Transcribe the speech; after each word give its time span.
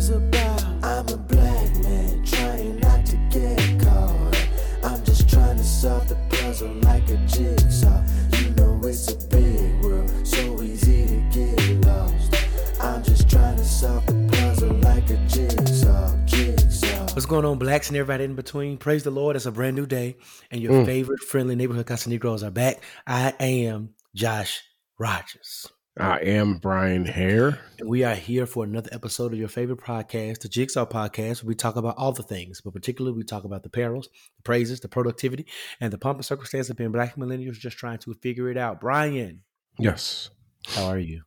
is 0.00 0.08
about. 0.08 0.64
I'm 0.82 1.06
a 1.08 1.16
black 1.18 1.76
man 1.84 2.24
trying 2.24 2.80
not 2.80 3.04
to 3.04 3.16
get 3.28 3.58
caught. 3.84 4.48
I'm 4.82 5.04
just 5.04 5.28
trying 5.28 5.58
to 5.58 5.64
solve 5.64 6.08
the 6.08 6.16
puzzle 6.30 6.72
like 6.88 7.06
a 7.10 7.18
jigsaw. 7.26 8.02
You 8.38 8.48
know 8.54 8.80
it's 8.84 9.12
a 9.12 9.16
big 9.28 9.82
world, 9.82 10.10
so 10.26 10.62
easy 10.62 11.04
to 11.06 11.20
get 11.30 11.86
lost. 11.86 12.34
I'm 12.80 13.02
just 13.02 13.28
trying 13.28 13.58
to 13.58 13.64
solve 13.64 14.06
the 14.06 14.14
puzzle 14.32 14.72
like 14.88 15.10
a 15.10 15.18
jigsaw, 15.28 16.16
jigsaw. 16.24 17.12
What's 17.14 17.26
going 17.26 17.44
on, 17.44 17.58
blacks 17.58 17.88
and 17.88 17.96
everybody 17.98 18.24
in 18.24 18.34
between? 18.34 18.78
Praise 18.78 19.02
the 19.02 19.10
Lord. 19.10 19.36
It's 19.36 19.44
a 19.44 19.52
brand 19.52 19.76
new 19.76 19.84
day, 19.84 20.16
and 20.50 20.62
your 20.62 20.72
mm. 20.72 20.86
favorite 20.86 21.20
friendly 21.20 21.56
neighborhood 21.56 21.86
Casanegros 21.86 22.42
are 22.42 22.50
back. 22.50 22.82
I 23.06 23.34
am 23.38 23.90
Josh 24.14 24.62
Rodgers. 24.98 25.68
I 25.98 26.18
am 26.20 26.54
Bryan 26.58 27.04
Haire. 27.04 27.58
We 27.84 28.04
are 28.04 28.14
here 28.14 28.46
for 28.46 28.62
another 28.64 28.88
episode 28.92 29.32
of 29.32 29.38
your 29.38 29.48
favorite 29.48 29.80
podcast, 29.80 30.40
the 30.40 30.48
Jigsaw 30.48 30.86
Podcast, 30.86 31.42
where 31.42 31.48
we 31.48 31.54
talk 31.56 31.76
about 31.76 31.96
all 31.98 32.12
the 32.12 32.22
things, 32.22 32.60
but 32.60 32.72
particularly 32.72 33.16
we 33.16 33.24
talk 33.24 33.44
about 33.44 33.64
the 33.64 33.70
perils, 33.70 34.08
the 34.36 34.42
praises, 34.44 34.80
the 34.80 34.88
productivity, 34.88 35.46
and 35.80 35.92
the 35.92 35.98
pomp 35.98 36.18
and 36.18 36.24
circumstance 36.24 36.70
of 36.70 36.76
being 36.76 36.92
black 36.92 37.16
millennials 37.16 37.54
just 37.58 37.76
trying 37.76 37.98
to 37.98 38.14
figure 38.14 38.48
it 38.50 38.56
out. 38.56 38.80
Bryan, 38.80 39.42
Yes, 39.78 40.30
how 40.68 40.86
are 40.86 40.98
you? 40.98 41.22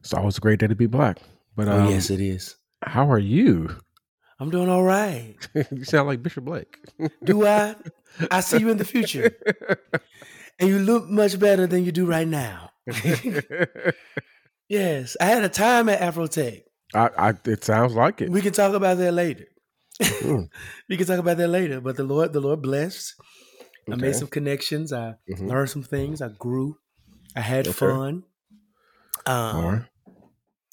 it's 0.00 0.14
always 0.14 0.38
a 0.38 0.40
great 0.40 0.60
day 0.60 0.68
to 0.68 0.74
be 0.76 0.86
black. 0.86 1.18
But 1.56 1.68
oh, 1.68 1.80
um, 1.80 1.90
yes, 1.90 2.08
it 2.10 2.20
is. 2.20 2.56
how 2.82 3.10
are 3.10 3.18
you? 3.18 3.76
I'm 4.38 4.50
doing 4.50 4.68
all 4.68 4.82
right. 4.84 5.34
you 5.72 5.84
sound 5.84 6.06
like 6.06 6.22
Bishop 6.22 6.44
Blake. 6.44 6.78
Do 7.24 7.44
I? 7.46 7.74
I 8.30 8.40
see 8.40 8.58
you 8.58 8.70
in 8.70 8.76
the 8.78 8.84
future, 8.84 9.36
and 10.60 10.68
you 10.68 10.78
look 10.78 11.08
much 11.08 11.38
better 11.40 11.66
than 11.66 11.84
you 11.84 11.90
do 11.92 12.06
right 12.06 12.28
now. 12.28 12.70
Yes, 14.68 15.16
I 15.20 15.26
had 15.26 15.44
a 15.44 15.48
time 15.48 15.88
at 15.88 16.00
Afrotech. 16.00 16.62
I, 16.94 17.10
I, 17.16 17.34
it 17.44 17.62
sounds 17.62 17.94
like 17.94 18.20
it. 18.20 18.30
We 18.30 18.40
can 18.40 18.52
talk 18.52 18.74
about 18.74 18.98
that 18.98 19.12
later. 19.12 19.44
Mm. 20.02 20.48
we 20.88 20.96
can 20.96 21.06
talk 21.06 21.18
about 21.20 21.36
that 21.36 21.48
later. 21.48 21.80
But 21.80 21.96
the 21.96 22.02
Lord, 22.04 22.32
the 22.32 22.40
Lord 22.40 22.62
blessed. 22.62 23.14
I 23.90 23.94
made 23.94 24.16
some 24.16 24.26
connections. 24.28 24.92
I 24.92 25.14
Mhm. 25.30 25.48
learned 25.48 25.70
some 25.70 25.84
things. 25.84 26.20
I 26.20 26.28
grew. 26.28 26.78
I 27.36 27.40
had 27.40 27.68
Okay. 27.68 27.72
fun. 27.72 28.24
Um, 29.24 29.64
right. 29.64 29.82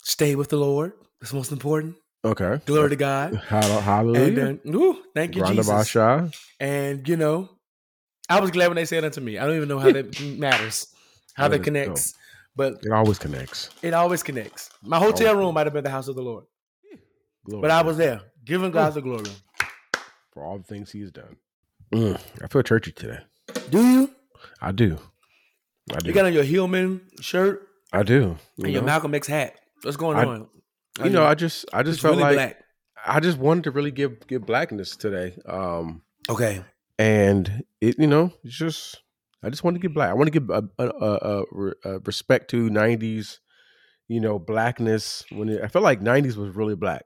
Stay 0.03 0.35
with 0.35 0.49
the 0.49 0.57
Lord. 0.57 0.93
That's 1.21 1.33
most 1.33 1.51
important. 1.51 1.95
Okay. 2.25 2.59
Glory 2.65 2.89
to 2.89 2.95
God. 2.95 3.35
Hallelujah. 3.35 4.59
And 4.63 4.75
uh, 4.75 4.93
thank 5.13 5.35
you, 5.35 5.43
Rhonda 5.43 5.57
Jesus. 5.57 5.67
Basha. 5.67 6.31
And 6.59 7.07
you 7.07 7.17
know, 7.17 7.49
I 8.29 8.39
was 8.39 8.51
glad 8.51 8.67
when 8.69 8.75
they 8.75 8.85
said 8.85 9.03
that 9.03 9.13
to 9.13 9.21
me. 9.21 9.37
I 9.37 9.45
don't 9.45 9.55
even 9.55 9.69
know 9.69 9.79
how 9.79 9.91
that 9.91 10.19
matters, 10.21 10.87
how 11.33 11.47
That 11.47 11.63
connects, 11.63 12.13
but 12.55 12.83
It 12.83 12.91
always 12.91 13.17
connects. 13.19 13.69
it 13.81 13.93
always 13.93 14.23
connects. 14.23 14.69
My 14.83 14.99
hotel 14.99 15.29
Always. 15.29 15.45
room 15.45 15.53
might 15.55 15.65
have 15.67 15.73
been 15.73 15.83
the 15.83 15.89
house 15.89 16.07
of 16.07 16.15
the 16.15 16.21
Lord, 16.21 16.45
Glory 17.45 17.61
but 17.61 17.71
I 17.71 17.81
was 17.81 17.97
there, 17.97 18.21
giving 18.45 18.71
God 18.71 18.93
the 18.93 19.01
glory. 19.01 19.29
for 20.31 20.43
all 20.43 20.57
the 20.57 20.63
things 20.63 20.91
He's 20.91 21.11
done. 21.11 21.35
Mm, 21.93 22.19
I 22.43 22.47
feel 22.47 22.63
churchy 22.63 22.91
today. 22.91 23.19
Do 23.69 23.85
you? 23.85 24.09
I 24.61 24.71
do. 24.71 24.97
I 25.93 25.99
do. 25.99 26.07
You 26.07 26.13
got 26.13 26.25
on 26.25 26.33
your 26.33 26.43
Hillman 26.43 27.01
shirt 27.19 27.67
I 27.91 28.03
do. 28.03 28.37
You 28.57 28.63
and 28.63 28.73
your 28.73 28.81
know, 28.81 28.87
Malcolm 28.87 29.13
X 29.13 29.27
hat. 29.27 29.59
What's 29.83 29.97
going 29.97 30.17
I- 30.17 30.25
on? 30.25 30.47
you 31.03 31.09
know, 31.09 31.25
I 31.25 31.33
just, 31.35 31.65
I 31.73 31.81
just 31.83 31.95
It's 31.95 32.01
felt 32.01 32.17
really 32.17 32.35
like 32.35 32.35
black. 32.35 32.63
I 33.05 33.19
just 33.19 33.37
wanted 33.37 33.65
to 33.65 33.71
really 33.71 33.91
give 33.91 34.25
give 34.27 34.45
blackness 34.45 34.95
today. 34.95 35.35
Um, 35.45 36.01
Okay. 36.29 36.63
and 36.97 37.63
it 37.81 37.99
you 37.99 38.07
know 38.07 38.31
it's 38.43 38.55
just 38.57 39.01
i 39.43 39.49
just 39.49 39.63
want 39.63 39.75
to 39.75 39.79
give 39.79 39.93
black 39.93 40.09
i 40.09 40.13
want 40.13 40.27
to 40.31 40.39
give 40.39 40.49
a, 40.49 40.63
a, 40.79 40.87
a, 40.87 41.43
a 41.53 41.73
a 41.95 41.99
respect 41.99 42.49
to 42.49 42.69
90s 42.69 43.39
you 44.07 44.19
know 44.19 44.39
blackness 44.39 45.23
when 45.31 45.49
it, 45.49 45.61
i 45.63 45.67
felt 45.67 45.83
like 45.83 46.01
90s 46.01 46.35
was 46.35 46.55
really 46.55 46.75
black 46.75 47.03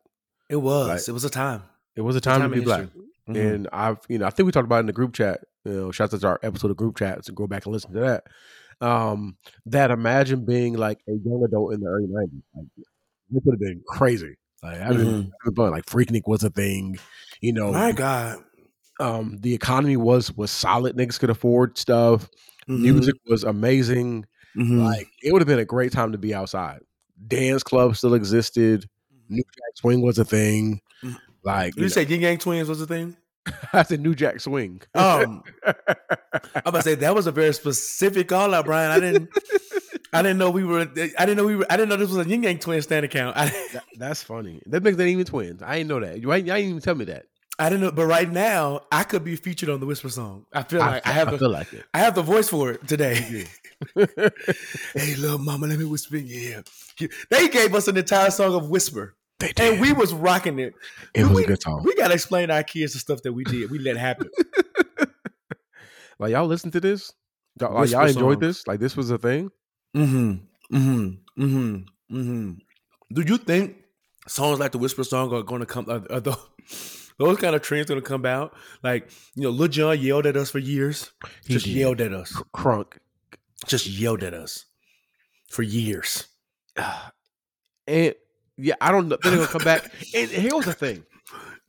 It 0.50 0.56
was. 0.58 0.88
Like, 0.88 1.08
it 1.08 1.12
was 1.12 1.24
a 1.26 1.30
time. 1.30 1.64
it 1.96 2.02
was 2.02 2.16
a 2.16 2.22
time, 2.22 2.42
time 2.42 2.52
to 2.52 2.58
be 2.58 2.64
black. 2.64 2.88
Mhm. 3.30 3.54
and 3.54 3.68
i've 3.74 4.00
you 4.08 4.18
know 4.18 4.26
i 4.26 4.30
think 4.30 4.46
we 4.46 4.52
talked 4.52 4.66
about 4.66 4.78
it 4.78 4.80
in 4.82 4.86
the 4.88 4.94
group 4.94 5.14
chat 5.14 5.42
you 5.66 5.72
know 5.74 5.92
shout 5.92 6.14
out 6.14 6.22
to 6.22 6.28
our 6.28 6.40
episode 6.44 6.72
of 6.72 6.78
group 6.78 6.98
chat 6.98 7.26
so 7.26 7.34
go 7.34 7.46
back 7.48 7.66
and 7.66 7.74
listen 7.74 7.92
to 7.94 8.00
that 8.00 8.24
um 8.86 9.36
that 9.66 9.92
imagine 9.92 10.46
being 10.46 10.76
like 10.76 11.00
a 11.10 11.12
young 11.12 11.44
adult 11.44 11.74
in 11.74 11.82
the 11.82 11.88
early 11.88 12.08
90s 12.08 12.42
like 12.56 12.68
it 12.78 13.44
would 13.44 13.54
have 13.54 13.60
been 13.60 13.82
crazy 13.88 14.36
like 14.64 14.80
i 14.80 14.90
Mhm. 14.92 15.32
like 15.72 15.86
freaknik 15.86 16.22
was 16.26 16.44
a 16.44 16.50
thing 16.50 16.98
you 17.42 17.52
know 17.54 17.72
My 17.74 17.92
God. 17.92 18.38
Um 19.00 19.38
the 19.40 19.54
economy 19.54 19.98
was 19.98 20.32
was 20.36 20.52
solid 20.52 20.96
niggas 20.98 21.20
could 21.20 21.30
afford 21.30 21.78
stuff 21.78 22.30
Mhm. 22.68 22.80
music 22.82 23.16
was 23.28 23.44
amazing 23.44 24.26
Mhm. 24.58 24.84
like 24.84 25.08
it 25.24 25.32
would 25.32 25.42
have 25.42 25.48
been 25.48 25.60
a 25.60 25.66
great 25.66 25.92
time 25.92 26.12
to 26.12 26.18
be 26.18 26.34
outside 26.34 26.80
dance 27.28 27.64
clubs 27.64 28.00
still 28.00 28.14
existed 28.14 28.90
new 29.30 29.44
jack 29.44 29.76
swing 29.76 30.02
was 30.02 30.18
a 30.20 30.26
thing 30.26 30.82
Mhm. 31.04 31.16
like 31.44 31.74
Did 31.76 31.82
you 31.82 31.84
you 31.86 31.90
say 31.90 32.06
Yin 32.06 32.22
Yang 32.22 32.38
Twins 32.40 32.68
was 32.70 32.82
a 32.82 32.88
thing? 32.88 33.16
i 33.74 33.84
said 33.84 34.02
new 34.02 34.14
jack 34.16 34.40
swing 34.42 34.82
Um, 34.96 35.44
I'm 35.66 35.76
about 36.66 36.80
to 36.80 36.82
say 36.84 36.96
that 36.96 37.16
was 37.16 37.28
a 37.28 37.32
very 37.32 37.54
specific 37.54 38.28
call 38.28 38.54
out, 38.54 38.66
Bryan. 38.66 38.92
I 38.92 39.00
didn't, 39.00 39.30
I 40.12 40.22
didn't 40.22 40.38
know 40.38 40.50
we 40.50 40.64
were. 40.66 40.82
I 40.82 41.26
didn't 41.26 41.38
know 41.38 41.46
we 41.46 41.56
were. 41.56 41.66
I 41.70 41.78
didn't 41.78 41.90
know 41.90 41.96
this 41.96 42.10
was 42.10 42.26
a 42.26 42.30
Yin 42.30 42.44
Yang 42.44 42.60
Twin 42.60 42.82
stand 42.82 43.06
account. 43.06 43.38
I, 43.38 43.46
That- 43.74 43.84
that's 43.98 44.22
funny 44.24 44.62
that 44.66 44.84
makes 44.84 44.98
them 44.98 45.08
even 45.08 45.24
twins 45.26 45.62
i 45.64 45.78
didn't 45.78 45.88
know 45.90 46.00
that 46.02 46.20
you 46.22 46.32
ain't, 46.34 46.46
you 46.48 46.54
ain't 46.54 46.68
even 46.70 46.82
tell 46.82 46.96
me 46.96 47.06
that 47.06 47.26
I 47.60 47.70
didn't 47.70 47.82
know. 47.82 47.92
But 47.92 48.06
right 48.06 48.30
now, 48.30 48.82
I 48.92 49.04
could 49.04 49.24
be 49.24 49.36
featured 49.36 49.70
on 49.70 49.80
the 49.80 49.86
Whisper 49.86 50.10
song. 50.10 50.46
I 50.54 50.64
feel 50.64 50.80
like 50.80 51.06
I, 51.08 51.12
have 51.12 51.32
the, 51.32 51.38
feel 51.38 51.50
like 51.50 51.74
it 51.74 51.86
I 51.94 52.00
have 52.00 52.16
the 52.16 52.22
voice 52.22 52.50
for 52.50 52.72
it 52.72 52.88
today. 52.88 53.48
hey, 53.96 55.16
little 55.16 55.40
mama, 55.40 55.68
let 55.68 55.80
me 55.80 55.86
whisper 55.86 56.18
in 56.18 56.28
your 56.28 56.40
ear. 56.40 56.64
They 57.30 57.48
gave 57.48 57.74
us 57.76 57.88
an 57.88 57.98
entire 57.98 58.32
song 58.32 58.56
of 58.56 58.70
Whisper, 58.70 59.16
they 59.40 59.52
did. 59.52 59.74
and 59.74 59.82
we 59.82 59.94
was 59.94 60.14
rocking 60.14 60.60
it. 60.60 60.74
it 61.14 61.24
was 61.24 61.32
we, 61.32 61.44
a 61.44 61.48
good 61.48 61.62
song 61.62 61.84
We 61.84 61.96
gotta 61.96 62.16
explain 62.16 62.48
to 62.48 62.56
our 62.56 62.64
kids 62.64 62.94
the 62.94 63.00
stuff 63.00 63.22
that 63.22 63.34
we 63.34 63.44
did. 63.44 63.70
We 63.70 63.80
let 63.80 63.98
happen. 63.98 64.30
like 66.20 66.32
y'all 66.32 66.48
listen 66.48 66.72
to 66.72 66.80
this 66.80 67.14
y'all, 67.60 67.74
like, 67.74 67.92
y'all 67.92 68.08
enjoyed 68.08 68.36
songs. 68.36 68.40
this 68.40 68.68
like 68.68 68.80
this 68.80 68.98
was 68.98 69.12
a 69.12 69.18
thing 69.20 69.52
Mm-hmm. 69.96 70.76
Mm-hmm. 70.76 71.44
Mm-hmm. 71.44 72.18
Mm-hmm. 72.18 72.52
Do 73.14 73.22
you 73.22 73.38
think 73.38 73.78
songs 74.28 74.60
like 74.60 74.72
the 74.72 74.78
Whisper 74.78 75.04
song 75.04 75.34
are 75.34 75.44
going 75.44 75.62
to 75.62 75.66
come? 75.66 75.90
Are, 75.90 76.04
are 76.12 76.20
those, 76.20 76.38
those 77.20 77.38
kind 77.38 77.56
of 77.56 77.62
trends 77.62 77.88
going 77.88 78.02
to 78.02 78.08
come 78.08 78.26
out? 78.26 78.56
Like 78.84 79.10
you 79.36 79.44
know, 79.44 79.50
Lil 79.50 79.68
Jon 79.68 80.00
yelled 80.00 80.26
at 80.26 80.38
us 80.38 80.50
for 80.50 80.60
years. 80.60 81.12
He 81.46 81.54
just 81.54 81.66
did. 81.66 81.76
yelled 81.76 82.02
at 82.02 82.14
us. 82.14 82.32
crunk 82.56 82.98
Just 83.66 83.88
yelled 83.88 84.24
at 84.24 84.34
us 84.34 84.66
for 85.50 85.64
years. 85.64 86.28
And 87.90 88.14
yeah, 88.58 88.76
I 88.82 88.92
don't 88.92 89.08
know. 89.08 89.18
Then 89.24 89.32
they're 89.32 89.46
gonna 89.46 89.60
come 89.60 89.64
back. 89.64 89.90
And 90.14 90.30
here 90.30 90.54
was 90.54 90.66
the 90.66 90.74
thing. 90.74 91.06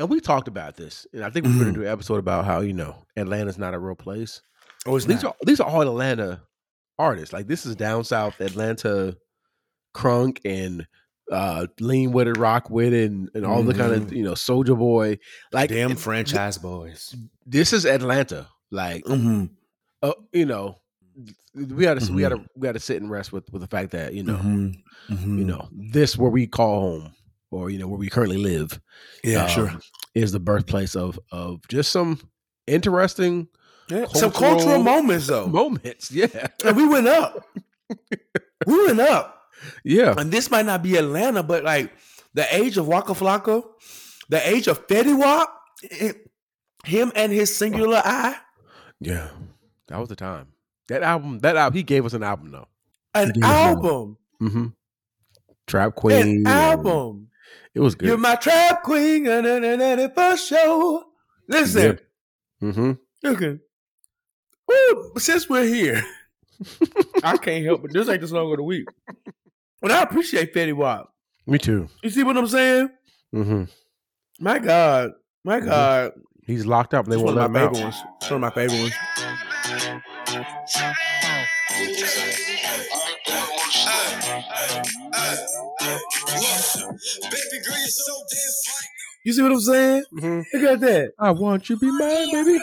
And 0.00 0.08
we 0.10 0.18
talked 0.20 0.48
about 0.48 0.76
this. 0.76 1.06
And 1.12 1.22
I 1.24 1.30
think 1.30 1.46
we're 1.46 1.58
gonna 1.58 1.72
do 1.72 1.82
an 1.82 1.86
episode 1.86 2.18
about 2.18 2.44
how, 2.44 2.58
you 2.58 2.72
know, 2.72 2.96
Atlanta's 3.16 3.56
not 3.56 3.72
a 3.72 3.78
real 3.78 3.94
place. 3.94 4.42
Oh, 4.84 4.96
it's 4.96 5.04
These 5.06 5.22
not. 5.22 5.36
are 5.40 5.46
these 5.46 5.60
are 5.60 5.68
all 5.68 5.82
Atlanta 5.82 6.42
artists. 6.98 7.32
Like 7.32 7.46
this 7.46 7.66
is 7.66 7.76
down 7.76 8.02
south 8.02 8.40
Atlanta 8.40 9.16
crunk 9.94 10.38
and 10.44 10.88
uh 11.30 11.66
lean 11.80 12.12
with 12.12 12.28
it, 12.28 12.36
rock 12.38 12.70
with 12.70 12.92
it, 12.92 13.10
and, 13.10 13.30
and 13.34 13.44
all 13.44 13.62
the 13.62 13.74
kind 13.74 13.92
of 13.92 14.02
Mhm. 14.08 14.16
you 14.16 14.22
know, 14.22 14.32
Soulja 14.32 14.76
Boy. 14.78 15.18
Like 15.52 15.70
Dem 15.70 15.90
Franchize 15.92 16.58
Boyz. 16.58 17.14
this 17.46 17.72
is 17.72 17.84
Atlanta. 17.86 18.48
Like 18.70 19.04
Mm-hmm. 19.04 19.46
uh, 20.02 20.12
you 20.32 20.46
know, 20.46 20.76
we 21.54 21.64
gotta 21.84 22.00
we 22.12 22.18
Mhm. 22.18 22.20
gotta 22.20 22.44
we 22.56 22.62
gotta 22.66 22.80
sit 22.80 23.00
and 23.02 23.10
rest 23.10 23.32
with 23.32 23.50
with 23.52 23.62
the 23.62 23.68
fact 23.68 23.90
that, 23.92 24.14
you 24.14 24.22
know, 24.22 24.36
Mm-hmm. 24.36 25.38
you 25.38 25.44
know, 25.44 25.68
this 25.72 26.16
where 26.16 26.30
we 26.30 26.46
call 26.46 26.80
home 27.00 27.12
or 27.50 27.70
you 27.70 27.78
know, 27.78 27.88
where 27.88 27.98
we 27.98 28.08
currently 28.08 28.38
live. 28.38 28.80
Yeah, 29.24 29.44
um, 29.44 29.48
sure. 29.50 29.72
is 30.14 30.32
the 30.32 30.40
birthplace 30.40 30.94
of 30.96 31.18
of 31.32 31.66
just 31.68 31.90
some 31.90 32.20
interesting 32.66 33.48
Yeah. 33.90 34.04
Some 34.12 34.30
cultural 34.30 34.56
cultural 34.58 34.82
moments 34.82 35.26
though. 35.28 35.46
moments. 35.46 36.10
Yeah, 36.12 36.48
and 36.64 36.76
we 36.76 36.86
went 36.86 37.06
up. 37.08 37.46
we 38.66 38.86
went 38.86 39.00
up. 39.00 39.37
Yeah, 39.84 40.14
and 40.16 40.30
this 40.30 40.50
might 40.50 40.66
not 40.66 40.82
be 40.82 40.96
Atlanta, 40.96 41.42
but 41.42 41.64
like 41.64 41.92
the 42.34 42.46
age 42.54 42.76
of 42.76 42.86
Waka 42.88 43.12
Flocka, 43.12 43.62
the 44.28 44.46
age 44.48 44.66
of 44.68 44.86
Fetty 44.86 45.18
Wap, 45.18 45.48
him 46.84 47.12
and 47.14 47.32
his 47.32 47.54
singular 47.56 48.00
eye, 48.04 48.36
yeah. 49.00 49.28
That 49.88 49.98
was 49.98 50.08
the 50.10 50.16
time. 50.16 50.48
That 50.88 51.02
album, 51.02 51.38
that 51.40 51.56
album, 51.56 51.76
he 51.76 51.82
gave 51.82 52.04
us 52.04 52.12
an 52.12 52.22
album 52.22 52.50
though. 52.50 52.68
an 53.14 53.28
He 53.28 53.32
did 53.32 53.44
album, 53.44 54.18
Mm-hmm. 54.42 54.66
Trap 55.66 55.94
Queen. 55.94 56.46
an 56.46 56.46
album. 56.46 57.28
It 57.74 57.80
was 57.80 57.94
good. 57.94 58.08
You're 58.08 58.18
my 58.18 58.34
trap 58.36 58.82
queen, 58.82 59.26
and 59.26 59.46
and 59.46 59.64
and 59.64 59.80
and 59.82 60.14
for 60.14 60.36
sure. 60.36 61.04
Listen, 61.48 61.98
Mm-hmm. 62.62 62.92
okay. 63.24 63.58
Woo, 64.66 65.12
since 65.18 65.48
we're 65.48 65.64
here, 65.64 66.02
I 67.22 67.36
can't 67.36 67.64
help 67.64 67.82
but 67.82 67.92
this 67.92 68.08
ain't 68.08 68.20
the 68.20 68.28
song 68.28 68.50
of 68.50 68.56
the 68.58 68.62
week. 68.62 68.86
But 69.80 69.90
I 69.92 70.02
appreciate 70.02 70.54
Fetty 70.54 70.72
Wap. 70.74 71.08
Me 71.46 71.58
too. 71.58 71.88
You 72.02 72.10
see 72.10 72.22
what 72.24 72.36
I'm 72.36 72.46
saying? 72.48 72.90
Mm-hmm. 73.34 73.64
My 74.40 74.58
God, 74.58 75.12
my 75.44 75.60
Mhm. 75.60 75.64
God. 75.66 76.12
He's 76.46 76.64
locked 76.66 76.94
up. 76.94 77.04
and 77.04 77.12
They 77.12 77.16
It's 77.16 77.22
won't 77.24 77.36
one 77.36 77.42
let 77.42 77.44
of 77.44 77.50
him 77.50 77.52
my 77.52 77.60
out. 77.60 77.72
favorite 77.74 77.84
ones. 77.84 78.02
It's 78.20 78.30
one 78.30 78.36
of 78.36 78.40
my 78.40 78.50
favorite 78.50 78.80
ones. 78.80 78.94
You're 86.58 87.86
so 87.88 88.14
damn 88.30 88.52
fine. 88.66 88.88
You 89.24 89.32
see 89.32 89.42
what 89.42 89.52
I'm 89.52 89.60
saying? 89.60 90.04
Mhm. 90.14 90.44
Look 90.54 90.62
at 90.64 90.80
that. 90.80 91.12
I 91.18 91.30
want 91.32 91.68
you 91.68 91.76
to 91.76 91.80
be 91.80 91.90
mine, 91.90 92.30
baby. 92.32 92.58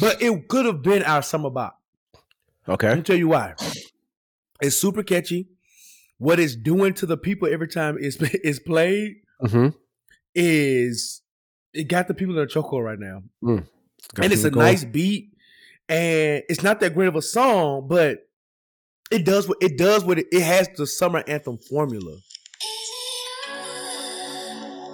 but 0.00 0.20
it 0.20 0.48
could 0.48 0.66
have 0.66 0.82
been 0.82 1.02
our 1.02 1.22
summer 1.22 1.48
bop. 1.50 1.80
Okay, 2.68 2.88
let 2.88 2.98
me 2.98 3.02
tell 3.02 3.16
you 3.16 3.28
why. 3.28 3.54
It's 4.60 4.76
super 4.76 5.02
catchy. 5.02 5.48
What 6.18 6.38
it's 6.40 6.56
doing 6.56 6.94
to 6.94 7.06
the 7.06 7.16
people 7.16 7.48
every 7.50 7.68
time 7.68 7.96
it's, 7.98 8.16
it's 8.20 8.58
played 8.58 9.16
hmm 9.40 9.68
is 10.34 11.22
it 11.72 11.84
got 11.84 12.06
the 12.08 12.14
people 12.14 12.36
in 12.36 12.42
a 12.42 12.46
chokehold 12.46 12.84
right 12.84 12.98
now. 12.98 13.22
Got 14.14 14.24
and 14.24 14.32
it's 14.32 14.44
a 14.44 14.50
nice 14.50 14.84
beat, 14.84 15.32
and 15.88 16.42
it's 16.48 16.62
not 16.62 16.80
that 16.80 16.94
great 16.94 17.08
of 17.08 17.16
a 17.16 17.22
song, 17.22 17.86
but 17.88 18.28
it 19.10 19.24
does 19.24 19.48
what 19.48 19.58
it 19.60 19.78
does. 19.78 20.04
What 20.04 20.18
it, 20.18 20.26
it 20.32 20.42
has 20.42 20.68
the 20.76 20.86
summer 20.86 21.24
anthem 21.26 21.58
formula. 21.58 22.16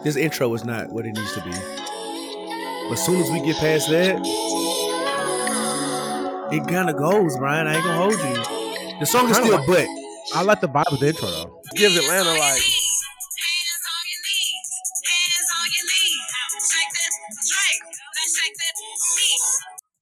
This 0.04 0.16
intro 0.16 0.52
is 0.54 0.64
not 0.64 0.90
what 0.90 1.06
it 1.06 1.12
needs 1.14 1.32
to 1.32 1.40
be, 1.42 1.50
but 2.88 2.92
as 2.92 3.04
soon 3.04 3.20
as 3.20 3.30
we 3.30 3.40
get 3.40 3.56
past 3.56 3.88
that, 3.90 4.16
it 6.52 6.66
kind 6.68 6.88
of 6.90 6.96
goes. 6.96 7.36
Bryan, 7.36 7.66
I 7.66 7.74
ain't 7.76 7.84
gonna 7.84 7.96
hold 7.96 8.12
you. 8.12 8.98
The 9.00 9.06
song 9.06 9.28
is 9.30 9.36
still, 9.36 9.56
like- 9.58 9.66
but 9.66 9.86
I 10.34 10.42
like 10.42 10.60
the 10.60 10.68
vibe 10.68 10.92
of 10.92 11.00
the 11.00 11.08
intro 11.08 11.28
though. 11.28 11.60
It 11.72 11.76
gives 11.78 11.96
Atlanta 11.96 12.30
like 12.38 12.62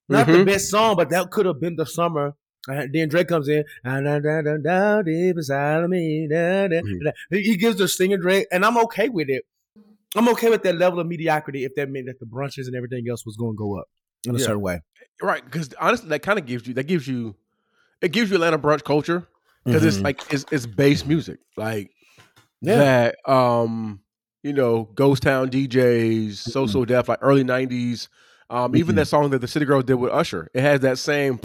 not 0.09 0.27
the 0.27 0.33
Mhm. 0.35 0.47
best 0.47 0.69
song. 0.71 0.97
But 0.97 1.11
that 1.11 1.31
could 1.31 1.47
have 1.47 1.61
been 1.61 1.77
the 1.77 1.87
summer. 1.87 2.35
Uh, 2.69 2.87
then 2.93 3.09
Drake 3.09 3.27
comes 3.29 3.49
in, 3.49 3.65
"Ah, 3.85 4.01
da, 4.01 4.21
da, 4.21 4.41
da, 4.43 4.57
da, 4.57 5.03
deep 5.03 5.37
inside 5.37 5.83
of 5.83 5.91
me. 5.91 6.29
da, 6.31 6.69
da, 6.69 6.81
Mhm. 6.81 7.05
da." 7.05 7.11
He 7.31 7.43
he 7.43 7.57
gives 7.57 7.77
the 7.77 7.89
singing 7.89 8.21
Drake, 8.21 8.47
and 8.53 8.65
I'm 8.65 8.79
okay 8.79 9.09
with 9.09 9.29
it. 9.29 9.45
I'm 10.17 10.29
okay 10.31 10.51
with 10.51 10.63
that 10.65 10.77
level 10.77 11.01
of 11.01 11.07
mediocrity 11.07 11.65
if 11.65 11.75
that 11.77 11.89
meant 11.91 12.07
that 12.07 12.21
the 12.21 12.27
brunches 12.27 12.67
and 12.67 12.75
everything 12.77 13.05
else 13.11 13.25
was 13.25 13.37
going 13.37 13.53
to 13.53 13.57
go 13.57 13.79
up 13.79 13.87
in 14.27 14.35
a 14.35 14.39
Yeah. 14.39 14.47
certain 14.47 14.61
way. 14.61 14.81
right 15.23 15.45
because 15.45 15.73
honestly 15.81 16.09
that 16.11 16.21
kind 16.23 16.39
of 16.39 16.47
gives 16.47 16.67
you 16.67 16.75
that 16.75 16.85
gives 16.85 17.07
you 17.09 17.35
it 18.01 18.13
gives 18.13 18.31
you 18.31 18.37
Atlanta 18.37 18.59
brunch 18.59 18.85
culture 18.85 19.27
because 19.65 19.85
it's 19.85 19.99
Mhm. 19.99 20.05
like 20.05 20.21
it's 20.31 20.45
it's 20.51 20.67
bass 20.67 21.05
music 21.07 21.39
like 21.57 21.91
Yeah. 22.61 22.77
that 22.77 23.17
um 23.31 24.01
you 24.43 24.53
know 24.53 24.85
Ghost 24.95 25.23
Town 25.23 25.49
DJs 25.51 26.35
So 26.35 26.67
So 26.67 26.85
Def 26.85 27.09
like 27.09 27.19
early 27.23 27.45
'90s. 27.45 28.09
Um, 28.51 28.77
even 28.77 28.95
Mhm. 28.95 28.99
that 28.99 29.07
song 29.07 29.31
that 29.31 29.39
the 29.39 29.49
City 29.49 29.65
Girls 29.65 29.85
did 29.85 29.95
with 29.95 30.13
Usher, 30.13 30.47
it 30.53 30.61
has 30.61 30.81
that 30.81 30.99
same. 30.99 31.41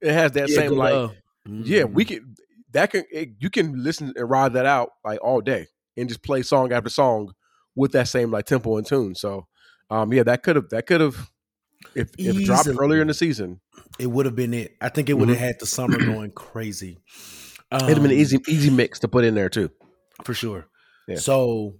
It 0.00 0.12
has 0.12 0.30
that 0.32 0.48
Yeah, 0.48 0.54
same 0.54 0.72
like 0.76 0.92
love. 0.92 1.16
Yeah, 1.46 1.84
we 1.84 2.04
can. 2.04 2.36
That 2.72 2.92
can 2.92 3.04
it, 3.10 3.30
you 3.40 3.50
can 3.50 3.82
listen 3.82 4.12
and 4.14 4.30
ride 4.30 4.52
that 4.52 4.64
out 4.66 4.90
like 5.04 5.18
all 5.22 5.40
day 5.40 5.66
and 5.96 6.08
just 6.08 6.22
play 6.22 6.42
song 6.42 6.72
after 6.72 6.88
song 6.90 7.32
with 7.76 7.92
that 7.92 8.08
same 8.08 8.30
like 8.30 8.46
tempo 8.46 8.76
and 8.76 8.86
tune. 8.86 9.14
So, 9.14 9.46
um, 9.90 10.12
yeah, 10.12 10.22
that 10.24 10.42
could 10.42 10.56
have 10.56 10.68
that 10.70 10.86
could 10.86 11.00
have 11.00 11.30
if 11.94 12.10
if 12.18 12.44
dropped 12.44 12.68
earlier 12.68 13.00
in 13.00 13.08
the 13.08 13.14
season, 13.14 13.60
it 13.98 14.06
would 14.06 14.26
have 14.26 14.36
been 14.36 14.52
it. 14.54 14.76
I 14.80 14.88
think 14.88 15.08
it 15.08 15.14
would 15.14 15.28
have 15.28 15.38
had 15.38 15.56
the 15.60 15.66
summer 15.66 15.98
going 15.98 16.32
crazy. 16.32 16.98
it'd 17.72 17.88
have 17.88 17.96
been 17.96 18.06
an 18.06 18.10
Um, 18.12 18.18
easy 18.18 18.38
easy 18.48 18.70
mix 18.70 18.98
to 19.00 19.08
put 19.08 19.24
in 19.24 19.34
there 19.34 19.48
too. 19.48 19.70
for 20.24 20.34
sure. 20.34 20.66
Yeah. 21.08 21.16
So, 21.16 21.76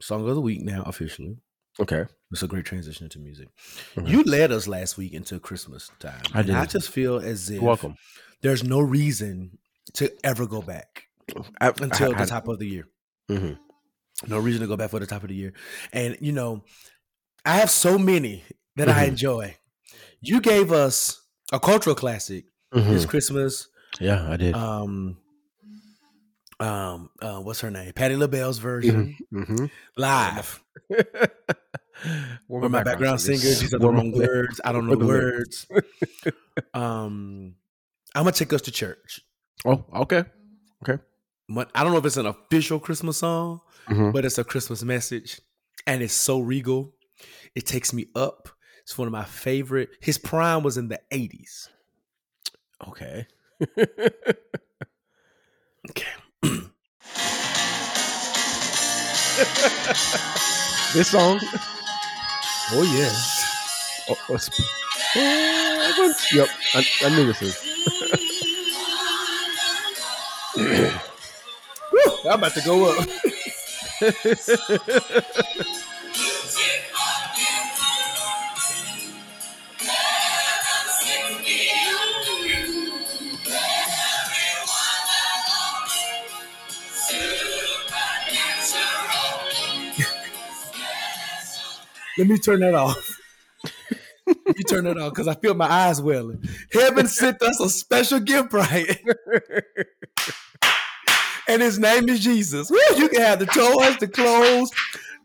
song 0.00 0.28
of 0.28 0.34
the 0.34 0.40
week 0.40 0.62
now 0.62 0.82
officially. 0.84 1.36
Okay, 1.80 2.04
It's 2.30 2.42
a 2.42 2.46
great 2.46 2.64
transition 2.64 3.04
into 3.04 3.18
music. 3.18 3.48
Mhm. 3.96 4.08
You 4.08 4.22
led 4.22 4.52
us 4.52 4.68
last 4.68 4.96
week 4.96 5.12
into 5.12 5.40
Christmas 5.40 5.90
time. 5.98 6.22
I 6.32 6.40
and 6.40 6.52
I 6.52 6.66
just 6.66 6.88
feel 6.88 7.16
as 7.18 7.50
if 7.50 7.60
welcome. 7.60 7.96
there's 8.42 8.62
no 8.62 8.78
reason 8.80 9.58
to 9.94 10.12
ever 10.24 10.46
go 10.46 10.62
back 10.62 11.08
I, 11.60 11.68
until 11.80 12.14
I- 12.14 12.18
the 12.22 12.26
top 12.26 12.48
of 12.48 12.58
the 12.58 12.66
year. 12.66 12.88
mhm. 13.30 13.58
No 14.28 14.38
reason 14.38 14.60
to 14.62 14.66
go 14.68 14.76
back 14.76 14.90
for 14.90 15.00
the 15.00 15.06
top 15.06 15.22
of 15.22 15.28
the 15.28 15.34
year. 15.34 15.52
And 15.92 16.16
you 16.20 16.32
know, 16.32 16.64
I 17.44 17.56
have 17.56 17.70
so 17.70 17.98
many 17.98 18.44
that 18.76 18.88
I 18.88 19.04
Mhm. 19.04 19.08
enjoy. 19.08 19.56
You 20.20 20.40
gave 20.40 20.72
us 20.72 21.20
a 21.52 21.58
cultural 21.60 21.94
classic 21.96 22.44
this 22.72 23.04
Mhm. 23.04 23.08
Christmas. 23.08 23.68
Yeah, 24.00 24.28
I 24.30 24.36
did. 24.36 24.54
Um, 24.54 25.18
um, 26.60 27.10
uh, 27.20 27.40
what's 27.40 27.60
her 27.60 27.70
name? 27.70 27.92
Patti 27.92 28.16
LaBelle's 28.16 28.58
version 28.58 29.16
Mhm. 29.32 29.70
live. 29.96 30.62
Where 32.46 32.68
my 32.68 32.82
background 32.82 33.20
singer. 33.20 33.38
These 33.38 33.74
are 33.74 33.78
the 33.78 33.88
wrong 33.90 34.12
words. 34.12 34.60
I 34.64 34.72
don't 34.72 34.86
know 34.86 34.96
words. 35.06 35.66
um, 36.74 37.54
I'm 38.14 38.22
gonna 38.24 38.32
take 38.32 38.52
us 38.52 38.62
to 38.62 38.70
church. 38.70 39.20
Oh, 39.64 39.84
okay. 39.94 40.24
But 40.82 41.00
I 41.50 41.82
don't 41.82 41.92
know 41.92 41.98
if 41.98 42.04
it's 42.06 42.16
an 42.16 42.26
official 42.26 42.78
Christmas 42.80 43.18
song, 43.18 43.60
Mhm. 43.88 44.12
but 44.12 44.24
it's 44.24 44.38
a 44.38 44.44
Christmas 44.44 44.82
message, 44.82 45.40
and 45.86 46.02
it's 46.02 46.14
so 46.14 46.40
regal. 46.40 46.94
It 47.54 47.66
takes 47.66 47.92
me 47.92 48.06
up. 48.14 48.48
It's 48.82 48.96
one 48.98 49.06
of 49.08 49.12
my 49.12 49.24
favorite. 49.24 49.90
His 50.00 50.18
prime 50.18 50.62
was 50.62 50.76
in 50.78 50.88
the 50.88 51.00
'80s. 51.10 51.68
Okay. 52.88 53.26
Okay. 55.90 56.12
this 60.94 61.08
song. 61.10 61.40
Oh 62.72 62.82
yeah. 62.82 63.12
Oh, 64.08 64.16
oh, 64.30 64.36
sp- 64.38 64.62
yep, 66.34 66.48
I, 66.74 66.86
I 67.02 67.08
knew 67.10 67.26
this 67.26 67.42
is. 67.42 67.56
I'm 72.26 72.38
about 72.38 72.54
to 72.54 72.62
go 72.62 72.90
up. 72.90 73.06
Let 92.16 92.28
me 92.28 92.38
turn 92.38 92.60
that 92.60 92.74
off. 92.74 93.20
Let 94.26 94.56
me 94.56 94.62
turn 94.62 94.84
that 94.84 94.96
off 94.96 95.12
because 95.12 95.28
I 95.28 95.34
feel 95.34 95.54
my 95.54 95.70
eyes 95.70 96.00
welling. 96.00 96.42
Heaven 96.72 97.06
sent 97.06 97.42
us 97.42 97.60
a 97.60 97.68
special 97.68 98.20
gift, 98.20 98.52
right? 98.52 98.98
and 101.48 101.62
his 101.62 101.78
name 101.78 102.08
is 102.08 102.20
Jesus. 102.20 102.70
Woo, 102.70 102.78
you 102.96 103.08
can 103.08 103.20
have 103.22 103.38
the 103.38 103.46
toys, 103.46 103.96
the 103.98 104.08
clothes, 104.08 104.70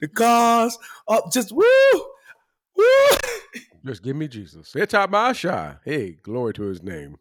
the 0.01 0.07
cars, 0.07 0.77
up 1.07 1.31
just 1.31 1.51
woo, 1.51 1.63
woo. 2.75 3.17
Just 3.85 4.03
give 4.03 4.15
me 4.15 4.27
Jesus. 4.27 4.73
It's 4.75 4.93
shy. 5.37 5.75
Hey, 5.85 6.11
glory 6.21 6.53
to 6.53 6.63
his 6.63 6.83
name. 6.83 7.17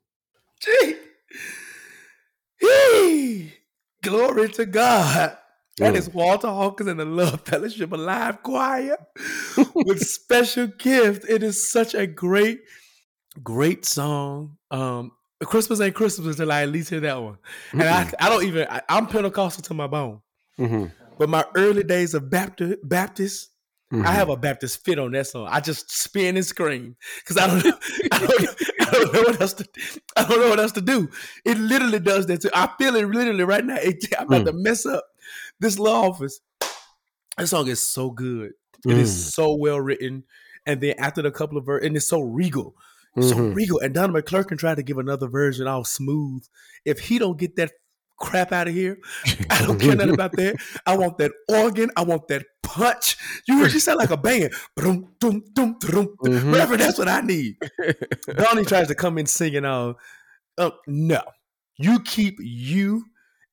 Gee. 0.60 0.96
Hey. 2.60 3.54
Glory 4.02 4.48
to 4.50 4.66
God. 4.66 5.36
And 5.80 5.94
Mm. 5.94 5.98
it's 5.98 6.08
Walter 6.08 6.48
Hawkins 6.48 6.88
and 6.88 6.98
the 6.98 7.04
Love 7.04 7.42
Fellowship 7.42 7.92
Alive 7.92 8.42
Choir 8.42 8.96
with 9.74 10.00
special 10.00 10.66
gift. 10.66 11.24
It 11.28 11.42
is 11.44 11.70
such 11.70 11.94
a 11.94 12.06
great, 12.06 12.60
great 13.42 13.84
song. 13.84 14.56
Um, 14.72 15.12
Christmas 15.44 15.80
ain't 15.80 15.94
Christmas 15.94 16.26
until 16.26 16.50
I 16.52 16.62
at 16.62 16.68
least 16.70 16.90
hear 16.90 17.00
that 17.00 17.22
one. 17.22 17.38
And 17.72 17.82
I, 17.82 18.10
I 18.18 18.28
don't 18.28 18.44
even. 18.44 18.66
I, 18.68 18.82
I'm 18.88 19.06
Pentecostal 19.06 19.62
to 19.64 19.74
my 19.74 19.86
bone. 19.86 20.20
Mm-hmm. 20.58 20.86
But 21.18 21.28
my 21.28 21.44
early 21.54 21.84
days 21.84 22.14
of 22.14 22.28
Baptist, 22.30 22.78
Baptist, 22.82 23.50
Mm-hmm. 23.90 24.06
I 24.06 24.10
have 24.10 24.28
a 24.28 24.36
Baptist 24.36 24.84
fit 24.84 24.98
on 24.98 25.12
that 25.12 25.28
song. 25.28 25.48
I 25.50 25.60
just 25.60 25.90
spin 25.90 26.36
and 26.36 26.44
scream 26.44 26.94
because 27.20 27.38
I 27.38 27.46
don't 27.46 27.64
know. 27.64 27.78
I 28.12 28.46
I 28.80 28.84
don't 28.90 29.14
know 29.14 29.20
what 29.22 29.40
else 29.40 29.54
to. 29.54 29.66
I 30.14 30.28
don't 30.28 30.40
know 30.40 30.50
what 30.50 30.60
else 30.60 30.72
to 30.72 30.82
do. 30.82 31.08
It 31.46 31.56
literally 31.56 31.98
does 31.98 32.26
that. 32.26 32.42
Too. 32.42 32.50
I 32.52 32.68
feel 32.76 32.94
it 32.96 33.08
literally 33.08 33.44
right 33.44 33.64
now. 33.64 33.76
It, 33.80 34.04
I'm 34.18 34.26
about 34.26 34.44
to 34.44 34.52
mess 34.52 34.84
up 34.84 35.04
this 35.58 35.78
law 35.78 36.06
office. 36.10 36.38
This 37.38 37.48
song 37.48 37.66
is 37.68 37.80
so 37.80 38.10
good. 38.10 38.50
It 38.84 38.88
Mm. 38.88 38.98
is 38.98 39.32
so 39.34 39.54
well 39.54 39.80
written. 39.80 40.24
And 40.66 40.82
then 40.82 40.96
after 40.98 41.22
the 41.22 41.30
couple 41.30 41.56
of 41.56 41.64
verses, 41.64 41.86
and 41.86 41.96
it's 41.96 42.06
so 42.06 42.20
regal. 42.20 42.74
So 43.20 43.34
Mhm. 43.36 43.54
regal. 43.54 43.80
And 43.80 43.94
Don 43.94 44.12
McClurkin 44.12 44.58
tried 44.58 44.76
to 44.76 44.82
give 44.82 44.98
another 44.98 45.28
version 45.28 45.66
all 45.66 45.84
smooth. 45.84 46.44
If 46.84 47.00
he 47.00 47.18
don't 47.18 47.38
get 47.38 47.56
that 47.56 47.72
crap 48.18 48.52
out 48.52 48.68
of 48.68 48.74
here, 48.74 48.98
I 49.50 49.62
don't 49.62 49.80
care 49.80 49.94
nothing 49.96 50.10
about 50.14 50.32
that. 50.36 50.56
I 50.86 50.96
want 50.96 51.18
that 51.18 51.32
organ. 51.48 51.90
I 51.96 52.02
want 52.02 52.28
that 52.28 52.44
punch. 52.62 53.16
You 53.46 53.60
you 53.66 53.80
sound 53.80 53.98
like 53.98 54.10
a 54.10 54.16
band. 54.16 54.52
Boom, 54.76 55.14
boom, 55.20 55.42
boom, 55.54 55.76
boom. 55.80 56.16
Whatever. 56.50 56.76
That's 56.76 56.98
what 56.98 57.08
I 57.08 57.20
need. 57.22 57.56
Donnie 58.36 58.64
tries 58.64 58.88
to 58.88 58.94
come 58.94 59.18
in 59.18 59.26
singing 59.26 59.64
all. 59.64 59.96
Uh, 60.56 60.70
no, 60.86 61.22
you 61.76 62.00
keep 62.00 62.36
you 62.40 63.04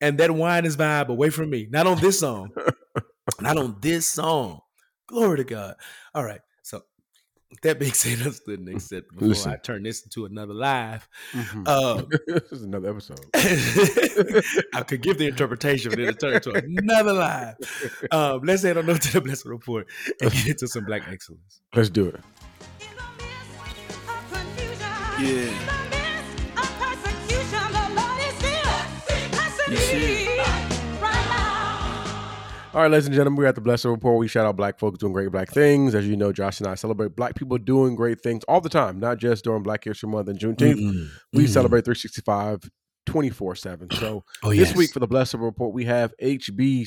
and 0.02 0.18
that 0.18 0.32
wine 0.32 0.66
is 0.66 0.76
vibe 0.76 1.08
away 1.08 1.30
from 1.30 1.50
me. 1.50 1.68
Not 1.70 1.88
on 1.88 2.00
this 2.00 2.20
song. 2.20 2.52
Not 3.40 3.58
on 3.58 3.78
this 3.82 4.08
song. 4.08 4.62
Glory 5.08 5.38
to 5.38 5.44
God. 5.44 5.76
All 6.14 6.24
right. 6.24 6.42
So 7.52 7.60
that 7.64 7.80
being 7.80 7.94
said, 7.94 8.20
let's 8.20 8.40
do 8.42 8.58
the 8.58 8.72
next 8.72 8.90
set 8.90 9.08
before 9.14 9.28
Listen. 9.30 9.52
I 9.52 9.56
turn 9.58 9.84
this 9.84 10.04
into 10.04 10.26
another 10.26 10.54
live. 10.54 11.08
Mhm. 11.32 11.64
Uh, 11.66 12.04
this 12.28 12.52
is 12.52 12.64
another 12.64 12.90
episode. 12.90 13.20
I 14.74 14.82
could 14.84 15.02
give 15.02 15.18
the 15.18 15.28
interpretation, 15.28 15.92
but 15.92 16.00
it'll 16.00 16.14
turn 16.16 16.36
into 16.36 16.52
another 16.54 17.14
live. 17.14 17.56
Um, 18.12 18.42
let's 18.44 18.64
head 18.64 18.78
on 18.78 18.90
over 18.90 19.00
to 19.00 19.14
the 19.14 19.22
Blessed 19.22 19.46
Report 19.46 19.88
and 20.22 20.32
get 20.32 20.48
into 20.48 20.68
some 20.68 20.86
black 20.86 21.04
excellence. 21.10 21.62
Let's 21.74 21.90
do 21.90 22.08
it. 22.08 22.20
Yeah. 25.20 25.52
You 29.68 29.78
see. 29.78 30.05
All 32.76 32.82
right, 32.82 32.92
ladies 32.92 33.06
and 33.06 33.16
gentlemen, 33.16 33.38
we're 33.38 33.46
at 33.46 33.56
the 33.56 33.62
Blessed 33.62 33.86
Report. 33.86 34.20
We 34.20 34.28
shout 34.28 34.46
out 34.46 34.58
black 34.58 34.78
folks 34.80 35.00
doing 35.00 35.14
great 35.14 35.32
black 35.32 35.50
things. 35.50 35.96
As 35.96 36.06
you 36.06 36.18
know, 36.18 36.34
Josh 36.34 36.60
and 36.60 36.68
I 36.68 36.76
celebrate 36.76 37.16
black 37.16 37.36
people 37.36 37.58
doing 37.58 37.96
great 37.96 38.20
things 38.22 38.44
all 38.50 38.60
the 38.60 38.68
time, 38.68 39.00
not 39.00 39.18
just 39.18 39.46
during 39.46 39.64
Black 39.64 39.86
History 39.86 40.10
Month 40.10 40.28
and 40.28 40.38
Juneteenth. 40.38 41.08
We 41.32 41.46
Mhm. 41.46 41.50
celebrate 41.50 41.86
365 41.86 42.70
24 43.06 43.56
7. 43.56 43.90
So 43.92 44.26
Oh, 44.44 44.50
this 44.50 44.60
yes. 44.70 44.76
week 44.76 44.92
for 44.92 45.00
the 45.00 45.08
Blessed 45.08 45.36
Report, 45.36 45.74
we 45.74 45.86
have 45.86 46.14
HBCUVC 46.22 46.84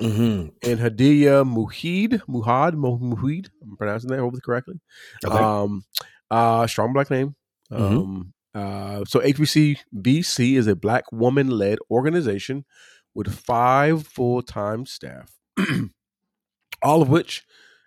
Mhm. 0.00 0.52
and 0.62 0.78
Hadiyah 0.78 1.44
Muhid. 1.44 2.20
Muhad, 2.28 2.74
Mu- 2.74 3.00
Muhid. 3.16 3.48
I'm 3.64 3.76
pronouncing 3.76 4.10
that 4.10 4.20
hopefully 4.20 4.42
correctly. 4.44 4.76
Okay. 5.24 5.36
Um, 5.36 5.82
uh, 6.30 6.68
strong 6.68 6.92
black 6.92 7.10
name. 7.10 7.34
Mhm. 7.72 7.80
Um, 7.80 8.32
uh, 8.54 9.04
so 9.08 9.20
HBCVC 9.22 10.54
is 10.56 10.68
a 10.68 10.76
black 10.76 11.10
woman 11.10 11.48
led 11.48 11.78
organization 11.90 12.64
with 13.16 13.32
five 13.32 14.06
full 14.06 14.42
time 14.42 14.86
staff, 14.86 15.32
all 16.82 17.00
of 17.00 17.08
which 17.08 17.44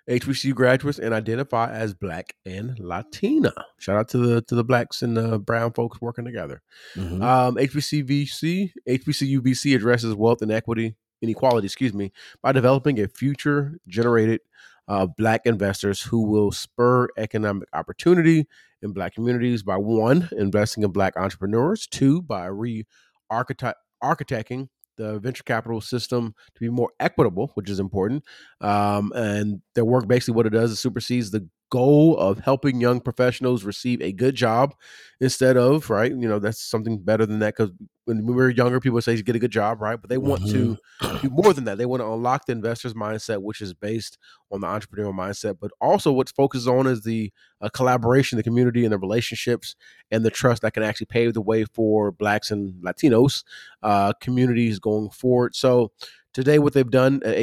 HBCU 0.09 0.55
graduates 0.55 0.97
and 0.97 1.13
identify 1.13 1.71
as 1.71 1.93
black 1.93 2.33
and 2.45 2.77
Latina. 2.79 3.53
Shout 3.77 3.95
out 3.95 4.09
to 4.09 4.17
the 4.17 4.41
to 4.41 4.55
the 4.55 4.63
blacks 4.63 5.03
and 5.03 5.15
the 5.15 5.37
brown 5.37 5.71
folks 5.71 6.01
working 6.01 6.25
together. 6.25 6.63
Mhm. 6.95 7.21
Um, 7.21 7.57
HBCVC, 7.57 8.73
HBCUVC 8.87 9.75
addresses 9.75 10.15
wealth 10.15 10.41
inequity 10.41 10.95
inequality, 11.21 11.65
excuse 11.65 11.93
me, 11.93 12.11
by 12.41 12.51
developing 12.51 12.99
a 12.99 13.07
future 13.07 13.77
generated 13.87 14.39
uh, 14.87 15.05
black 15.05 15.41
investors 15.45 16.01
who 16.01 16.23
will 16.23 16.51
spur 16.51 17.07
economic 17.17 17.67
opportunity 17.73 18.47
in 18.81 18.93
black 18.93 19.13
communities 19.13 19.61
by 19.61 19.77
one, 19.77 20.29
investing 20.31 20.81
in 20.83 20.91
black 20.91 21.15
entrepreneurs, 21.17 21.85
two, 21.85 22.21
by 22.21 22.45
re-architect 22.45 23.77
architecting 24.01 24.69
the 24.99 25.17
venture 25.19 25.43
capital 25.43 25.81
system 25.81 26.35
to 26.53 26.59
be 26.59 26.69
more 26.69 26.91
equitable, 26.99 27.51
which 27.55 27.69
is 27.69 27.79
important. 27.79 28.23
Um, 28.61 29.11
and 29.15 29.61
their 29.73 29.85
work 29.85 30.07
basically 30.07 30.35
what 30.35 30.45
it 30.45 30.51
does 30.51 30.71
is 30.71 30.79
supersedes 30.79 31.31
the 31.31 31.47
goal 31.69 32.17
of 32.17 32.39
helping 32.39 32.81
young 32.81 32.99
professionals 32.99 33.63
receive 33.63 34.01
a 34.01 34.11
good 34.11 34.35
job 34.35 34.73
instead 35.21 35.57
of 35.57 35.89
right 35.89 36.11
you 36.11 36.27
know 36.27 36.39
that's 36.39 36.61
something 36.61 36.97
better 36.97 37.25
than 37.25 37.39
that 37.39 37.55
because 37.55 37.71
when 38.05 38.25
we 38.25 38.33
were 38.33 38.49
younger 38.49 38.79
people 38.79 38.99
say 39.01 39.21
get 39.21 39.35
a 39.35 39.39
good 39.39 39.51
job 39.51 39.81
right 39.81 40.01
but 40.01 40.09
they 40.09 40.17
want 40.17 40.43
to 40.47 40.77
do 41.21 41.29
more 41.29 41.53
than 41.53 41.65
that. 41.65 41.77
They 41.77 41.85
want 41.85 42.01
to 42.01 42.11
unlock 42.11 42.45
the 42.45 42.53
investor's 42.53 42.93
mindset 42.93 43.41
which 43.41 43.61
is 43.61 43.73
based 43.73 44.17
on 44.51 44.61
the 44.61 44.67
entrepreneurial 44.67 45.13
mindset 45.13 45.57
but 45.59 45.71
also 45.79 46.11
what's 46.11 46.31
focused 46.31 46.67
on 46.67 46.87
is 46.87 47.03
the 47.03 47.31
uh, 47.61 47.69
collaboration 47.69 48.37
the 48.37 48.43
community 48.43 48.83
and 48.83 48.91
the 48.91 48.97
relationships 48.97 49.75
and 50.11 50.25
the 50.25 50.31
trust 50.31 50.61
that 50.61 50.73
can 50.73 50.83
actually 50.83 51.05
pave 51.05 51.33
the 51.33 51.41
way 51.41 51.65
for 51.65 52.11
blacks 52.11 52.51
and 52.51 52.73
latinos 52.83 53.43
uh, 53.83 54.13
communities 54.21 54.79
going 54.79 55.09
forward. 55.09 55.55
So 55.55 55.91
today 56.33 56.59
what 56.59 56.73
they've 56.73 56.89
done 56.89 57.21
at 57.23 57.35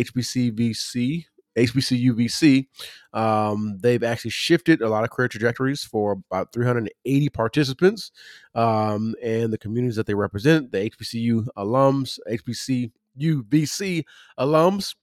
hbcvc 1.56 2.06
HBCUVC, 2.16 2.66
um, 3.12 3.78
they've 3.80 4.04
actually 4.04 4.30
shifted 4.30 4.82
a 4.82 4.88
lot 4.88 5.04
of 5.04 5.10
career 5.10 5.28
trajectories 5.28 5.82
for 5.82 6.12
about 6.12 6.52
380 6.52 7.28
participants 7.30 8.12
um, 8.54 9.14
and 9.22 9.52
the 9.52 9.58
communities 9.58 9.96
that 9.96 10.06
they 10.06 10.14
represent, 10.14 10.70
the 10.72 10.90
HBCU 10.90 11.46
alums, 11.56 12.18
HBCU 12.30 12.90
HBCUVC 13.18 14.04
alums. 14.38 14.94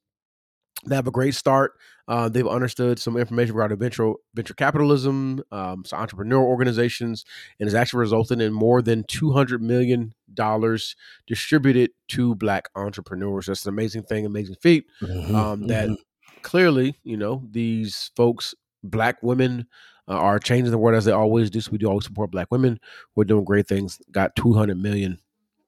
They 0.85 0.95
have 0.95 1.07
a 1.07 1.11
great 1.11 1.33
start. 1.33 1.73
Uh, 2.09 2.27
they've 2.27 2.47
understood 2.47 2.99
some 2.99 3.15
information 3.15 3.55
regarding 3.55 3.77
venture 3.77 4.13
venture 4.33 4.53
capitalism, 4.53 5.41
um, 5.51 5.85
so 5.85 5.95
entrepreneurial 5.95 6.43
organizations, 6.43 7.23
and 7.59 7.67
has 7.67 7.73
actually 7.73 8.01
resulted 8.01 8.41
in 8.41 8.51
more 8.51 8.81
than 8.81 9.05
two 9.05 9.31
hundred 9.31 9.61
million 9.61 10.13
dollars 10.33 10.97
distributed 11.25 11.91
to 12.09 12.35
Black 12.35 12.67
entrepreneurs. 12.75 13.45
That's 13.45 13.65
an 13.65 13.69
amazing 13.69 14.03
thing, 14.03 14.25
amazing 14.25 14.55
feat. 14.55 14.85
Mhm. 15.01 15.33
Um, 15.33 15.67
that 15.67 15.89
Mhm. 15.89 15.95
Clearly, 16.43 16.99
you 17.03 17.17
know, 17.17 17.43
these 17.49 18.11
folks, 18.15 18.53
Black 18.83 19.21
women, 19.23 19.65
uh, 20.07 20.17
are 20.17 20.39
changing 20.39 20.71
the 20.71 20.77
world 20.77 20.97
as 20.97 21.05
they 21.05 21.11
always 21.11 21.49
do. 21.49 21.61
So 21.61 21.71
we 21.71 21.77
do 21.77 21.87
always 21.87 22.05
support 22.05 22.31
Black 22.31 22.51
women. 22.51 22.79
We're 23.15 23.23
doing 23.23 23.45
great 23.45 23.67
things. 23.67 24.01
Got 24.11 24.35
two 24.35 24.53
hundred 24.53 24.77
million. 24.77 25.19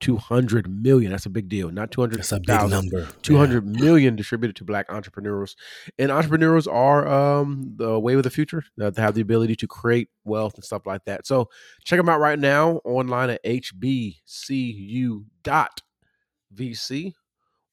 200 0.01 0.69
million. 0.69 1.11
That's 1.11 1.25
a 1.25 1.29
big 1.29 1.47
deal. 1.49 1.71
Not 1.71 1.89
200 1.91 2.19
That's 2.19 2.31
a 2.31 2.39
big 2.39 2.69
number. 2.69 3.07
Two 3.21 3.37
hundred 3.37 3.65
million 3.65 4.15
distributed 4.15 4.55
to 4.57 4.63
black 4.63 4.91
entrepreneurs 4.91 5.55
and 5.97 6.11
entrepreneurs 6.11 6.67
are 6.67 7.07
um, 7.07 7.73
the 7.77 7.99
way 7.99 8.13
of 8.13 8.23
the 8.23 8.29
future 8.29 8.63
uh, 8.81 8.89
they 8.89 9.01
have 9.01 9.15
the 9.15 9.21
ability 9.21 9.55
to 9.55 9.67
create 9.67 10.09
wealth 10.23 10.55
and 10.55 10.63
stuff 10.63 10.85
like 10.85 11.05
that 11.05 11.25
so 11.25 11.49
check 11.83 11.97
them 11.97 12.09
out 12.09 12.19
right 12.19 12.39
now 12.39 12.81
online 12.83 13.29
at 13.29 13.43
hbcu.vc 13.43 14.13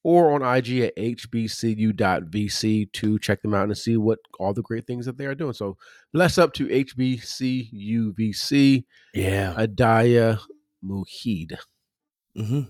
or 0.03 0.31
on 0.33 0.57
ig 0.57 0.79
at 0.79 0.95
hbcu.vc 0.97 2.91
to 2.91 3.19
check 3.19 3.41
them 3.41 3.53
out 3.53 3.65
and 3.65 3.77
see 3.77 3.97
what 3.97 4.19
all 4.39 4.53
the 4.53 4.61
great 4.61 4.85
things 4.85 5.05
that 5.05 5.17
they 5.17 5.25
are 5.25 5.35
doing 5.35 5.53
so 5.53 5.77
bless 6.13 6.37
up 6.37 6.53
to 6.53 6.67
hbcuvc 6.67 8.83
Yeah. 9.13 9.53
adaya 9.57 10.39
muhid 10.83 11.57
Mm-hmm. 12.37 12.61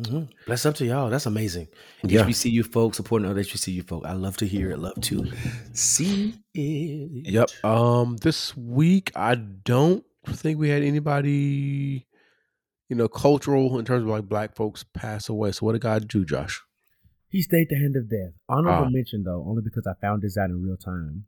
Mm-hmm. 0.00 0.24
Bless 0.46 0.64
up 0.64 0.76
to 0.76 0.86
y'all. 0.86 1.10
That's 1.10 1.26
amazing. 1.26 1.66
Yeah. 2.04 2.22
HBCU 2.22 2.64
folks 2.64 2.98
supporting 2.98 3.28
other 3.28 3.42
HBCU 3.42 3.84
folk. 3.88 4.04
I 4.06 4.12
love 4.12 4.36
to 4.36 4.46
hear 4.46 4.70
it. 4.70 4.78
Love 4.78 5.00
to 5.00 5.26
see 5.72 6.34
it. 6.54 7.26
Yep. 7.32 7.64
Um, 7.64 8.16
this 8.18 8.56
week 8.56 9.10
I 9.16 9.34
don't 9.34 10.04
think 10.28 10.60
we 10.60 10.68
had 10.68 10.84
anybody, 10.84 12.06
you 12.88 12.94
know, 12.96 13.08
cultural 13.08 13.76
in 13.80 13.84
terms 13.84 14.04
of 14.04 14.08
like 14.08 14.28
black 14.28 14.54
folks 14.54 14.84
pass 14.84 15.28
away. 15.30 15.50
So 15.50 15.66
what 15.66 15.72
did 15.72 15.80
God 15.80 16.06
do, 16.06 16.24
Josh? 16.24 16.62
He 17.30 17.42
stayed 17.42 17.68
the 17.68 17.76
hand 17.76 17.96
of 17.96 18.08
death. 18.08 18.32
Honorable 18.48 18.86
Ah. 18.86 18.90
mention 18.90 19.22
though, 19.24 19.44
only 19.46 19.62
because 19.62 19.86
I 19.86 19.94
found 20.00 20.22
this 20.22 20.36
out 20.38 20.50
in 20.50 20.62
real 20.62 20.76
time. 20.76 21.26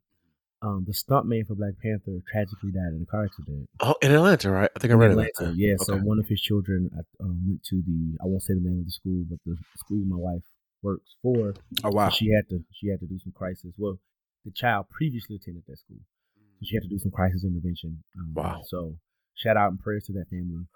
Um, 0.63 0.85
the 0.87 0.93
stuntman 0.93 1.47
for 1.47 1.55
Black 1.55 1.79
Panther 1.83 2.21
tragically 2.31 2.71
died 2.71 2.93
in 2.93 3.01
a 3.03 3.07
car 3.11 3.25
accident. 3.25 3.69
Oh, 3.81 3.95
in 4.03 4.13
Atlanta, 4.13 4.51
right? 4.51 4.71
I 4.77 4.79
think 4.79 4.93
I 4.93 4.95
read 4.95 5.13
Atlanta. 5.13 5.51
it. 5.51 5.57
Yeah, 5.57 5.77
so 5.79 5.97
one 5.97 6.19
of 6.19 6.29
his 6.29 6.41
children 6.41 6.91
uh, 6.97 7.25
um, 7.25 7.45
went 7.49 7.63
to 7.65 7.77
the 7.87 8.19
I 8.23 8.27
won't 8.27 8.43
say 8.43 8.53
the 8.55 8.61
name 8.61 8.79
of 8.81 8.85
the 8.85 8.91
school, 8.93 9.25
but 9.29 9.39
the 9.47 9.57
school 9.79 10.05
my 10.05 10.17
wife 10.17 10.43
works 10.83 11.17
for. 11.23 11.55
Oh 11.85 11.91
wow. 11.91 12.11
She 12.11 12.31
had 12.33 12.49
to 12.51 12.63
she 12.73 12.89
had 12.89 13.01
to 13.01 13.07
do 13.07 13.19
some 13.19 13.33
crisis. 13.33 13.75
Well, 13.79 13.99
the 14.45 14.51
child 14.53 14.87
previously 14.91 15.37
attended 15.37 15.65
that 15.67 15.79
school, 15.79 15.97
so 16.37 16.65
she 16.65 16.77
had 16.77 16.83
to 16.83 16.89
do 16.89 16.99
some 16.99 17.11
crisis 17.13 17.43
intervention. 17.45 18.03
Um, 18.19 18.33
Wow. 18.35 18.61
So 18.67 18.97
shout 19.35 19.57
out 19.57 19.71
and 19.71 19.81
prayers 19.81 20.05
to 20.07 20.13
that 20.15 20.29
family. 20.29 20.67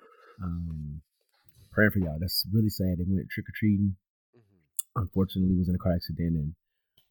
Um, 0.42 1.02
praying 1.72 1.90
for 1.92 1.98
y'all. 1.98 2.18
That's 2.18 2.46
really 2.52 2.70
sad. 2.70 2.98
They 2.98 3.04
went 3.06 3.28
trick 3.30 3.48
or 3.48 3.52
treating 3.54 3.96
unfortunately 4.96 5.56
was 5.56 5.68
in 5.68 5.74
a 5.74 5.78
car 5.78 5.92
accident 5.94 6.36
and 6.36 6.54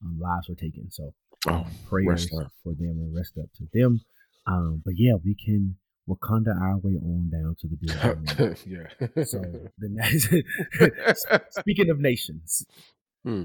um, 0.04 0.20
lives 0.20 0.48
were 0.50 0.56
taken. 0.56 0.90
So 0.92 1.14
Oh, 1.46 1.52
um, 1.56 1.66
prayers 1.90 2.30
for 2.30 2.74
them 2.74 2.96
and 3.00 3.14
rest 3.14 3.38
up 3.38 3.50
to 3.58 3.68
them. 3.74 4.00
Um, 4.48 4.82
but 4.86 4.94
yeah, 4.98 5.14
we 5.24 5.36
can 5.36 5.76
Wakanda 6.08 6.56
our 6.60 6.78
way 6.78 6.94
on 7.04 7.30
down 7.30 7.56
to 7.60 7.68
the 7.68 7.76
building. 7.82 8.56
yeah. 8.66 9.24
so 9.26 9.42
the 9.78 11.46
speaking 11.50 11.90
of 11.90 12.00
nations, 12.00 12.66
Hmm. 13.26 13.44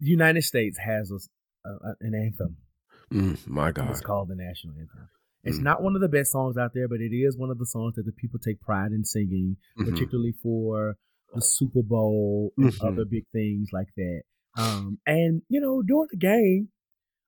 the 0.00 0.10
United 0.10 0.42
States 0.42 0.78
has 0.78 1.10
a, 1.10 1.16
a- 1.68 1.72
a- 1.90 1.96
an 2.00 2.14
anthem. 2.14 2.56
Mm, 3.12 3.46
my 3.46 3.72
God. 3.72 3.90
It's 3.90 4.00
called 4.00 4.28
the 4.28 4.34
national 4.34 4.74
anthem. 4.74 5.08
It's 5.44 5.58
Mm. 5.58 5.62
not 5.64 5.82
one 5.82 5.94
of 5.96 6.00
the 6.00 6.08
best 6.08 6.30
songs 6.32 6.56
out 6.56 6.72
there, 6.74 6.88
but 6.88 7.00
it 7.00 7.14
is 7.14 7.36
one 7.36 7.50
of 7.50 7.58
the 7.58 7.66
songs 7.66 7.94
that 7.96 8.04
the 8.06 8.12
people 8.12 8.38
take 8.38 8.60
pride 8.60 8.92
in 8.92 9.04
singing, 9.04 9.56
Mhm. 9.78 9.88
particularly 9.90 10.32
for 10.42 10.96
the 11.34 11.40
Super 11.42 11.82
Bowl 11.82 12.52
and 12.56 12.72
Mhm. 12.72 12.84
other 12.92 13.04
big 13.04 13.24
things 13.32 13.68
like 13.72 13.88
that. 13.96 14.22
Um, 14.56 15.00
and 15.06 15.42
you 15.48 15.60
know, 15.60 15.82
during 15.82 16.08
the 16.10 16.16
game, 16.18 16.68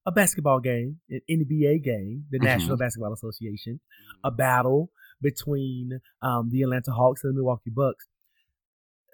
a 0.07 0.13
basketball 0.13 0.61
game, 0.61 1.01
an 1.09 1.21
NBA 1.29 1.79
game, 1.79 2.27
the 2.31 2.39
Mhm. 2.39 2.45
National 2.45 2.77
Basketball 2.77 3.13
Association, 3.15 3.81
a 4.23 4.31
battle 4.31 4.93
between 5.23 6.01
um, 6.21 6.51
the 6.51 6.63
Atlanta 6.63 6.93
Hawks 6.93 7.25
and 7.25 7.33
the 7.33 7.37
Milwaukee 7.37 7.71
Bucks. 7.71 8.07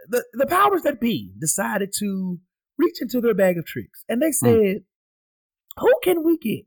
The 0.08 0.24
the 0.32 0.46
powers 0.46 0.82
that 0.82 1.00
be 1.00 1.34
decided 1.38 1.92
to 1.98 2.40
reach 2.78 3.00
into 3.02 3.20
their 3.20 3.34
bag 3.34 3.58
of 3.58 3.66
tricks, 3.66 4.04
and 4.08 4.20
they 4.20 4.32
said, 4.32 4.84
"Who 5.78 5.94
can 6.02 6.24
we 6.24 6.38
get 6.38 6.66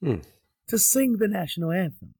Hmm. 0.00 0.20
to 0.68 0.78
sing 0.78 1.18
the 1.18 1.28
national 1.28 1.70
anthem?" 1.70 2.14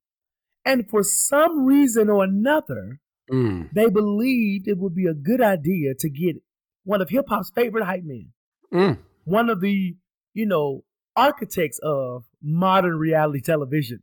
And 0.65 0.89
for 0.89 1.03
some 1.03 1.65
reason 1.65 2.09
or 2.09 2.23
another, 2.23 3.01
Mm, 3.31 3.69
they 3.73 3.89
believed 3.89 4.67
it 4.67 4.77
would 4.77 4.95
be 4.95 5.05
a 5.07 5.13
good 5.13 5.41
idea 5.41 5.93
to 5.99 6.09
get 6.09 6.37
one 6.83 7.01
of 7.01 7.09
hip 7.09 7.25
hop's 7.27 7.49
favorite 7.49 7.83
hype 7.85 8.03
men, 8.05 8.29
mm. 8.73 8.97
one 9.25 9.49
of 9.49 9.59
the, 9.61 9.95
you 10.33 10.45
know, 10.45 10.83
architects 11.15 11.79
of 11.83 12.23
modern 12.41 12.97
reality 12.97 13.41
television, 13.41 13.99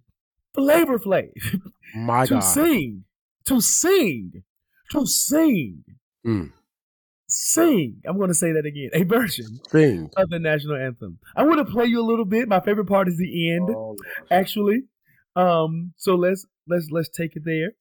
Flavor 0.55 0.99
Flav, 0.99 1.31
My 1.95 2.27
to 2.27 2.35
God. 2.35 2.41
sing, 2.41 3.05
to 3.47 3.61
sing, 3.61 4.43
to 4.91 5.07
sing, 5.07 5.85
Mm. 6.27 6.53
sing. 7.27 7.97
I'm 8.07 8.17
going 8.17 8.29
to 8.29 8.35
say 8.35 8.53
that 8.53 8.67
again, 8.67 8.91
a 8.93 9.05
version 9.05 9.61
Thing. 9.69 10.11
of 10.17 10.29
the 10.31 10.39
national 10.39 10.77
anthem. 10.77 11.19
I 11.37 11.45
want 11.45 11.59
to 11.67 11.73
play 11.73 11.87
you 11.87 12.01
a 12.01 12.07
little 12.07 12.25
bit. 12.25 12.49
My 12.49 12.61
favorite 12.61 12.87
part 12.89 13.09
is 13.09 13.17
the 13.17 13.53
end, 13.53 13.69
Oh, 13.71 13.97
actually. 14.31 14.83
Um, 15.37 15.93
so 15.97 16.15
let's 16.15 16.47
let's 16.69 16.89
let's 16.91 17.09
take 17.09 17.37
it 17.37 17.43
there. 17.45 17.73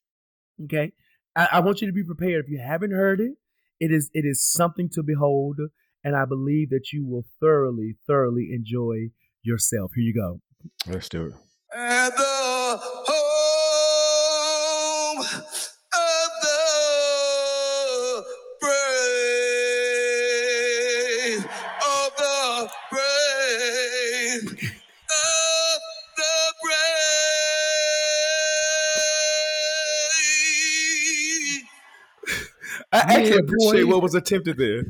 Okay. 0.64 0.92
I, 1.36 1.50
I 1.54 1.60
want 1.60 1.82
you 1.82 1.88
to 1.88 1.94
be 1.94 2.04
prepared. 2.04 2.46
If 2.46 2.52
you 2.52 2.60
haven't 2.60 2.92
heard 2.92 3.20
it, 3.20 3.34
it 3.80 3.92
is 3.92 4.10
it 4.13 4.25
is 4.25 4.44
something 4.44 4.90
to 4.94 5.04
behold, 5.04 5.60
and 6.04 6.16
I 6.16 6.25
believe 6.25 6.70
that 6.70 6.92
you 6.92 7.06
will 7.06 7.25
thoroughly, 7.40 7.96
thoroughly 8.08 8.50
enjoy 8.52 9.10
yourself. 9.42 9.92
Here 9.96 10.04
you 10.04 10.13
go. 10.13 10.42
let's 10.88 11.10
do 11.10 11.28
it. 11.28 12.33
Actually 33.24 33.36
Yeah, 33.36 33.39
appreciate 33.44 33.84
boy. 33.86 33.92
what 33.92 34.01
was 34.03 34.15
attempted 34.15 34.58
there. 34.58 34.84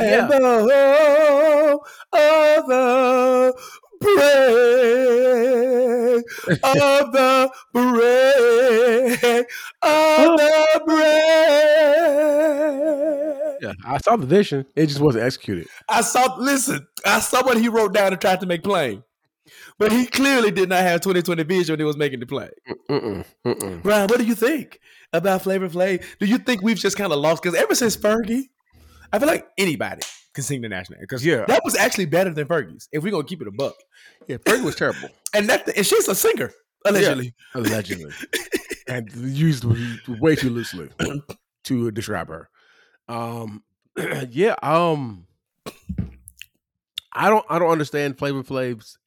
Yeah. 0.00 0.22
And 0.22 0.30
the 0.30 0.38
home 0.40 1.80
of 2.12 2.66
the 2.68 3.54
brave, 4.00 4.14
of 6.62 7.12
the 7.12 7.50
brave, 7.72 9.44
of 9.82 10.38
the 10.38 10.80
brave. 12.74 13.58
Yeah, 13.62 13.72
I 13.86 13.98
saw 13.98 14.16
the 14.16 14.26
vision. 14.26 14.66
It 14.76 14.86
just 14.86 15.00
wasn't 15.00 15.24
executed. 15.24 15.66
I 15.88 16.00
saw. 16.02 16.36
Listen, 16.38 16.86
I 17.06 17.20
saw 17.20 17.44
what 17.44 17.58
he 17.58 17.68
wrote 17.68 17.94
down 17.94 18.12
and 18.12 18.20
tried 18.20 18.40
to 18.40 18.46
make 18.46 18.62
plain, 18.62 19.02
but 19.78 19.92
he 19.92 20.06
clearly 20.06 20.50
did 20.50 20.68
not 20.68 20.82
have 20.82 21.00
2020 21.00 21.42
vision 21.44 21.72
when 21.72 21.80
he 21.80 21.84
was 21.84 21.96
making 21.96 22.20
the 22.20 22.26
play. 22.26 22.50
Mm-mm, 22.90 23.24
mm-mm. 23.46 23.82
Bryan, 23.82 24.08
what 24.08 24.18
do 24.18 24.24
you 24.26 24.34
think 24.34 24.80
about 25.12 25.42
Flavor 25.42 25.68
Flav? 25.68 26.04
Do 26.18 26.26
you 26.26 26.38
think 26.38 26.62
we've 26.62 26.76
just 26.78 26.96
kind 26.96 27.12
of 27.12 27.18
lost? 27.18 27.42
Because 27.42 27.58
ever 27.58 27.74
since 27.74 27.96
Fergie, 27.96 28.44
I 29.12 29.18
feel 29.18 29.28
like 29.28 29.46
anybody 29.58 30.02
can 30.34 30.42
sing 30.44 30.60
the 30.60 30.68
national 30.68 30.96
anthem. 30.96 31.06
because 31.08 31.24
Yeah. 31.24 31.44
that 31.46 31.62
was 31.64 31.76
actually 31.76 32.06
better 32.06 32.30
than 32.30 32.46
Fergie's. 32.48 32.88
If 32.92 33.02
we're 33.04 33.12
gonna 33.12 33.24
keep 33.24 33.40
it 33.40 33.48
a 33.48 33.52
buck, 33.52 33.74
Yeah, 34.26 34.38
Fergie 34.38 34.64
was 34.64 34.74
terrible, 34.76 35.08
and 35.34 35.48
that 35.48 35.68
and 35.76 35.86
she's 35.86 36.08
a 36.08 36.14
singer 36.14 36.50
allegedly. 36.84 37.34
allegedly, 37.54 38.12
and 38.88 39.10
used 39.14 39.64
way 40.08 40.34
too 40.36 40.50
loosely 40.50 40.88
to 41.64 41.90
describe 41.92 42.28
her. 42.28 42.48
Um, 43.08 43.62
yeah. 44.30 44.56
Um, 44.62 45.26
I 47.12 47.30
don't. 47.30 47.44
I 47.48 47.58
don't 47.60 47.70
understand 47.70 48.18
Flavor 48.18 48.42
Flav's 48.42 48.98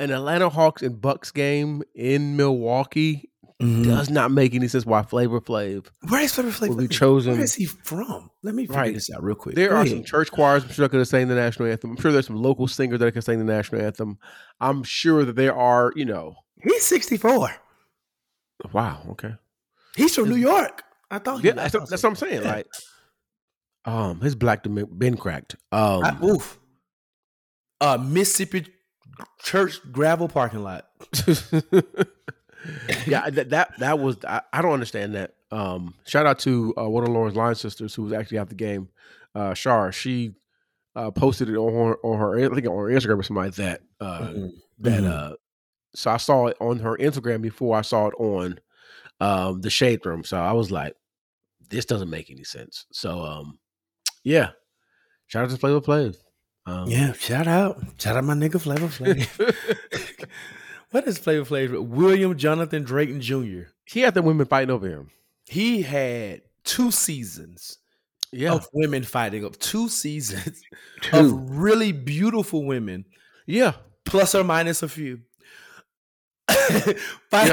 an 0.00 0.10
Atlanta 0.10 0.48
Hawks 0.48 0.82
and 0.82 1.00
Bucks 1.00 1.30
game 1.30 1.82
in 1.94 2.36
Milwaukee 2.36 3.30
does 3.60 4.10
not 4.10 4.30
make 4.30 4.54
any 4.54 4.68
sense. 4.68 4.84
Why 4.84 5.02
Flavor 5.02 5.40
Flav 5.40 5.86
Where 6.08 6.20
is 6.22 6.34
Flavor 6.34 6.50
Flav? 6.50 6.68
will 6.70 6.76
be 6.76 6.88
chosen? 6.88 7.34
Where 7.34 7.42
is 7.44 7.54
he 7.54 7.64
from? 7.66 8.30
Let 8.42 8.54
me 8.54 8.64
figure 8.66 8.76
Right. 8.80 8.92
this 8.94 9.10
out 9.10 9.22
real 9.22 9.36
quick. 9.36 9.54
There 9.54 9.68
Go 9.70 9.76
are 9.76 9.80
ahead. 9.82 9.90
some 9.90 10.04
church 10.04 10.30
choirs. 10.30 10.64
I'm 10.64 10.70
sure 10.70 10.86
that 10.86 10.90
could 10.90 11.06
sing 11.08 11.28
the 11.28 11.34
national 11.34 11.68
anthem. 11.70 11.90
I'm 11.92 11.96
sure 11.96 12.12
there's 12.12 12.26
some 12.26 12.36
local 12.36 12.66
singers 12.68 12.98
that 12.98 13.12
can 13.12 13.22
sing 13.22 13.38
the 13.38 13.44
national 13.44 13.80
anthem. 13.82 14.18
I'm 14.60 14.82
sure 14.82 15.24
that 15.24 15.36
there 15.36 15.54
are. 15.54 15.92
You 15.96 16.04
know. 16.04 16.34
He's 16.62 16.82
64. 16.84 17.50
Wow. 18.72 19.02
Okay. 19.10 19.34
He's 19.96 20.14
from 20.14 20.28
New 20.28 20.36
York. 20.36 20.82
I 21.10 21.18
thought. 21.20 21.40
he 21.40 21.48
Yeah, 21.48 21.54
was 21.62 21.72
that's, 21.72 21.90
that's 21.90 22.02
what 22.02 22.10
I'm 22.10 22.16
saying. 22.16 22.42
Yeah. 22.42 22.52
Like, 22.52 22.66
um, 23.84 24.20
his 24.20 24.34
black 24.34 24.62
been 24.64 25.16
cracked. 25.16 25.56
Um, 25.72 26.02
I- 26.04 26.18
oof. 26.24 26.58
Uh, 27.80 27.98
Mississippi 27.98 28.66
church 29.42 29.80
gravel 29.92 30.28
parking 30.28 30.62
lot. 30.62 30.88
yeah, 33.06 33.28
that 33.30 33.50
that 33.50 33.78
that 33.78 33.98
was. 33.98 34.16
I, 34.26 34.40
I 34.52 34.62
don't 34.62 34.72
understand 34.72 35.14
that. 35.14 35.34
Um, 35.50 35.94
shout 36.06 36.26
out 36.26 36.38
to 36.40 36.74
uh, 36.78 36.88
one 36.88 37.04
of 37.04 37.10
Lauren's 37.10 37.36
line 37.36 37.54
sisters 37.54 37.94
who 37.94 38.02
was 38.02 38.12
actually 38.12 38.38
at 38.38 38.48
the 38.48 38.54
game. 38.54 38.88
Uh, 39.34 39.54
Shar, 39.54 39.92
she 39.92 40.34
uh, 40.96 41.10
posted 41.10 41.48
it 41.48 41.56
on 41.56 41.72
her 41.72 41.96
on 42.04 42.18
her 42.18 42.36
I 42.38 42.54
think 42.54 42.66
on 42.66 42.76
her 42.76 42.90
Instagram 42.90 43.18
or 43.18 43.22
something 43.22 43.44
like 43.44 43.54
that. 43.56 43.80
Uh, 44.00 44.20
Mhm. 44.20 44.50
that 44.80 45.02
Mhm. 45.02 45.10
uh, 45.32 45.36
so 45.94 46.10
I 46.10 46.16
saw 46.16 46.46
it 46.46 46.56
on 46.60 46.78
her 46.80 46.96
Instagram 46.96 47.42
before 47.42 47.76
I 47.76 47.82
saw 47.82 48.08
it 48.08 48.14
on 48.18 48.58
um 49.20 49.60
the 49.60 49.70
shade 49.70 50.04
room. 50.06 50.24
So 50.24 50.36
I 50.38 50.52
was 50.52 50.70
like, 50.70 50.94
this 51.70 51.84
doesn't 51.84 52.10
make 52.10 52.30
any 52.30 52.44
sense. 52.44 52.86
So 52.92 53.20
um, 53.22 53.58
yeah, 54.24 54.50
shout 55.26 55.44
out 55.44 55.50
to 55.50 55.56
Play 55.58 55.72
with 55.74 55.84
Flav. 55.86 56.16
Um, 56.66 56.88
Yeah, 56.88 57.12
shout 57.12 57.46
out, 57.46 57.78
shout 57.98 58.16
out 58.16 58.24
my 58.24 58.34
nigga 58.34 58.60
Flavor 58.60 58.86
Flav. 58.88 60.26
what 60.90 61.06
is 61.06 61.18
Flavor 61.18 61.44
Flav? 61.44 61.86
William 61.88 62.36
Jonathan 62.36 62.82
Drayton 62.84 63.20
Jr. 63.20 63.68
he 63.84 64.00
had 64.00 64.14
the 64.14 64.22
women 64.22 64.46
fighting 64.46 64.70
over 64.70 64.88
him. 64.88 65.10
He 65.46 65.82
had 65.82 66.40
two 66.64 66.90
seasons 66.90 67.78
Yeah, 68.32 68.54
of 68.54 68.66
women 68.72 69.02
fighting 69.02 69.44
up, 69.44 69.58
two 69.58 69.88
seasons 69.90 70.62
Two. 71.02 71.16
of 71.18 71.50
really 71.50 71.92
beautiful 71.92 72.64
women, 72.64 73.04
yeah. 73.46 73.74
plus 74.06 74.34
or 74.34 74.42
minus 74.44 74.82
a 74.82 74.88
few, 74.88 75.20
fighting, 76.48 76.96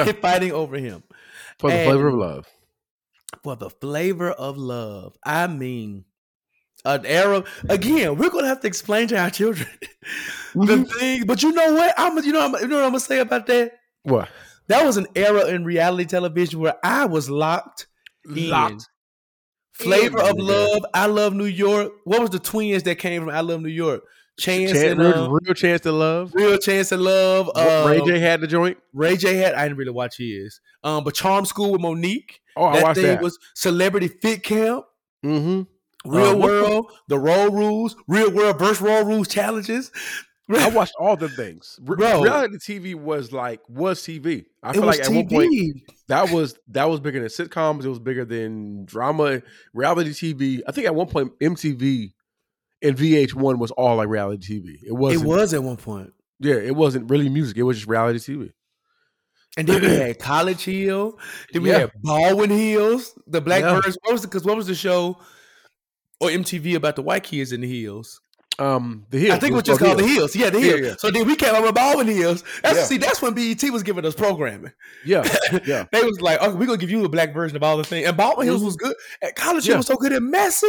Yeah. 0.08 0.12
fighting 0.22 0.52
over 0.54 0.78
him 0.78 1.04
For 1.60 1.70
the 1.70 1.78
And- 1.78 1.90
flavor 1.90 2.08
of 2.08 2.14
love. 2.16 2.48
for 3.44 3.56
the 3.56 3.70
flavor 3.70 4.32
of 4.32 4.58
love. 4.58 5.18
I 5.26 5.48
mean, 5.48 6.06
an 6.86 7.06
era 7.06 7.44
again. 7.70 8.18
We're 8.18 8.30
gonna 8.30 8.48
have 8.48 8.62
to 8.62 8.68
explain 8.68 9.08
to 9.10 9.18
our 9.20 9.30
children 9.30 9.68
the 10.56 10.84
thing. 10.86 11.26
But 11.26 11.44
you 11.44 11.52
know 11.52 11.74
what? 11.74 11.94
I'm 11.98 12.18
you 12.24 12.32
know 12.32 12.42
I'm, 12.46 12.54
you 12.62 12.68
know 12.68 12.78
what 12.78 12.86
I'm 12.86 12.92
gonna 12.92 13.00
say 13.00 13.20
about 13.20 13.48
that. 13.48 13.74
What? 14.04 14.30
That 14.68 14.86
was 14.86 14.98
an 14.98 15.08
era 15.16 15.48
in 15.48 15.66
reality 15.66 16.06
television 16.06 16.60
where 16.60 16.76
I 16.84 17.06
was 17.06 17.30
locked. 17.30 17.88
in. 18.36 18.80
Flavor 19.74 20.20
in, 20.22 20.28
of 20.28 20.38
love. 20.38 20.86
I 20.94 21.08
love 21.08 21.34
New 21.34 21.46
York. 21.46 21.92
What 22.06 22.22
was 22.22 22.30
the 22.30 22.40
twins 22.40 22.84
that 22.84 22.96
came 22.96 23.24
from 23.24 23.32
I 23.32 23.42
love 23.42 23.62
New 23.62 23.70
York? 23.70 24.04
Chance 24.40 24.72
Chan- 24.72 24.92
and 24.92 25.00
real, 25.00 25.14
uh, 25.14 25.30
real 25.30 25.54
chance 25.54 25.82
to 25.82 25.92
love. 25.92 26.34
real 26.34 26.58
chance 26.58 26.90
to 26.90 26.98
love. 26.98 27.50
Uh, 27.54 27.86
Ray 27.88 28.02
J 28.02 28.20
had 28.20 28.42
the 28.42 28.48
joint. 28.48 28.78
Ray 28.94 29.18
J 29.18 29.36
had. 29.36 29.54
I 29.56 29.64
didn't 29.64 29.78
really 29.78 29.92
watch 29.92 30.18
his. 30.18 30.62
Um, 30.84 31.04
but 31.04 31.14
Charm 31.14 31.46
School 31.46 31.74
with 31.74 31.82
Mo'Nique. 31.82 32.40
Oh, 32.56 32.66
I 32.66 32.76
that 32.78 32.84
watched 32.84 32.96
thing 33.00 33.08
that. 33.08 33.22
was 33.22 33.38
Celebrity 33.56 34.08
Fit 34.08 34.44
Camp. 34.44 34.86
mm-hmm. 35.26 35.64
Real 36.06 36.28
Uh, 36.28 36.36
what- 36.36 36.50
World, 36.50 36.92
the 37.08 37.20
Road 37.20 37.54
Rules, 37.54 37.96
Real 38.08 38.32
World 38.32 38.60
versus 38.60 38.82
Road 38.82 39.08
Rules 39.08 39.28
challenges. 39.28 39.92
I 40.54 40.70
watched 40.76 40.94
all 41.00 41.16
the 41.16 41.30
things. 41.30 41.80
Re- 41.84 41.96
Bro. 41.96 42.24
Reality 42.24 42.58
TV 42.58 42.96
was 42.96 43.32
like 43.32 43.62
was 43.70 44.02
TV. 44.02 44.44
I 44.64 44.72
it 44.72 44.74
feel 44.74 44.86
was 44.86 44.98
like 44.98 45.08
at 45.08 45.14
one 45.14 45.28
point 45.30 45.54
that 46.10 46.30
was 46.32 46.56
that 46.70 46.90
was 46.90 47.00
bigger 47.00 47.20
than 47.20 47.30
sitcoms. 47.30 47.86
It 47.86 47.90
was 47.90 48.00
bigger 48.00 48.26
than 48.26 48.84
drama, 48.86 49.42
reality 49.74 50.10
TV. 50.12 50.62
I 50.68 50.72
think 50.74 50.88
at 50.88 50.96
one 50.96 51.08
point 51.08 51.32
MTV 51.40 52.12
and 52.82 52.98
VH1 52.98 53.60
was 53.60 53.72
all 53.72 53.96
like 53.98 54.10
reality 54.10 54.60
TV. 54.60 54.74
It 54.84 54.88
It 54.88 54.94
wasn't. 54.94 55.26
was 55.30 55.54
at 55.54 55.64
one 55.64 55.78
point. 55.78 56.12
Yeah, 56.40 56.56
it 56.56 56.76
wasn't 56.76 57.10
really 57.10 57.30
music. 57.30 57.56
It 57.58 57.64
was 57.64 57.78
just 57.78 57.88
reality 57.88 58.18
TV. 58.20 58.50
And 59.58 59.68
then 59.68 59.82
we 59.82 59.88
had 59.96 60.20
College 60.20 60.66
Hill. 60.66 61.18
Then 61.54 61.62
we 61.64 61.70
Yeah. 61.70 61.78
had 61.80 61.92
Baldwin 62.02 62.50
Hills, 62.50 63.18
the 63.28 63.40
Black 63.40 63.62
Yeah. 63.62 63.80
Birds. 63.80 63.98
What 64.02 64.14
was 64.14 64.22
because 64.24 64.44
what 64.44 64.58
was 64.58 64.68
the 64.68 64.76
show 64.76 65.18
or 66.22 66.30
MTV 66.30 66.76
about 66.76 66.96
the 66.96 67.02
white 67.02 67.24
kids 67.24 67.52
in 67.52 67.60
the 67.62 67.82
hills? 67.82 68.22
Um, 68.60 69.06
the 69.10 69.18
Hills. 69.18 69.32
I 69.32 69.40
think 69.40 69.54
it 69.54 69.56
was 69.56 69.64
called 69.64 69.80
just 69.80 69.80
called 69.80 70.00
the 70.00 70.08
Hills. 70.08 70.36
Yeah, 70.36 70.50
the 70.52 70.60
Yeah, 70.60 70.66
Hills. 70.68 70.82
yeah. 70.82 70.96
So 71.00 71.10
then 71.10 71.26
we 71.26 71.36
came 71.36 71.56
up 71.56 71.64
with 71.64 71.74
Baldwin 71.74 72.06
Hills. 72.08 72.44
That's 72.62 72.78
Yeah. 72.80 72.84
see, 72.84 72.98
that's 72.98 73.20
when 73.22 73.34
BET 73.34 73.64
was 73.72 73.82
giving 73.82 74.06
us 74.06 74.14
programming. 74.14 74.72
Yeah, 75.04 75.24
yeah. 75.66 75.86
They 75.92 76.04
was 76.04 76.22
like, 76.22 76.38
"Oh, 76.42 76.54
we're 76.56 76.68
gonna 76.68 76.78
give 76.78 76.92
you 76.92 77.04
a 77.04 77.10
black 77.10 77.34
version 77.34 77.56
of 77.56 77.64
all 77.64 77.78
the 77.78 77.84
things." 77.84 78.08
And 78.08 78.16
Baldwin 78.16 78.46
Hills 78.46 78.62
Mhm. 78.62 78.66
was 78.66 78.76
good. 78.76 78.94
And 79.22 79.34
College 79.36 79.66
Yeah. 79.66 79.72
Hill 79.72 79.78
was 79.80 79.88
so 79.88 79.96
good 79.96 80.12
and 80.12 80.30
messy. 80.30 80.68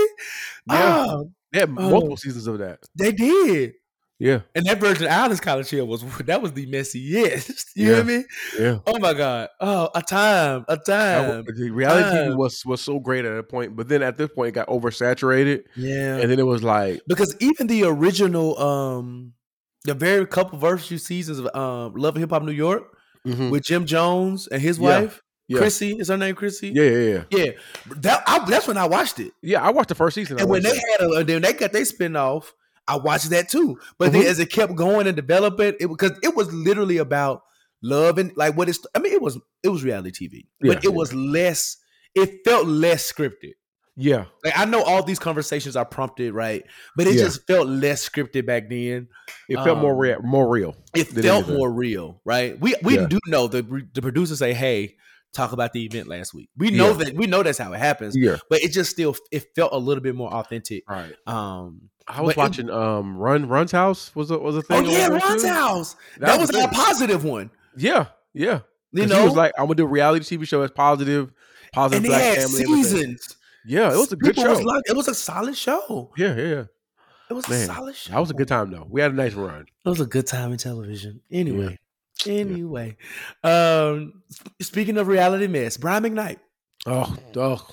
Yeah. 0.71 1.05
Ah, 1.07 1.23
They 1.53 1.59
had 1.59 1.69
Oh. 1.77 1.91
multiple 1.91 2.17
seasons 2.17 2.47
of 2.47 2.59
that. 2.61 2.79
they 2.97 3.12
did. 3.12 3.75
Yeah, 4.23 4.41
And 4.55 4.65
that 4.67 4.79
Virgin 4.79 5.09
Islands 5.09 5.41
College 5.41 5.69
Hill 5.69 5.87
was 5.87 6.03
that 6.27 6.41
was 6.41 6.53
the 6.53 6.67
messiest. 6.67 7.65
You 7.75 7.87
hear 7.87 7.97
Yeah. 7.97 8.03
me? 8.05 8.25
yeah. 8.59 8.79
Oh 8.87 8.99
my 9.01 9.15
god! 9.15 9.49
Oh, 9.61 9.91
a 9.95 10.01
time, 10.03 10.65
a 10.69 10.77
time. 10.77 11.45
the 11.57 11.71
reality 11.71 12.09
time. 12.29 12.37
was 12.37 12.65
was 12.65 12.81
so 12.81 13.01
great 13.01 13.25
at 13.25 13.37
a 13.37 13.43
point, 13.43 13.75
but 13.75 13.89
then 13.89 14.03
at 14.03 14.17
this 14.17 14.29
point 14.35 14.49
it 14.51 14.53
got 14.53 14.69
oversaturated, 14.69 15.65
Yeah, 15.77 16.19
and 16.19 16.31
then 16.31 16.39
it 16.39 16.47
was 16.47 16.63
like, 16.63 17.01
because 17.09 17.35
even 17.41 17.67
the 17.67 17.83
original, 17.85 18.57
um, 18.61 19.33
the 19.85 19.95
very 19.95 20.25
couple 20.27 20.59
first 20.61 20.87
few 20.89 20.99
seasons 20.99 21.41
of 21.41 21.47
um, 21.57 21.95
Love 21.97 22.15
and 22.15 22.21
Hip 22.23 22.31
Hop 22.31 22.43
New 22.45 22.53
York 22.53 22.85
mhm. 23.27 23.51
with 23.51 23.65
Jim 23.65 23.87
Jones 23.87 24.47
and 24.47 24.63
his 24.63 24.79
Yeah. 24.79 25.01
wife 25.01 25.21
Yeah. 25.49 25.59
Chrissy 25.59 25.97
is 25.99 26.09
her 26.09 26.17
name 26.17 26.37
Chrissy. 26.37 26.69
yeah, 26.69 26.85
yeah, 26.85 26.99
yeah, 26.99 27.25
yeah. 27.45 27.51
That 27.97 28.23
I, 28.27 28.49
that's 28.49 28.69
when 28.69 28.77
I 28.77 28.87
watched 28.87 29.19
it. 29.19 29.33
yeah. 29.43 29.61
I 29.61 29.71
watched 29.71 29.89
the 29.89 29.97
first 29.97 30.15
season. 30.15 30.39
I 30.39 30.43
And 30.43 30.51
when 30.51 30.63
they 30.63 30.71
that. 30.71 30.97
had 31.01 31.11
a, 31.11 31.25
then 31.25 31.43
they 31.43 31.53
got 31.55 31.73
their 31.73 31.83
spinoff, 31.83 32.53
I 32.88 32.97
watched 32.97 33.31
that 33.31 33.49
too. 33.49 33.79
But 33.99 34.12
then 34.12 34.23
Mhm. 34.23 34.27
as 34.27 34.38
it 34.38 34.51
kept 34.51 34.75
going 34.75 35.07
and 35.07 35.16
developing, 35.16 35.75
it 35.81 35.87
because 35.88 36.12
it 36.23 36.35
was 36.35 36.53
literally 36.53 36.99
about 36.99 37.42
love 37.83 38.18
and 38.18 38.33
like 38.37 38.57
what 38.57 38.68
it's. 38.68 38.81
I 38.95 38.99
mean, 38.99 39.12
it 39.12 39.23
was 39.23 39.38
it 39.62 39.68
was 39.68 39.85
reality 39.85 40.11
TV, 40.29 40.47
but 40.61 40.79
it 40.79 40.85
yeah. 40.85 40.90
was 40.90 41.14
less. 41.14 41.77
It 42.14 42.40
felt 42.45 42.66
less 42.66 43.11
scripted. 43.11 43.53
yeah, 43.97 44.25
Like 44.45 44.55
I 44.59 44.64
know 44.64 44.83
all 44.83 45.03
these 45.03 45.18
conversations 45.18 45.77
are 45.77 45.85
prompted, 45.85 46.33
right? 46.35 46.64
But 46.97 47.07
it 47.07 47.14
Yeah. 47.14 47.25
just 47.25 47.47
felt 47.47 47.68
less 47.68 48.07
scripted 48.09 48.47
back 48.47 48.68
then. 48.71 49.09
it 49.49 49.57
felt 49.57 49.79
more 49.79 49.92
Um, 49.92 49.99
real, 49.99 50.21
more 50.23 50.49
real. 50.49 50.75
It 50.95 51.09
felt 51.09 51.25
anything. 51.45 51.57
more 51.57 51.71
real, 51.73 52.21
right? 52.25 52.59
We 52.61 52.75
we 52.83 52.97
Yeah. 52.97 53.07
do 53.07 53.18
know 53.27 53.47
the 53.49 53.62
the 53.95 54.03
producers 54.03 54.38
say, 54.38 54.53
"Hey, 54.55 54.97
talk 55.35 55.53
about 55.53 55.73
the 55.73 55.85
event 55.85 56.09
last 56.09 56.33
week." 56.35 56.49
We 56.57 56.71
know 56.71 56.88
Yeah. 56.88 57.05
that 57.05 57.14
we 57.16 57.27
know 57.27 57.42
that's 57.42 57.59
how 57.59 57.73
it 57.73 57.79
happens, 57.79 58.14
Yeah, 58.16 58.37
but 58.51 58.61
it 58.62 58.73
just 58.73 58.90
still 58.90 59.14
it 59.31 59.47
felt 59.55 59.73
a 59.73 59.79
little 59.79 60.03
bit 60.03 60.14
more 60.14 60.33
authentic. 60.33 60.85
right. 60.88 61.14
Um, 61.27 61.90
I 62.09 62.21
was 62.21 62.35
But 62.35 62.41
it- 62.41 62.45
watching 62.45 62.71
um 62.71 63.17
Run 63.17 63.49
Run's 63.49 63.73
house 63.73 64.15
was 64.15 64.31
a 64.31 64.38
was 64.38 64.57
a 64.57 64.62
thing. 64.62 64.87
oh 64.87 64.91
yeah, 64.91 65.07
over 65.07 65.19
there, 65.19 65.29
Ron's 65.29 65.43
too. 65.43 65.49
house. 65.49 65.97
That, 66.19 66.38
was 66.41 66.51
the 66.51 66.65
a 66.65 66.69
positive 66.69 67.25
one. 67.25 67.51
Yeah, 67.77 68.07
yeah. 68.35 68.61
You 68.93 69.07
know, 69.07 69.19
he 69.21 69.25
was 69.25 69.35
like, 69.37 69.53
I'm 69.59 69.65
gonna 69.67 69.77
do 69.77 69.85
a 69.85 69.88
reality 69.88 70.37
TV 70.37 70.47
show 70.47 70.61
that's 70.61 70.73
positive, 70.73 71.33
positive 71.73 72.05
and 72.05 72.07
black 72.11 72.23
had 72.23 72.38
family. 72.45 72.62
everything. 72.62 72.85
seasons. 72.85 73.37
Yeah, 73.65 73.93
it 73.93 73.97
was 73.97 74.12
a 74.12 74.17
good 74.17 74.35
People 74.35 74.45
show. 74.45 74.51
was 74.51 74.62
like- 74.62 74.83
it 74.87 74.97
was 74.97 75.09
a 75.09 75.15
solid 75.15 75.57
show. 75.57 76.12
yeah, 76.17 76.35
yeah, 76.37 76.43
yeah. 76.43 76.65
It 77.31 77.35
was 77.35 77.49
a 77.49 77.65
solid 77.67 77.97
show. 77.97 78.12
That 78.12 78.19
was 78.21 78.31
a 78.31 78.35
good 78.35 78.49
time 78.49 78.71
though. 78.71 78.87
We 78.91 79.01
had 79.01 79.12
a 79.12 79.15
nice 79.15 79.33
run. 79.35 79.62
It 79.85 79.88
was 79.88 80.01
a 80.01 80.07
good 80.07 80.27
time 80.27 80.53
in 80.53 80.59
television. 80.59 81.21
Anyway, 81.31 81.79
anyway. 82.27 82.97
Um, 83.43 84.23
speaking 84.61 84.99
of 84.99 85.07
reality 85.09 85.47
mess, 85.47 85.77
Brian 85.77 86.03
McKnight. 86.03 86.38
Oh, 86.87 87.17
oh, 87.37 87.67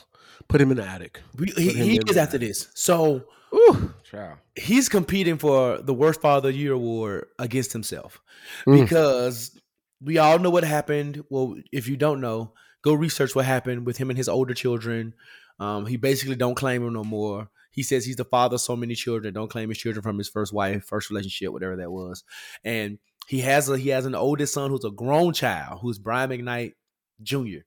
put 0.48 0.62
him 0.62 0.72
in 0.72 0.78
the 0.78 0.86
attic. 0.86 1.20
We, 1.38 1.52
he, 1.58 1.70
he 1.74 1.98
is 2.08 2.16
after 2.16 2.38
this. 2.38 2.68
So 2.76 3.26
Ooh, 3.54 3.94
child. 4.04 4.38
he's 4.56 4.90
competing 4.90 5.38
for 5.38 5.78
the 5.80 5.94
worst 5.94 6.22
father 6.22 6.50
of 6.50 6.54
the 6.54 6.60
year 6.60 6.74
award 6.74 7.28
against 7.40 7.74
himself 7.74 8.22
Mm. 8.68 8.82
because 8.82 9.60
we 10.02 10.18
all 10.18 10.40
know 10.40 10.50
what 10.50 10.64
happened. 10.64 11.24
Well, 11.30 11.56
if 11.72 11.88
you 11.88 11.98
don't 11.98 12.22
know, 12.22 12.54
go 12.84 12.94
research 12.94 13.36
what 13.36 13.46
happened 13.46 13.86
with 13.86 13.98
him 13.98 14.10
and 14.10 14.18
his 14.18 14.30
older 14.30 14.54
children. 14.54 15.14
Um, 15.60 15.86
he 15.86 15.98
basically 15.98 16.36
don't 16.36 16.56
claim 16.56 16.84
him 16.84 16.94
no 16.94 17.04
more. 17.04 17.50
He 17.72 17.84
says 17.84 18.06
he's 18.06 18.16
the 18.16 18.26
father 18.26 18.56
of 18.56 18.62
so 18.62 18.76
many 18.76 18.96
children. 18.96 19.34
Don't 19.34 19.50
claim 19.50 19.70
his 19.70 19.78
children 19.78 20.02
from 20.02 20.18
his 20.18 20.30
first 20.30 20.54
wife, 20.54 20.86
first 20.86 21.10
relationship, 21.10 21.52
whatever 21.52 21.76
that 21.78 21.92
was. 21.92 22.24
And 22.64 22.98
he 23.28 23.42
has 23.42 23.70
a 23.70 23.78
he 23.78 23.90
has 23.90 24.06
an 24.06 24.16
oldest 24.16 24.54
son 24.54 24.70
who's 24.72 24.86
a 24.86 24.90
grown 24.92 25.34
child, 25.34 25.80
who's 25.82 26.00
Brian 26.00 26.30
McKnight 26.30 26.74
Jr. 27.22 27.60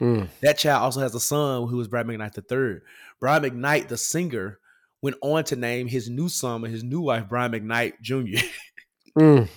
Mm. 0.00 0.28
That 0.40 0.58
child 0.58 0.82
also 0.82 1.00
has 1.00 1.14
a 1.14 1.20
son 1.20 1.68
who 1.68 1.76
was 1.76 1.88
Brian 1.88 2.06
McKnight 2.06 2.32
the 2.34 2.42
third. 2.42 2.82
Brian 3.20 3.42
McKnight, 3.42 3.88
the 3.88 3.98
singer, 3.98 4.58
went 5.02 5.16
on 5.22 5.44
to 5.44 5.56
name 5.56 5.86
his 5.88 6.08
new 6.08 6.28
son 6.28 6.64
and 6.64 6.72
his 6.72 6.84
new 6.84 7.00
wife 7.00 7.28
Brian 7.28 7.52
McKnight 7.52 7.94
Jr. 8.02 8.44
Mm. 9.18 9.48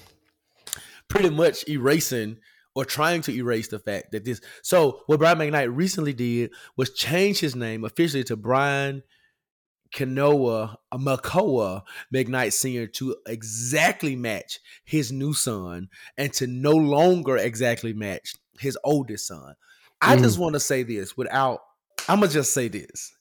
pretty 1.08 1.30
much 1.30 1.68
erasing 1.70 2.38
or 2.74 2.86
trying 2.86 3.22
to 3.22 3.32
erase 3.32 3.68
the 3.68 3.78
fact 3.78 4.12
that 4.12 4.26
this. 4.26 4.42
So 4.64 5.02
what 5.06 5.20
Brian 5.20 5.38
McKnight 5.38 5.70
recently 5.76 6.14
did 6.14 6.52
was 6.76 6.92
change 6.96 7.40
his 7.40 7.56
name 7.56 7.86
officially 7.86 8.24
to 8.26 8.36
Brian 8.36 9.04
Kanoa 9.96 10.76
Makoa 10.92 11.84
McKnight 12.14 12.54
Sr. 12.54 12.88
to 12.88 13.16
exactly 13.28 14.16
match 14.16 14.60
his 14.86 15.12
new 15.12 15.34
son 15.34 15.88
and 16.18 16.34
to 16.34 16.48
no 16.48 16.72
longer 16.72 17.38
exactly 17.38 17.94
match 17.94 18.34
his 18.60 18.78
oldest 18.84 19.28
son. 19.28 19.54
I 20.02 20.18
just 20.18 20.40
want 20.40 20.54
to 20.54 20.60
say 20.60 20.82
this 20.84 21.16
without 21.16 21.60
I'm 22.10 22.20
gonna 22.20 22.32
just 22.32 22.54
say 22.54 22.70
this. 22.70 23.14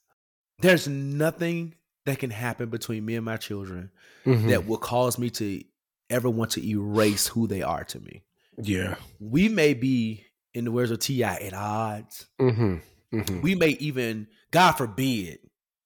There's 0.61 0.89
nothing 0.89 1.75
that 2.07 2.19
can 2.19 2.31
happen 2.31 2.69
between 2.69 3.05
me 3.05 3.15
and 3.17 3.25
my 3.25 3.37
children 3.37 3.91
Mhm. 4.25 4.49
that 4.49 4.67
will 4.67 4.79
cause 4.79 5.19
me 5.19 5.31
to 5.31 5.63
ever 6.11 6.29
want 6.29 6.51
to 6.53 6.67
erase 6.67 7.29
who 7.29 7.47
they 7.47 7.63
are 7.63 7.85
to 7.85 8.01
me. 8.01 8.23
yeah. 8.59 8.97
We 9.19 9.49
may 9.49 9.73
be, 9.75 10.27
in 10.53 10.65
the 10.67 10.73
words 10.73 10.91
of 10.91 10.99
Ti, 10.99 11.25
at 11.25 11.55
odds. 11.55 12.27
Mm-hmm. 12.41 12.77
Mm-hmm. 13.17 13.41
We 13.41 13.55
may 13.55 13.71
even, 13.81 14.27
God 14.51 14.73
forbid, 14.73 15.39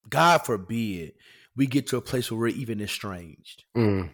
God 0.09 0.39
forbid, 0.39 1.13
we 1.55 1.67
get 1.67 1.87
to 1.89 1.97
a 1.97 2.01
place 2.01 2.31
where 2.31 2.41
we're 2.41 2.47
even 2.49 2.81
estranged. 2.81 3.65
Mm. 3.77 4.11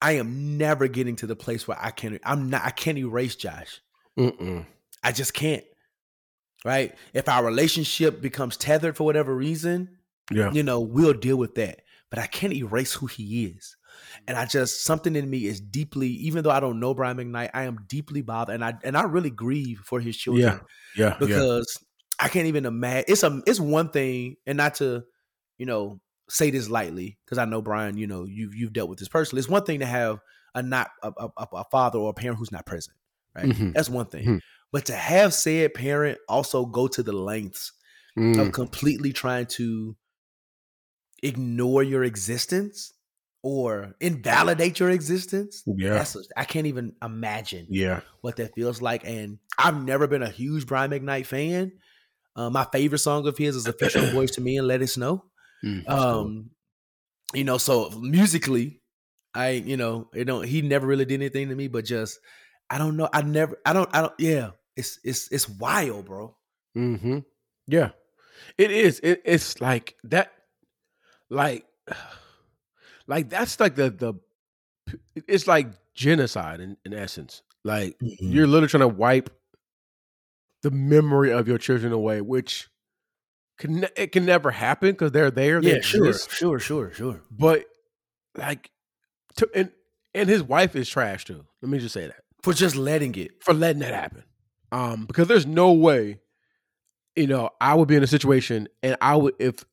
I 0.00 0.12
am 0.12 0.56
never 0.56 0.86
getting 0.88 1.16
to 1.16 1.26
the 1.26 1.34
place 1.36 1.66
where 1.66 1.76
I 1.80 1.90
can't. 1.90 2.20
I'm 2.24 2.48
not. 2.50 2.62
I 2.64 2.70
can't 2.70 2.96
erase 2.98 3.34
Josh. 3.34 3.80
Mm-mm. 4.18 4.64
I 5.02 5.10
just 5.12 5.34
can't. 5.34 5.64
Right? 6.64 6.94
If 7.12 7.28
our 7.28 7.44
relationship 7.44 8.20
becomes 8.20 8.56
tethered 8.56 8.96
for 8.96 9.04
whatever 9.04 9.34
reason, 9.34 9.98
Yeah. 10.32 10.50
you 10.52 10.62
know, 10.62 10.80
we'll 10.80 11.12
deal 11.12 11.36
with 11.36 11.54
that. 11.56 11.82
But 12.10 12.18
I 12.20 12.26
can't 12.26 12.52
erase 12.52 12.92
who 12.94 13.06
he 13.06 13.46
is. 13.46 13.76
And 14.28 14.36
I 14.36 14.44
just 14.46 14.84
something 14.84 15.16
in 15.16 15.28
me 15.28 15.46
is 15.46 15.60
deeply, 15.60 16.08
even 16.08 16.44
though 16.44 16.50
I 16.50 16.60
don't 16.60 16.78
know 16.80 16.94
Brian 16.94 17.16
McKnight, 17.16 17.50
I 17.54 17.62
am 17.64 17.78
deeply 17.88 18.22
bothered, 18.22 18.54
and 18.54 18.64
I 18.64 18.74
and 18.84 18.96
I 18.96 19.02
really 19.02 19.30
grieve 19.30 19.80
for 19.84 20.00
his 20.00 20.16
children 20.16 20.44
Yeah. 20.44 20.58
Yeah. 20.96 21.08
yeah. 21.08 21.16
because 21.18 21.78
I 22.20 22.28
can't 22.28 22.46
even 22.46 22.66
imagine. 22.66 23.04
It's 23.08 23.22
a 23.22 23.42
it's 23.46 23.58
one 23.60 23.88
thing, 23.90 24.36
and 24.46 24.56
not 24.58 24.76
to, 24.76 25.04
you 25.58 25.66
know, 25.66 26.00
say 26.28 26.50
this 26.50 26.68
lightly 26.68 27.18
because 27.24 27.38
I 27.38 27.44
know 27.46 27.62
Bryan. 27.62 27.96
You 27.96 28.06
know, 28.06 28.24
you've 28.24 28.54
you've 28.54 28.72
dealt 28.72 28.88
with 28.90 28.98
this 28.98 29.08
personally. 29.08 29.40
It's 29.40 29.48
one 29.48 29.64
thing 29.64 29.80
to 29.80 29.86
have 29.86 30.20
a 30.54 30.62
not 30.62 30.90
a, 31.02 31.12
a, 31.16 31.46
a 31.54 31.64
father 31.70 31.98
or 31.98 32.10
a 32.10 32.14
parent 32.14 32.38
who's 32.38 32.52
not 32.52 32.66
present, 32.66 32.96
right? 33.34 33.46
Mhm. 33.46 33.74
That's 33.74 33.90
one 33.90 34.06
thing. 34.06 34.26
Mhm. 34.26 34.40
But 34.72 34.84
to 34.86 34.94
have 34.94 35.32
said 35.34 35.74
parent 35.74 36.18
also 36.28 36.66
go 36.66 36.86
to 36.88 37.02
the 37.02 37.12
lengths 37.12 37.72
of 38.16 38.22
Mm. 38.22 38.52
completely 38.52 39.12
trying 39.12 39.46
to 39.46 39.96
ignore 41.26 41.82
your 41.82 42.04
existence 42.04 42.92
or 43.42 43.94
invalidate 44.00 44.80
your 44.80 44.90
existence. 44.90 45.62
Yeah. 45.66 45.94
That's 45.94 46.16
I 46.36 46.44
can't 46.44 46.66
even 46.66 46.94
imagine 47.02 47.66
Yeah. 47.70 48.00
what 48.20 48.36
that 48.36 48.54
feels 48.54 48.82
like. 48.82 49.06
And 49.06 49.38
I've 49.58 49.82
never 49.82 50.06
been 50.06 50.22
a 50.22 50.28
huge 50.30 50.66
Brian 50.66 50.90
McKnight 50.90 51.26
fan. 51.26 51.72
Uh, 52.34 52.50
my 52.50 52.66
favorite 52.72 52.98
song 52.98 53.26
of 53.26 53.38
his 53.38 53.56
is 53.56 53.66
"Official 53.66 54.02
Voice 54.12 54.32
to 54.32 54.40
Me" 54.40 54.56
and 54.58 54.66
"Let 54.66 54.82
It 54.82 54.88
Snow." 54.88 55.24
Mm, 55.64 55.84
that's 55.86 56.02
cool. 56.02 56.20
Um, 56.20 56.50
you 57.34 57.44
know, 57.44 57.56
so 57.58 57.90
musically, 57.98 58.82
I 59.34 59.50
you 59.50 59.76
know, 59.76 60.08
it 60.14 60.24
don't. 60.26 60.44
He 60.46 60.60
never 60.62 60.86
really 60.86 61.04
did 61.06 61.14
anything 61.20 61.48
to 61.48 61.54
me, 61.54 61.68
but 61.68 61.84
just 61.86 62.18
I 62.68 62.78
don't 62.78 62.96
know. 62.96 63.08
I 63.12 63.22
never. 63.22 63.56
I 63.64 63.72
don't. 63.72 63.88
I 63.94 64.02
don't. 64.02 64.12
Yeah, 64.18 64.50
it's 64.76 64.98
it's 65.02 65.30
it's 65.32 65.48
wild, 65.48 66.06
bro. 66.06 66.36
Mm-hmm. 66.76 67.20
Yeah, 67.68 67.90
it 68.58 68.70
is. 68.70 69.00
It, 69.00 69.22
it's 69.24 69.60
like 69.60 69.94
that. 70.04 70.32
Like, 71.30 71.66
like 73.06 73.28
that's 73.28 73.58
like 73.60 73.74
the 73.76 73.90
the. 73.90 74.14
It's 75.26 75.46
like 75.48 75.68
genocide 75.94 76.60
in, 76.60 76.76
in 76.84 76.94
essence. 76.94 77.42
Like 77.64 77.98
Mm-hmm. 77.98 78.30
you're 78.32 78.46
literally 78.46 78.68
trying 78.68 78.80
to 78.82 78.88
wipe 78.96 79.30
the 80.62 80.70
memory 80.70 81.32
of 81.32 81.48
your 81.48 81.58
children 81.58 81.92
away, 81.92 82.20
which 82.20 82.68
can 83.58 83.86
it 83.96 84.12
can 84.12 84.24
never 84.24 84.50
happen 84.52 84.92
because 84.92 85.10
they're 85.12 85.30
there. 85.32 85.60
They 85.60 85.74
yeah, 85.76 85.80
sure, 85.80 86.12
sure, 86.12 86.58
sure, 86.60 86.92
sure. 86.92 87.20
But 87.30 87.64
like, 88.36 88.70
to, 89.36 89.48
and 89.54 89.72
and 90.14 90.28
his 90.28 90.42
wife 90.42 90.76
is 90.76 90.88
trash 90.88 91.24
too. 91.24 91.44
Let 91.62 91.70
me 91.70 91.78
just 91.78 91.94
say 91.94 92.06
that 92.06 92.20
For 92.42 92.52
just 92.52 92.76
letting 92.76 93.14
it. 93.16 93.42
for 93.42 93.52
letting 93.52 93.80
that 93.80 93.94
happen. 93.94 94.22
Um, 94.70 95.06
because 95.06 95.26
there's 95.26 95.46
no 95.46 95.72
way, 95.72 96.20
you 97.16 97.26
know, 97.26 97.50
I 97.60 97.74
would 97.74 97.88
be 97.88 97.96
in 97.96 98.02
a 98.04 98.06
situation 98.08 98.68
and 98.82 98.96
I 99.00 99.16
would 99.16 99.34
if 99.40 99.64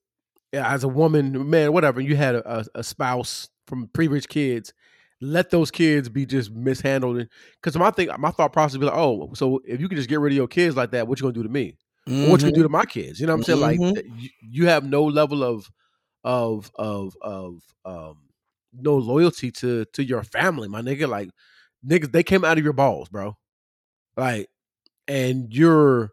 as 0.54 0.84
a 0.84 0.88
woman, 0.88 1.50
man, 1.50 1.74
whatever, 1.74 2.00
you 2.00 2.16
had 2.16 2.36
a, 2.36 2.66
a, 2.76 2.84
spouse 2.84 3.50
from 3.68 3.90
pre-rich 3.94 4.30
kids, 4.30 4.74
let 5.20 5.50
those 5.50 5.72
kids 5.72 6.10
be 6.10 6.26
just 6.26 6.52
mishandled. 6.52 7.28
Because 7.56 7.78
my 7.78 7.92
thing, 7.92 8.10
my 8.20 8.32
thought 8.32 8.54
process 8.54 8.74
would 8.74 8.82
be 8.82 8.86
like, 8.88 8.96
oh, 8.98 9.32
so 9.34 9.62
if 9.66 9.82
you 9.82 9.88
can 9.88 9.98
just 9.98 10.10
get 10.10 10.20
rid 10.20 10.34
of 10.34 10.38
your 10.38 10.48
kids 10.48 10.76
like 10.76 10.92
that, 10.92 11.08
what 11.08 11.20
you 11.20 11.24
gonna 11.24 11.34
do 11.34 11.44
to 11.44 11.50
me? 11.50 11.78
Or 12.08 12.32
what 12.32 12.42
you 12.42 12.48
gonna 12.48 12.58
do 12.58 12.64
to 12.64 12.70
my 12.70 12.86
kids? 12.86 13.20
You 13.20 13.28
know 13.28 13.34
what 13.34 13.38
I'm 13.38 13.44
saying? 13.44 13.60
Like 13.62 13.80
Mhm. 13.80 14.04
you, 14.20 14.30
you 14.42 14.68
have 14.68 14.84
no 14.84 15.04
level 15.04 15.44
of 15.44 15.70
of 16.26 16.72
of 16.76 17.16
of 17.22 17.62
um 17.86 18.18
no 18.74 18.98
loyalty 18.98 19.52
to 19.52 19.86
to 19.86 20.04
your 20.04 20.24
family, 20.24 20.68
my 20.68 20.82
nigga. 20.82 21.08
Like 21.08 21.30
niggas, 21.88 22.12
they 22.12 22.24
came 22.24 22.44
out 22.44 22.58
of 22.58 22.64
your 22.64 22.74
balls, 22.74 23.10
bro. 23.10 23.38
Like, 24.18 24.50
and 25.08 25.54
you're 25.54 26.12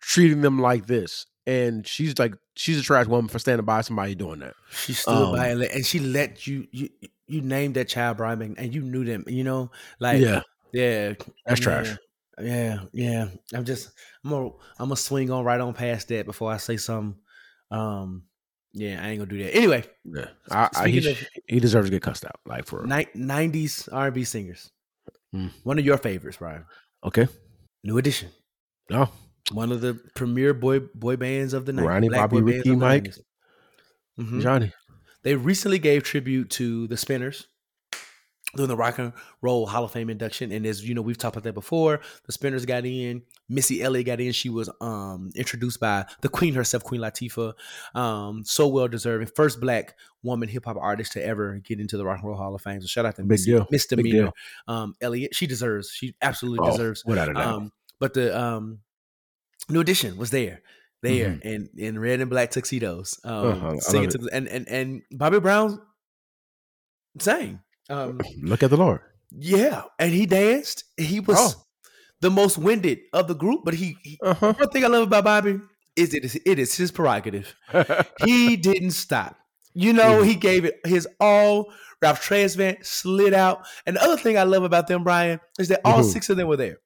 treating 0.00 0.40
them 0.40 0.58
like 0.58 0.86
this. 0.86 1.26
And 1.46 1.86
she's 1.86 2.18
like, 2.18 2.34
she's 2.56 2.78
a 2.80 2.82
trash 2.82 3.06
woman 3.06 3.28
for 3.28 3.38
standing 3.38 3.64
by 3.64 3.80
somebody 3.82 4.14
doing 4.14 4.40
that. 4.40 4.54
She 4.70 4.92
stood 4.92 5.12
Um, 5.14 5.36
by 5.36 5.48
and, 5.48 5.60
let, 5.60 5.72
and 5.72 5.86
she 5.86 6.00
let 6.00 6.46
you 6.46 6.66
you 6.72 6.88
you 7.28 7.40
named 7.42 7.74
that 7.76 7.88
child 7.88 8.16
Bryan 8.16 8.38
Mc- 8.38 8.54
and 8.58 8.74
you 8.74 8.82
knew 8.82 9.04
them. 9.04 9.24
You 9.26 9.44
know, 9.44 9.70
like 10.00 10.20
yeah, 10.20 10.42
yeah, 10.72 11.14
that's 11.46 11.60
yeah, 11.60 11.64
trash. 11.64 11.96
Yeah, 12.40 12.80
yeah. 12.92 13.28
I'm 13.54 13.64
just 13.64 13.90
I'm 14.24 14.30
gonna 14.30 14.48
I'm 14.78 14.88
gonna 14.88 14.96
swing 14.96 15.30
on 15.30 15.44
right 15.44 15.60
on 15.60 15.72
past 15.74 16.08
that 16.08 16.26
before 16.26 16.52
I 16.52 16.56
say 16.58 16.76
something. 16.76 17.18
Um, 17.70 18.24
yeah, 18.72 19.02
I 19.02 19.08
ain't 19.08 19.18
gonna 19.20 19.30
do 19.30 19.42
that. 19.42 19.56
Anyway, 19.56 19.84
Yeah, 20.04 20.26
I, 20.50 20.68
I, 20.76 20.88
he, 20.88 21.10
of- 21.10 21.26
he 21.48 21.60
deserves 21.60 21.86
to 21.88 21.90
get 21.90 22.02
cussed 22.02 22.26
out. 22.26 22.38
Like 22.44 22.66
for 22.66 22.84
90s 22.84 23.88
R&B 23.90 24.24
singers. 24.24 24.70
Mm. 25.34 25.50
One 25.64 25.78
of 25.78 25.84
your 25.84 25.96
favorites, 25.98 26.36
Brian. 26.36 26.64
okay. 27.04 27.26
New 27.82 27.96
Edition. 27.98 28.28
No, 28.90 29.08
One 29.52 29.70
of 29.72 29.80
the 29.80 29.94
premier 30.14 30.52
boy 30.54 30.80
boy 30.80 31.16
bands 31.16 31.54
of 31.54 31.66
the 31.66 31.72
night. 31.72 31.84
Ronnie, 31.86 32.08
Bobby, 32.08 32.42
Ricky, 32.42 32.74
Mike. 32.74 33.14
hmm 34.16 34.40
Johnny. 34.40 34.72
They 35.22 35.34
recently 35.34 35.78
gave 35.78 36.02
tribute 36.04 36.50
to 36.50 36.86
the 36.88 36.96
Spinners 36.96 37.46
during 38.54 38.68
the 38.68 38.76
Rock 38.76 38.98
and 38.98 39.12
Roll 39.42 39.66
Hall 39.66 39.84
of 39.84 39.90
Fame 39.92 40.08
induction. 40.08 40.52
And 40.52 40.64
as 40.64 40.88
you 40.88 40.94
know, 40.94 41.02
we've 41.02 41.18
talked 41.18 41.36
about 41.36 41.44
that 41.44 41.52
before. 41.52 42.00
The 42.26 42.32
Spinners 42.32 42.64
got 42.64 42.86
in. 42.86 43.22
Missy 43.48 43.82
Elliott 43.82 44.06
got 44.06 44.20
in. 44.20 44.32
She 44.32 44.48
was 44.50 44.70
um, 44.80 45.30
introduced 45.34 45.78
by 45.80 46.06
the 46.22 46.28
Queen 46.28 46.54
herself, 46.54 46.82
Queen 46.84 47.00
Latifah. 47.00 47.52
Um, 47.94 48.44
so 48.44 48.66
well 48.68 48.88
deserving. 48.88 49.28
First 49.34 49.60
black 49.60 49.94
woman 50.22 50.48
hip 50.48 50.64
hop 50.64 50.76
artist 50.76 51.12
to 51.12 51.24
ever 51.24 51.58
get 51.58 51.80
into 51.80 51.96
the 51.96 52.04
Rock 52.04 52.18
and 52.20 52.28
Roll 52.28 52.36
Hall 52.36 52.54
of 52.54 52.62
Fame. 52.62 52.80
So 52.80 52.86
shout 52.86 53.04
out 53.04 53.16
to 53.16 53.22
Big 53.22 53.30
Missy, 53.30 53.50
deal. 53.52 53.66
Misdemeanor 53.70 54.30
um, 54.68 54.94
Elliott. 55.00 55.34
She 55.34 55.46
deserves. 55.46 55.90
She 55.90 56.14
absolutely 56.22 56.66
Oh, 56.66 56.70
deserves. 56.72 57.04
without 57.04 57.28
a 57.28 57.34
doubt. 57.34 57.46
Um, 57.46 57.72
but 57.98 58.14
the 58.14 58.36
um, 58.38 58.78
New 59.68 59.80
Edition 59.80 60.16
was 60.16 60.30
there, 60.30 60.62
there, 61.02 61.38
in 61.42 61.68
in 61.76 61.98
red 61.98 62.20
and 62.20 62.30
black 62.30 62.50
tuxedos, 62.50 63.18
um, 63.24 63.32
Mm-hmm. 63.32 63.66
Uh-huh, 63.66 63.80
singing 63.80 64.10
to 64.10 64.18
the 64.18 64.30
and 64.32 64.46
and 64.48 64.68
and 64.68 65.02
Bobby 65.12 65.40
Brown 65.40 65.80
sang. 67.18 67.60
Um, 67.88 68.20
Look 68.42 68.62
at 68.62 68.70
the 68.70 68.76
Lord. 68.76 69.00
yeah, 69.30 69.82
and 69.98 70.12
he 70.12 70.26
danced. 70.26 70.84
He 70.96 71.20
was 71.20 71.36
Oh. 71.38 71.62
the 72.20 72.30
most 72.30 72.58
winded 72.58 72.98
of 73.12 73.28
the 73.28 73.34
group, 73.34 73.62
but 73.64 73.74
he. 73.74 73.96
he 74.02 74.18
Uh 74.22 74.34
huh. 74.34 74.52
one 74.56 74.70
thing 74.70 74.84
I 74.84 74.88
love 74.88 75.04
about 75.06 75.24
Bobby 75.24 75.60
is 75.96 76.14
it 76.14 76.24
is 76.24 76.38
it 76.44 76.58
is 76.58 76.74
his 76.76 76.90
prerogative. 76.90 77.54
He 78.24 78.56
didn't 78.68 78.92
stop. 78.92 79.36
You 79.74 79.92
know, 79.92 80.20
Mhm. 80.22 80.26
he 80.26 80.34
gave 80.36 80.64
it 80.64 80.80
his 80.84 81.06
all. 81.20 81.72
Ralph 82.02 82.20
Tresvant 82.20 82.84
slid 82.84 83.32
out. 83.32 83.66
And 83.86 83.96
the 83.96 84.02
other 84.02 84.18
thing 84.18 84.36
I 84.36 84.42
love 84.42 84.64
about 84.64 84.86
them, 84.86 85.02
Bryan, 85.02 85.40
is 85.58 85.68
that 85.68 85.80
all 85.82 86.00
Mhm. 86.02 86.12
six 86.12 86.28
of 86.28 86.36
them 86.36 86.46
were 86.46 86.56
there. 86.58 86.76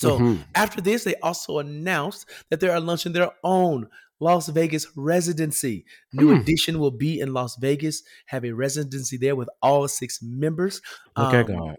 So 0.00 0.18
Mhm. 0.18 0.44
after 0.54 0.80
this, 0.80 1.04
they 1.04 1.14
also 1.16 1.58
announced 1.58 2.28
that 2.50 2.60
they 2.60 2.68
are 2.68 2.80
launching 2.80 3.12
their 3.12 3.30
own 3.44 3.88
Las 4.20 4.48
Vegas 4.48 4.86
residency. 4.96 5.84
New 6.12 6.30
Hmm. 6.34 6.40
Edition 6.40 6.78
will 6.80 6.90
be 6.90 7.20
in 7.20 7.32
Las 7.32 7.56
Vegas, 7.60 8.02
have 8.26 8.44
a 8.44 8.52
residency 8.52 9.16
there 9.16 9.36
with 9.36 9.48
all 9.62 9.86
six 9.88 10.20
members. 10.22 10.80
Look 11.16 11.32
at 11.34 11.48
Um, 11.50 11.56
God. 11.56 11.76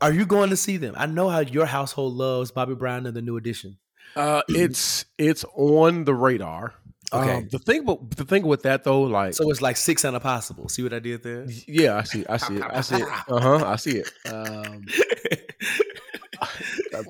Are 0.00 0.12
you 0.12 0.24
going 0.24 0.50
to 0.50 0.56
see 0.56 0.76
them? 0.78 0.94
I 0.96 1.06
know 1.06 1.28
how 1.28 1.40
your 1.40 1.66
household 1.66 2.14
loves 2.14 2.50
Bobby 2.52 2.74
Brown 2.74 3.06
and 3.06 3.14
the 3.16 3.20
New 3.22 3.36
Edition. 3.36 3.78
Uh, 4.16 4.42
it's 4.48 5.04
it's 5.18 5.44
on 5.56 6.04
the 6.04 6.14
radar. 6.14 6.74
Okay. 7.12 7.38
Um, 7.38 7.48
the 7.50 7.58
thing, 7.58 7.84
but 7.84 8.10
the 8.16 8.24
thing 8.24 8.46
with 8.46 8.62
that 8.62 8.84
though, 8.84 9.02
like, 9.02 9.34
So 9.34 9.50
it's 9.50 9.60
like 9.60 9.76
six 9.76 10.04
and 10.04 10.14
a 10.16 10.20
possible. 10.20 10.68
See 10.68 10.82
what 10.82 10.92
I 10.94 11.00
did 11.00 11.22
there? 11.22 11.46
yeah, 11.66 11.96
I 11.96 12.04
see, 12.04 12.24
I 12.28 12.36
see 12.38 12.56
it, 12.56 12.64
I 12.64 12.80
see 12.80 12.96
it. 13.00 13.08
Uh 13.28 13.40
huh, 13.40 13.64
I 13.66 13.76
see 13.76 13.98
it. 13.98 14.10
Um, 14.26 14.86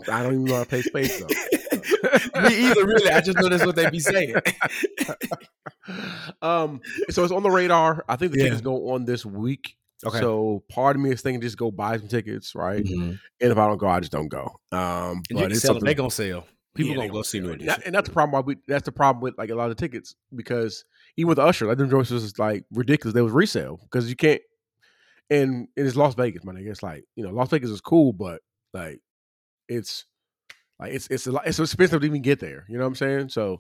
I, 0.09 0.21
I 0.21 0.23
don't 0.23 0.33
even 0.35 0.45
know 0.45 0.57
how 0.57 0.65
to 0.65 0.69
pay 0.69 0.83
space 0.83 1.21
though. 1.21 1.27
Me 2.43 2.69
either, 2.71 2.87
really. 2.87 3.11
I 3.11 3.21
just 3.21 3.39
know 3.39 3.49
that's 3.49 3.65
what 3.65 3.77
they 3.77 3.89
be 3.91 4.01
saying. 4.01 4.35
um, 6.43 6.81
so 7.11 7.23
it's 7.25 7.33
on 7.33 7.43
the 7.43 7.51
radar. 7.51 8.05
I 8.09 8.17
think 8.17 8.33
the 8.33 8.39
Yeah. 8.39 8.45
tickets 8.45 8.61
go 8.63 8.91
on 8.91 9.05
this 9.05 9.25
week. 9.25 9.77
Okay. 10.05 10.19
So 10.21 10.63
part 10.71 10.97
of 10.97 11.03
me 11.03 11.11
is 11.11 11.21
thinking 11.21 11.41
just 11.43 11.59
go 11.59 11.71
buy 11.71 11.99
some 11.99 12.09
tickets, 12.09 12.55
right? 12.55 12.85
Mhm. 12.85 13.19
And 13.41 13.53
if 13.53 13.59
I 13.59 13.67
don't 13.67 13.77
go, 13.79 13.87
I 13.87 14.01
just 14.01 14.13
don't 14.13 14.29
go. 14.29 14.45
Um, 14.73 15.23
And 15.31 15.39
but 15.39 15.53
it's 15.53 15.61
sell 15.61 15.75
them. 15.75 15.81
something. 15.81 15.85
They 15.85 15.95
gonna 15.95 16.11
sell. 16.11 16.47
People 16.75 16.93
Yeah, 16.93 16.97
they 17.01 17.09
gonna 17.09 17.19
go 17.19 17.23
see 17.23 17.41
New 17.41 17.47
sell 17.47 17.53
it. 17.53 17.55
Edition. 17.57 17.67
That- 17.67 17.87
and 17.87 17.95
that's 17.95 18.09
the 18.09 18.15
problem. 18.15 18.33
Why 18.33 18.41
we, 18.41 18.57
that's 18.67 18.85
the 18.85 18.93
problem 18.93 19.23
with 19.23 19.37
like 19.37 19.51
a 19.51 19.55
lot 19.55 19.71
of 19.71 19.77
tickets 19.77 20.15
because 20.35 20.85
even 21.17 21.29
with 21.29 21.39
Usher, 21.39 21.67
like 21.67 21.79
them 21.79 21.91
joints 21.91 22.11
was 22.11 22.39
like 22.39 22.65
ridiculous. 22.73 23.15
They 23.15 23.23
was 23.23 23.33
resale 23.33 23.79
because 23.83 24.09
you 24.09 24.17
can't. 24.17 24.41
And 25.29 25.69
and 25.77 25.87
it's 25.87 25.97
Las 25.97 26.15
Vegas, 26.15 26.45
man. 26.45 26.57
It's 26.57 26.83
like 26.83 27.05
you 27.15 27.25
know, 27.25 27.31
Las 27.31 27.51
Vegas 27.51 27.71
is 27.71 27.81
cool, 27.81 28.13
but 28.13 28.41
like 28.73 29.01
it's 29.71 30.05
like 30.79 30.93
it's 30.93 31.07
it's 31.09 31.27
a 31.27 31.33
lot, 31.33 31.47
it's 31.47 31.59
expensive 31.59 32.01
to 32.01 32.07
even 32.07 32.23
get 32.23 32.41
there. 32.41 32.65
You 32.69 32.77
know 32.77 32.85
what 32.85 32.89
I'm 32.89 32.95
saying? 32.97 33.29
So, 33.31 33.59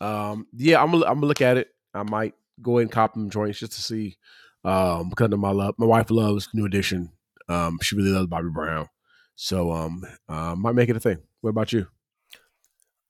um, 0.00 0.46
yeah, 0.54 0.82
I'm 0.82 0.90
gonna 0.90 1.06
I'm 1.06 1.14
gonna 1.14 1.26
look 1.26 1.40
at 1.40 1.56
it. 1.56 1.68
I 1.94 2.02
might 2.02 2.34
go 2.60 2.78
and 2.78 2.90
cop 2.90 3.14
them 3.14 3.30
joints 3.30 3.58
just 3.58 3.72
to 3.72 3.80
see, 3.80 4.16
um, 4.64 5.08
because 5.08 5.32
of 5.32 5.38
my 5.38 5.50
love. 5.50 5.74
My 5.78 5.86
wife 5.86 6.10
loves 6.10 6.48
New 6.54 6.66
Edition. 6.66 7.10
Um, 7.48 7.78
she 7.82 7.96
really 7.96 8.10
loves 8.10 8.28
Bobby 8.28 8.48
Brown. 8.52 8.88
So, 9.34 9.72
um, 9.72 10.02
uh, 10.28 10.54
might 10.56 10.74
make 10.74 10.88
it 10.88 10.96
a 10.96 11.00
thing. 11.00 11.18
What 11.40 11.50
about 11.50 11.72
you? 11.72 11.86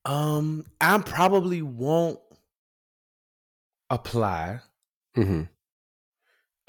Um, 0.04 0.64
I 0.80 0.98
probably 0.98 1.62
won't 1.62 2.18
apply. 3.90 4.60
Mm-hmm. 5.16 5.42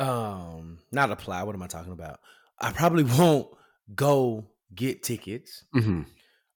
Um, 0.04 0.80
not 0.92 1.12
apply. 1.12 1.44
What 1.44 1.56
am 1.56 1.64
I 1.64 1.68
talking 1.68 1.94
about? 1.94 2.20
I 2.60 2.72
probably 2.72 3.04
won't 3.18 3.48
go 3.96 4.46
get 4.76 5.04
tickets. 5.04 5.64
Mm-hmm. 5.76 6.02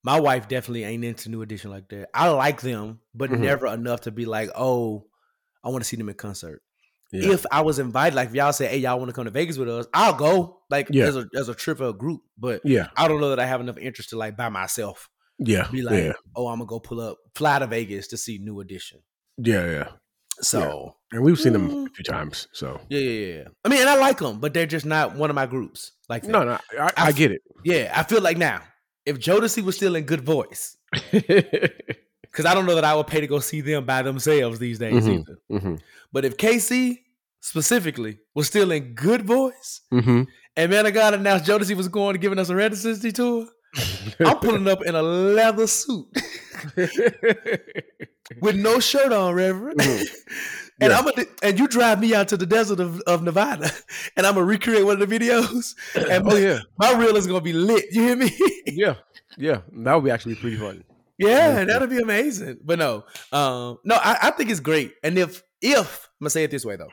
My 0.03 0.19
wife 0.19 0.47
definitely 0.47 0.83
ain't 0.83 1.03
into 1.03 1.29
New 1.29 1.41
Edition 1.41 1.69
like 1.71 1.89
that. 1.89 2.09
I 2.13 2.29
like 2.29 2.61
them, 2.61 2.99
but 3.13 3.29
Mhm. 3.29 3.39
never 3.39 3.67
enough 3.67 4.01
to 4.01 4.11
be 4.11 4.25
like, 4.25 4.49
oh, 4.55 5.05
I 5.63 5.69
want 5.69 5.83
to 5.83 5.87
see 5.87 5.97
them 5.97 6.07
in 6.09 6.15
concert. 6.15 6.61
Yeah. 7.11 7.31
If 7.31 7.45
I 7.51 7.61
was 7.61 7.79
invited, 7.79 8.15
like 8.15 8.29
if 8.29 8.35
y'all 8.35 8.53
say, 8.53 8.67
hey, 8.67 8.77
y'all 8.77 8.97
want 8.99 9.09
to 9.09 9.13
come 9.13 9.25
to 9.25 9.31
Vegas 9.31 9.57
with 9.57 9.69
us, 9.69 9.85
I'll 9.93 10.13
go. 10.13 10.61
Like 10.69 10.87
Yeah. 10.91 11.05
as 11.05 11.15
a 11.17 11.25
as 11.35 11.49
a 11.49 11.55
trip 11.55 11.79
or 11.81 11.85
a 11.89 11.93
group. 11.93 12.21
But 12.37 12.61
Yeah, 12.65 12.87
I 12.97 13.07
don't 13.07 13.19
know 13.21 13.29
that 13.29 13.39
I 13.39 13.45
have 13.45 13.61
enough 13.61 13.77
interest 13.77 14.09
to 14.11 14.17
like 14.17 14.35
by 14.37 14.49
myself 14.49 15.09
yeah, 15.39 15.67
be 15.71 15.81
like, 15.81 16.03
yeah, 16.03 16.13
oh, 16.35 16.47
I'm 16.47 16.59
gonna 16.59 16.67
go 16.67 16.79
pull 16.79 16.99
up, 16.99 17.17
fly 17.35 17.59
to 17.59 17.67
Vegas 17.67 18.07
to 18.09 18.17
see 18.17 18.37
New 18.39 18.59
Edition. 18.59 18.99
yeah, 19.37 19.69
yeah. 19.71 19.87
So 20.41 20.95
And 21.11 21.21
we've 21.23 21.39
seen 21.39 21.53
them 21.53 21.69
Mm. 21.69 21.87
a 21.87 21.89
few 21.93 22.03
times. 22.03 22.47
So 22.51 22.79
yeah, 22.89 22.99
yeah, 22.99 23.33
yeah. 23.35 23.43
I 23.65 23.69
mean, 23.69 23.79
and 23.81 23.89
I 23.89 23.95
like 23.95 24.19
them, 24.19 24.39
but 24.39 24.53
they're 24.53 24.65
just 24.67 24.85
not 24.85 25.15
one 25.15 25.29
of 25.29 25.35
my 25.35 25.45
groups. 25.45 25.93
Like 26.09 26.23
that. 26.23 26.31
no, 26.31 26.43
no, 26.43 26.59
I, 26.79 26.83
I, 26.83 26.91
I- 26.97 27.11
get 27.11 27.31
it. 27.31 27.41
yeah, 27.63 27.91
I 27.95 28.03
feel 28.03 28.21
like 28.21 28.37
now 28.37 28.61
if 29.05 29.17
Jodeci 29.19 29.63
was 29.63 29.75
still 29.77 29.95
in 29.95 30.03
good 30.03 30.21
voice, 30.21 30.77
because 31.11 32.45
I 32.45 32.53
don't 32.53 32.65
know 32.65 32.75
that 32.75 32.83
I 32.85 32.93
would 32.95 33.07
pay 33.07 33.21
to 33.21 33.27
go 33.27 33.39
see 33.39 33.61
them 33.61 33.85
by 33.85 34.01
themselves 34.01 34.59
these 34.59 34.79
days 34.79 35.03
Mhm. 35.05 35.19
either. 35.19 35.37
mm-hmm. 35.51 35.75
But 36.11 36.25
if 36.25 36.37
K-Ci 36.37 37.03
specifically 37.41 38.19
was 38.35 38.47
still 38.47 38.71
in 38.71 38.93
good 38.93 39.23
voice, 39.25 39.81
Mm-hmm. 39.93 40.23
and 40.57 40.71
man 40.71 40.85
of 40.85 40.93
God 40.93 41.13
announced 41.13 41.45
Jodeci 41.45 41.75
was 41.75 41.87
going 41.87 42.13
to 42.13 42.19
giving 42.19 42.39
us 42.39 42.49
a 42.49 42.55
residency 42.55 43.11
tour, 43.11 43.47
I'm 44.19 44.39
pulling 44.39 44.67
up 44.67 44.83
in 44.85 44.95
a 44.95 45.01
leather 45.01 45.67
suit 45.67 46.07
with 48.41 48.55
no 48.55 48.79
shirt 48.79 49.11
on, 49.11 49.33
Reverend. 49.33 49.79
Mhm. 49.79 50.05
And 50.79 50.91
Yeah. 50.91 50.99
I'm 50.99 51.05
gonna 51.05 51.25
and 51.41 51.57
you 51.57 51.67
drive 51.67 51.99
me 51.99 52.13
out 52.13 52.27
to 52.27 52.37
the 52.37 52.45
desert 52.45 52.79
of, 52.79 53.01
of 53.07 53.23
Nevada, 53.23 53.67
and 54.15 54.27
I'm 54.27 54.35
gonna 54.35 54.45
recreate 54.45 54.85
one 54.85 55.01
of 55.01 55.09
the 55.09 55.19
videos. 55.19 55.73
And 56.11 56.31
oh 56.31 56.35
yeah, 56.35 56.59
my 56.77 56.93
reel 56.93 57.15
is 57.15 57.25
gonna 57.25 57.41
be 57.41 57.51
lit. 57.53 57.85
You 57.91 58.03
hear 58.03 58.15
me? 58.15 58.29
yeah, 58.67 58.93
yeah. 59.39 59.61
That 59.73 59.95
would 59.95 60.03
be 60.03 60.11
actually 60.11 60.35
pretty 60.35 60.55
funny. 60.57 60.83
yeah, 61.17 61.57
Yeah. 61.57 61.65
that'll 61.65 61.87
be 61.87 61.97
amazing. 61.97 62.59
But 62.63 62.77
no, 62.77 63.05
um, 63.31 63.79
no, 63.85 63.95
I, 63.95 64.17
I 64.21 64.31
think 64.31 64.51
it's 64.51 64.59
great. 64.59 64.93
And 65.03 65.17
if 65.17 65.41
if 65.63 66.07
I'm 66.21 66.25
gonna 66.25 66.29
say 66.29 66.43
it 66.43 66.51
this 66.51 66.63
way 66.63 66.75
though, 66.75 66.91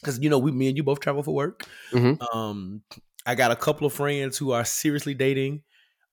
because 0.00 0.20
you 0.20 0.30
know 0.30 0.38
we, 0.38 0.52
me 0.52 0.68
and 0.68 0.76
you 0.76 0.84
both 0.84 1.00
travel 1.00 1.24
for 1.24 1.34
work. 1.34 1.64
Mhm. 1.90 2.22
Um, 2.32 2.82
I 3.26 3.34
got 3.34 3.50
a 3.50 3.56
couple 3.56 3.88
of 3.88 3.92
friends 3.92 4.38
who 4.38 4.52
are 4.52 4.64
seriously 4.64 5.14
dating 5.14 5.62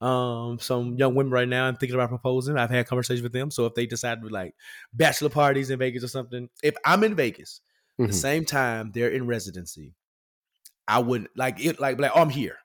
um 0.02 0.58
some 0.60 0.96
young 0.96 1.14
women 1.14 1.32
right 1.32 1.48
now 1.48 1.68
and 1.68 1.80
thinking 1.80 1.94
about 1.96 2.10
proposing. 2.10 2.58
I've 2.58 2.70
had 2.72 2.88
conversations 2.88 3.22
with 3.22 3.34
them. 3.34 3.52
So 3.52 3.66
if 3.66 3.76
they 3.76 3.86
decide 3.86 4.22
to 4.22 4.30
like 4.30 4.56
bachelor 4.94 5.30
parties 5.30 5.70
in 5.70 5.78
Vegas 5.80 6.04
or 6.04 6.08
something, 6.08 6.50
if 6.64 6.76
I'm 6.86 7.04
in 7.04 7.14
Vegas, 7.16 7.62
the 7.98 8.06
Mhm. 8.08 8.14
same 8.14 8.46
time 8.46 8.92
they're 8.94 9.10
in 9.12 9.28
residency, 9.28 9.94
I 10.88 11.00
wouldn't 11.00 11.30
like 11.38 11.64
it 11.64 11.80
like 11.80 12.00
like 12.00 12.12
oh, 12.16 12.22
I'm 12.22 12.30
here. 12.30 12.58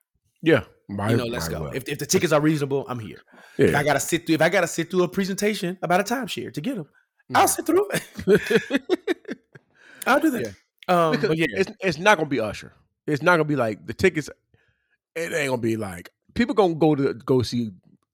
Yeah, 0.42 0.64
might, 0.88 1.11
You 1.11 1.16
know, 1.18 1.27
let's 1.27 1.49
go. 1.49 1.62
well. 1.62 1.72
If, 1.75 1.88
if 1.88 1.99
the 1.99 2.07
tickets 2.07 2.33
are 2.33 2.40
reasonable, 2.40 2.87
I'm 2.88 2.99
here. 2.99 3.20
If 3.59 3.75
I 3.75 3.83
gotta 3.83 4.01
sit 4.01 4.27
through 4.27 4.37
if 4.37 4.42
I 4.42 4.49
gotta 4.49 4.66
sit 4.68 4.90
through 4.90 5.03
a 5.03 5.09
presentation 5.09 5.79
about 5.83 6.01
a 6.01 6.05
timeshare 6.05 6.53
to 6.53 6.61
get 6.61 6.77
them, 6.77 6.88
I'll 7.35 7.46
Mhm. 7.46 7.49
sit 7.51 7.66
through 7.66 7.88
it. 7.92 8.83
I'll 10.07 10.20
do 10.20 10.31
that. 10.31 10.42
Yeah. 10.88 11.09
Um, 11.09 11.20
yeah, 11.35 11.46
it's 11.51 11.70
it's 11.81 11.99
not 11.99 12.16
gonna 12.16 12.29
be 12.29 12.40
Usher. 12.40 12.72
It's 13.07 13.22
not 13.22 13.33
gonna 13.33 13.44
be 13.44 13.57
like 13.57 13.87
the 13.87 13.94
tickets. 13.94 14.31
It 15.14 15.33
ain't 15.33 15.49
gonna 15.51 15.61
be 15.61 15.77
like 15.77 16.11
people 16.37 16.55
gonna 16.55 16.75
go 16.75 16.94
to 16.94 17.14
go 17.14 17.42
see 17.42 17.70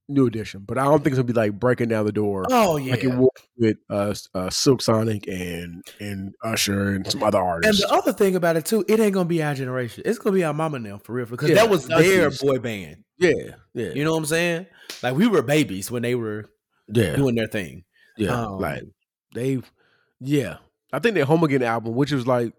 New 0.09 0.27
Edition, 0.27 0.65
but 0.67 0.79
I 0.79 0.85
don't 0.85 0.99
think 1.03 1.09
it's 1.09 1.17
gonna 1.17 1.25
be 1.25 1.33
like 1.33 1.59
breaking 1.59 1.89
down 1.89 2.05
the 2.05 2.13
door 2.13 2.45
oh 2.51 2.77
yeah. 2.77 2.91
like 2.93 3.05
it 3.05 3.15
was 3.15 3.31
with 3.57 3.77
uh, 3.89 4.15
uh, 4.35 4.51
Silk 4.51 4.83
Sonic 4.83 5.27
and 5.29 5.83
and 6.01 6.35
Usher 6.43 6.91
and 6.91 7.11
some 7.11 7.23
other 7.23 7.39
artists. 7.41 7.83
and 7.83 7.89
the 7.91 7.95
other 7.95 8.13
thing 8.13 8.35
about 8.37 8.57
it 8.57 8.65
too, 8.67 8.85
it 8.89 8.99
ain't 9.01 9.15
gonna 9.15 9.29
be 9.29 9.43
our 9.43 9.55
generation. 9.55 10.03
It's 10.05 10.19
gonna 10.19 10.35
be 10.35 10.45
our 10.45 10.53
mama 10.55 10.79
now 10.81 10.99
for 10.99 11.13
real, 11.15 11.27
because 11.27 11.49
Yeah, 11.49 11.55
that 11.57 11.71
was 11.71 11.87
their 11.87 12.27
Usher's- 12.29 12.41
boy 12.43 12.59
band. 12.59 13.05
yeah, 13.19 13.31
yeah, 13.75 13.93
You 13.95 14.05
know 14.05 14.13
what 14.13 14.19
I'm 14.19 14.27
saying? 14.27 14.67
Like 15.03 15.15
we 15.15 15.27
were 15.29 15.43
babies 15.43 15.91
when 15.91 16.03
they 16.03 16.15
were 16.15 16.51
yeah, 16.93 17.15
doing 17.17 17.35
their 17.37 17.47
thing. 17.47 17.85
yeah. 18.19 18.47
um, 18.47 18.59
like 18.59 18.83
they've, 19.35 19.71
yeah. 20.21 20.57
I 20.93 20.99
think 20.99 21.15
their 21.15 21.25
Home 21.25 21.43
Again 21.45 21.63
album, 21.63 21.95
which 21.95 22.13
was 22.13 22.27
like 22.27 22.53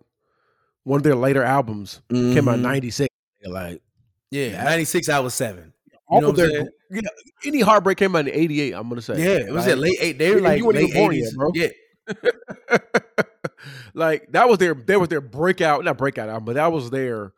one 0.86 0.98
of 0.98 1.04
their 1.04 1.16
later 1.16 1.44
albums, 1.44 2.02
came 2.10 2.48
out 2.48 2.58
Mhm. 2.58 2.62
'96. 2.62 3.10
Like 3.46 3.82
Yeah, 4.34 4.64
'96. 4.64 5.10
I 5.10 5.20
was 5.20 5.34
seven. 5.34 5.74
all 6.08 6.22
know 6.22 6.32
their, 6.32 6.50
saying? 6.50 6.68
yeah, 6.92 7.02
any 7.46 7.62
heartbreak 7.62 7.98
came 7.98 8.16
out 8.16 8.28
in 8.28 8.34
'88. 8.34 8.74
I'm 8.74 8.90
gonna 8.90 9.02
say, 9.02 9.18
Yeah, 9.20 9.48
it 9.48 9.52
was 9.54 9.68
Like, 9.68 9.78
late 9.78 9.98
eight. 10.02 10.18
They 10.18 10.32
were 10.32 10.38
you 10.38 10.44
like 10.44 10.64
weren't 10.64 10.76
late 10.78 10.90
even 10.90 11.02
born 11.02 11.16
yet, 11.16 11.20
eighties, 11.22 11.36
bro. 11.36 11.52
Yeah, 11.56 12.78
like 13.94 14.28
that 14.32 14.50
was 14.50 14.58
their 14.58 14.74
that 14.74 15.00
was 15.00 15.10
their 15.10 15.22
breakout 15.22 15.84
not 15.86 15.98
breakout 15.98 16.28
album 16.30 16.46
but 16.46 16.56
that 16.56 16.72
was 16.72 16.90
their 16.90 17.32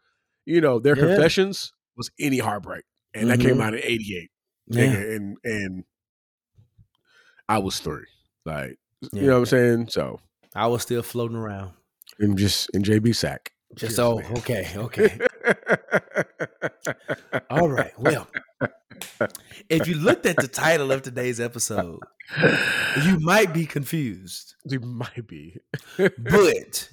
you 0.46 0.62
know 0.62 0.80
their 0.80 0.98
Yeah. 0.98 1.06
confessions 1.08 1.72
was 1.98 2.10
any 2.20 2.40
heartbreak 2.40 2.84
and 3.14 3.30
that 3.30 3.40
came 3.40 3.58
Mhm. 3.58 3.62
out 3.64 3.74
in 3.76 3.82
88 3.84 4.32
yeah. 4.68 4.82
nigga, 4.86 5.16
and 5.16 5.38
and 5.44 5.84
i 7.48 7.60
was 7.60 7.80
three 7.80 8.06
like 8.46 8.78
you 9.14 9.22
know 9.22 9.34
what 9.34 9.40
i'm 9.40 9.46
saying 9.46 9.88
so 9.90 10.20
I 10.56 10.68
was 10.68 10.82
still 10.82 11.04
floating 11.04 11.38
around. 11.38 11.72
i'm 12.22 12.36
just 12.38 12.70
in 12.74 12.82
jb 12.84 13.14
sack 13.16 13.52
Just 13.74 14.00
oh, 14.00 14.20
man. 14.20 14.32
okay, 14.38 14.68
okay. 14.76 15.18
All 17.50 17.70
right. 17.70 17.98
Well, 18.00 18.28
if 19.70 19.88
you 19.88 19.96
looked 19.96 20.26
at 20.26 20.38
the 20.38 20.48
title 20.48 20.92
of 20.92 21.02
today's 21.02 21.40
episode, 21.40 22.00
you 23.04 23.20
might 23.20 23.54
be 23.54 23.66
confused. 23.66 24.56
you 24.66 24.80
might 24.80 25.28
be 25.28 25.58
But 25.98 26.90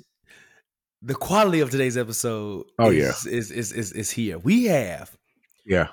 the 1.02 1.14
quality 1.14 1.60
of 1.60 1.70
today's 1.70 1.96
episode 1.96 2.64
Oh, 2.78 2.90
is, 2.90 3.26
is, 3.26 3.50
is, 3.50 3.72
is, 3.72 3.92
is 3.92 4.10
here. 4.10 4.38
We 4.38 4.64
have 4.64 5.16
yeah 5.66 5.88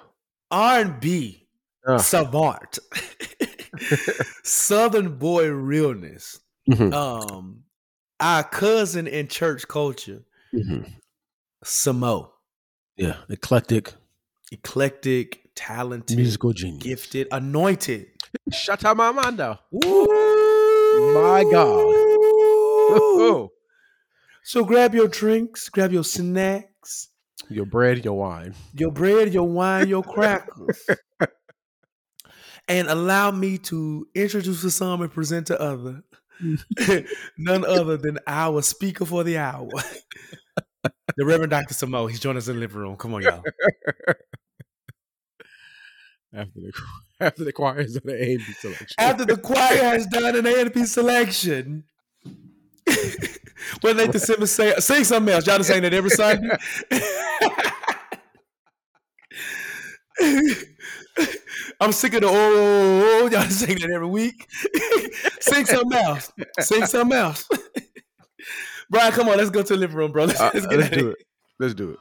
R&B 0.52 1.48
Uh. 1.88 2.00
savant, 2.00 2.80
Southern 4.44 5.18
boy 5.18 5.50
realness, 5.52 6.40
Mhm. 6.70 6.94
um, 6.94 7.64
our 8.20 8.44
cousin 8.44 9.08
in 9.08 9.28
church 9.28 9.68
culture, 9.68 10.24
Mhm. 10.54 10.92
Samoht, 11.64 12.30
yeah 12.98 13.18
eclectic 13.30 13.94
eclectic, 14.52 15.50
talented, 15.56 16.18
musical 16.18 16.54
genius 16.54 16.84
gifted, 16.84 17.28
anointed. 17.32 18.08
shut 18.52 18.84
up 18.86 18.98
my 18.98 19.12
mando 19.12 19.60
My 21.14 21.44
God. 21.52 21.86
oh 22.92 23.52
So 24.44 24.64
grab 24.66 24.96
your 24.96 25.08
drinks, 25.08 25.70
grab 25.70 25.92
your 25.92 26.04
snacks, 26.04 27.10
your 27.50 27.66
bread 27.66 28.04
your 28.04 28.18
wine 28.18 28.54
your 28.74 28.92
bread, 28.92 29.34
your 29.34 29.48
wine, 29.48 29.88
your 29.88 30.04
crackers. 30.16 30.88
and 32.68 32.88
allow 32.88 33.30
me 33.32 33.58
to 33.58 34.08
introduce 34.16 34.62
to 34.62 34.72
some 34.72 35.02
and 35.02 35.12
present 35.12 35.48
to 35.48 35.60
other. 35.62 36.02
None 37.38 37.66
other 37.66 37.98
than 37.98 38.20
our 38.28 38.62
speaker 38.62 39.06
for 39.06 39.24
the 39.24 39.38
hour. 39.38 39.70
the 41.18 41.26
Reverend 41.26 41.52
Dr. 41.52 41.74
Samoht. 41.74 42.10
He's 42.10 42.20
joining 42.20 42.38
us 42.38 42.48
in 42.48 42.56
the 42.56 42.62
living 42.62 42.78
room. 42.78 42.96
Come 42.98 43.14
on, 43.16 43.22
y'all. 43.22 43.44
after 46.34 46.60
the 46.60 46.72
after 47.20 47.44
the 47.44 47.52
choir 47.52 47.80
is 47.80 47.98
on 47.98 48.04
the 48.06 48.24
A 48.24 48.36
and 48.36 48.46
B 48.46 48.54
selection. 48.54 48.88
After 48.98 49.26
the 49.26 49.38
choir 49.38 49.84
has 49.84 50.08
done 50.08 50.36
an 50.36 50.46
A 50.46 50.62
and 50.62 50.74
P 50.74 50.86
selection. 50.86 51.84
what 53.82 53.98
Nathan 53.98 54.20
Simmons 54.20 54.52
say? 54.52 54.74
Sing 54.80 55.04
something 55.04 55.34
else. 55.34 55.46
Y'all 55.46 55.58
done 55.58 55.64
saying 55.66 55.84
that 55.84 55.94
every 55.94 56.10
Sunday. 56.10 56.58
I'm 61.80 61.92
sick 61.92 62.14
of 62.14 62.22
the 62.22 62.28
oh, 62.30 63.20
y'all 63.22 63.30
done 63.30 63.50
saying 63.50 63.80
that 63.80 63.92
every 63.94 64.08
week. 64.08 64.48
Sing 65.42 65.66
something 65.66 65.98
else. 66.00 66.32
Sing 66.60 66.86
something 66.86 67.18
else. 67.18 67.48
Brian, 68.90 69.12
come 69.12 69.30
on, 69.30 69.38
let's 69.38 69.50
go 69.50 69.62
to 69.62 69.74
the 69.74 69.80
living 69.80 69.98
room, 69.98 70.12
bro. 70.12 70.26
Let's, 70.26 70.40
Uh, 70.40 70.52
let's 70.54 70.66
let's 70.68 70.90
do 70.90 71.10
it. 71.10 71.18
it. 71.20 71.26
Let's 71.60 71.74
do 71.74 71.92
it. 71.92 72.00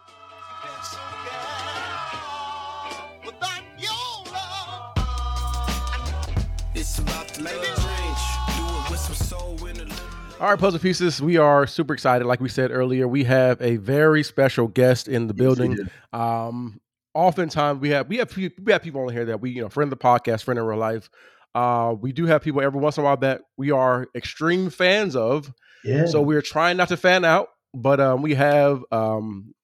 It's 6.74 6.98
about 6.98 7.28
to 7.28 7.42
make 7.42 7.52
a 7.54 7.57
change. 7.57 8.22
Do 8.57 8.64
it 8.64 8.90
with 8.90 9.00
some 9.00 9.14
soul 9.14 9.66
in 9.66 9.76
the 9.78 9.85
living 9.85 9.96
All 10.40 10.50
right, 10.50 10.59
puzzle 10.59 10.78
pieces. 10.78 11.20
We 11.20 11.37
are 11.37 11.66
super 11.66 11.92
excited. 11.92 12.26
Like 12.26 12.40
we 12.40 12.48
said 12.48 12.70
earlier, 12.70 13.09
we 13.09 13.24
have 13.24 13.61
a 13.61 13.76
very 13.76 14.22
special 14.22 14.68
guest 14.68 15.09
in 15.09 15.26
the 15.26 15.35
building. 15.35 15.76
Um, 16.12 16.81
oftentimes 17.18 17.81
we 17.81 17.90
have 17.90 18.09
we 18.09 18.18
have 18.18 18.35
we 18.37 18.72
have 18.72 18.83
people 18.83 19.02
on 19.02 19.12
here 19.12 19.24
that 19.24 19.40
we 19.40 19.50
you 19.50 19.61
know 19.61 19.68
friend 19.68 19.92
of 19.92 19.98
the 19.98 20.02
podcast, 20.02 20.44
friend 20.44 20.59
in 20.59 20.64
real 20.64 20.78
life. 20.78 21.11
Uh, 21.54 21.94
we 22.00 22.12
do 22.12 22.26
have 22.26 22.42
people 22.42 22.61
every 22.61 22.81
once 22.81 22.96
in 22.96 23.02
a 23.02 23.04
while 23.04 23.16
that 23.16 23.42
we 23.57 23.70
are 23.72 24.07
extreme 24.14 24.70
fans 24.70 25.16
of. 25.16 25.52
Yeah. 25.83 26.07
So 26.07 26.22
we're 26.22 26.42
trying 26.42 26.76
not 26.76 26.88
to 26.88 26.96
fan 26.96 27.24
out, 27.24 27.48
but 27.74 27.98
um, 27.98 28.22
we 28.22 28.35
have 28.35 28.85
um, 28.92 29.54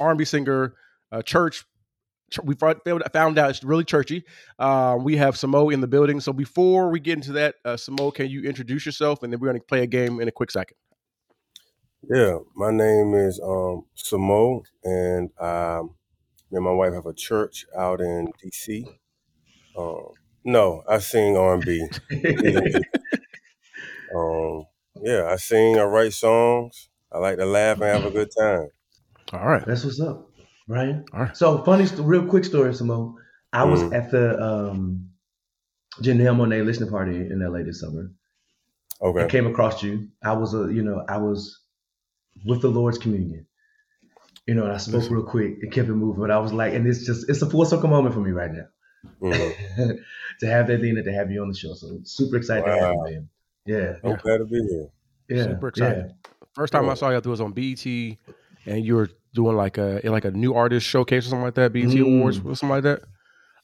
R&B 0.00 0.24
singer, 0.24 0.74
uh, 1.12 1.22
church. 1.22 1.64
We 2.42 2.54
found 2.54 2.80
found 3.12 3.38
out 3.38 3.50
it's 3.50 3.62
really 3.62 3.84
churchy. 3.84 4.24
Um, 4.58 5.04
we 5.04 5.16
have 5.16 5.34
Samoht 5.34 5.74
in 5.74 5.80
the 5.80 5.86
building. 5.86 6.20
So 6.20 6.32
before 6.32 6.88
we 6.88 7.00
get 7.00 7.14
into 7.14 7.32
that, 7.32 7.56
uh, 7.64 7.74
Samoht, 7.74 8.14
can 8.14 8.30
you 8.30 8.42
introduce 8.44 8.86
yourself, 8.86 9.22
and 9.22 9.32
then 9.32 9.40
we're 9.40 9.48
going 9.48 9.60
to 9.60 9.66
play 9.66 9.82
a 9.82 9.86
game 9.86 10.20
in 10.20 10.28
a 10.28 10.32
quick 10.32 10.50
second. 10.50 10.76
Yeah, 12.10 12.38
my 12.56 12.70
name 12.70 13.14
is 13.14 13.38
um 13.40 13.84
Samoht, 13.96 14.64
and 14.82 15.30
um, 15.38 15.94
me 16.54 16.58
and 16.58 16.64
my 16.64 16.72
wife 16.72 16.94
have 16.94 17.06
a 17.06 17.12
church 17.12 17.66
out 17.76 18.00
in 18.00 18.28
DC. 18.42 18.86
Um, 19.76 20.14
no, 20.44 20.84
I 20.88 20.98
sing 20.98 21.36
R 21.36 21.54
and 21.54 21.64
B. 21.64 21.86
Um, 24.14 24.66
yeah, 25.02 25.26
I 25.28 25.36
sing. 25.36 25.76
I 25.78 25.82
write 25.82 26.12
songs. 26.12 26.88
I 27.10 27.18
like 27.18 27.38
to 27.38 27.46
laugh 27.46 27.80
and 27.80 27.86
have 27.86 28.04
a 28.04 28.10
good 28.10 28.28
time. 28.38 28.68
All 29.32 29.48
right. 29.48 29.64
That's 29.66 29.82
what's 29.84 30.00
up, 30.00 30.30
Brian. 30.68 31.04
All 31.12 31.20
right. 31.22 31.36
So 31.36 31.64
funny, 31.64 31.86
real 31.98 32.24
quick 32.26 32.44
story, 32.44 32.72
Simone. 32.74 33.16
I 33.52 33.64
was 33.64 33.82
Mhm. 33.82 33.92
at 33.92 34.10
the 34.12 34.40
um, 34.40 35.10
Janelle 36.00 36.36
Monáe 36.36 36.64
listening 36.64 36.90
party 36.90 37.16
in 37.16 37.40
LA 37.40 37.64
this 37.64 37.80
summer. 37.80 38.12
Okay. 39.02 39.24
I 39.24 39.28
came 39.28 39.48
across 39.48 39.82
you. 39.82 40.08
I 40.22 40.34
was 40.34 40.54
a, 40.54 40.72
you 40.72 40.82
know, 40.84 41.04
I 41.08 41.16
was 41.18 41.60
with 42.44 42.62
the 42.62 42.68
Lord's 42.68 42.98
communion. 42.98 43.46
You 44.46 44.54
know, 44.54 44.64
and 44.64 44.72
I 44.72 44.76
spoke 44.76 45.00
Listen. 45.02 45.14
real 45.14 45.24
quick 45.24 45.58
and 45.62 45.72
kept 45.72 45.88
it 45.88 45.94
moving. 45.94 46.20
But 46.20 46.30
I 46.30 46.38
was 46.38 46.52
like, 46.52 46.74
and 46.74 46.86
it's 46.86 47.04
just, 47.06 47.28
it's 47.30 47.40
a 47.42 47.48
full 47.48 47.64
circle 47.64 47.88
moment 47.88 48.14
for 48.14 48.20
me 48.20 48.30
right 48.30 48.50
now 48.52 48.66
Mhm. 49.22 49.98
to 50.40 50.46
have 50.46 50.66
that 50.66 50.80
thing 50.80 50.96
and 50.96 51.04
to 51.04 51.12
have 51.12 51.30
you 51.30 51.40
on 51.42 51.48
the 51.48 51.54
show. 51.54 51.74
So 51.74 52.00
super 52.04 52.36
excited 52.36 52.64
to 52.64 52.70
have 52.70 52.90
you, 52.92 53.04
man. 53.04 53.28
Yeah, 53.66 53.92
I'm 54.04 54.16
glad 54.16 54.38
to 54.38 54.44
be 54.44 54.60
here. 54.62 54.88
yeah, 55.28 55.44
Super 55.44 55.68
excited. 55.68 56.12
First 56.54 56.72
time 56.72 56.88
I 56.88 56.94
saw 56.94 57.08
you, 57.08 57.16
I 57.16 57.18
think 57.18 57.26
it 57.26 57.30
was 57.30 57.40
on 57.40 57.52
BET, 57.52 57.84
and 58.66 58.84
you 58.84 58.94
were 58.96 59.08
doing 59.34 59.56
like 59.56 59.78
a 59.78 60.00
like 60.04 60.24
a 60.24 60.30
new 60.30 60.54
artist 60.54 60.86
showcase 60.86 61.26
or 61.26 61.30
something 61.30 61.44
like 61.44 61.54
that, 61.54 61.72
BET 61.72 61.88
Mm. 61.88 62.18
Awards 62.18 62.38
or 62.38 62.54
something 62.54 62.68
like 62.68 62.82
that. 62.84 63.02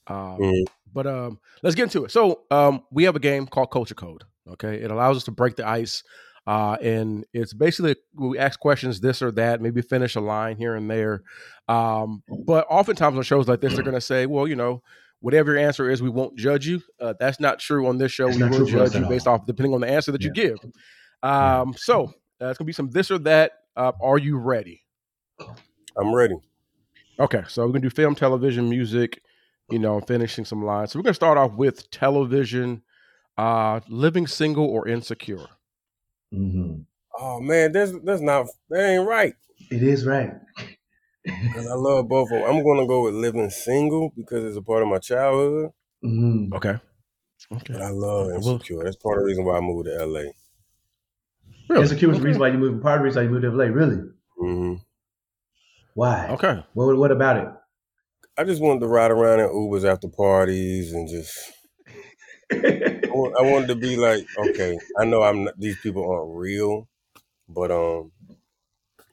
Um, 0.07 0.38
Mhm. 0.38 0.64
But 0.93 1.07
um, 1.07 1.38
let's 1.62 1.77
get 1.77 1.85
into 1.85 2.05
it. 2.05 2.11
So 2.11 2.43
um, 2.51 2.83
we 2.90 3.05
have 3.05 3.14
a 3.16 3.21
game 3.21 3.47
called 3.47 3.71
Culture 3.71 3.95
Code. 3.95 4.25
Okay, 4.49 4.77
it 4.83 4.90
allows 4.90 5.16
us 5.19 5.25
to 5.25 5.31
break 5.31 5.55
the 5.57 5.66
ice, 5.69 6.03
uh, 6.46 6.76
and 6.83 7.24
it's 7.33 7.53
basically 7.53 7.96
we 8.14 8.38
ask 8.38 8.59
questions 8.59 9.00
this 9.00 9.22
or 9.22 9.31
that, 9.33 9.61
maybe 9.61 9.83
finish 9.83 10.16
a 10.16 10.20
line 10.20 10.57
here 10.57 10.74
and 10.74 10.91
there. 10.91 11.22
Um, 11.68 12.22
but 12.47 12.66
oftentimes 12.68 13.16
on 13.16 13.22
shows 13.22 13.49
like 13.49 13.61
this, 13.61 13.74
they're 13.74 13.82
going 13.82 13.95
to 13.95 14.01
say, 14.01 14.26
well, 14.26 14.47
you 14.47 14.57
know. 14.57 14.82
Whatever 15.22 15.53
your 15.53 15.61
answer 15.61 15.91
is, 15.91 16.01
we 16.01 16.09
won't 16.09 16.34
judge 16.38 16.66
you. 16.66 16.80
Uh, 16.99 17.12
that's 17.20 17.38
not 17.38 17.59
true 17.59 17.86
on 17.88 17.99
this 17.99 18.11
show. 18.11 18.28
It's 18.28 18.38
we 18.38 18.43
will 18.45 18.57
true 18.57 18.68
for 18.68 18.78
us 18.78 18.93
judge 18.93 19.03
you 19.03 19.07
based 19.07 19.26
all. 19.26 19.34
off 19.34 19.45
depending 19.45 19.74
on 19.74 19.82
the 19.82 19.86
answer 19.86 20.11
that 20.12 20.22
you 20.22 20.32
give. 20.32 20.57
Um, 21.22 21.74
so 21.76 22.14
uh, 22.41 22.47
it's 22.47 22.57
gonna 22.57 22.64
be 22.64 22.72
some 22.72 22.88
this 22.88 23.11
or 23.11 23.18
that. 23.18 23.53
Uh, 23.76 23.93
are 24.01 24.16
you 24.16 24.38
ready? 24.38 24.80
I'm 25.95 26.14
ready. 26.14 26.36
Okay, 27.18 27.43
so 27.49 27.66
we're 27.66 27.72
gonna 27.72 27.80
do 27.80 27.91
film, 27.91 28.14
television, 28.14 28.70
music. 28.70 29.20
You 29.70 29.78
know, 29.78 30.01
finishing 30.01 30.47
some 30.47 30.64
lines. 30.64 30.93
So 30.93 30.99
we're 30.99 31.03
gonna 31.03 31.12
start 31.12 31.36
off 31.36 31.53
with 31.53 31.91
television. 31.91 32.82
Uh, 33.36 33.80
living 33.91 34.26
single 34.26 34.64
or 34.64 34.88
insecure. 34.88 35.45
Hmm 36.33 36.81
Oh 37.18 37.41
man, 37.41 37.72
that's 37.72 37.93
that's 38.05 38.22
not 38.22 38.47
that 38.70 38.89
ain't 38.89 39.07
right. 39.09 39.35
It 39.70 39.83
is 39.83 40.07
right. 40.07 40.33
Cause 41.26 41.66
I 41.66 41.74
love 41.74 42.09
both 42.09 42.31
of 42.31 42.31
them. 42.31 42.43
I'm 42.57 42.64
gonna 42.64 42.87
go 42.87 43.05
with 43.05 43.14
living 43.14 43.51
single 43.51 44.11
because 44.16 44.45
it's 44.45 44.57
a 44.57 44.62
part 44.62 44.83
of 44.83 44.89
my 44.89 44.99
childhood. 44.99 45.70
hmm 46.03 46.53
Okay. 46.55 46.76
Okay. 47.53 47.72
But 47.72 47.83
I 47.83 47.91
love 47.91 48.28
Okay, 48.28 48.39
well- 48.45 48.55
insecure. 48.55 48.85
That's 48.85 48.97
part 48.97 49.18
of 49.18 49.22
the 49.24 49.26
reason 49.26 49.45
why 49.45 49.57
I 49.57 49.61
moved 49.61 49.87
to 49.87 49.95
LA. 50.07 50.31
Really? 51.68 51.83
Insecure 51.83 52.09
was 52.09 52.16
the 52.18 52.22
Okay. 52.22 52.26
reason 52.28 52.41
why 52.41 52.49
you 52.49 52.59
moved. 52.59 52.83
Part 52.83 52.97
of 52.97 53.01
the 53.01 53.05
reason 53.05 53.20
why 53.20 53.24
you 53.24 53.31
moved 53.31 53.43
to 53.43 53.51
LA. 53.51 53.64
Really? 53.64 54.03
hmm 54.39 54.74
Why? 55.95 56.28
Okay. 56.31 56.64
What 56.74 56.97
What 56.97 57.11
about 57.11 57.37
it? 57.37 57.49
I 58.39 58.45
just 58.45 58.62
wanted 58.62 58.81
to 58.81 58.87
ride 58.89 59.11
around 59.11 59.41
in 59.41 59.49
Ubers 59.49 59.85
after 59.85 60.09
parties 60.09 60.93
and 60.93 61.09
just. 61.09 61.37
I 63.11 63.40
I 63.40 63.50
wanted 63.50 63.68
to 63.68 63.74
be 63.74 63.96
like, 63.96 64.26
okay, 64.38 64.78
I 64.98 65.04
know 65.04 65.22
I'm 65.22 65.44
not, 65.44 65.58
these 65.58 65.78
people 65.80 66.08
aren't 66.11 66.36
real, 66.36 66.88
but 67.48 67.70
um, 67.70 68.12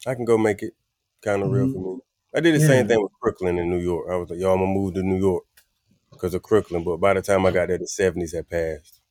I 0.05 0.15
can 0.15 0.25
go 0.25 0.37
make 0.37 0.61
it 0.61 0.73
kind 1.21 1.43
of 1.43 1.51
real 1.51 1.71
for 1.71 1.95
me. 1.95 2.01
I 2.35 2.39
did 2.39 2.55
the 2.55 2.65
same 2.65 2.87
thing 2.87 3.01
with 3.01 3.11
Crooklyn 3.19 3.57
in 3.57 3.69
New 3.69 3.79
York. 3.79 4.07
I 4.11 4.15
was 4.15 4.29
like, 4.29 4.39
yo, 4.39 4.53
I'm 4.53 4.59
gonna 4.59 4.71
move 4.71 4.93
to 4.95 5.03
New 5.03 5.17
York 5.17 5.43
because 6.11 6.33
of 6.33 6.43
Crooklyn. 6.43 6.83
But 6.83 6.97
by 6.97 7.13
the 7.13 7.21
time 7.21 7.45
I 7.45 7.51
got 7.51 7.69
there, 7.69 7.77
the 7.77 7.85
'70s 7.85 8.35
had 8.35 8.49
passed. 8.49 9.01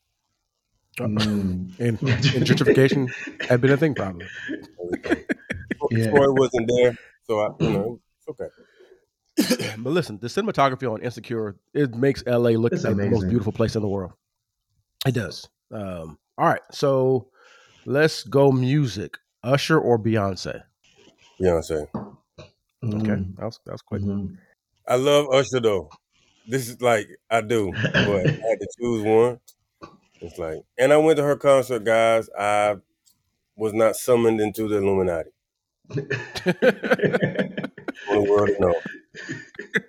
Mm. 0.98 1.78
And, 1.78 1.78
and 1.78 2.00
gentrification 2.00 3.12
had 3.42 3.60
been 3.60 3.72
a 3.72 3.76
thing, 3.76 3.94
probably. 3.94 4.26
Yeah. 5.90 6.10
Troy 6.10 6.32
wasn't 6.32 6.68
there, 6.68 6.96
so 7.24 7.40
I, 7.40 7.64
you 7.64 7.70
know, 7.70 8.00
it's 8.18 8.28
okay. 8.28 9.74
but 9.78 9.90
listen, 9.90 10.18
the 10.18 10.28
cinematography 10.28 10.90
on 10.90 11.02
Insecure 11.02 11.56
it 11.74 11.94
makes 11.94 12.24
LA 12.26 12.50
look 12.50 12.72
It's 12.72 12.84
like 12.84 12.96
the 12.96 13.10
most 13.10 13.28
beautiful 13.28 13.52
place 13.52 13.76
in 13.76 13.82
the 13.82 13.88
world. 13.88 14.12
It 15.04 15.12
does. 15.12 15.48
Um, 15.70 16.18
all 16.38 16.46
right, 16.48 16.60
so 16.70 17.28
let's 17.84 18.22
go 18.24 18.52
music. 18.52 19.18
Usher 19.42 19.78
or 19.78 19.98
Beyonce? 19.98 20.62
Beyonce. 21.40 21.86
Okay, 21.92 22.46
Mm. 22.84 23.36
that 23.36 23.44
was 23.44 23.58
that 23.66 23.72
was 23.72 23.82
quick. 23.82 24.02
Mhm. 24.02 24.36
I 24.88 24.96
love 24.96 25.26
Usher 25.32 25.60
though. 25.60 25.90
This 26.46 26.68
is 26.68 26.80
like 26.80 27.08
I 27.30 27.40
do, 27.40 27.72
but 27.92 28.26
I 28.26 28.30
had 28.48 28.60
to 28.60 28.68
choose 28.78 29.02
one. 29.02 29.40
It's 30.20 30.38
like, 30.38 30.62
and 30.78 30.92
I 30.92 30.96
went 30.96 31.16
to 31.18 31.22
her 31.24 31.36
concert, 31.36 31.84
guys. 31.84 32.28
I 32.38 32.76
was 33.56 33.72
not 33.74 33.96
summoned 33.96 34.40
into 34.40 34.68
the 34.68 34.76
Illuminati. 34.78 35.30
The 38.08 38.22
world 38.22 38.48
to 38.48 38.60
know. 38.60 38.74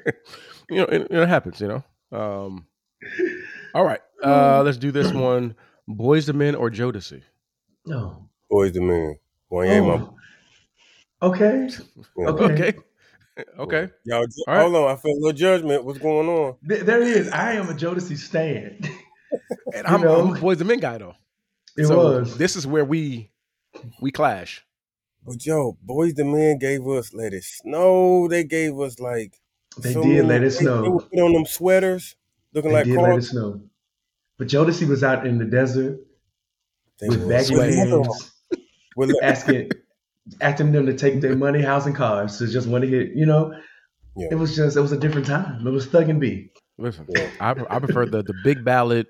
you 0.70 0.78
know, 0.78 0.84
it, 0.86 1.08
it 1.12 1.28
happens. 1.28 1.62
You 1.62 1.68
know. 1.68 1.84
Um, 2.18 2.66
all 3.76 3.86
right, 3.86 4.00
uh, 4.24 4.62
let's 4.64 4.78
do 4.78 4.92
this 4.92 5.12
one. 5.14 5.56
Boyz 5.90 6.28
II 6.30 6.36
Men 6.36 6.56
or 6.56 6.70
Jodeci? 6.70 7.22
No. 7.86 8.30
Boyz 8.52 8.76
II 8.76 8.82
Men. 8.82 9.18
Wanya, 9.52 9.86
my 10.00 10.06
Oh. 11.22 11.28
Okay. 11.30 11.70
you 12.18 12.24
know. 12.26 12.30
Okay. 12.38 12.74
Okay, 13.40 13.50
okay. 13.60 13.90
Y'all, 14.06 14.26
ju- 14.26 14.44
All 14.48 14.54
right. 14.56 14.62
hold 14.64 14.76
on. 14.76 14.92
I 14.92 14.96
feel 14.96 15.12
a 15.12 15.20
little 15.20 15.32
judgment. 15.32 15.84
What's 15.86 16.00
going 16.00 16.28
on? 16.28 16.56
Th- 16.68 16.82
there 16.84 17.04
he 17.04 17.12
is. 17.12 17.30
I 17.30 17.54
am 17.54 17.70
a 17.70 17.74
Jodeci 17.74 18.18
stand. 18.18 18.90
And 19.74 19.86
I'm, 19.86 20.02
know. 20.02 20.22
I'm 20.30 20.36
a 20.38 20.40
Boyz 20.40 20.60
II 20.62 20.68
Men 20.68 20.80
guy 20.80 20.98
though. 20.98 21.14
It 21.78 21.86
so 21.88 21.98
was. 21.98 22.38
This 22.38 22.56
is 22.56 22.66
where 22.66 22.86
we 22.86 23.30
we 24.02 24.10
clash. 24.12 24.66
But 25.26 25.46
yo, 25.46 25.78
Boyz 25.86 26.18
II 26.18 26.26
Men 26.32 26.58
gave 26.60 26.88
us 26.88 27.14
Let 27.14 27.34
It 27.34 27.44
Snow. 27.44 28.28
They 28.30 28.44
gave 28.46 28.80
us 28.80 29.00
like 29.00 29.34
They 29.80 29.92
so 29.94 30.02
did 30.02 30.10
many- 30.10 30.22
let 30.22 30.38
it 30.44 30.50
they- 30.54 30.58
They 30.60 30.64
snow. 30.64 30.90
would 30.92 31.10
put 31.12 31.20
on 31.20 31.34
them 31.34 31.46
sweaters, 31.46 32.16
looking 32.54 32.72
They 32.72 32.78
like 32.78 32.86
did 32.86 32.98
let 32.98 33.18
it 33.18 33.22
snow. 33.24 33.62
But 34.38 34.48
Jodeci 34.48 34.88
was 34.88 35.04
out 35.04 35.26
in 35.26 35.38
the 35.40 35.46
desert 35.46 36.00
They 37.00 37.10
with 37.10 37.24
were 37.24 37.30
baggy 37.30 37.56
sweating. 37.56 37.90
pants, 38.04 38.32
With 38.96 39.12
asking 39.24 39.72
asking 40.42 40.72
them 40.74 40.86
to 40.86 40.94
take 40.94 41.22
their 41.22 41.36
money, 41.36 41.62
house, 41.62 41.86
and 41.86 41.96
cars 41.96 42.38
to 42.40 42.48
just 42.48 42.68
want 42.68 42.84
to 42.84 42.90
hit. 42.90 43.12
You 43.16 43.26
know, 43.26 43.54
Yeah. 44.16 44.28
it 44.32 44.36
was 44.36 44.56
just 44.56 44.78
it 44.78 44.82
was 44.82 44.92
a 44.92 44.98
different 45.00 45.28
time. 45.28 45.66
It 45.66 45.72
was 45.72 45.86
Thug 45.88 46.10
and 46.10 46.20
B. 46.20 46.52
Listen, 46.78 47.06
Yeah. 47.10 47.30
I 47.40 47.52
I 47.70 47.80
prefer 47.80 48.06
the 48.06 48.24
the 48.24 48.34
big 48.44 48.64
ballad. 48.64 49.08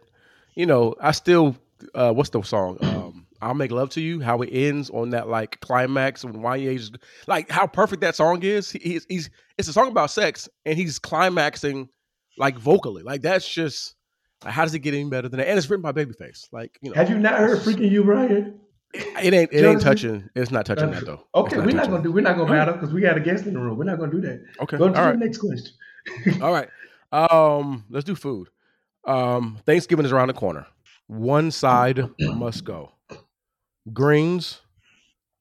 You 0.56 0.66
know, 0.66 0.96
I 1.02 1.12
still 1.12 1.56
uh 1.96 2.14
what's 2.14 2.30
the 2.30 2.42
song? 2.44 2.78
Um 2.82 3.26
I'll 3.42 3.54
make 3.54 3.72
love 3.72 3.92
to 3.92 4.02
you. 4.02 4.20
How 4.20 4.42
it 4.42 4.50
ends 4.52 4.90
on 4.90 5.12
that 5.12 5.28
like 5.28 5.60
climax 5.60 6.24
when 6.26 6.36
Wanya's 6.42 6.92
like 7.28 7.52
how 7.52 7.68
perfect 7.68 8.02
that 8.02 8.16
song 8.16 8.42
is. 8.44 8.72
He, 8.72 8.80
he's 8.80 9.06
he's 9.10 9.30
it's 9.58 9.68
a 9.68 9.74
song 9.74 9.90
about 9.90 10.10
sex 10.12 10.48
and 10.66 10.78
he's 10.78 10.98
climaxing 11.00 11.90
like 12.38 12.58
vocally. 12.58 13.04
Like 13.04 13.22
that's 13.22 13.48
just 13.52 13.96
like, 14.44 14.54
how 14.54 14.64
does 14.64 14.74
it 14.74 14.80
get 14.80 14.94
any 14.94 15.10
better 15.10 15.28
than 15.30 15.40
that? 15.40 15.48
And 15.48 15.58
it's 15.58 15.70
written 15.70 15.82
by 15.82 15.92
Babyface. 15.92 16.48
Like 16.52 16.78
you 16.82 16.90
know, 16.92 16.96
Have 16.96 17.10
you 17.10 17.18
not 17.20 17.40
heard 17.40 17.60
"Freek'n 17.62 17.90
You," 17.90 18.04
Brian? 18.04 18.60
it, 18.94 19.06
it 19.24 19.34
ain't 19.34 19.52
it 19.54 19.66
ain't 19.66 19.82
touching. 19.82 20.30
It's 20.36 20.52
not 20.52 20.66
touching 20.66 20.92
that 20.92 21.06
though. 21.06 21.14
It's 21.14 21.24
Okay, 21.36 21.58
we're 21.58 21.76
not 21.76 21.86
gonna 21.88 21.98
it. 22.00 22.04
do. 22.04 22.12
We're 22.12 22.22
not 22.22 22.38
gonna 22.38 22.52
battle 22.52 22.74
because 22.76 22.94
we 22.94 23.02
got 23.02 23.18
a 23.18 23.20
guest 23.20 23.46
in 23.46 23.54
the 23.54 23.60
room. 23.60 23.78
We're 23.78 23.84
not 23.86 24.00
gonna 24.00 24.12
do 24.12 24.22
that. 24.22 24.44
Okay, 24.62 24.78
Go 24.78 24.88
to 24.90 24.94
right. 24.94 25.12
the 25.12 25.18
next 25.26 25.38
question. 25.40 25.74
All 26.42 26.52
right. 26.54 26.70
Um, 27.12 27.84
let's 27.90 28.06
do 28.06 28.16
food. 28.16 28.50
Um, 29.06 29.58
Thanksgiving 29.66 30.06
is 30.06 30.12
around 30.12 30.28
the 30.28 30.34
corner. 30.34 30.66
One 31.08 31.52
side 31.52 32.10
must 32.20 32.64
go. 32.66 32.92
Greens, 33.94 34.62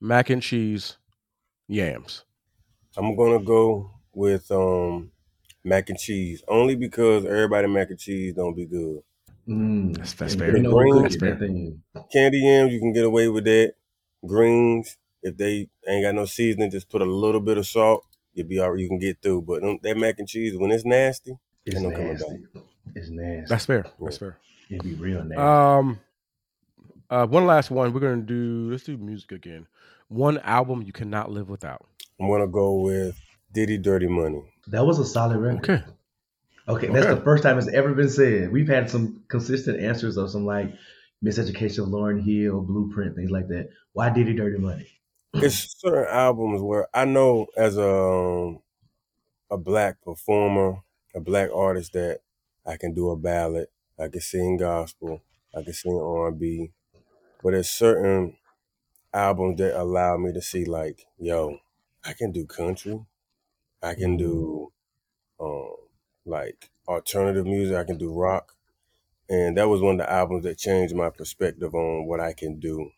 mac 0.00 0.30
and 0.30 0.40
cheese, 0.42 0.96
yams. 1.68 2.24
I'm 2.96 3.16
gonna 3.16 3.42
go 3.42 3.90
with 4.12 4.50
um 4.50 5.10
mac 5.66 5.90
and 5.90 5.98
cheese 5.98 6.42
only 6.48 6.76
because 6.76 7.24
everybody 7.26 7.66
mac 7.66 7.90
and 7.90 7.98
cheese 7.98 8.32
don't 8.34 8.54
be 8.54 8.64
good. 8.64 9.00
Mm, 9.48 9.92
That's- 9.94 10.14
that's 10.14 10.34
fair. 10.34 10.56
you 10.56 10.62
know 10.62 11.02
that's 11.02 11.16
fair. 11.16 11.36
Candy 12.12 12.38
yams, 12.38 12.72
you 12.72 12.80
can 12.80 12.92
get 12.92 13.04
away 13.04 13.28
with 13.28 13.44
that. 13.44 13.74
Greens, 14.26 14.96
if 15.22 15.36
they 15.36 15.68
ain't 15.86 16.04
got 16.04 16.14
no 16.14 16.24
seasoning, 16.24 16.70
just 16.70 16.88
put 16.88 17.02
a 17.02 17.04
little 17.04 17.40
bit 17.40 17.58
of 17.58 17.66
salt. 17.66 18.04
You'll 18.34 18.46
be 18.48 18.58
all 18.58 18.70
right. 18.70 18.80
You 18.80 18.88
can 18.88 18.98
get 18.98 19.20
through. 19.22 19.42
But 19.42 19.62
them- 19.62 19.78
that 19.82 19.96
mac 19.96 20.18
and 20.18 20.28
cheese, 20.28 20.56
when 20.56 20.70
it's 20.70 20.84
nasty, 20.84 21.36
It's 21.64 21.76
Ain't 21.76 21.84
no 21.84 21.90
coming 21.90 22.12
nasty. 22.12 22.44
It's 22.94 23.10
nasty. 23.10 23.46
That's 23.48 23.66
fair. 23.66 23.84
That's 24.00 24.18
fair. 24.18 24.36
It'd 24.70 24.82
be 24.82 24.94
real 24.94 25.22
nasty. 25.24 25.36
Um, 25.36 25.98
uh, 27.10 27.26
one 27.26 27.46
last 27.46 27.70
one. 27.70 27.92
We're 27.92 28.00
gonna 28.00 28.22
do. 28.22 28.68
Let's 28.70 28.84
do 28.84 28.96
music 28.96 29.32
again. 29.32 29.66
One 30.08 30.38
album 30.38 30.82
you 30.82 30.92
cannot 30.92 31.30
live 31.30 31.48
without. 31.48 31.86
I'm 32.20 32.28
gonna 32.28 32.46
go 32.46 32.76
with 32.80 33.16
Diddy 33.56 33.78
Dirty 33.78 34.06
Money. 34.06 34.42
that 34.68 34.84
was 34.84 34.98
a 34.98 35.04
solid 35.04 35.38
record. 35.38 35.70
Okay. 35.70 35.84
Okay, 36.68 36.88
that's 36.88 37.06
Okay. 37.06 37.14
the 37.14 37.20
first 37.24 37.42
time 37.42 37.56
it's 37.58 37.68
ever 37.68 37.94
been 37.94 38.10
said. 38.10 38.52
We've 38.52 38.68
had 38.68 38.90
some 38.90 39.24
consistent 39.28 39.80
answers 39.80 40.18
of 40.18 40.30
some 40.30 40.44
like 40.44 40.74
Miseducation 41.24 41.84
of 41.84 41.88
Lauryn 41.88 42.22
Hill, 42.22 42.60
Blueprint, 42.60 43.16
things 43.16 43.30
like 43.30 43.48
that. 43.48 43.70
Why 43.94 44.10
Diddy 44.10 44.34
Dirty 44.34 44.58
Money? 44.58 44.88
It's 45.34 45.74
certain 45.80 46.06
albums 46.12 46.60
where 46.60 46.86
I 46.92 47.06
know 47.06 47.46
as 47.56 47.78
a 47.78 47.90
um, 47.94 48.60
a 49.50 49.56
black 49.56 50.02
performer, 50.02 50.82
a 51.14 51.20
black 51.20 51.48
artist 51.54 51.94
that 51.94 52.20
I 52.66 52.76
can 52.76 52.92
do 52.92 53.10
a 53.10 53.16
ballad, 53.16 53.68
I 53.98 54.08
can 54.08 54.20
sing 54.20 54.58
gospel, 54.58 55.22
I 55.56 55.62
can 55.62 55.72
sing 55.72 55.98
R 55.98 56.28
and 56.28 56.38
B, 56.38 56.72
but 57.42 57.52
there's 57.52 57.70
certain 57.70 58.36
albums 59.14 59.58
that 59.58 59.80
allow 59.80 60.16
me 60.18 60.32
to 60.32 60.42
see 60.42 60.64
like, 60.66 61.06
yo, 61.18 61.58
I 62.04 62.12
can 62.12 62.32
do 62.32 62.44
country, 62.44 63.04
I 63.82 63.94
can 63.94 64.16
do 64.16 64.72
um, 65.40 65.74
like 66.24 66.70
alternative 66.88 67.46
music, 67.46 67.76
I 67.76 67.84
can 67.84 67.98
do 67.98 68.12
rock, 68.12 68.54
and 69.28 69.56
that 69.56 69.68
was 69.68 69.80
one 69.80 70.00
of 70.00 70.06
the 70.06 70.12
albums 70.12 70.44
that 70.44 70.58
changed 70.58 70.94
my 70.94 71.10
perspective 71.10 71.74
on 71.74 72.06
what 72.06 72.20
I 72.20 72.32
can 72.32 72.58
do 72.58 72.90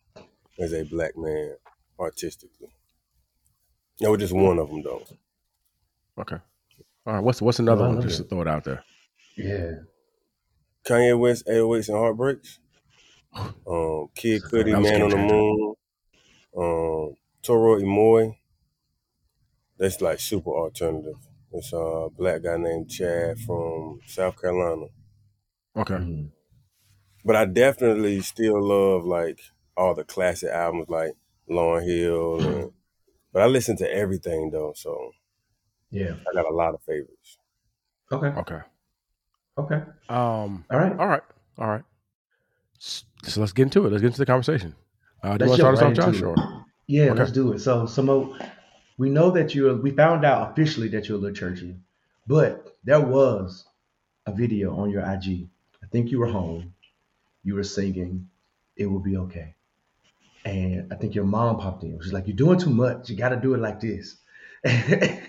as 0.59 0.73
a 0.73 0.85
black 0.85 1.17
man 1.17 1.57
artistically. 1.99 2.69
That 4.01 4.11
was 4.11 4.21
just 4.21 4.33
one 4.35 4.59
of 4.59 4.69
them 4.69 4.83
though. 4.83 5.03
Okay. 6.19 6.37
All 7.07 7.15
right. 7.15 7.23
What's 7.23 7.43
what's 7.43 7.59
another 7.59 7.83
Oh, 7.83 7.85
I 7.85 7.89
one? 7.89 7.97
love 7.97 8.05
Just 8.05 8.19
to 8.19 8.25
throw 8.25 8.43
it 8.43 8.49
out 8.49 8.65
there. 8.65 8.85
Yeah. 9.37 9.73
Kanye 10.87 11.19
West, 11.19 11.47
808s 11.47 11.89
and 11.89 11.99
Heartbreaks. 11.99 12.59
Um, 13.67 14.09
Kid 14.15 14.43
That 14.43 14.51
Cudi, 14.51 14.83
Man 14.83 15.03
on 15.03 15.11
the. 15.11 15.17
Moon. 15.17 15.75
Um, 16.57 17.17
Toro 17.43 17.77
y 17.79 17.85
Moi. 17.85 18.33
That's 19.79 20.01
like 20.01 20.21
super 20.21 20.51
alternative. 20.51 21.17
It's 21.53 21.73
a 21.73 22.09
black 22.17 22.43
guy 22.43 22.57
named 22.57 22.91
Chad 22.91 23.39
from 23.41 24.01
South 24.07 24.41
Carolina. 24.41 24.87
Okay. 25.77 25.95
Mhm. 25.95 26.31
But 27.25 27.37
I 27.37 27.45
definitely 27.47 28.21
still 28.21 28.61
love 28.63 29.05
like 29.05 29.41
all 29.77 29.95
the 29.95 30.05
classic 30.05 30.51
albums 30.51 30.89
like 30.89 31.13
Lauryn 31.49 31.85
Hill. 31.87 32.41
And, 32.41 32.73
but 33.33 33.43
I 33.43 33.47
listen 33.47 33.77
to 33.79 33.91
everything 33.95 34.51
though, 34.51 34.73
so 34.77 35.13
Yeah. 35.91 36.15
I 36.29 36.35
got 36.35 36.51
a 36.51 36.55
lot 36.55 36.75
of 36.75 36.83
favorites. 36.83 37.39
Okay. 38.13 38.29
Okay. 38.29 38.61
Okay. 39.59 39.83
Um. 40.09 40.65
All 40.71 40.79
right. 40.79 40.99
All 40.99 41.09
right. 41.09 41.23
All 41.59 41.67
right. 41.69 41.85
So 42.79 43.41
let's 43.41 43.53
get 43.53 43.65
into 43.65 43.87
it. 43.87 43.91
Let's 43.91 44.01
get 44.03 44.09
into 44.09 44.19
the 44.19 44.27
conversation. 44.27 44.75
Uh, 45.23 45.37
do 45.37 45.45
you 45.45 45.51
want 45.51 45.59
to 45.61 45.63
start 45.63 45.75
us 45.77 45.83
off, 45.83 45.95
jump 45.95 46.07
right 46.07 46.15
Josh? 46.15 46.23
Or? 46.23 46.65
Yeah, 46.87 47.05
Okay. 47.11 47.19
let's 47.19 47.33
do 47.33 47.53
it. 47.53 47.59
So, 47.59 47.83
Samo, 47.83 48.39
we 48.99 49.09
know 49.09 49.31
that 49.31 49.55
you're. 49.55 49.75
We 49.77 49.93
found 49.93 50.25
out 50.25 50.51
officially 50.51 50.89
that 50.89 51.09
you're 51.09 51.17
a 51.17 51.21
little 51.21 51.37
churchy, 51.37 51.77
but 52.27 52.77
there 52.85 53.01
was 53.01 53.65
a 54.27 54.33
video 54.33 54.77
on 54.77 54.91
your 54.91 55.03
IG. 55.03 55.49
I 55.83 55.87
think 55.91 56.11
you 56.11 56.19
were 56.19 56.27
home. 56.27 56.75
You 57.45 57.55
were 57.55 57.65
singing, 57.65 58.29
"It 58.77 58.87
will 58.87 59.01
be 59.01 59.17
okay," 59.17 59.55
and 60.45 60.93
I 60.93 60.97
think 60.97 61.15
your 61.15 61.25
mom 61.25 61.59
popped 61.59 61.85
in. 61.85 61.99
She's 62.03 62.13
like, 62.13 62.27
"You're 62.27 62.37
doing 62.37 62.59
too 62.59 62.71
much. 62.71 63.09
You 63.09 63.17
got 63.17 63.31
to 63.31 63.37
do 63.37 63.55
it 63.55 63.61
like 63.61 63.81
this." 63.81 64.17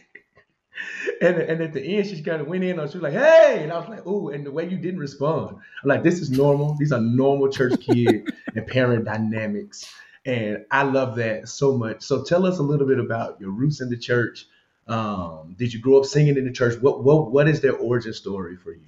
And, 1.21 1.35
and 1.35 1.61
at 1.61 1.73
the 1.73 1.81
end, 1.81 2.07
she 2.07 2.21
kind 2.21 2.41
of 2.41 2.47
went 2.47 2.63
in 2.63 2.79
on. 2.79 2.87
She 2.87 2.97
was 2.97 3.03
like, 3.03 3.13
"Hey!" 3.13 3.59
And 3.63 3.73
I 3.73 3.79
was 3.79 3.89
like, 3.89 4.07
"Ooh!" 4.07 4.29
And 4.29 4.45
the 4.45 4.51
way 4.51 4.69
you 4.69 4.77
didn't 4.77 5.01
respond, 5.01 5.57
I'm 5.83 5.89
like, 5.89 6.01
"This 6.01 6.21
is 6.21 6.31
normal. 6.31 6.75
These 6.75 6.93
are 6.93 7.01
normal 7.01 7.49
church 7.49 7.81
kid 7.81 8.31
and 8.55 8.65
parent 8.65 9.03
dynamics." 9.03 9.93
And 10.25 10.65
I 10.71 10.83
love 10.83 11.15
that 11.17 11.47
so 11.49 11.77
much. 11.77 12.01
So 12.01 12.23
tell 12.23 12.45
us 12.45 12.59
a 12.59 12.63
little 12.63 12.87
bit 12.87 12.99
about 12.99 13.39
your 13.39 13.51
roots 13.51 13.81
in 13.81 13.89
the 13.89 13.97
church. 13.97 14.45
Um, 14.87 15.55
did 15.57 15.73
you 15.73 15.79
grow 15.79 15.99
up 15.99 16.05
singing 16.05 16.37
in 16.37 16.45
the 16.45 16.51
church? 16.51 16.81
What 16.81 17.03
what 17.03 17.31
what 17.31 17.47
is 17.47 17.61
their 17.61 17.75
origin 17.75 18.13
story 18.13 18.55
for 18.57 18.71
you? 18.71 18.81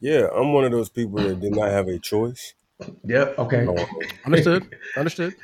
Yeah, 0.00 0.28
I'm 0.34 0.52
one 0.52 0.64
of 0.64 0.72
those 0.72 0.88
people 0.88 1.20
that 1.20 1.40
did 1.40 1.54
not 1.54 1.70
have 1.70 1.88
a 1.88 1.98
choice. 1.98 2.54
Yep. 3.04 3.38
Okay. 3.38 3.66
Um, 3.66 3.76
Understood. 4.24 4.76
Understood. 4.96 5.34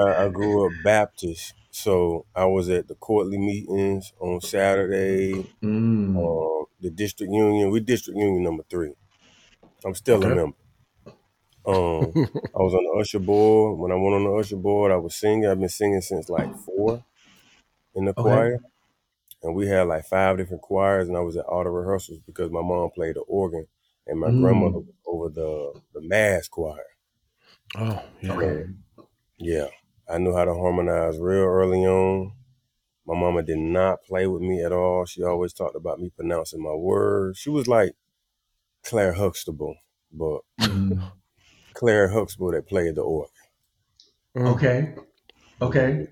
I, 0.00 0.24
I 0.24 0.28
grew 0.28 0.66
up 0.66 0.72
Baptist, 0.84 1.54
so 1.70 2.26
I 2.34 2.44
was 2.44 2.68
at 2.68 2.88
the 2.88 2.94
quarterly 2.94 3.38
meetings 3.38 4.12
on 4.20 4.40
Saturday. 4.40 5.46
Mm. 5.62 6.16
Um, 6.16 6.66
the 6.80 6.90
district 6.90 7.32
union, 7.32 7.70
we 7.70 7.80
district 7.80 8.18
union 8.18 8.42
number 8.42 8.64
three. 8.68 8.92
I'm 9.84 9.94
still 9.94 10.18
Okay. 10.18 10.30
a 10.32 10.34
member. 10.34 10.56
Um, 11.66 12.16
I 12.54 12.58
was 12.62 12.74
on 12.74 12.84
the 12.84 13.00
usher 13.00 13.18
board. 13.18 13.78
When 13.78 13.92
I 13.92 13.96
went 13.96 14.14
on 14.14 14.24
the 14.24 14.32
usher 14.32 14.56
board, 14.56 14.92
I 14.92 14.96
was 14.96 15.14
singing. 15.16 15.46
I've 15.46 15.60
been 15.60 15.68
singing 15.68 16.00
since 16.00 16.28
like 16.28 16.54
four 16.54 17.04
in 17.94 18.06
the 18.06 18.14
Okay. 18.16 18.50
choir, 18.52 18.60
and 19.42 19.54
we 19.56 19.68
had 19.68 19.82
like 19.88 20.06
five 20.06 20.38
different 20.38 20.62
choirs. 20.62 21.08
And 21.08 21.16
I 21.16 21.20
was 21.20 21.36
at 21.36 21.46
all 21.46 21.64
the 21.64 21.70
rehearsals 21.70 22.20
because 22.26 22.50
my 22.50 22.62
mom 22.62 22.90
played 22.90 23.16
the 23.16 23.20
organ, 23.22 23.68
and 24.06 24.20
my 24.20 24.32
Mm. 24.32 24.32
grandmother 24.32 24.80
was 24.80 24.94
over 25.06 25.28
the 25.30 25.74
the 25.94 26.02
mass 26.02 26.48
choir. 26.48 26.86
Oh, 27.76 28.04
yeah. 28.22 28.66
Yeah, 29.38 29.68
I 30.08 30.18
knew 30.18 30.34
how 30.34 30.44
to 30.44 30.54
harmonize 30.54 31.18
real 31.18 31.44
early 31.44 31.84
on. 31.86 32.32
My 33.06 33.18
mama 33.18 33.42
did 33.42 33.58
not 33.58 34.04
play 34.04 34.26
with 34.26 34.42
me 34.42 34.62
at 34.62 34.72
all. 34.72 35.06
She 35.06 35.22
always 35.24 35.52
talked 35.54 35.76
about 35.76 36.00
me 36.00 36.10
pronouncing 36.10 36.62
my 36.62 36.74
words. 36.74 37.38
She 37.38 37.50
was 37.50 37.68
like 37.68 37.94
Claire 38.84 39.14
Huxtable, 39.14 39.76
but 40.12 40.42
Mhm. 40.58 41.16
Claire 41.76 42.08
Huxtable 42.08 42.50
that 42.52 42.66
played 42.66 42.94
the 42.94 43.02
organ. 43.02 43.30
Mm. 44.36 44.54
Okay. 44.54 44.94
Okay. 45.62 46.06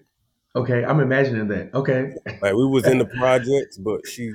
Okay. 0.55 0.85
I'm 0.85 1.01
imagining 1.01 1.49
that. 1.49 1.75
Okay. 1.75 2.15
Like 2.41 2.55
we 2.55 2.67
was 2.67 2.87
in 2.87 2.99
the 2.99 3.07
projects, 3.07 3.77
but 3.79 4.07
she 4.07 4.33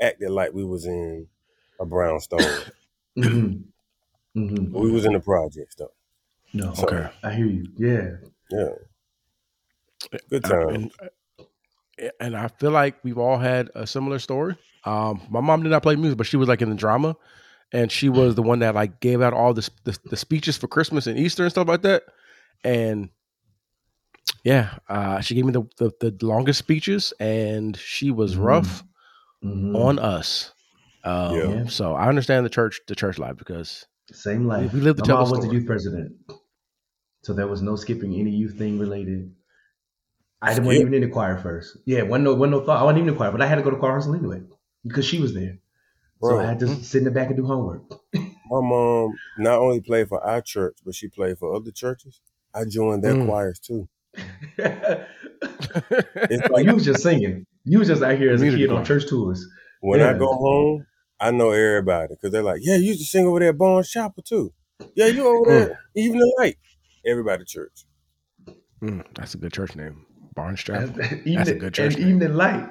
acted 0.00 0.30
like 0.30 0.52
we 0.52 0.64
was 0.64 0.86
in 0.86 1.26
a 1.80 1.86
brownstone. 1.86 2.40
hmm 3.16 3.54
hmm 4.34 4.72
we 4.72 4.90
was 4.90 5.04
in 5.04 5.12
the 5.12 5.20
projects 5.20 5.74
though. 5.76 5.92
No. 6.54 6.74
So, 6.74 6.84
Okay. 6.84 7.08
I 7.22 7.32
hear 7.32 7.46
you. 7.46 7.66
Yeah. 7.76 8.16
Yeah. 8.50 8.68
Good 10.28 10.44
Uh, 10.44 10.48
time. 10.48 10.90
and, 11.98 12.10
and 12.20 12.36
I 12.36 12.48
feel 12.48 12.70
like 12.70 12.96
we've 13.04 13.18
all 13.18 13.38
had 13.38 13.70
a 13.74 13.86
similar 13.86 14.18
story. 14.18 14.56
Um, 14.84 15.22
my 15.30 15.40
mom 15.40 15.62
did 15.62 15.70
not 15.70 15.82
play 15.82 15.94
music, 15.96 16.18
but 16.18 16.26
she 16.26 16.36
was 16.36 16.48
like 16.48 16.60
in 16.60 16.70
the 16.70 16.74
drama, 16.76 17.16
and 17.72 17.90
she 17.90 18.08
was 18.08 18.34
the 18.34 18.42
one 18.42 18.58
that 18.60 18.74
like 18.74 19.00
gave 19.00 19.20
out 19.22 19.32
all 19.32 19.54
the 19.54 19.68
the, 19.84 19.98
the 20.10 20.16
speeches 20.16 20.56
for 20.56 20.68
Christmas 20.68 21.06
and 21.06 21.18
Easter 21.18 21.42
and 21.42 21.52
stuff 21.52 21.68
like 21.68 21.82
that. 21.82 22.04
And 22.64 23.10
yeah, 24.44 24.78
uh, 24.88 25.20
she 25.20 25.34
gave 25.34 25.44
me 25.44 25.52
the, 25.52 25.62
the 25.78 25.92
the 26.10 26.26
longest 26.26 26.58
speeches, 26.58 27.12
and 27.20 27.76
she 27.76 28.10
was 28.10 28.36
Mhm. 28.36 28.44
rough 28.44 28.84
Mhm. 29.44 29.76
on 29.76 29.98
us. 29.98 30.52
Um, 31.04 31.34
Yeah. 31.34 31.66
So 31.66 31.94
I 31.94 32.08
understand 32.08 32.46
the 32.46 32.50
church 32.50 32.80
the 32.86 32.94
church 32.94 33.18
life 33.18 33.36
because 33.36 33.86
Same 34.12 34.46
life. 34.46 34.72
we 34.72 34.80
live 34.80 34.96
to 34.96 35.02
My 35.02 35.06
the 35.06 35.14
mom 35.14 35.30
was 35.30 35.40
the 35.46 35.52
youth 35.52 35.66
president, 35.66 36.12
so 37.22 37.32
there 37.32 37.46
was 37.46 37.62
no 37.62 37.76
skipping 37.76 38.14
any 38.14 38.30
youth 38.30 38.58
thing 38.58 38.78
related. 38.78 39.34
I 40.42 40.50
wasn't 40.58 40.72
even 40.80 40.94
in 40.94 41.02
the 41.02 41.08
choir 41.08 41.38
first. 41.38 41.76
Yeah, 41.86 42.02
wasn't 42.02 42.24
no, 42.24 42.34
wasn't 42.34 42.58
no 42.58 42.64
thought. 42.66 42.80
I 42.80 42.82
wasn't 42.82 42.98
even 42.98 43.08
in 43.08 43.14
the 43.14 43.18
choir, 43.18 43.30
but 43.30 43.40
I 43.40 43.46
had 43.46 43.56
to 43.56 43.62
go 43.62 43.70
to 43.70 43.76
choir 43.76 43.92
rehearsal 43.92 44.16
anyway 44.16 44.42
because 44.84 45.06
she 45.06 45.20
was 45.20 45.32
there. 45.34 45.58
So 46.22 46.38
I 46.40 46.44
had 46.46 46.58
to 46.60 46.68
sit 46.82 46.98
in 46.98 47.04
the 47.04 47.10
back 47.10 47.28
and 47.28 47.36
do 47.36 47.44
homework. 47.46 47.82
my 48.14 48.60
mom 48.60 49.14
not 49.38 49.58
only 49.58 49.80
played 49.80 50.08
for 50.08 50.22
our 50.24 50.40
church, 50.40 50.78
but 50.84 50.94
she 50.94 51.08
played 51.08 51.38
for 51.38 51.54
other 51.54 51.70
churches. 51.70 52.20
I 52.54 52.64
joined 52.64 53.02
their 53.02 53.14
Mm. 53.14 53.26
choirs 53.26 53.58
too. 53.58 53.88
It's 55.44 56.48
like 56.50 56.64
you 56.66 56.74
was 56.74 56.84
just 56.84 57.02
singing. 57.02 57.46
You 57.64 57.78
was 57.78 57.88
just 57.88 58.02
out 58.02 58.16
here 58.18 58.32
as 58.32 58.40
a 58.40 58.44
Community 58.44 58.64
kid 58.68 58.72
on 58.76 58.84
church 58.84 59.06
tours. 59.08 59.46
when 59.80 60.00
I 60.02 60.12
go 60.16 60.26
home, 60.26 60.86
I 61.20 61.30
know 61.30 61.50
everybody 61.50 62.14
because 62.14 62.30
they're 62.32 62.42
like, 62.42 62.60
"Yeah, 62.62 62.76
you 62.76 62.88
used 62.88 63.00
to 63.00 63.06
sing 63.06 63.26
over 63.26 63.38
there 63.40 63.50
at 63.50 63.58
Barnes 63.58 63.90
Chapel 63.90 64.22
too. 64.22 64.52
Yeah, 64.94 65.06
you 65.06 65.26
over 65.26 65.50
there 65.50 65.80
Evening 65.94 66.32
Light. 66.38 66.56
Everybody 67.06 67.44
church. 67.44 67.84
Mm, 68.82 69.04
that's 69.14 69.34
a 69.34 69.38
good 69.38 69.52
church 69.52 69.76
name, 69.76 70.04
Barnes 70.34 70.62
That's, 70.64 70.90
Chapel. 70.90 71.18
evening, 71.24 71.58
good 71.58 71.74
church 71.74 71.94
and 71.94 72.04
name. 72.04 72.14
evening 72.16 72.34
light. 72.34 72.68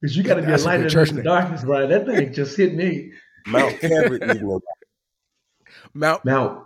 Because 0.00 0.16
you 0.16 0.22
got 0.22 0.34
to 0.34 0.40
be 0.42 0.48
a 0.48 0.50
That's 0.50 0.62
a 0.62 0.66
light 0.66 0.88
good 0.88 1.08
in 1.08 1.16
the 1.16 1.22
darkness, 1.22 1.62
Brian. 1.62 1.90
That 1.90 2.06
thing 2.06 2.32
just 2.32 2.56
hit 2.56 2.74
me. 2.74 3.12
Mount 3.46 3.78
Calvary 3.80 4.20
Evening 4.22 4.60
Mount. 5.94 6.24
Mount. 6.24 6.64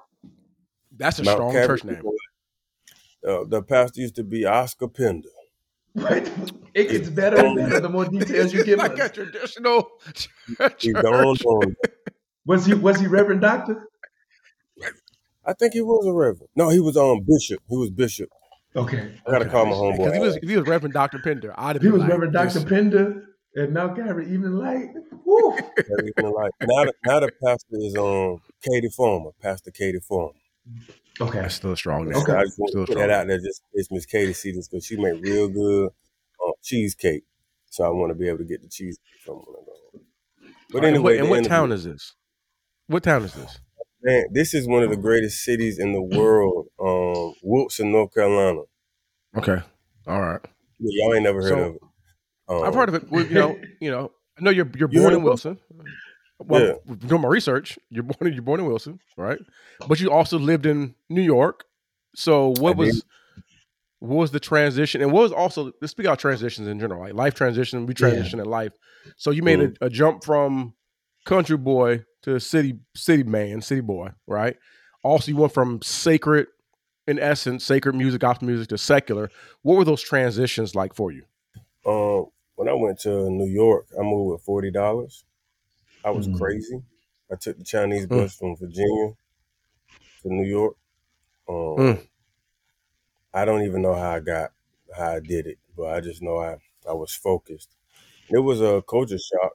That's 0.97 1.19
a 1.19 1.25
Mount 1.25 1.37
strong 1.37 1.53
Calvary 1.53 1.79
church 1.79 1.85
name. 1.85 2.03
Uh, 3.27 3.45
the 3.45 3.63
pastor 3.63 4.01
used 4.03 4.17
to 4.17 4.25
be 4.25 4.45
Oscar 4.45 4.87
Pender. 4.89 5.29
What? 5.95 6.31
It 6.75 6.91
gets 6.91 7.09
better 7.09 7.39
and 7.39 7.57
better 7.57 7.81
the 7.81 7.89
more 7.89 8.05
details 8.05 8.53
you 8.53 8.65
give 8.65 8.79
like 8.81 8.99
a 8.99 9.05
us. 9.05 9.11
traditional 9.13 9.89
church. 10.59 10.83
He 10.83 10.93
dawned 10.93 11.43
on. 11.45 11.77
Was 12.47 12.67
he 12.67 12.75
was 12.75 13.01
he 13.01 13.07
Reverend 13.07 13.41
Doctor? 13.41 13.89
I 15.47 15.53
think 15.53 15.75
he 15.75 15.81
was 15.81 16.07
a 16.07 16.13
reverend. 16.13 16.49
No, 16.57 16.69
he 16.69 16.81
was 16.81 16.97
um 16.97 17.21
bishop. 17.27 17.61
He 17.69 17.77
was 17.77 17.91
bishop. 17.91 18.29
Okay. 18.77 19.15
I 19.27 19.31
gotta 19.31 19.49
call 19.49 19.67
my 19.67 19.73
homeboy. 19.73 19.99
Because 19.99 20.15
he 20.15 20.21
was, 20.21 20.37
he 20.43 20.57
was 20.57 20.67
Reverend 20.67 20.95
Dr. 20.95 21.19
Pender, 21.21 21.55
I'd 21.57 21.77
have 21.77 21.83
he 21.83 21.89
was 21.89 22.01
like, 22.03 22.11
Reverend 22.11 22.33
Dr. 22.33 22.55
this- 22.55 22.65
Pender 22.65 23.25
at 23.57 23.71
Mount 23.71 23.97
Calvary 23.97 24.25
Evening 24.33 24.53
Light. 24.55 24.89
Woo. 25.25 25.57
Evening 25.79 26.33
Light. 26.35 26.51
Now, 26.63 26.85
the, 26.85 26.93
now 27.07 27.21
the 27.21 27.31
pastor 27.45 27.77
is 27.79 27.95
um 27.97 28.41
Katie 28.63 28.89
Farmer, 28.97 29.31
Pastor 29.41 29.71
Katie 29.71 30.01
Farmer. 30.01 30.33
Okay. 31.21 31.41
That's 31.43 31.55
still 31.55 31.73
a 31.73 31.77
strong 31.77 32.07
name. 32.07 32.17
Okay. 32.17 32.33
I 32.33 32.43
just 32.43 32.59
want 32.59 32.71
Still 32.71 32.83
to 32.83 32.87
put 32.87 32.93
strong. 32.95 33.09
that 33.09 33.21
out 33.21 33.27
there 33.29 33.39
just 33.39 33.63
in 33.75 33.85
Miss 33.93 34.07
Katie 34.07 34.33
see 34.33 34.51
this 34.51 34.67
because 34.67 34.85
she 34.85 34.97
made 34.97 35.23
real 35.23 35.49
good 35.49 35.91
um, 36.45 36.53
cheesecake. 36.63 37.23
So 37.71 37.85
I 37.85 37.89
want 37.91 38.11
to 38.11 38.15
be 38.15 38.27
able 38.29 38.39
to 38.39 38.45
get 38.45 38.63
the 38.63 38.69
cheesecake 38.69 39.05
from 39.25 39.37
when 39.37 39.45
I 39.51 39.65
go 39.65 39.73
home. 39.93 40.01
But 40.73 40.85
and 40.85 41.03
what, 41.05 41.13
anyway, 41.13 41.19
and 41.19 41.31
what 41.31 41.45
town 41.45 41.71
is 41.71 41.85
this? 41.85 42.15
What 42.89 43.05
town 43.05 43.23
is 43.23 43.35
this? 43.35 43.61
Man, 44.05 44.25
this 44.33 44.53
is 44.53 44.69
one 44.69 44.83
of 44.83 44.91
the 44.91 44.97
greatest 44.99 45.43
cities 45.45 45.79
in 45.79 45.93
the 45.93 46.03
world, 46.03 46.67
um, 46.79 47.35
Wilson, 47.43 47.91
North 47.91 48.13
Carolina. 48.13 48.61
Okay. 49.37 49.63
All 50.07 50.21
right. 50.21 50.41
Yeah, 50.79 50.91
y'all 51.07 51.15
ain't 51.15 51.25
never 51.25 51.41
heard 51.41 51.49
So, 51.49 51.59
of 51.65 51.75
it. 51.77 51.81
Um, 52.49 52.65
I've 52.65 52.75
heard 52.75 52.91
of 52.91 52.95
it. 52.97 53.11
Well, 53.11 53.25
you 53.27 53.35
know, 53.35 53.59
you 53.81 53.91
know, 53.91 54.13
I 54.39 54.43
know 54.43 54.51
you're 54.51 54.71
you're 54.77 54.89
born 54.89 55.05
heard 55.05 55.15
in? 55.15 55.23
Wilson. 55.23 55.59
Well, 56.39 56.81
Yeah. 56.87 56.95
doing 57.07 57.23
my 57.23 57.29
research, 57.29 57.79
you're 57.89 58.03
born 58.03 58.31
you're 58.33 58.43
born 58.43 58.61
in 58.61 58.67
Wilson, 58.67 59.01
right? 59.17 59.39
But 59.89 60.01
you 60.01 60.11
also 60.11 60.39
lived 60.39 60.67
in 60.67 60.95
New 61.09 61.23
York. 61.23 61.65
So 62.15 62.49
what 62.49 62.75
I 62.75 62.79
was 62.79 62.95
did. 62.97 63.05
what 64.01 64.17
was 64.17 64.31
the 64.33 64.41
transition, 64.41 65.01
and 65.01 65.13
what 65.13 65.23
was 65.23 65.33
also 65.33 65.73
let's 65.81 65.93
speak 65.93 66.05
about 66.05 66.19
transitions 66.19 66.69
in 66.69 66.79
general, 66.79 67.01
like 67.01 67.15
life 67.15 67.35
transition. 67.35 67.87
We 67.87 67.95
Yeah. 67.95 68.09
transition 68.09 68.39
in 68.41 68.45
life. 68.47 68.73
So 69.17 69.31
you 69.31 69.43
made 69.43 69.61
Mm. 69.61 69.77
a, 69.81 69.87
a 69.87 69.89
jump 69.89 70.25
from 70.25 70.75
country 71.25 71.57
boy 71.57 72.05
to 72.25 72.41
city 72.41 72.79
city 72.95 73.23
man, 73.25 73.61
city 73.63 73.81
boy, 73.81 74.11
right? 74.27 74.57
Also, 75.03 75.31
you 75.31 75.37
went 75.37 75.53
from 75.55 75.83
sacred, 75.83 76.49
in 77.07 77.19
essence, 77.19 77.65
sacred 77.65 77.95
music, 77.95 78.21
gospel 78.21 78.49
music 78.49 78.69
to 78.69 78.79
secular. 78.79 79.31
What 79.63 79.77
were 79.77 79.85
those 79.85 80.03
transitions 80.03 80.75
like 80.75 80.95
for 80.95 81.13
you? 81.13 81.25
Um, 81.87 82.27
when 82.57 82.69
I 82.69 82.73
went 82.75 83.01
to 83.01 83.31
New 83.31 83.49
York, 83.51 83.87
I 83.99 84.03
moved 84.03 84.33
with 84.33 84.43
forty 84.43 84.71
dollars. 84.71 85.25
I 86.05 86.11
was 86.11 86.27
Mm. 86.27 86.39
crazy. 86.39 86.83
I 87.31 87.37
took 87.37 87.59
the 87.59 87.65
Chinese 87.65 88.07
Mm. 88.07 88.17
bus 88.17 88.37
from 88.37 88.57
Virginia 88.57 89.15
to 90.23 90.29
New 90.29 90.47
York. 90.47 90.77
Um, 91.49 91.77
Mm. 91.79 92.09
I 93.33 93.45
don't 93.45 93.63
even 93.63 93.83
know 93.83 93.95
how 93.95 94.11
I 94.13 94.21
got 94.21 94.53
how 94.97 95.13
I 95.13 95.21
did 95.21 95.47
it, 95.47 95.59
but 95.77 95.87
I 95.95 96.01
just 96.01 96.23
know 96.23 96.39
I 96.39 96.57
I 96.89 96.93
was 96.93 97.15
focused. 97.15 97.71
It 98.31 98.39
was 98.41 98.61
a 98.61 98.83
culture 98.89 99.19
shock, 99.19 99.53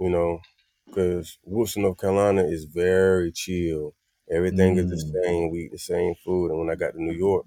you 0.00 0.10
know, 0.10 0.40
because 0.86 1.38
Wilson, 1.44 1.82
North 1.82 1.98
Carolina 1.98 2.44
is 2.44 2.64
very 2.64 3.32
chill. 3.32 3.94
Everything 4.30 4.76
is 4.76 4.86
the 4.86 4.96
Mm. 4.96 5.12
same. 5.24 5.50
We 5.50 5.60
eat 5.66 5.72
the 5.72 5.78
same 5.78 6.14
food. 6.16 6.50
And 6.50 6.58
when 6.60 6.70
I 6.70 6.74
got 6.74 6.92
to 6.92 7.02
New 7.02 7.12
York, 7.14 7.46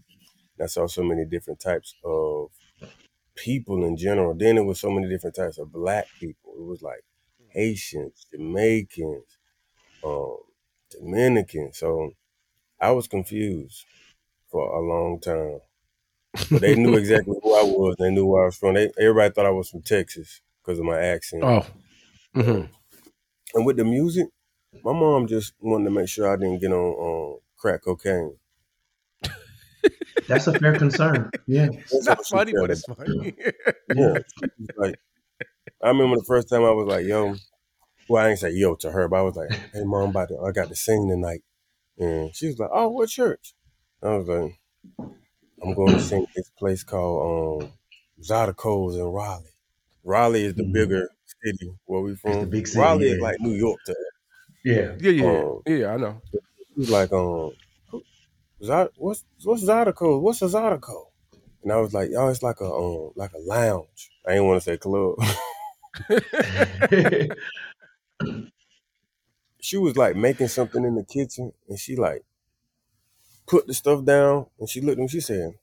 I 0.62 0.68
saw 0.68 0.88
so 0.88 1.04
many 1.04 1.26
different 1.26 1.60
types 1.60 1.96
of 2.04 2.52
people 3.36 3.86
in 3.86 3.98
general. 3.98 4.36
Then 4.36 4.58
it 4.58 4.66
was 4.66 4.80
so 4.80 4.92
many 4.92 5.10
different 5.10 5.36
types 5.36 5.58
of 5.58 5.72
black 5.72 6.10
people. 6.20 6.54
It 6.58 6.64
was 6.66 6.82
like 6.82 7.04
Haitians, 7.50 8.28
Jamaicans, 8.32 9.38
um, 10.04 10.38
Dominicans. 10.92 11.80
So 11.80 12.14
I 12.80 12.92
was 12.92 13.08
confused 13.08 13.88
for 14.50 14.78
a 14.78 14.82
long 14.82 15.20
time. 15.22 15.62
But 16.52 16.62
they 16.62 16.76
knew 16.76 16.96
exactly 16.96 17.40
who 17.44 17.56
I 17.56 17.64
was. 17.64 17.96
They 18.00 18.12
knew 18.12 18.26
where 18.28 18.44
I 18.44 18.46
was 18.48 18.58
from. 18.58 18.76
They, 18.76 18.92
everybody 19.00 19.34
thought 19.34 19.46
I 19.48 19.52
was 19.52 19.70
from 19.70 19.82
Texas 19.82 20.42
because 20.62 20.80
of 20.80 20.86
my 20.86 21.00
accent. 21.00 21.50
Oh, 21.50 21.66
hmm 22.34 22.66
And 23.54 23.66
with 23.66 23.78
the 23.78 23.86
music, 23.86 24.28
my 24.84 24.94
mom 24.94 25.28
just 25.28 25.54
wanted 25.60 25.86
to 25.86 25.92
make 25.92 26.08
sure 26.08 26.32
I 26.32 26.36
didn't 26.36 26.60
get 26.60 26.72
on 26.72 27.34
um, 27.34 27.40
crack 27.58 27.84
cocaine. 27.84 28.38
That's 30.28 30.46
a 30.48 30.58
fair 30.60 30.78
concern. 30.78 31.32
Yeah. 31.48 31.70
it's 31.72 32.06
not 32.06 32.24
funny, 32.28 32.54
but 32.54 32.70
it's 32.70 32.84
funny. 32.86 33.34
Yeah. 33.96 34.20
Like, 34.78 35.00
I 35.82 35.88
remember 35.88 36.18
the 36.18 36.26
first 36.28 36.50
time 36.50 36.64
I 36.64 36.72
was 36.72 36.88
like, 36.88 37.06
yo, 37.06 37.36
well, 38.08 38.26
I 38.26 38.30
ain't 38.30 38.40
say 38.40 38.52
yo 38.52 38.76
to 38.76 38.92
her, 38.92 39.08
but 39.08 39.18
I 39.18 39.22
was 39.22 39.36
like, 39.36 39.52
hey, 39.74 39.84
mom, 39.84 40.04
I'm 40.04 40.10
about 40.10 40.30
to, 40.30 40.40
I 40.40 40.52
got 40.52 40.70
to 40.70 40.76
sing 40.76 41.10
tonight. 41.10 41.42
And 41.98 42.36
she 42.36 42.48
was 42.48 42.60
like, 42.60 42.70
oh, 42.72 42.90
what 42.90 43.10
church? 43.10 43.54
I 44.04 44.18
was 44.18 44.28
like, 44.28 44.60
I'm 45.64 45.74
going 45.74 45.94
to 45.94 46.00
sing 46.00 46.26
this 46.36 46.50
place 46.58 46.84
called 46.84 47.64
um, 47.64 47.72
Zydeco's 48.22 48.96
in 48.96 49.04
Raleigh. 49.04 49.46
Raleigh 50.10 50.46
is 50.46 50.56
the 50.56 50.64
Mhm. 50.64 50.74
bigger 50.74 51.08
city 51.44 51.72
where 51.86 52.02
we 52.02 52.12
It's 52.14 52.22
the 52.24 52.32
from. 52.34 52.50
big 52.50 52.68
city, 52.68 52.80
Raleigh 52.80 53.12
is 53.12 53.22
like 53.22 53.40
New 53.40 53.54
York 53.54 53.80
to 53.86 53.96
Yeah. 54.66 54.96
Yeah, 55.00 55.12
yeah, 55.12 55.26
Oh. 55.26 55.62
yeah. 55.68 55.76
yeah. 55.76 55.94
I 55.94 55.98
know. 55.98 56.22
He's 56.76 56.90
like, 56.90 57.12
um, 57.14 57.52
Zy- 58.62 58.94
what's 58.98 59.24
what's 59.44 59.64
Zydeco? 59.64 60.20
What's 60.20 60.42
a 60.42 60.46
Zydeco? 60.48 61.06
And 61.64 61.72
I 61.72 61.78
was 61.78 61.94
like, 61.94 62.10
oh, 62.18 62.28
it's 62.28 62.44
like 62.44 62.60
a 62.60 62.66
um, 62.66 63.12
like 63.16 63.32
a 63.34 63.38
lounge. 63.40 64.10
I 64.28 64.32
didn't 64.34 64.48
want 64.48 64.62
to 64.62 64.70
say 64.70 64.78
club. 64.78 65.16
she 69.62 69.78
was 69.78 69.96
like 69.96 70.16
making 70.16 70.48
something 70.50 70.84
in 70.84 70.96
the 70.96 71.04
kitchen, 71.04 71.54
and 71.70 71.80
she 71.80 71.96
like 71.96 72.24
put 73.48 73.68
the 73.68 73.74
stuff 73.74 74.04
down, 74.04 74.48
and 74.60 74.68
she 74.70 74.82
looked 74.82 74.98
at 75.00 75.04
me. 75.04 75.08
She 75.08 75.22
said, 75.22 75.54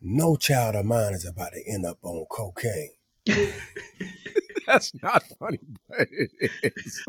"No 0.00 0.36
child 0.36 0.74
of 0.76 0.84
mine 0.84 1.14
is 1.14 1.24
about 1.26 1.52
to 1.52 1.62
end 1.66 1.86
up 1.86 1.98
on 2.02 2.26
cocaine." 2.30 2.90
That's 4.66 4.92
not 5.02 5.22
funny, 5.38 5.58
but 5.88 6.08
it 6.10 6.30
is. 6.62 7.04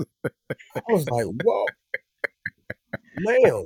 I 0.76 0.82
was 0.88 1.10
like, 1.10 1.26
"Whoa, 1.26 1.66
ma'am!" 3.16 3.66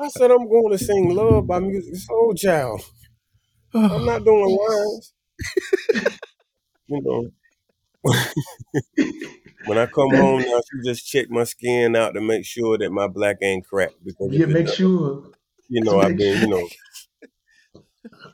I 0.00 0.08
said, 0.08 0.32
"I'm 0.32 0.48
going 0.48 0.72
to 0.72 0.78
sing 0.78 1.14
love 1.14 1.46
by 1.46 1.60
Musiq 1.60 1.96
Soulchild. 2.08 2.82
I'm 3.74 4.04
not 4.06 4.24
doing 4.24 4.46
lines." 4.58 5.14
you 6.88 7.00
know. 7.02 7.30
when 9.64 9.78
I 9.78 9.86
come 9.86 10.10
home 10.10 10.40
now, 10.40 10.60
she 10.70 10.88
just 10.88 11.06
check 11.06 11.30
my 11.30 11.44
skin 11.44 11.96
out 11.96 12.14
to 12.14 12.20
make 12.20 12.44
sure 12.44 12.78
that 12.78 12.90
my 12.90 13.06
black 13.08 13.36
ain't 13.42 13.66
cracked 13.66 14.02
because 14.04 14.30
Yeah, 14.32 14.46
make 14.46 14.66
does, 14.66 14.76
sure. 14.76 15.24
you 15.68 15.82
know 15.84 16.00
I've 16.00 16.16
been, 16.16 16.40
you 16.40 16.48
know, 16.48 16.68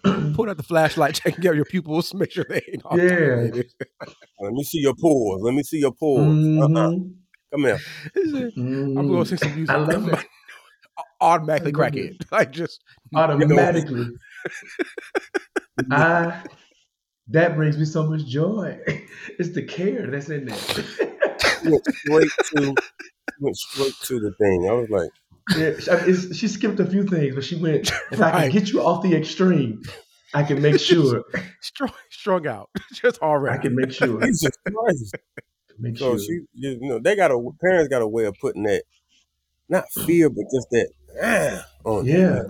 Put 0.35 0.49
out 0.49 0.57
the 0.57 0.63
flashlight, 0.63 1.15
checking 1.17 1.47
out 1.49 1.57
your 1.57 1.65
pupils, 1.65 2.15
make 2.15 2.33
sure 2.33 2.45
they 2.49 2.63
ain't 2.73 2.85
all 2.85 2.99
Yeah. 2.99 3.51
let 4.41 4.53
me 4.53 4.63
see 4.65 4.79
your 4.81 4.95
pores. 4.95 5.43
Let 5.43 5.55
me 5.55 5.63
see 5.63 5.79
your 5.79 5.93
pores. 5.93 6.45
Uh-uh. 6.47 6.69
Mhm. 6.69 7.15
Come 7.53 7.61
here. 7.63 7.79
I'm 8.17 8.53
Mhm. 8.57 9.09
going 9.09 9.25
to 9.25 9.27
sing 9.27 9.39
some 9.39 9.55
music. 9.55 9.75
I 9.75 9.79
love 9.79 10.09
it. 10.09 10.25
Automatically 11.21 11.71
I 11.71 11.75
crack 11.75 11.97
it. 11.97 12.17
it. 12.21 12.27
Like 12.33 12.51
just 12.51 12.83
Automatically. 13.15 14.07
I 15.91 16.43
that 17.29 17.57
brings 17.57 17.77
me 17.77 17.85
so 17.85 18.09
much 18.09 18.25
joy. 18.27 18.79
It's 19.39 19.51
the 19.51 19.63
care 19.63 20.07
that's 20.11 20.29
in 20.31 20.47
there. 20.47 20.57
She 20.57 21.69
went 21.71 21.85
straight 21.85 22.31
to 22.55 22.75
went 23.41 23.57
straight 23.57 23.95
to 24.05 24.21
the 24.21 24.33
thing. 24.39 24.69
I 24.69 24.73
was 24.73 24.89
like, 24.91 25.11
Yeah, 25.55 25.79
she, 25.79 25.91
I 25.91 26.07
mean, 26.07 26.33
she 26.33 26.49
skipped 26.49 26.81
a 26.81 26.87
few 26.87 27.05
things, 27.05 27.35
but 27.35 27.45
she 27.45 27.57
went. 27.57 27.93
If 28.11 28.21
I 28.21 28.31
can 28.31 28.51
get 28.51 28.71
you 28.71 28.83
off 28.83 29.03
the 29.03 29.15
extreme, 29.15 29.83
I 30.35 30.43
can 30.43 30.61
make 30.61 30.81
sure. 30.81 31.25
strung, 31.61 31.93
strung 32.11 32.47
out. 32.47 32.71
Just 32.93 33.21
all 33.23 33.39
right. 33.39 33.59
I 33.59 33.63
can 33.63 33.75
make 33.77 33.93
sure. 33.93 34.21
Jesus 34.27 34.53
Christ. 34.67 35.15
Make 35.79 35.99
So 35.99 36.17
sure. 36.17 36.19
she, 36.19 36.41
you 36.55 36.81
know, 36.81 36.99
they 36.99 37.15
got 37.15 37.31
a 37.31 37.51
parents 37.61 37.89
got 37.89 38.03
a 38.03 38.09
way 38.09 38.25
of 38.25 38.35
putting 38.41 38.65
that, 38.65 38.83
not 39.69 39.85
fear, 39.93 40.31
but 40.31 40.45
just 40.53 40.69
that 40.71 40.89
ah 41.23 41.67
on. 41.85 42.07
Yeah. 42.07 42.43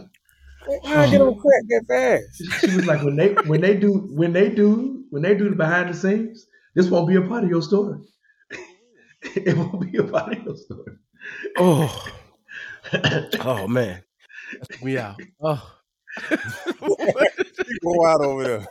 Like, 0.66 0.84
How 0.84 1.02
I 1.02 1.10
get 1.10 1.20
on 1.20 1.34
crack 1.34 1.62
that 1.68 1.84
fast? 1.88 2.36
She, 2.38 2.68
she 2.70 2.76
was 2.76 2.86
like, 2.86 3.02
when 3.02 3.16
they 3.16 3.34
when 3.34 3.60
they 3.60 3.76
do 3.76 4.08
when 4.10 4.32
they 4.32 4.48
do 4.48 5.04
when 5.10 5.22
they 5.22 5.34
do 5.34 5.48
the 5.50 5.56
behind 5.56 5.90
the 5.90 5.94
scenes, 5.94 6.46
this 6.74 6.88
won't 6.88 7.08
be 7.08 7.16
a 7.16 7.22
part 7.22 7.44
of 7.44 7.50
your 7.50 7.62
story. 7.62 7.98
it 9.22 9.56
won't 9.56 9.92
be 9.92 9.98
a 9.98 10.04
part 10.04 10.32
of 10.36 10.44
your 10.44 10.56
story. 10.56 10.96
Oh, 11.58 12.06
oh 13.40 13.66
man. 13.68 14.02
we 14.82 14.98
out. 14.98 15.20
Oh. 15.40 15.72
Go 17.82 18.06
out 18.06 18.20
over 18.20 18.44
there. 18.44 18.66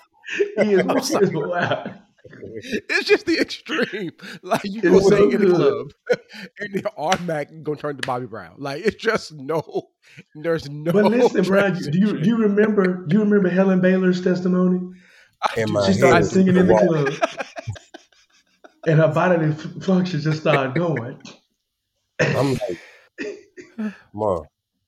he 0.64 0.74
is, 0.74 0.80
I'm 0.90 0.98
he 0.98 1.26
is 1.26 1.32
wow. 1.34 1.94
it's 2.26 3.08
just 3.08 3.26
the 3.26 3.40
extreme. 3.40 4.12
Like 4.42 4.64
you 4.64 4.80
It 4.80 4.84
go 4.84 4.94
was 4.94 5.08
so 5.08 5.18
sing 5.18 5.32
in 5.34 5.50
the 5.50 5.56
club 5.56 5.92
and 6.60 6.74
then 6.74 6.84
automatic 6.98 7.64
gonna 7.64 7.78
turn 7.78 7.98
to 7.98 8.08
Bobby 8.08 8.26
Brown. 8.26 8.56
Like 8.58 8.86
it's 8.86 8.96
just 8.96 9.34
no 9.34 9.90
there's 10.36 10.70
no 10.70 10.92
But 10.92 11.06
listen, 11.06 11.44
Brian, 11.48 11.76
do 11.76 11.98
you 11.98 12.20
do 12.20 12.28
you 12.28 12.38
remember 12.38 13.06
do 13.06 13.18
you 13.18 13.24
remember 13.24 13.50
Helen 13.50 13.82
Baylor's 13.82 14.22
testimony? 14.24 14.80
In 15.58 15.68
She 15.86 15.94
started 15.94 16.26
singing 16.26 16.56
in 16.56 16.68
the 16.68 16.74
walk. 16.74 16.88
club, 16.88 17.14
and 18.88 19.00
her 19.00 19.10
bodily 19.10 19.54
functions 19.82 20.24
just 20.24 20.42
started 20.42 20.74
going. 20.74 21.22
I'm 22.20 22.54
like, 22.54 22.80
mom, 24.14 24.44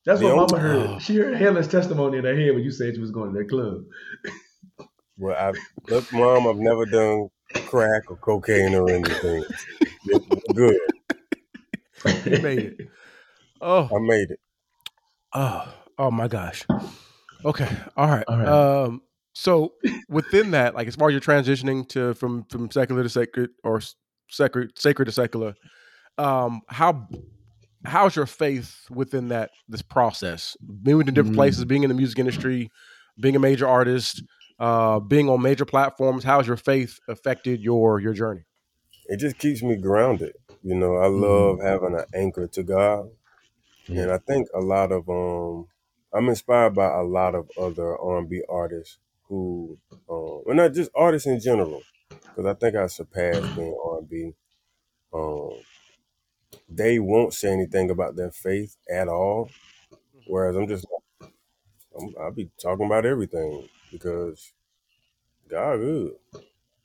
That's 0.05 0.21
what 0.21 0.29
The 0.29 0.35
Mama 0.35 0.47
only- 0.53 0.59
heard. 0.93 1.01
She 1.01 1.15
heard 1.17 1.35
Helen's 1.37 1.67
testimony 1.67 2.17
in 2.17 2.23
her 2.25 2.35
head 2.35 2.53
when 2.53 2.63
you 2.63 2.71
said 2.71 2.95
she 2.95 3.01
was 3.01 3.11
going 3.11 3.33
to 3.33 3.39
that 3.39 3.49
club. 3.49 3.83
well, 5.17 5.35
I 5.37 5.53
look, 5.91 6.11
mom, 6.13 6.47
I've 6.47 6.57
never 6.57 6.85
done 6.85 7.29
crack 7.65 8.09
or 8.09 8.17
cocaine 8.17 8.75
or 8.75 8.89
anything. 8.89 9.43
Good. 10.55 10.77
You 12.25 12.39
made 12.41 12.59
it. 12.59 12.87
Oh, 13.59 13.89
I 13.93 13.99
made 13.99 14.31
it. 14.31 14.39
oh, 15.33 15.73
oh 15.97 16.11
my 16.11 16.27
gosh. 16.27 16.63
Okay. 17.43 17.67
All 17.95 18.07
right. 18.07 18.23
All 18.27 18.37
right. 18.37 18.47
Um, 18.47 19.01
so 19.33 19.73
within 20.09 20.51
that, 20.51 20.75
like 20.75 20.87
as 20.87 20.95
far 20.95 21.09
as 21.09 21.13
you're 21.13 21.21
transitioning 21.21 21.87
to 21.89 22.13
from 22.15 22.43
from 22.45 22.69
secular 22.71 23.03
to 23.03 23.09
sacred 23.09 23.49
or 23.63 23.81
sacred 24.29 24.77
sacred 24.77 25.05
to 25.05 25.11
secular, 25.11 25.55
um, 26.17 26.61
how 26.67 27.07
how's 27.87 28.15
your 28.15 28.25
faith 28.25 28.85
within 28.89 29.29
that 29.29 29.51
this 29.67 29.81
process? 29.81 30.55
Being 30.83 31.01
in 31.01 31.13
different 31.13 31.33
Mm. 31.33 31.35
places, 31.35 31.65
being 31.65 31.83
in 31.83 31.89
the 31.89 31.95
music 31.95 32.19
industry, 32.19 32.69
being 33.19 33.35
a 33.35 33.39
major 33.39 33.67
artist, 33.67 34.23
uh, 34.59 34.99
being 34.99 35.29
on 35.29 35.41
major 35.41 35.65
platforms, 35.65 36.23
how's 36.23 36.47
your 36.47 36.57
faith 36.57 36.99
affected 37.07 37.61
your 37.61 37.99
your 37.99 38.13
journey? 38.13 38.43
It 39.05 39.17
just 39.17 39.37
keeps 39.37 39.63
me 39.63 39.77
grounded. 39.77 40.35
You 40.63 40.75
know, 40.75 40.95
I 40.97 41.07
love 41.07 41.59
having 41.61 41.95
an 41.95 42.05
anchor 42.13 42.47
to 42.47 42.63
God. 42.63 43.09
And 43.87 44.11
I 44.11 44.17
think 44.17 44.47
a 44.53 44.59
lot 44.59 44.91
of 44.91 45.07
um 45.09 45.67
I'm 46.13 46.29
inspired 46.29 46.75
by 46.75 46.91
a 46.93 47.03
lot 47.03 47.35
of 47.35 47.49
other 47.57 47.97
R&B 47.97 48.43
artists 48.49 48.99
who 49.29 49.77
um 50.09 50.43
well 50.45 50.55
not 50.55 50.73
just 50.73 50.91
artists 50.95 51.27
in 51.27 51.39
general 51.39 51.85
because 52.35 52.45
I 52.49 52.53
think 52.53 52.75
I 52.75 52.87
surpassed 52.87 53.55
being 53.55 53.77
R&B. 53.83 54.33
Um 55.13 55.63
they 56.69 56.99
won't 56.99 57.33
say 57.33 57.51
anything 57.51 57.89
about 57.89 58.15
their 58.15 58.31
faith 58.31 58.77
at 58.91 59.07
all 59.07 59.49
whereas 60.25 60.55
I'm 60.55 60.67
just, 60.67 60.85
I'm, 61.97 62.13
I'll 62.19 62.31
be 62.31 62.49
talking 62.61 62.85
about 62.85 63.05
everything 63.05 63.67
because 63.91 64.53
God 65.49 65.77
good. 65.77 66.13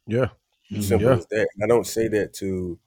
Yeah. 0.07 0.31
Simple 0.79 1.13
Yeah. 1.13 1.17
as 1.17 1.27
that. 1.27 1.49
I 1.63 1.67
don't 1.67 1.87
say 1.87 2.09
that 2.09 2.33
to 2.35 2.79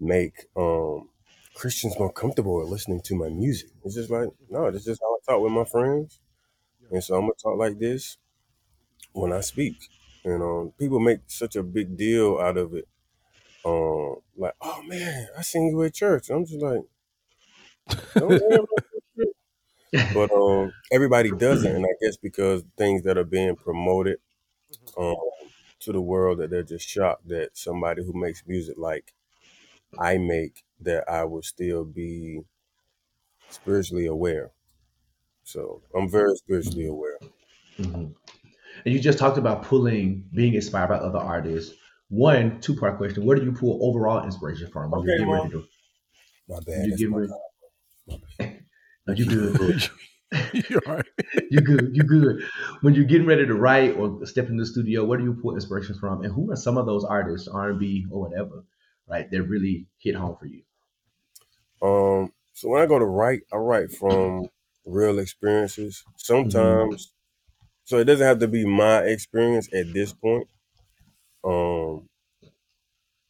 make 0.00 0.46
um 0.56 1.10
Christians 1.54 1.98
more 1.98 2.12
comfortable 2.12 2.56
with 2.58 2.68
listening 2.68 3.02
to 3.02 3.16
my 3.16 3.28
music. 3.28 3.70
It's 3.84 3.94
just 3.96 4.10
like, 4.10 4.28
no, 4.50 4.70
this 4.70 4.86
is 4.88 5.00
how 5.00 5.14
I 5.14 5.18
talk 5.26 5.42
with 5.42 5.52
my 5.52 5.64
friends. 5.64 6.20
And 6.90 7.02
so 7.04 7.16
I'm 7.16 7.22
gonna 7.22 7.34
talk 7.42 7.58
like 7.58 7.78
this 7.78 8.18
when 9.12 9.32
I 9.32 9.40
speak. 9.40 9.76
And 10.24 10.42
um 10.42 10.72
people 10.78 11.00
make 11.00 11.20
such 11.28 11.56
a 11.56 11.62
big 11.64 11.96
deal 11.96 12.38
out 12.38 12.56
of 12.58 12.74
it. 12.74 12.88
Um 13.68 14.22
like, 14.36 14.54
oh 14.60 14.82
man, 14.82 15.28
I 15.36 15.42
seen 15.42 15.68
you 15.68 15.82
at 15.84 15.94
church. 15.94 16.30
I'm 16.30 16.44
just 16.46 16.60
like, 16.62 16.82
don't 18.18 18.38
worry 18.40 18.58
about 18.58 18.68
that 18.92 19.02
shit. 19.16 19.36
but 20.10 20.30
um 20.32 20.74
everybody 20.92 21.32
doesn't, 21.32 21.74
and 21.74 21.84
I 21.86 21.94
guess 22.02 22.16
because 22.16 22.64
things 22.76 23.02
that 23.04 23.18
are 23.18 23.24
being 23.24 23.56
promoted 23.56 24.18
um 24.98 25.16
to 25.80 25.92
the 25.92 26.02
world 26.02 26.38
that 26.40 26.50
they're 26.50 26.62
just 26.64 26.88
shocked 26.88 27.28
that 27.28 27.56
somebody 27.56 28.04
who 28.04 28.12
makes 28.14 28.46
music 28.46 28.76
like 28.78 29.14
I 29.98 30.18
make 30.18 30.64
that 30.80 31.08
I 31.10 31.24
would 31.24 31.44
still 31.44 31.84
be 31.84 32.42
spiritually 33.48 34.06
aware. 34.06 34.52
So 35.44 35.82
I'm 35.94 36.08
very 36.10 36.36
spiritually 36.36 36.86
aware. 36.86 37.18
Mhm. 37.78 38.14
And 38.84 38.94
you 38.94 39.00
just 39.00 39.18
talked 39.18 39.38
about 39.38 39.64
pulling, 39.64 40.28
being 40.34 40.54
inspired 40.54 40.88
by 40.88 40.96
other 40.96 41.18
artists. 41.18 41.76
One, 42.10 42.60
two 42.60 42.74
part 42.76 42.96
question: 42.96 43.24
Where 43.24 43.36
do 43.36 43.44
you 43.44 43.52
pull 43.52 43.78
overall 43.82 44.24
inspiration 44.24 44.70
from? 44.70 44.90
When 44.90 45.00
Okay, 45.00 45.08
you're 45.08 45.18
getting 45.18 45.30
well, 45.30 45.42
ready 45.42 45.52
to, 45.52 45.60
do? 45.60 45.66
My 46.48 46.60
bad. 46.60 46.84
you 46.84 46.90
That's 46.90 47.00
getting 47.00 47.10
my 47.10 47.18
ready. 47.18 47.32
No, 49.06 49.14
you 49.14 49.24
good. 49.26 49.88
You're 50.68 50.82
all 50.86 50.96
right. 50.96 51.06
you 51.50 51.60
good. 51.60 51.96
You 51.96 52.02
good. 52.02 52.42
When 52.82 52.94
you're 52.94 53.04
getting 53.04 53.26
ready 53.26 53.46
to 53.46 53.54
write 53.54 53.96
or 53.96 54.26
step 54.26 54.48
in 54.48 54.58
the 54.58 54.66
studio, 54.66 55.04
where 55.04 55.18
do 55.18 55.24
you 55.24 55.32
pull 55.34 55.54
inspiration 55.54 55.96
from? 55.98 56.22
And 56.22 56.32
who 56.32 56.52
are 56.52 56.56
some 56.56 56.76
of 56.76 56.84
those 56.84 57.04
artists, 57.04 57.48
R 57.48 57.70
and 57.70 57.78
B 57.78 58.06
or 58.10 58.28
whatever, 58.28 58.64
right? 59.08 59.30
That 59.30 59.42
really 59.44 59.86
hit 59.98 60.14
home 60.14 60.36
for 60.38 60.46
you. 60.46 60.62
Um, 61.80 62.32
so 62.52 62.68
when 62.68 62.82
I 62.82 62.86
go 62.86 62.98
to 62.98 63.06
write, 63.06 63.42
I 63.52 63.56
write 63.56 63.90
from 63.90 64.48
real 64.84 65.18
experiences. 65.18 66.04
Sometimes, 66.16 67.12
so 67.84 67.98
it 67.98 68.04
doesn't 68.04 68.26
have 68.26 68.40
to 68.40 68.48
be 68.48 68.66
my 68.66 68.98
experience 68.98 69.68
at 69.72 69.92
this 69.94 70.12
point. 70.12 70.48
Um, 71.44 72.08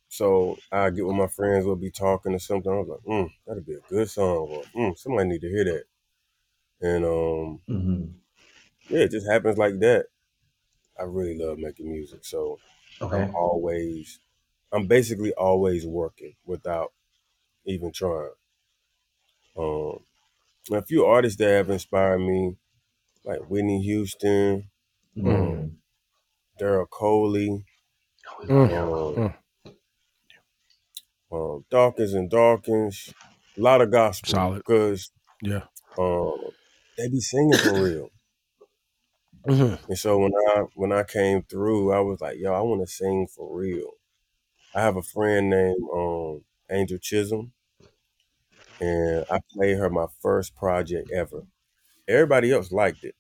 so 0.09 0.57
I 0.73 0.91
get 0.91 1.07
with 1.07 1.17
my 1.17 1.27
friends, 1.27 1.65
we'll 1.65 1.77
be 1.77 1.91
talking 1.91 2.35
or 2.35 2.39
something. 2.39 2.71
I 2.73 2.77
was 2.77 2.89
like, 2.89 3.01
mm, 3.01 3.31
that'd 3.47 3.67
be 3.67 3.75
a 3.75 3.81
good 3.81 4.09
song. 4.09 4.49
Or, 4.51 4.63
mm, 4.75 4.99
somebody 4.99 5.29
need 5.29 5.41
to 5.43 5.49
hear 5.49 5.65
that. 5.65 5.85
And 6.81 7.05
um, 7.05 7.61
hmm 7.69 8.19
yeah, 8.89 9.01
it 9.01 9.11
just 9.11 9.29
happens 9.31 9.59
like 9.59 9.79
that. 9.81 10.07
I 10.99 11.05
really 11.05 11.39
love 11.39 11.59
making 11.59 11.91
music, 11.93 12.25
so 12.25 12.61
Okay. 13.01 13.25
I'm 13.25 13.35
always, 13.37 14.21
I'm 14.73 14.87
basically 14.87 15.35
always 15.35 15.87
working 15.87 16.37
without 16.47 16.93
even 17.67 17.93
trying. 17.93 18.33
Um, 19.57 20.05
a 20.73 20.83
few 20.85 21.05
artists 21.07 21.39
that 21.39 21.49
have 21.51 21.71
inspired 21.71 22.21
me, 22.21 22.57
like 23.25 23.51
Whitney 23.51 23.83
Houston, 23.83 24.71
Mm. 25.17 25.79
Daryl 26.61 26.87
Coley, 26.91 27.65
Mm. 28.47 28.70
um, 28.72 29.34
um, 31.32 31.64
Dawkins 31.70 32.14
and 32.14 32.30
Dawkins, 32.30 33.14
a 33.57 33.61
lot 33.61 33.80
of 33.80 33.91
gospel 33.91 34.30
Solid. 34.30 34.57
because 34.57 35.11
Yeah. 35.43 35.66
um, 35.99 36.51
they 36.97 37.09
be 37.09 37.20
singing 37.20 37.59
for 37.59 37.82
real. 37.82 38.11
Mhm. 39.47 39.78
And 39.89 39.99
so 39.99 40.18
when 40.18 40.32
I 40.51 40.64
when 40.74 40.93
I 40.93 41.05
came 41.05 41.43
through, 41.43 41.93
I 41.93 42.01
was 42.01 42.20
like, 42.20 42.39
yo, 42.39 42.53
I 42.53 42.61
want 42.61 42.82
to 42.82 42.86
sing 42.86 43.26
for 43.28 43.55
real. 43.57 43.93
I 44.74 44.82
have 44.82 44.97
a 44.97 45.03
friend 45.03 45.51
named 45.51 45.89
um, 45.95 46.45
Angel 46.70 46.99
Chisholm, 46.99 47.53
and 48.80 49.24
I 49.30 49.41
played 49.53 49.78
her 49.78 49.91
my 49.91 50.07
first 50.20 50.55
project 50.57 51.11
ever. 51.12 51.47
Everybody 52.09 52.53
else 52.53 52.72
liked 52.72 53.05
it. 53.05 53.14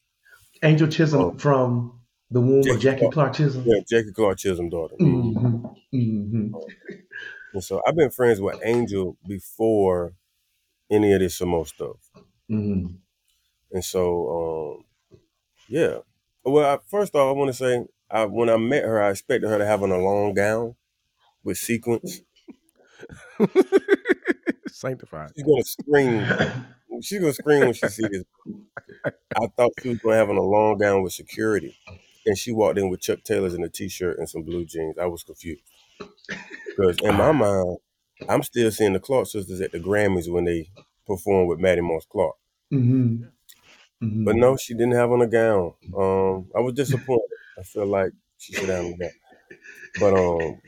Angel 0.62 0.88
Chisholm 0.88 1.36
Oh. 1.36 1.38
from 1.38 1.97
the 2.30 2.40
womb 2.40 2.62
Jackie 2.62 2.76
of 2.76 2.80
Jackie 2.80 3.00
Clark. 3.00 3.14
Clark 3.14 3.34
Chisholm. 3.34 3.64
Yeah, 3.66 3.80
Jackie 3.88 4.12
Clark 4.12 4.38
Chisholm 4.38 4.68
daughter. 4.68 4.96
hmm 4.98 5.56
hmm 5.92 6.52
And 7.54 7.64
so 7.64 7.80
I've 7.86 7.96
been 7.96 8.10
friends 8.10 8.40
with 8.40 8.60
Angel 8.62 9.16
before 9.26 10.12
any 10.90 11.12
of 11.12 11.20
this 11.20 11.38
Samoht 11.40 11.68
stuff. 11.68 11.96
hmm 12.48 12.98
And 13.70 13.84
so, 13.84 14.76
um, 14.78 14.84
yeah. 15.68 15.98
Well, 16.44 16.76
I, 16.76 16.78
first 16.86 17.14
off, 17.14 17.28
I 17.28 17.38
want 17.38 17.50
to 17.50 17.54
say, 17.54 17.84
I, 18.10 18.24
when 18.26 18.50
I 18.50 18.56
met 18.56 18.84
her, 18.84 19.02
I 19.02 19.10
expected 19.10 19.48
her 19.48 19.58
to 19.58 19.66
have 19.66 19.82
on 19.82 19.92
a 19.92 19.98
long 19.98 20.34
gown 20.34 20.76
with 21.44 21.58
sequins. 21.58 22.22
Sanctified. 24.70 25.32
She's 25.34 25.44
gonna 25.44 25.62
scream. 25.64 26.26
She's 27.02 27.20
gonna 27.20 27.32
scream 27.32 27.64
when 27.64 27.74
she 27.74 27.88
sees 27.88 28.08
this. 28.10 28.24
I 29.34 29.46
thought 29.56 29.72
she 29.82 29.88
was 29.88 29.98
gonna 29.98 30.16
have 30.16 30.30
on 30.30 30.36
a 30.36 30.42
long 30.42 30.78
gown 30.78 31.02
with 31.02 31.12
security, 31.12 31.76
and 32.28 32.38
she 32.38 32.52
walked 32.52 32.78
in 32.78 32.90
with 32.90 33.02
Chuck 33.02 33.24
Taylors 33.24 33.54
and 33.54 33.64
a 33.64 33.70
t-shirt 33.70 34.18
and 34.20 34.30
some 34.30 34.44
blue 34.44 34.66
jeans. 34.66 34.98
I 34.98 35.06
was 35.06 35.24
confused 35.24 35.64
because 36.76 36.98
in 37.00 37.14
my 37.14 37.32
mind, 37.32 37.78
I'm 38.28 38.42
still 38.42 38.70
seeing 38.70 38.92
the 38.92 39.00
Clark 39.00 39.26
sisters 39.26 39.60
at 39.60 39.72
the 39.72 39.80
Grammys 39.80 40.30
when 40.32 40.44
they 40.44 40.70
performed 41.06 41.48
with 41.48 41.60
Mattie 41.60 41.80
Moss 41.80 42.06
Clark. 42.06 42.36
hmm 42.70 43.28
hmm 44.00 44.24
But 44.24 44.36
no, 44.36 44.56
she 44.56 44.74
didn't 44.74 44.92
have 44.94 45.10
on 45.10 45.22
a 45.22 45.26
gown. 45.26 45.74
Um, 45.96 46.50
I 46.54 46.60
was 46.60 46.74
disappointed. 46.74 47.38
I 47.58 47.62
feel 47.62 47.86
like 47.86 48.12
she 48.36 48.52
should 48.52 48.68
have 48.68 48.84
on 48.84 48.92
a 48.92 48.96
gown. 48.96 49.10
But 49.96 50.14
um, 50.14 50.62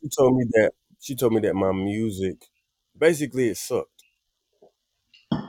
she 0.00 0.08
told 0.08 0.36
me 0.36 0.44
that 0.52 0.72
she 1.00 1.14
told 1.14 1.32
me 1.32 1.40
that 1.40 1.54
my 1.54 1.72
music, 1.72 2.48
basically, 2.96 3.48
it 3.48 3.56
sucked, 3.56 4.04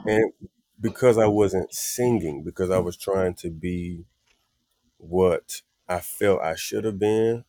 and 0.06 0.32
because 0.80 1.18
I 1.18 1.26
wasn't 1.26 1.72
singing, 1.72 2.42
because 2.42 2.70
I 2.70 2.78
was 2.78 2.96
trying 2.96 3.34
to 3.36 3.50
be 3.50 4.04
what 5.08 5.62
I 5.88 6.00
felt 6.00 6.40
I 6.42 6.54
should 6.56 6.84
have 6.84 6.98
been 6.98 7.44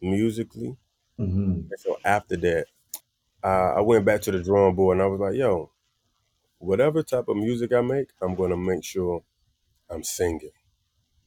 musically. 0.00 0.76
hmm 1.18 1.60
And 1.70 1.80
so 1.80 1.98
after 2.04 2.36
that, 2.38 2.66
uh, 3.44 3.74
I 3.76 3.82
went 3.82 4.04
back 4.04 4.22
to 4.22 4.32
the 4.32 4.42
drawing 4.42 4.74
board 4.76 4.96
and 4.98 5.02
I 5.02 5.06
was 5.08 5.20
like, 5.20 5.36
yo, 5.36 5.70
whatever 6.58 7.02
type 7.02 7.28
of 7.28 7.36
music 7.36 7.72
I 7.72 7.82
make, 7.82 8.10
I'm 8.22 8.34
gonna 8.36 8.56
make 8.56 8.84
sure 8.84 9.24
I'm 9.90 10.04
singing. 10.04 10.50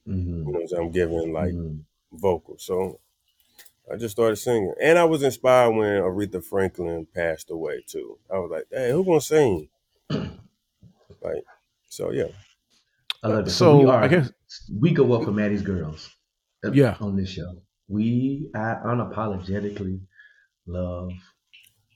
hmm 0.05 0.43
You 0.45 0.53
know, 0.53 0.77
I'm 0.77 0.91
giving 0.91 1.31
like 1.33 1.53
hmm 1.53 1.77
vocals. 2.11 2.63
So 2.63 2.99
I 3.91 3.97
just 3.97 4.13
started 4.13 4.37
singing, 4.37 4.73
and 4.81 4.97
I 4.99 5.05
was 5.05 5.23
inspired 5.23 5.71
when 5.71 6.01
Aretha 6.03 6.43
Franklin 6.43 7.05
passed 7.07 7.51
away 7.51 7.83
too. 7.87 8.19
I 8.33 8.39
was 8.39 8.51
like, 8.51 8.65
"Hey, 8.71 8.91
who 8.91 9.05
gonna 9.05 9.21
sing?" 9.21 9.69
like, 11.21 11.43
so 11.87 12.11
yeah, 12.11 12.27
I 13.23 13.27
love 13.29 13.47
it. 13.47 13.49
So, 13.51 13.79
So, 13.79 13.79
we 13.85 13.89
I 13.91 14.07
guess- 14.07 14.31
we 14.79 14.91
go 14.93 15.11
up 15.13 15.23
for 15.25 15.31
Mattie's 15.31 15.61
girls. 15.61 16.09
uh, 16.65 16.71
Yeah. 16.71 16.97
On 17.01 17.15
this 17.15 17.29
show, 17.29 17.61
we 17.87 18.49
I 18.55 18.75
unapologetically 18.85 20.01
love 20.65 21.11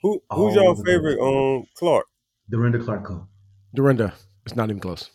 who 0.02 0.22
who's 0.32 0.56
your 0.56 0.76
the 0.76 0.84
favorite 0.84 1.20
um 1.20 1.66
Clark? 1.76 2.06
Dorinda 2.50 2.80
Clark 2.84 3.06
Cole. 3.06 3.28
Dorinda. 3.76 4.14
It's 4.46 4.56
not 4.56 4.70
even 4.70 4.80
close. 4.82 5.10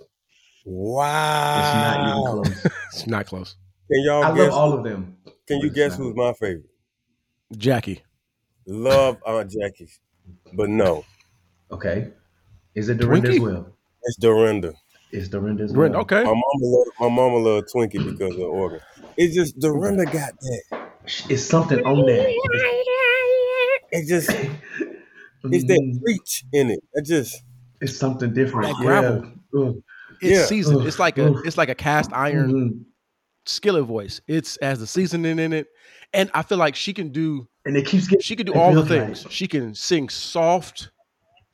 Wow, 0.65 1.59
It's 1.59 1.75
not 1.75 2.09
even 2.09 2.53
close. 2.63 2.73
It's 2.93 3.07
not 3.07 3.27
close. 3.27 3.57
Can 3.91 4.03
y'all 4.05 4.25
I 4.25 4.35
guess? 4.37 4.51
love 4.51 4.53
all 4.59 4.73
of 4.73 4.85
them. 4.85 5.17
can 5.47 5.61
you 5.61 5.71
guess 5.71 5.97
who's 5.97 6.15
my 6.17 6.33
favorite? 6.35 6.67
Jackie. 7.57 8.03
Love 8.67 9.19
Aunt 9.27 9.51
Jackie, 9.51 9.89
but 10.55 10.69
no, 10.69 11.05
Okay. 11.71 12.13
Is 12.75 12.89
it 12.89 12.99
Dorinda 12.99 13.31
as 13.31 13.39
well? 13.41 13.73
it's 14.03 14.17
Dorinda. 14.17 14.75
It's 15.13 15.29
Dorinda 15.29 15.65
as 15.65 15.73
Dorinda. 15.73 15.99
Okay. 15.99 16.23
My 16.25 16.31
mama 16.31 16.43
love 16.63 16.87
my 17.01 17.09
mama 17.09 17.37
love 17.37 17.65
Twinkie 17.75 18.05
because 18.05 18.33
of 18.33 18.39
the 18.39 18.45
organ. 18.45 18.81
It's 19.17 19.35
just 19.35 19.59
Dorinda 19.59 20.05
got 20.05 20.33
that. 20.39 20.89
It's 21.31 21.43
something 21.43 21.85
on 21.87 22.05
that. 22.07 22.27
It 23.93 24.09
just 24.09 24.31
it's 25.45 25.65
that 25.65 26.01
reach 26.05 26.45
in 26.53 26.71
it. 26.71 26.81
It 26.95 27.05
just 27.07 27.43
It's 27.81 27.97
something 27.97 28.33
different. 28.35 28.69
That 28.69 28.77
gravel. 28.85 29.33
Yeah. 29.55 29.71
It's 30.21 30.39
Yeah. 30.41 30.45
seasoned. 30.47 30.81
Ugh. 30.81 30.87
It's 30.87 30.99
like 30.99 31.19
a 31.19 31.27
Ugh. 31.27 31.43
it's 31.45 31.57
like 31.57 31.69
a 31.69 31.75
cast 31.75 32.13
iron 32.13 32.53
Mhm. 32.53 32.85
skillet 33.47 33.85
voice. 33.85 34.21
It's 34.27 34.57
as 34.59 34.81
the 34.81 34.87
seasoning 34.87 35.39
in 35.39 35.53
it. 35.53 35.69
And 36.13 36.31
I 36.35 36.43
feel 36.43 36.59
like 36.59 36.75
she 36.75 36.93
can 36.93 37.11
do 37.11 37.49
And 37.65 37.77
it 37.77 37.87
keeps 37.87 38.07
getting. 38.09 38.23
she 38.23 38.35
can 38.37 38.47
do 38.47 38.55
all 38.55 38.73
the 38.75 38.85
feels 38.85 38.91
like- 38.91 39.17
things. 39.23 39.27
She 39.33 39.47
can 39.47 39.75
sing 39.75 40.09
soft 40.09 40.91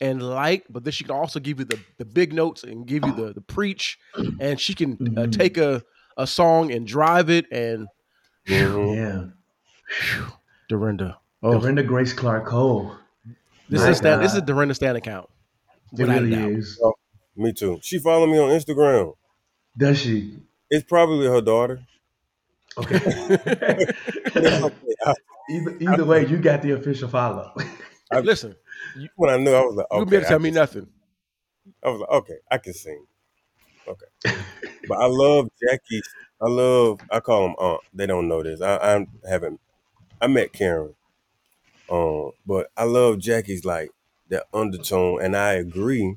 and 0.02 0.20
like, 0.22 0.66
but 0.68 0.84
then 0.84 0.92
she 0.92 1.04
can 1.04 1.14
also 1.14 1.40
give 1.40 1.58
you 1.60 1.64
the, 1.64 1.78
the 1.96 2.04
big 2.04 2.32
notes 2.34 2.62
and 2.64 2.86
give 2.86 3.04
you 3.06 3.12
the, 3.14 3.32
the 3.32 3.40
preach. 3.40 3.98
And 4.40 4.60
she 4.60 4.74
can 4.74 4.92
uh, 5.16 5.22
Mhm. 5.22 5.32
take 5.32 5.56
a, 5.56 5.82
a 6.18 6.26
song 6.26 6.70
and 6.72 6.86
drive 6.86 7.30
it. 7.30 7.46
And. 7.50 7.88
Yeah. 8.46 9.28
Dorinda. 10.68 11.18
Oh, 11.42 11.58
Dorinda 11.58 11.82
Grace 11.82 12.12
Clark 12.12 12.46
Cole. 12.46 12.92
this 13.68 13.80
My 13.80 13.90
is 13.90 13.98
stand, 13.98 14.22
this 14.22 14.32
is 14.32 14.40
God. 14.40 14.46
Dorinda 14.46 14.74
stand 14.74 14.96
account. 14.96 15.28
It 15.98 16.04
really 16.06 16.30
doubt. 16.30 16.50
is. 16.50 16.80
me 17.36 17.52
too. 17.52 17.78
She 17.82 17.98
follow 17.98 18.26
me 18.26 18.38
on 18.38 18.50
Instagram. 18.50 19.14
Does 19.76 19.98
she? 20.00 20.38
It's 20.70 20.84
probably 20.84 21.26
her 21.26 21.40
daughter. 21.40 21.80
Okay. 22.78 22.98
It's 23.04 24.62
okay. 24.64 24.74
I- 25.06 25.14
either, 25.50 25.76
either 25.80 26.04
way, 26.04 26.26
you 26.26 26.38
got 26.38 26.62
the 26.62 26.70
official 26.72 27.08
follow. 27.08 27.52
Listen, 28.22 28.54
when 29.16 29.30
I 29.30 29.36
knew, 29.38 29.52
I 29.52 29.60
was 29.64 29.74
like, 29.76 29.86
you 29.92 30.02
okay. 30.02 30.04
can 30.04 30.10
be 30.10 30.16
able 30.16 30.24
to 30.24 30.28
tell 30.28 30.38
me 30.38 30.50
can- 30.50 30.54
nothing. 30.54 30.88
I 31.84 31.90
was 31.90 32.00
like, 32.00 32.10
okay, 32.10 32.38
I 32.50 32.58
can 32.58 32.74
sing. 32.74 33.06
Okay, 33.88 34.06
but 34.86 34.98
I 34.98 35.06
love 35.06 35.48
Jackie. 35.62 36.04
I 36.40 36.48
love. 36.48 37.00
I 37.10 37.20
call 37.20 37.42
them 37.44 37.56
aunt. 37.58 37.82
They 37.94 38.06
don't 38.06 38.28
know 38.28 38.42
this. 38.42 38.60
I, 38.60 38.76
I 38.76 39.06
haven't. 39.28 39.60
I 40.20 40.26
met 40.28 40.52
Karen. 40.52 40.94
Um, 41.90 42.32
but 42.46 42.68
I 42.76 42.84
love 42.84 43.18
Jackie's 43.18 43.64
like 43.64 43.90
that 44.28 44.46
undertone, 44.54 45.22
and 45.22 45.36
I 45.36 45.54
agree 45.54 46.16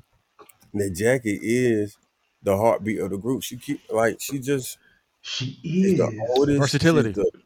that 0.74 0.90
Jackie 0.94 1.40
is 1.42 1.98
the 2.42 2.56
heartbeat 2.56 3.00
of 3.00 3.10
the 3.10 3.18
group. 3.18 3.42
She 3.42 3.56
keep 3.56 3.82
like 3.90 4.18
she 4.20 4.38
just 4.40 4.78
she 5.20 5.58
is 5.80 5.94
is. 5.94 5.98
the 5.98 6.10
oldest. 6.36 6.58
Versatility. 6.60 7.10
she's 7.10 7.14
the- 7.14 7.30
it's 7.34 7.45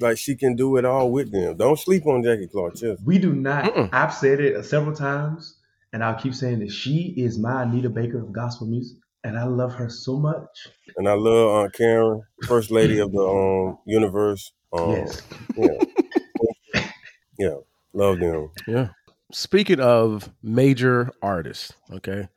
like 0.00 0.18
she 0.18 0.36
can 0.36 0.56
do 0.56 0.76
it 0.76 0.84
all 0.84 1.10
with 1.10 1.30
them. 1.32 1.56
Don't 1.56 1.78
sleep 1.78 2.06
on 2.06 2.22
Jackie 2.22 2.48
Clark. 2.48 2.76
Just 2.76 3.02
We 3.04 3.18
do 3.18 3.32
not. 3.32 3.64
Mm-mm. 3.64 3.88
I've 3.92 4.12
said 4.12 4.40
it 4.40 4.64
several 4.64 4.94
times, 4.94 5.58
and 5.92 6.02
I'll 6.02 6.18
keep 6.20 6.34
saying 6.34 6.60
that 6.60 6.70
she 6.70 7.14
is 7.16 7.38
my 7.38 7.62
Anita 7.62 7.88
Baker 7.90 8.18
of 8.18 8.32
gospel 8.32 8.66
music, 8.66 8.98
and 9.24 9.38
I 9.38 9.44
love 9.44 9.74
her 9.74 9.88
so 9.88 10.18
much. 10.18 10.68
and 10.96 11.08
I 11.08 11.14
love 11.14 11.50
Aunt 11.50 11.72
Karen, 11.72 12.22
first 12.46 12.70
lady 12.70 12.98
of 12.98 13.12
the 13.12 13.22
um 13.22 13.78
universe. 13.86 14.52
Um, 14.72 14.90
yes. 14.90 15.22
Yeah. 15.56 16.88
yeah. 17.38 17.54
Love 17.92 18.18
them. 18.18 18.50
Yeah. 18.66 18.88
Speaking 19.32 19.80
of 19.80 20.30
major 20.42 21.10
artists, 21.22 21.72
okay. 21.92 22.28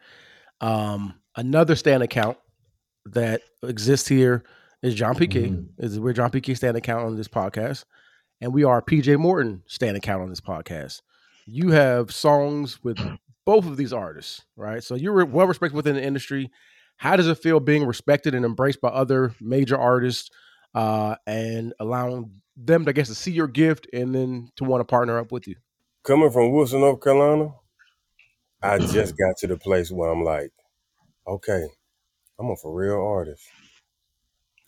Um, 0.61 1.15
another 1.35 1.75
stand 1.75 2.01
account 2.03 2.37
that 3.05 3.41
exists 3.63 4.07
here 4.07 4.43
is 4.81 4.95
John 4.95 5.15
PK. 5.15 5.49
Mhm. 5.49 5.67
Is 5.77 5.99
we're 5.99 6.13
John 6.13 6.31
PK 6.31 6.55
stand 6.55 6.77
account 6.77 7.05
on 7.05 7.15
this 7.15 7.27
podcast, 7.27 7.85
and 8.41 8.53
we 8.53 8.63
are 8.63 8.81
PJ 8.81 9.17
Morton 9.17 9.63
stand 9.67 9.97
account 9.97 10.21
on 10.21 10.29
this 10.29 10.41
podcast. 10.41 11.01
You 11.45 11.69
have 11.71 12.11
songs 12.11 12.83
with 12.83 12.97
both 13.45 13.65
of 13.65 13.77
these 13.77 13.91
artists, 13.93 14.43
right? 14.55 14.83
So 14.83 14.95
you're 14.95 15.25
well 15.25 15.47
respected 15.47 15.75
within 15.75 15.95
the 15.95 16.03
industry. 16.03 16.51
How 16.97 17.15
does 17.15 17.27
it 17.27 17.37
feel 17.37 17.59
being 17.59 17.85
respected 17.85 18.35
and 18.35 18.45
embraced 18.45 18.81
by 18.81 18.89
other 18.89 19.33
major 19.39 19.77
artists, 19.77 20.29
uh, 20.75 21.15
and 21.25 21.73
allowing 21.79 22.41
them, 22.55 22.85
I 22.87 22.91
guess, 22.91 23.07
to 23.07 23.15
see 23.15 23.31
your 23.31 23.47
gift 23.47 23.87
and 23.93 24.13
then 24.13 24.51
to 24.57 24.63
want 24.65 24.81
to 24.81 24.85
partner 24.85 25.17
up 25.17 25.31
with 25.31 25.47
you? 25.47 25.55
Coming 26.03 26.29
from 26.29 26.51
Wilson, 26.51 26.81
North 26.81 27.01
Carolina, 27.01 27.53
I 28.61 28.77
just 28.79 29.17
got 29.17 29.37
to 29.37 29.47
the 29.47 29.57
place 29.57 29.89
where 29.91 30.09
I'm 30.09 30.23
like, 30.23 30.51
okay, 31.25 31.67
I'm 32.37 32.49
a 32.49 32.55
for 32.57 32.73
real 32.73 33.01
artist. 33.01 33.47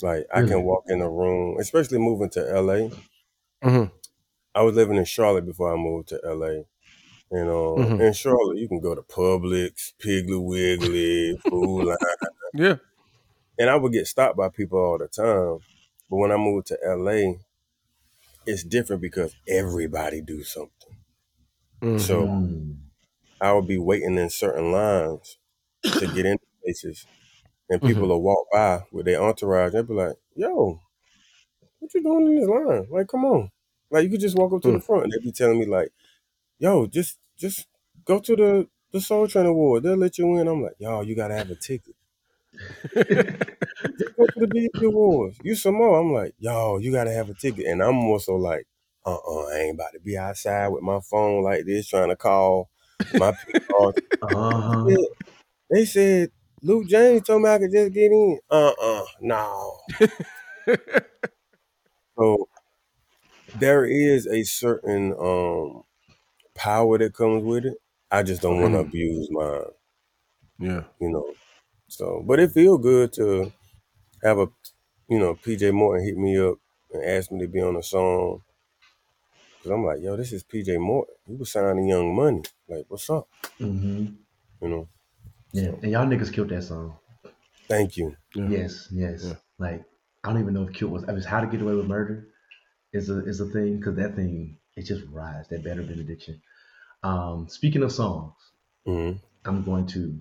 Like 0.04 0.28
I 0.34 0.42
can 0.44 0.64
walk 0.64 0.86
in 0.88 1.02
a 1.02 1.10
room, 1.10 1.58
especially 1.60 2.00
moving 2.00 2.30
to 2.32 2.40
LA. 2.42 2.90
Mhm. 3.64 3.92
I 4.56 4.64
was 4.64 4.76
living 4.76 4.98
in 4.98 5.06
Charlotte 5.06 5.46
before 5.46 5.74
I 5.74 5.78
moved 5.78 6.10
to 6.10 6.20
LA. 6.24 6.66
And 7.32 7.50
um, 7.50 8.00
Mhm. 8.00 8.02
in 8.08 8.14
Charlotte, 8.14 8.58
you 8.58 8.68
can 8.68 8.80
go 8.82 8.96
to 8.96 9.02
Publix, 9.04 9.94
Piggly 10.00 10.44
Wiggly, 10.44 11.38
Food 11.50 11.86
Lion, 11.88 11.98
Yeah. 12.54 12.78
and 13.60 13.70
I 13.70 13.76
would 13.76 13.94
get 13.94 14.08
stopped 14.08 14.38
by 14.38 14.50
people 14.50 14.80
all 14.80 14.98
the 14.98 15.08
time. 15.08 15.60
But 16.10 16.18
when 16.18 16.32
I 16.32 16.38
moved 16.38 16.68
to 16.68 16.80
LA, 16.84 17.40
it's 18.46 18.64
different 18.64 19.02
because 19.02 19.36
everybody 19.48 20.22
do 20.22 20.44
something. 20.44 20.96
Mhm. 21.82 22.00
So 22.00 22.28
Mm. 22.28 22.78
I 23.42 23.54
would 23.54 23.68
be 23.68 23.78
waiting 23.78 24.18
in 24.18 24.30
certain 24.30 24.72
lines 24.72 25.38
to 25.84 26.08
get 26.08 26.26
into 26.26 26.46
places, 26.64 27.06
and 27.72 27.84
people 27.84 28.10
will 28.10 28.22
walk 28.22 28.48
by 28.54 28.84
with 28.92 29.08
their 29.08 29.22
entourage. 29.24 29.74
They'll 29.74 29.84
be 29.84 29.96
like, 29.96 30.18
"Yo, 30.36 30.82
what 31.80 31.94
you 31.94 32.04
doing 32.04 32.28
in 32.28 32.36
this 32.40 32.50
line? 32.50 32.88
Like, 32.92 33.08
come 33.08 33.26
on! 33.26 33.52
Like, 33.90 34.04
you 34.06 34.10
could 34.12 34.22
just 34.22 34.38
walk 34.38 34.54
up 34.54 34.62
to 34.64 34.72
the 34.72 34.80
front." 34.80 35.06
And 35.06 35.14
they'd 35.14 35.24
be 35.24 35.32
telling 35.32 35.60
me 35.60 35.66
like, 35.66 35.92
"Yo, 36.60 36.88
just 36.88 37.20
just 37.38 37.68
go 38.06 38.20
to 38.20 38.36
the 38.36 38.70
the 38.94 39.02
Soul 39.02 39.28
Train 39.28 39.48
Award. 39.48 39.84
They'll 39.84 39.98
let 39.98 40.18
you 40.20 40.38
in." 40.38 40.48
I'm 40.48 40.64
like, 40.64 40.76
"Yo, 40.80 41.02
you 41.02 41.16
gotta 41.16 41.36
have 41.36 41.52
a 41.52 41.56
ticket." 41.56 41.96
Just 43.98 44.16
go 44.18 44.28
to 44.28 44.40
the 44.40 44.48
BET 44.48 44.84
Awards. 44.86 45.38
You 45.44 45.56
some 45.56 45.76
more. 45.76 46.00
I'm 46.00 46.14
like, 46.14 46.34
"Yo, 46.40 46.78
you 46.78 46.92
gotta 46.92 47.12
have 47.12 47.30
a 47.30 47.34
ticket." 47.34 47.66
And 47.66 47.82
I'm 47.82 47.96
more 47.96 48.20
so 48.20 48.36
like, 48.36 48.68
"Uh, 49.06 49.16
uh 49.16 49.46
I 49.48 49.60
ain't 49.60 49.76
about 49.76 49.94
to 49.94 50.00
be 50.00 50.18
outside 50.18 50.70
with 50.70 50.84
my 50.84 51.00
phone 51.02 51.44
like 51.44 51.66
this 51.66 51.88
trying 51.88 52.10
to 52.10 52.16
call 52.16 52.70
my 53.14 53.34
people." 53.48 53.94
Uh-huh. 54.24 54.86
They 55.72 55.86
said 55.86 56.32
Luke 56.62 56.88
James 56.88 57.24
told 57.24 57.44
me 57.44 57.50
I 57.50 57.60
could 57.60 57.72
just 57.72 57.94
get 57.94 58.12
in. 58.12 58.40
Uh 58.50 58.74
uh 58.82 59.06
no. 59.22 59.80
so 62.18 62.48
there 63.54 63.86
is 63.86 64.28
a 64.28 64.44
certain 64.44 65.14
um 65.20 65.84
power 66.56 66.98
that 66.98 67.14
comes 67.16 67.44
with 67.44 67.66
it. 67.66 67.78
I 68.12 68.24
just 68.24 68.42
don't 68.42 68.62
want 68.62 68.74
to 68.76 68.80
Mhm. 68.80 68.88
abuse 68.88 69.30
mine, 69.32 69.72
Yeah. 70.60 70.84
you 71.00 71.10
know. 71.12 71.36
So 71.88 72.24
but 72.26 72.40
it 72.40 72.52
feel 72.52 72.78
good 72.78 73.14
to 73.14 73.54
have 74.24 74.40
a 74.40 74.48
you 75.10 75.20
know, 75.20 75.36
PJ 75.36 75.72
Morton 75.74 76.06
hit 76.06 76.18
me 76.18 76.38
up 76.40 76.58
and 76.94 77.04
ask 77.04 77.32
me 77.32 77.42
to 77.42 77.48
be 77.48 77.62
on 77.62 77.76
a 77.78 77.84
song. 77.84 78.42
Cause 79.64 79.72
I'm 79.72 79.86
like, 79.86 80.02
yo, 80.02 80.16
this 80.18 80.34
is 80.34 80.44
PJ 80.44 80.80
Morton. 80.80 81.16
He 81.28 81.36
was 81.36 81.52
signing 81.52 81.88
Young 81.88 82.16
Money. 82.16 82.44
Like, 82.70 82.86
what's 82.90 83.10
up? 83.10 83.28
hmm 83.60 84.06
You 84.62 84.70
know. 84.70 84.88
Yeah, 85.54 85.72
and 85.82 85.92
y'all 85.92 86.06
niggas 86.06 86.32
killed 86.32 86.50
that 86.50 86.64
song. 86.64 86.96
Thank 87.68 87.98
you. 87.98 88.16
Yeah. 88.36 88.48
Yes, 88.50 88.88
yes. 88.92 89.26
Yeah. 89.26 89.34
Like 89.58 89.84
I 90.24 90.30
don't 90.30 90.42
even 90.42 90.54
know 90.54 90.64
if 90.64 90.74
Kill 90.74 90.90
was. 90.90 91.04
I 91.08 91.14
mean, 91.14 91.22
How 91.24 91.42
to 91.42 91.48
Get 91.48 91.62
Away 91.62 91.74
with 91.74 91.88
Murder 91.88 92.28
is 92.94 93.10
a 93.10 93.26
is 93.26 93.40
a 93.40 93.46
thing 93.46 93.78
because 93.78 93.96
that 93.96 94.16
thing 94.16 94.58
it 94.76 94.84
just 94.84 95.04
rides 95.12 95.48
that 95.50 95.64
better 95.64 95.82
benediction. 95.82 96.42
Um, 97.04 97.48
speaking 97.50 97.84
of 97.84 97.92
songs, 97.92 98.34
mm-hmm. 98.88 99.18
I'm 99.46 99.64
going 99.64 99.88
to 99.88 100.20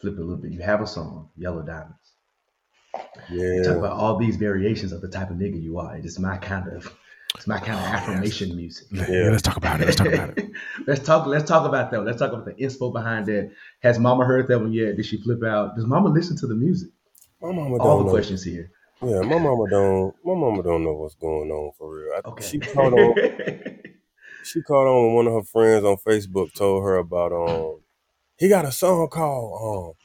flip 0.00 0.14
it 0.14 0.18
a 0.18 0.22
little 0.22 0.36
bit. 0.36 0.52
You 0.52 0.60
have 0.60 0.80
a 0.80 0.86
song, 0.86 1.30
Yellow 1.36 1.62
Diamonds. 1.62 1.96
Yeah. 3.30 3.62
Talk 3.62 3.76
about 3.76 3.92
all 3.92 4.16
these 4.16 4.36
variations 4.36 4.92
of 4.92 5.00
the 5.00 5.08
type 5.08 5.30
of 5.30 5.36
nigga 5.36 5.60
you 5.60 5.78
are. 5.78 5.96
It's 5.96 6.18
my 6.18 6.36
kind 6.36 6.68
of 6.68 6.92
it's 7.36 7.46
my 7.46 7.58
kind 7.58 7.78
of 7.78 7.84
affirmation 7.84 8.56
music. 8.56 8.86
Yeah. 8.90 9.06
Yeah. 9.08 9.30
Let's 9.30 9.42
talk 9.42 9.56
about 9.56 9.80
it. 9.80 9.84
Let's 9.86 9.96
talk 9.96 10.08
about 10.08 10.38
it. 10.38 10.50
let's 10.86 11.04
talk. 11.04 11.26
Let's 11.26 11.48
talk 11.48 11.66
about 11.68 11.90
that. 11.90 12.00
Let's 12.02 12.18
talk 12.18 12.32
about 12.32 12.46
the 12.46 12.54
inspo 12.54 12.92
behind 12.92 13.26
that. 13.26 13.50
Has 13.80 13.98
Mama 13.98 14.24
heard 14.24 14.48
that 14.48 14.58
one 14.58 14.72
yet? 14.72 14.96
Did 14.96 15.06
she 15.06 15.20
flip 15.22 15.42
out? 15.44 15.76
Does 15.76 15.86
Mama 15.86 16.08
listen 16.08 16.36
to 16.38 16.46
the 16.46 16.54
music? 16.54 16.90
My 17.40 17.52
mama 17.52 17.76
All 17.76 17.78
don't 17.78 17.98
the 17.98 18.04
know. 18.06 18.10
questions 18.10 18.42
here. 18.42 18.70
Yeah, 19.00 19.20
my 19.20 19.38
mama 19.38 19.64
don't. 19.70 20.14
My 20.24 20.34
mama 20.34 20.62
don't 20.62 20.82
know 20.82 20.94
what's 20.94 21.14
going 21.14 21.50
on 21.50 21.72
for 21.78 21.94
real. 21.96 22.12
I, 22.16 22.28
Okay. 22.28 22.44
She 22.44 22.58
caught 22.58 22.92
on. 22.92 23.14
She 24.44 24.62
caught 24.62 24.86
on 24.86 25.06
when 25.08 25.14
one 25.14 25.26
of 25.26 25.34
her 25.34 25.42
friends 25.42 25.84
on 25.84 25.96
Facebook 25.98 26.54
told 26.54 26.82
her 26.82 26.96
about 26.96 27.32
um. 27.32 27.80
He 28.38 28.48
got 28.48 28.64
a 28.64 28.72
song 28.72 29.08
called 29.08 29.96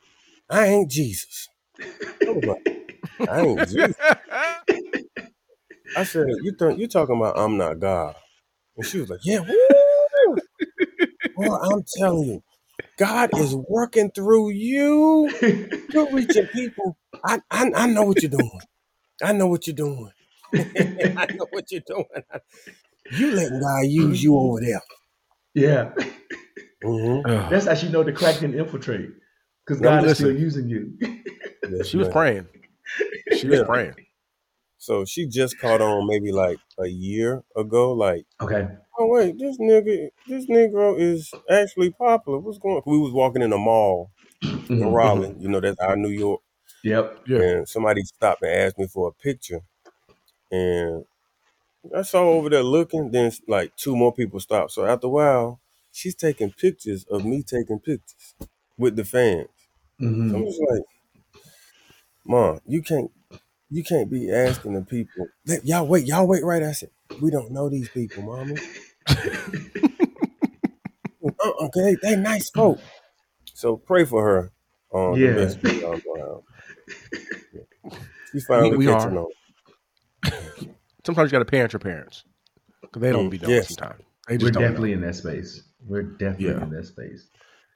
um. 0.51 0.57
I 0.57 0.65
ain't 0.67 0.91
Jesus. 0.91 1.47
I 1.82 2.30
was 2.30 2.43
like, 2.43 2.99
I 3.30 3.39
ain't 3.41 3.59
Jesus. 3.69 3.95
I 5.96 6.04
said, 6.04 6.28
you 6.41 6.54
think 6.58 6.80
you 6.80 6.88
talking 6.88 7.18
about 7.18 7.38
I'm 7.38 7.58
not 7.58 7.80
God? 7.80 8.16
And 8.78 8.86
she 8.86 9.00
was 9.00 9.10
like, 9.10 9.20
Yeah. 9.24 9.39
Woo! 9.39 10.38
Boy, 11.36 11.56
I'm 11.56 11.84
telling 11.98 12.24
you, 12.24 12.44
God 12.98 13.32
is 13.38 13.56
working 13.56 14.12
through 14.12 14.52
you. 14.52 15.32
You're 15.91 16.12
reaching 16.12 16.48
people. 16.48 16.98
I, 17.26 17.39
I 17.50 17.72
I 17.76 17.88
know 17.88 18.04
what 18.04 18.22
you're 18.22 18.30
doing. 18.32 18.60
I 19.22 19.32
know 19.34 19.48
what 19.48 19.68
you're 19.68 19.76
doing. 19.76 20.12
I 20.56 21.28
know 21.34 21.48
what 21.50 21.72
you're 21.72 21.82
doing. 21.86 22.06
You 23.12 23.32
letting 23.32 23.60
God 23.60 23.86
use 23.86 24.24
you 24.24 24.38
over 24.38 24.60
there. 24.62 24.82
yeah, 25.54 25.91
Mm-hmm. 26.84 27.50
That's 27.50 27.66
how 27.66 27.76
she 27.76 27.89
know 27.89 28.04
the 28.04 28.12
crack 28.12 28.39
didn't 28.39 28.60
infiltrate 28.60 29.10
because 29.66 29.82
Well, 29.82 30.02
God 30.02 30.10
is 30.10 30.18
still 30.18 30.36
using 30.36 30.68
you. 30.68 30.98
She 31.86 31.98
was 31.98 32.10
praying. 32.10 32.48
She 33.32 33.48
was 33.48 33.64
praying. 33.64 33.96
So 34.84 35.05
she 35.05 35.27
just 35.27 35.57
caught 35.59 35.81
on 35.81 36.07
maybe 36.07 36.31
like 36.31 36.59
a 36.79 36.88
year 36.88 37.43
ago. 37.55 37.93
Like, 37.93 38.25
okay. 38.41 38.67
oh 38.99 39.07
wait, 39.07 39.38
this 39.39 39.57
nigga, 39.59 40.09
this 40.27 40.47
Negro 40.47 40.99
is 40.99 41.34
actually 41.49 41.91
popular. 41.91 42.39
What's 42.39 42.59
going? 42.59 42.77
on? 42.77 42.84
We 42.86 42.99
was 42.99 43.13
walking 43.13 43.41
in 43.43 43.53
a 43.53 43.57
mall 43.57 44.11
in 44.79 44.88
Mhm. 44.88 44.93
Raleigh. 44.93 45.36
You 45.39 45.49
know, 45.49 45.61
that's 45.61 45.79
our 45.79 45.97
New 45.97 46.09
York. 46.09 46.41
Yep. 46.84 47.23
Yeah. 47.27 47.39
And 47.39 47.67
somebody 47.67 48.03
stopped 48.03 48.43
and 48.43 48.51
asked 48.51 48.77
me 48.77 48.88
for 48.88 49.09
a 49.09 49.13
picture, 49.13 49.61
and 50.51 51.05
I 51.95 52.03
saw 52.03 52.23
over 52.29 52.49
there 52.49 52.63
looking. 52.63 53.11
Then 53.11 53.31
like 53.47 53.75
two 53.77 53.95
more 53.95 54.13
people 54.13 54.39
stopped. 54.39 54.71
So 54.71 54.86
after 54.86 55.07
a 55.07 55.11
while, 55.11 55.61
she's 55.91 56.15
taking 56.15 56.51
pictures 56.51 57.05
of 57.05 57.25
me 57.25 57.43
taking 57.43 57.79
pictures 57.79 58.36
with 58.77 58.95
the 58.97 59.05
fans. 59.05 59.49
So 60.27 60.38
hmm 60.38 60.38
I'm 60.38 60.45
just 60.45 60.61
like, 60.69 60.84
Mom, 62.25 62.59
you 62.65 62.81
can't 62.81 63.11
you 63.74 63.84
can't 63.84 64.09
be 64.09 64.32
asking 64.32 64.74
the 64.74 64.82
people. 64.82 65.28
Y'all 65.63 65.88
wait, 65.88 66.05
y'all 66.05 66.28
wait 66.28 66.43
right. 66.43 66.61
I 66.63 66.71
said, 66.74 66.89
we 67.21 67.32
don't 67.32 67.51
know 67.51 67.69
these 67.69 67.89
people, 67.89 68.21
mama. 68.24 68.55
uh-uh, 71.24 71.67
they, 71.74 71.95
they 72.01 72.15
nice 72.15 72.49
folk. 72.51 72.80
So 73.53 73.78
pray 73.78 74.05
for 74.05 74.24
her. 74.24 74.51
Um, 74.93 75.19
Yeah. 75.19 75.32
the 75.32 75.36
best 75.45 75.63
way 75.63 75.80
y'all 75.80 75.99
know 76.05 76.43
how. 77.53 77.91
She 78.32 78.39
finally 78.41 78.78
we 78.78 78.86
catching 78.86 79.17
are. 79.17 79.26
on. 79.26 79.32
Sometimes 81.05 81.32
you 81.32 81.36
got 81.38 81.39
to 81.39 81.45
parent 81.45 81.74
your 81.74 81.80
parents 81.80 82.24
because 82.82 83.01
they 83.01 83.11
don't 83.11 83.28
Mm, 83.28 83.32
be 83.32 83.38
doing 83.39 83.51
yes. 83.53 83.67
sometimes. 83.76 84.01
They 84.28 84.38
We're 84.38 84.51
definitely 84.51 84.91
know. 84.91 85.01
in 85.01 85.01
that 85.01 85.15
space. 85.15 85.63
We're 85.86 86.03
definitely 86.03 86.45
Yeah. 86.47 86.63
in 86.63 86.69
that 86.69 86.86
space. 86.86 87.28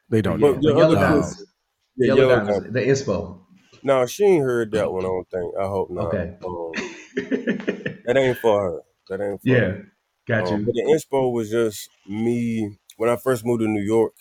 They 0.10 0.22
don't. 0.22 0.40
Yeah, 0.40 0.48
know. 0.48 0.54
But 0.54 0.62
but 0.62 0.68
your 0.70 0.78
Yellow 0.78 0.96
other 0.96 1.02
Diamonds. 1.06 1.36
kids- 1.38 1.52
Yeah, 1.98 2.08
Yellow, 2.08 2.20
Yellow 2.22 2.36
Diamonds. 2.46 2.58
Diamonds. 2.66 2.74
The 3.06 3.12
inspo. 3.12 3.40
No, 3.84 4.06
she 4.06 4.24
ain't 4.26 4.44
heard 4.44 4.72
that 4.72 4.92
one. 4.92 5.04
I 5.06 5.08
don't 5.08 5.30
think. 5.30 5.54
I 5.58 5.68
hope 5.68 5.90
not. 5.90 6.08
Okay. 6.08 6.38
Um, 6.44 6.74
that 8.06 8.18
ain't 8.18 8.38
for 8.40 8.62
her. 8.62 8.82
That 9.10 9.22
ain't 9.24 9.42
for 9.42 9.50
yeah. 9.50 9.60
her. 9.60 9.92
Got 10.28 10.46
Um, 10.46 10.60
you. 10.60 10.66
but 10.66 10.74
the 10.74 10.84
inspo 10.84 11.32
was 11.32 11.50
just 11.50 11.90
me. 12.08 12.78
When 12.98 13.10
I 13.10 13.16
first 13.16 13.46
moved 13.46 13.62
to 13.62 13.68
New 13.68 13.82
York, 13.82 14.14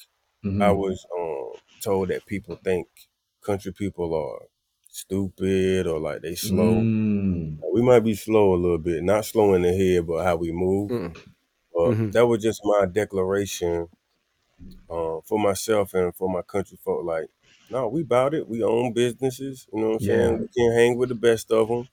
Mhm. 0.44 0.62
I 0.62 0.70
was 0.70 1.06
um, 1.18 1.60
told 1.80 2.08
that 2.10 2.26
people 2.26 2.56
think 2.56 2.88
country 3.42 3.72
people 3.72 4.14
are 4.14 4.46
stupid 4.88 5.86
or 5.86 5.98
like 6.00 6.22
they 6.22 6.34
slow. 6.34 6.80
Mm. 6.82 7.58
We 7.72 7.82
might 7.82 8.00
be 8.00 8.14
slow 8.14 8.54
a 8.54 8.56
little 8.56 8.78
bit, 8.78 9.02
not 9.02 9.24
slow 9.24 9.54
in 9.54 9.62
the 9.62 9.72
head, 9.76 10.06
but 10.06 10.24
how 10.24 10.36
we 10.36 10.52
move. 10.52 10.90
Mm-mm. 10.90 11.14
But 11.74 11.90
Mhm. 11.92 12.12
that 12.12 12.26
was 12.26 12.42
just 12.42 12.60
my 12.64 12.86
declaration 12.86 13.88
uh, 14.88 15.20
for 15.24 15.38
myself 15.38 15.94
and 15.94 16.14
for 16.14 16.28
my 16.28 16.42
country 16.42 16.78
folk. 16.82 17.04
Like, 17.04 17.26
no, 17.70 17.88
we 17.88 18.02
about 18.02 18.34
it. 18.34 18.48
We 18.48 18.62
own 18.62 18.92
businesses. 18.92 19.68
You 19.72 19.80
know 19.80 19.88
what 19.88 19.94
I'm 19.94 20.00
Yeah. 20.00 20.38
saying? 20.40 20.40
We 20.40 20.48
can 20.48 20.72
hang 20.72 20.96
with 20.98 21.08
the 21.10 21.14
best 21.14 21.50
of 21.52 21.68
them. 21.68 21.88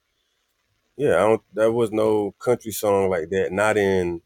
Yeah, 0.95 1.15
I 1.15 1.19
don't. 1.28 1.43
There 1.53 1.71
was 1.71 1.91
no 1.91 2.32
country 2.34 2.71
song 2.71 3.09
like 3.09 3.30
that. 3.30 3.51
Not 3.51 3.78
in 3.78 4.21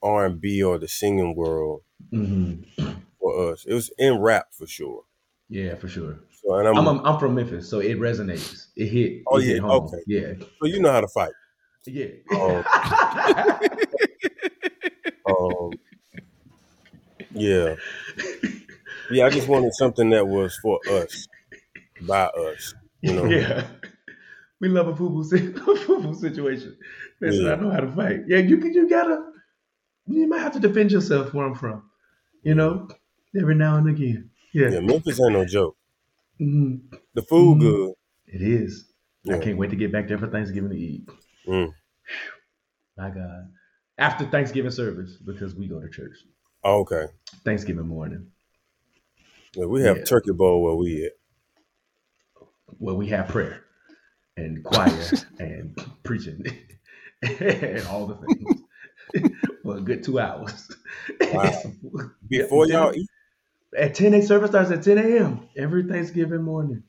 R 0.00 0.24
and 0.24 0.40
B 0.40 0.62
or 0.62 0.78
the 0.78 0.88
singing 0.88 1.34
world 1.34 1.84
hmm 2.12 2.62
for 3.18 3.52
us. 3.52 3.64
It 3.66 3.74
was 3.74 3.90
in 3.98 4.18
rap 4.20 4.52
for 4.54 4.66
sure. 4.66 5.04
Yeah, 5.48 5.74
for 5.76 5.88
sure. 5.88 6.20
So, 6.30 6.54
and 6.54 6.68
I'm, 6.68 6.78
I'm, 6.78 6.88
I'm 6.88 7.00
I'm 7.06 7.18
from 7.18 7.34
Memphis, 7.34 7.68
so 7.68 7.80
it 7.80 7.98
resonates. 7.98 8.68
It 8.76 8.86
hit. 8.88 9.26
Oh, 9.26 9.38
it 9.38 9.44
hit 9.44 9.58
yeah, 9.58 9.60
home. 9.60 9.94
okay. 9.94 10.04
Yeah. 10.06 10.34
so 10.60 10.66
you 10.68 10.80
know 10.80 10.92
how 10.92 11.00
to 11.02 11.08
fight. 11.08 11.34
Yeah. 11.86 12.62
Um, 15.24 15.78
yeah, 17.30 17.76
yeah. 19.10 19.26
I 19.26 19.30
just 19.30 19.48
wanted 19.48 19.74
something 19.74 20.10
that 20.10 20.26
was 20.26 20.56
for 20.56 20.78
us, 20.88 21.26
by 22.02 22.24
us. 22.24 22.74
You 23.02 23.14
know. 23.14 23.26
yeah. 23.26 23.66
We 24.60 24.68
love 24.68 24.88
a 24.88 24.94
poo 24.94 25.10
poo 25.10 26.14
situation. 26.14 26.76
Listen, 27.20 27.44
Yeah. 27.44 27.52
I 27.52 27.56
know 27.56 27.70
how 27.70 27.80
to 27.80 27.92
fight. 27.92 28.20
Yeah, 28.26 28.38
you 28.38 28.58
can. 28.58 28.72
You 28.72 28.88
gotta. 28.88 29.32
You 30.06 30.26
might 30.28 30.38
have 30.40 30.52
to 30.52 30.60
defend 30.60 30.92
yourself 30.92 31.34
where 31.34 31.46
I'm 31.46 31.54
from. 31.54 31.82
You 32.42 32.54
know, 32.54 32.88
every 33.38 33.54
now 33.54 33.76
and 33.76 33.88
again. 33.88 34.30
Yeah. 34.52 34.70
Yeah, 34.70 34.80
Memphis 34.80 35.20
ain't 35.20 35.32
no 35.32 35.44
joke. 35.44 35.76
Mhm. 36.40 36.80
The 37.14 37.22
food 37.22 37.58
Mhm. 37.58 37.60
good. 37.60 37.92
It 38.26 38.42
is. 38.42 38.92
I 39.28 39.38
can't 39.38 39.58
wait 39.58 39.70
to 39.70 39.76
get 39.76 39.90
back 39.90 40.06
there 40.06 40.18
for 40.18 40.28
Thanksgiving 40.28 40.70
to 40.70 40.76
eat. 40.78 41.08
Mm. 41.48 41.74
My 42.96 43.10
God. 43.10 43.52
After 43.98 44.24
Thanksgiving 44.26 44.70
service, 44.70 45.16
because 45.16 45.54
we 45.54 45.66
go 45.66 45.80
to 45.80 45.88
church. 45.88 46.16
Oh, 46.62 46.80
okay. 46.80 47.06
Thanksgiving 47.44 47.88
morning. 47.88 48.30
Yeah, 49.56 49.66
we 49.66 49.82
have 49.82 49.98
Yeah. 49.98 50.04
turkey 50.04 50.32
bowl 50.32 50.62
where 50.62 50.74
we 50.76 51.06
at. 51.06 51.12
where 52.78 52.94
we 52.94 53.06
have 53.08 53.28
prayer 53.28 53.62
and 54.36 54.62
choir 54.62 55.08
and 55.38 55.74
preaching 56.02 56.44
and 57.22 57.86
all 57.86 58.06
the 58.06 58.16
things 58.16 59.32
for 59.62 59.78
a 59.78 59.80
good 59.80 60.04
two 60.04 60.18
hours. 60.20 60.68
Wow. 61.32 61.52
Before 62.28 62.66
y'all 62.66 62.94
eat. 62.94 63.08
At 63.76 63.94
10 63.94 64.14
a 64.14 64.22
service 64.22 64.50
starts 64.50 64.70
at 64.70 64.82
10 64.82 64.98
a.m. 64.98 65.48
every 65.56 65.84
Thanksgiving 65.84 66.42
morning. 66.42 66.82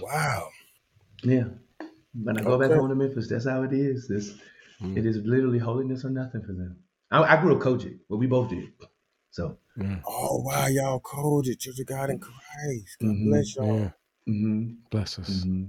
Wow. 0.00 0.48
Yeah. 1.22 1.44
When 2.22 2.38
I 2.38 2.42
go 2.42 2.58
back 2.58 2.70
home 2.72 2.88
to 2.88 2.94
Memphis, 2.94 3.28
that's 3.28 3.46
how 3.46 3.62
it 3.62 3.72
is. 3.72 4.06
This 4.08 4.34
Mm. 4.82 4.96
it 4.96 5.04
is 5.04 5.18
literally 5.18 5.58
holiness 5.58 6.06
or 6.06 6.08
nothing 6.10 6.40
for 6.40 6.54
them. 6.54 6.78
I, 7.10 7.36
I 7.36 7.40
grew 7.42 7.54
up 7.54 7.60
COGIC, 7.60 7.98
but 8.08 8.16
we 8.16 8.26
both 8.26 8.48
did. 8.48 8.70
So 9.30 9.58
Oh 10.06 10.42
wow, 10.42 10.66
y'all 10.66 11.00
cold 11.00 11.46
at 11.48 11.58
Church 11.60 11.78
of 11.80 11.86
God 11.86 12.10
in 12.10 12.18
Christ. 12.18 12.98
God 13.00 13.08
Mhm. 13.08 13.24
bless 13.24 13.56
y'all. 13.56 13.80
Yeah, 13.82 13.90
hmm 14.26 14.72
bless 14.90 15.18
us. 15.18 15.42
hmm 15.42 15.64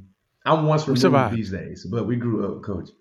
I'm 0.45 0.65
once 0.65 0.87
We 0.87 0.93
removed 0.93 1.31
these 1.31 1.51
days, 1.51 1.85
but 1.85 2.07
we 2.07 2.15
grew 2.15 2.45
up 2.45 2.63
COGIC. 2.63 2.93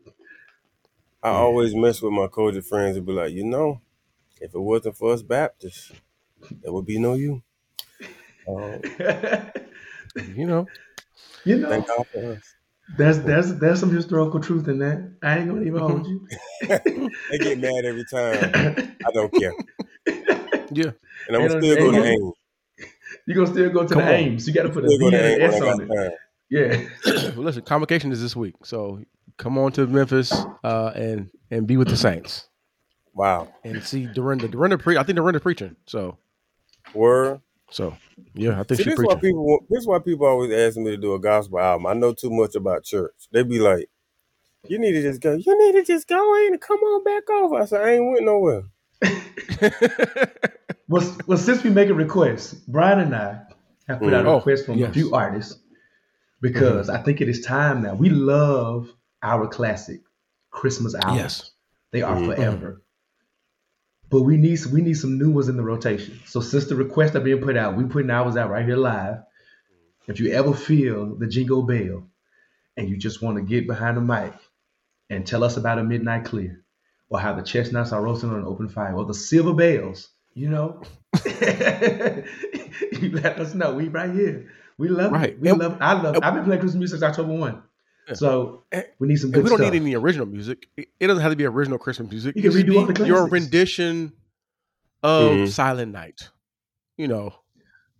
I 1.22 1.30
Yeah. 1.30 1.36
always 1.38 1.74
mess 1.74 2.02
with 2.02 2.12
my 2.12 2.26
COGIC 2.26 2.64
friends 2.66 2.96
and 2.96 3.06
be 3.06 3.12
like, 3.12 3.32
you 3.32 3.44
know, 3.44 3.80
if 4.40 4.54
it 4.54 4.58
wasn't 4.60 4.96
for 4.96 5.12
us 5.12 5.22
Baptists, 5.22 5.92
there 6.62 6.72
would 6.72 6.86
be 6.86 6.98
no 6.98 7.14
you. 7.14 7.42
Um, 8.48 8.82
You 10.36 10.46
know, 10.46 10.70
you 11.44 11.56
know, 11.58 11.68
thank 11.70 11.86
God 11.86 12.06
for 12.12 12.32
us. 12.34 12.54
There's 12.96 13.20
there's 13.20 13.54
there's 13.58 13.80
some 13.80 13.94
historical 13.94 14.40
truth 14.40 14.68
in 14.68 14.78
that. 14.80 15.12
I 15.22 15.38
ain't 15.38 15.48
gonna 15.48 15.62
even 15.62 15.80
Mm-hmm. 15.80 15.80
hold 15.80 16.06
you. 16.06 16.28
They 17.30 17.38
get 17.38 17.58
mad 17.58 17.84
every 17.86 18.04
time. 18.04 18.52
I 19.04 19.10
don't 19.14 19.34
care. 19.34 19.54
Yeah. 20.70 20.90
And 21.28 21.36
I'm 21.36 21.42
They 21.42 21.48
gonna 21.48 21.48
don't- 21.48 21.62
still 21.62 21.76
go 21.76 21.90
they 21.92 21.98
to 21.98 22.02
don't- 22.02 22.06
AIM. 22.06 22.32
you 23.26 23.34
gonna 23.34 23.46
still 23.46 23.70
go 23.70 23.82
to 23.86 23.94
Come 23.94 23.98
the 24.04 24.08
on. 24.08 24.14
Ames. 24.14 24.46
You 24.48 24.54
gotta 24.54 24.68
put 24.70 24.84
a 24.84 24.88
Still 24.90 25.06
and 25.08 25.16
an 25.16 25.40
when 25.40 25.40
S 25.42 25.54
I 25.62 25.70
on 25.70 25.78
got 25.78 25.96
it. 25.96 26.10
time. 26.10 26.10
Yeah. 26.50 26.88
well, 27.36 27.44
listen, 27.44 27.62
convocation 27.62 28.10
is 28.12 28.20
this 28.22 28.34
week, 28.36 28.54
so 28.64 29.00
come 29.36 29.56
on 29.58 29.72
to 29.72 29.86
Memphis 29.86 30.32
uh, 30.64 30.92
and 30.94 31.30
and 31.50 31.66
be 31.66 31.76
with 31.76 31.88
the 31.88 31.96
saints 31.96 32.48
Wow. 33.14 33.48
and 33.64 33.82
see 33.82 34.06
Dorinda. 34.06 34.48
Dorinda, 34.48 34.78
pre- 34.78 34.96
I 34.96 35.02
think 35.02 35.16
Dorinda 35.16 35.40
preaching. 35.40 35.76
So, 35.86 36.16
Word. 36.94 37.40
so 37.70 37.96
yeah, 38.34 38.60
I 38.60 38.62
think 38.64 38.78
See, 38.78 38.84
she 38.84 38.90
this 38.90 38.98
is 38.98 39.04
why 39.04 39.14
preaching. 39.14 39.30
people. 39.30 39.58
This 39.68 39.80
is 39.80 39.86
why 39.86 39.98
people 39.98 40.26
always 40.26 40.52
ask 40.52 40.76
me 40.76 40.90
to 40.90 40.96
do 40.96 41.14
a 41.14 41.18
gospel 41.20 41.58
album. 41.60 41.86
I 41.86 41.92
know 41.94 42.12
too 42.12 42.30
much 42.30 42.54
about 42.54 42.84
church. 42.84 43.14
They 43.32 43.42
be 43.42 43.58
like, 43.60 43.88
"You 44.66 44.78
need 44.78 44.92
to 44.92 45.02
just 45.02 45.20
go. 45.20 45.34
You 45.34 45.58
need 45.66 45.72
to 45.78 45.84
just 45.84 46.06
go 46.08 46.46
in 46.46 46.52
and 46.52 46.60
come 46.60 46.78
on 46.80 47.04
back 47.04 47.28
over." 47.30 47.56
I 47.56 47.64
said, 47.64 47.80
"I 47.82 47.92
ain't 47.94 48.10
went 48.10 48.24
nowhere." 48.24 48.62
Well, 50.88 51.16
well, 51.26 51.38
since 51.38 51.62
we 51.62 51.70
make 51.70 51.88
a 51.88 51.94
request, 51.94 52.66
Bryan 52.66 52.98
and 52.98 53.14
I 53.14 53.42
have 53.86 54.00
put 54.00 54.12
out 54.12 54.24
a 54.26 54.28
Mm. 54.28 54.32
Oh, 54.32 54.36
request 54.38 54.66
from 54.66 54.82
a 54.82 54.92
few 54.92 55.14
artists 55.14 55.56
because 56.40 56.88
I 56.88 56.98
think 57.02 57.20
it 57.20 57.28
is 57.28 57.42
time 57.42 57.82
now. 57.82 57.94
We 57.94 58.08
love 58.10 58.92
our 59.22 59.46
classic 59.46 60.00
Christmas 60.50 60.94
albums. 60.96 61.16
yes. 61.16 61.50
They 61.92 62.02
are 62.02 62.16
Mhm. 62.16 62.26
forever. 62.34 62.82
But 64.10 64.22
we 64.22 64.36
need 64.36 64.64
we 64.66 64.80
need 64.80 64.94
some 64.94 65.16
new 65.18 65.30
ones 65.30 65.48
in 65.48 65.56
the 65.56 65.62
rotation. 65.62 66.18
So 66.26 66.40
since 66.40 66.66
the 66.66 66.74
requests 66.74 67.14
are 67.14 67.20
being 67.20 67.40
put 67.40 67.56
out, 67.56 67.76
we 67.76 67.84
putting 67.84 68.10
ours 68.10 68.36
out 68.36 68.50
right 68.50 68.64
here 68.64 68.76
live. 68.76 69.18
If 70.08 70.18
you 70.18 70.32
ever 70.32 70.52
feel 70.54 71.14
the 71.14 71.28
jingle 71.28 71.62
bell 71.62 72.08
and 72.76 72.88
you 72.88 72.96
just 72.96 73.22
want 73.22 73.36
to 73.36 73.42
get 73.44 73.68
behind 73.68 73.96
the 73.96 74.00
mic 74.00 74.32
and 75.08 75.24
tell 75.24 75.44
us 75.44 75.56
about 75.56 75.78
a 75.78 75.84
midnight 75.84 76.24
clear, 76.24 76.64
or 77.10 77.20
how 77.20 77.34
the 77.34 77.42
chestnuts 77.42 77.92
are 77.92 78.00
roasting 78.02 78.30
on 78.30 78.36
an 78.40 78.46
open 78.46 78.68
fire, 78.68 78.94
or 78.94 79.04
the 79.04 79.12
silver 79.14 79.52
bells, 79.52 80.08
you 80.34 80.48
know, 80.48 80.80
you 81.24 83.10
let 83.12 83.38
us 83.38 83.54
know. 83.54 83.74
We 83.74 83.88
right 83.88 84.10
here. 84.12 84.50
We 84.78 84.88
love 84.88 85.12
Right. 85.12 85.30
it. 85.30 85.40
We 85.40 85.48
And- 85.50 85.58
love. 85.58 85.76
I 85.80 85.92
love. 86.00 86.14
and- 86.16 86.24
I've 86.24 86.34
been 86.34 86.44
playing 86.44 86.60
Christmas 86.60 86.78
music 86.78 87.00
since 87.00 87.08
October 87.10 87.32
one. 87.34 87.62
Yeah. 88.08 88.14
So 88.14 88.62
And- 88.72 88.86
we 88.98 89.08
need 89.08 89.16
some 89.16 89.28
And 89.28 89.34
good 89.34 89.44
we 89.44 89.50
don't 89.50 89.58
stuff. 89.58 89.72
need 89.72 89.80
any 89.82 89.94
original 89.94 90.26
music. 90.26 90.66
It 90.76 90.88
it 90.98 91.06
doesn't 91.06 91.22
have 91.22 91.32
to 91.32 91.36
be 91.36 91.44
original 91.44 91.78
Christmas 91.78 92.10
music. 92.10 92.36
You 92.36 92.42
can 92.42 92.52
redo 92.52 92.78
all 92.80 92.86
be 92.86 92.94
the 92.94 93.06
your 93.06 93.26
rendition 93.28 94.12
of 95.02 95.32
Mhm. 95.32 95.48
Silent 95.48 95.92
Night. 95.92 96.30
You 96.96 97.08
know, 97.08 97.34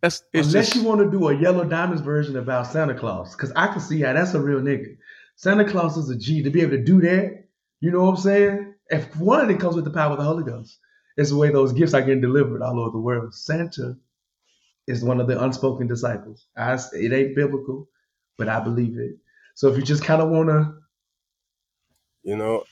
that's 0.00 0.22
it's 0.32 0.48
Unless 0.48 0.68
just 0.72 0.76
you 0.82 0.88
want 0.88 1.00
to 1.00 1.10
do 1.10 1.28
a 1.28 1.34
Yellow 1.36 1.64
Diamonds 1.64 2.02
version 2.02 2.36
about 2.36 2.66
Santa 2.66 2.94
Claus, 2.94 3.34
because 3.34 3.52
I 3.56 3.66
can 3.68 3.80
see 3.80 4.00
how 4.00 4.12
that's 4.12 4.34
a 4.34 4.40
real 4.40 4.60
nigga. 4.60 4.96
Santa 5.36 5.64
Claus 5.64 5.96
is 5.96 6.10
a 6.10 6.16
G 6.16 6.42
to 6.42 6.50
be 6.50 6.60
able 6.62 6.72
to 6.72 6.82
do 6.84 7.00
that. 7.02 7.44
You 7.80 7.90
know 7.90 8.02
what 8.04 8.10
I'm 8.10 8.16
saying? 8.16 8.69
If 8.90 9.16
one 9.16 9.40
of 9.42 9.50
it 9.50 9.60
comes 9.60 9.76
with 9.76 9.84
the 9.84 9.90
power 9.90 10.12
of 10.12 10.18
the 10.18 10.24
Holy 10.24 10.44
Ghost, 10.44 10.78
it's 11.16 11.30
the 11.30 11.36
way 11.36 11.50
those 11.50 11.72
gifts 11.72 11.94
are 11.94 12.02
getting 12.02 12.20
delivered 12.20 12.62
all 12.62 12.80
over 12.80 12.90
the 12.90 12.98
world. 12.98 13.34
Santa 13.34 13.96
is 14.86 15.04
one 15.04 15.20
of 15.20 15.28
the 15.28 15.42
unspoken 15.42 15.86
disciples. 15.86 16.46
I, 16.56 16.78
it 16.94 17.12
ain't 17.12 17.36
biblical, 17.36 17.88
but 18.38 18.48
I 18.48 18.60
believe 18.60 18.98
it. 18.98 19.16
So 19.54 19.68
if 19.68 19.76
you 19.76 19.82
just 19.84 20.04
kind 20.04 20.22
of 20.22 20.30
want 20.30 20.48
to, 20.48 20.74
You 22.22 22.36
know, 22.36 22.64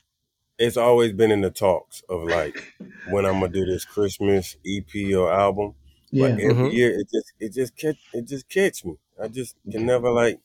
it's 0.57 0.77
always 0.77 1.13
been 1.13 1.31
in 1.31 1.41
the 1.41 1.51
talks 1.51 2.03
of 2.09 2.23
like 2.23 2.55
when 3.05 3.25
I'm 3.25 3.39
gonna 3.39 3.49
do 3.53 3.65
this 3.65 3.85
Christmas 3.85 4.57
EP 4.65 5.13
or 5.15 5.31
album. 5.33 5.75
yeah, 6.11 6.35
But 6.35 6.39
every 6.39 6.65
Mhm. 6.65 6.73
year 6.73 6.91
it 6.99 7.09
just 7.11 7.33
it 7.39 7.53
just 7.53 7.75
catch 7.75 7.97
it 8.13 8.27
just 8.27 8.49
catch 8.49 8.85
me. 8.85 8.97
I 9.21 9.27
just 9.27 9.55
can 9.71 9.85
never 9.85 10.11
like. 10.11 10.39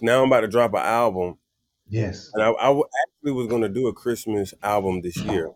Now 0.00 0.22
I'm 0.22 0.28
about 0.28 0.42
to 0.42 0.48
drop 0.48 0.74
an 0.74 0.80
album, 0.80 1.38
yes, 1.88 2.30
and 2.34 2.42
I, 2.42 2.50
I 2.52 2.66
w- 2.66 2.84
actually 3.02 3.32
was 3.32 3.46
gonna 3.48 3.68
do 3.68 3.86
a 3.88 3.92
Christmas 3.92 4.54
album 4.62 5.00
this 5.02 5.16
year, 5.16 5.48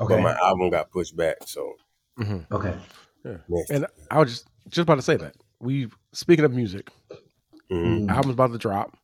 okay, 0.00 0.14
but 0.16 0.20
my 0.22 0.34
album 0.42 0.70
got 0.70 0.90
pushed 0.90 1.16
back. 1.16 1.36
So 1.46 1.74
Mhm. 2.18 2.46
okay, 2.50 2.76
next, 3.48 3.70
And 3.70 3.86
I 4.10 4.18
was 4.18 4.30
just 4.30 4.46
just 4.68 4.82
about 4.82 4.96
to 4.96 5.02
say 5.02 5.16
that. 5.16 5.34
We 5.60 5.88
speaking 6.12 6.44
of 6.44 6.52
music, 6.52 6.90
Mhm. 7.70 8.06
Mm. 8.06 8.10
album's 8.10 8.34
about 8.34 8.52
to 8.52 8.58
drop. 8.58 8.96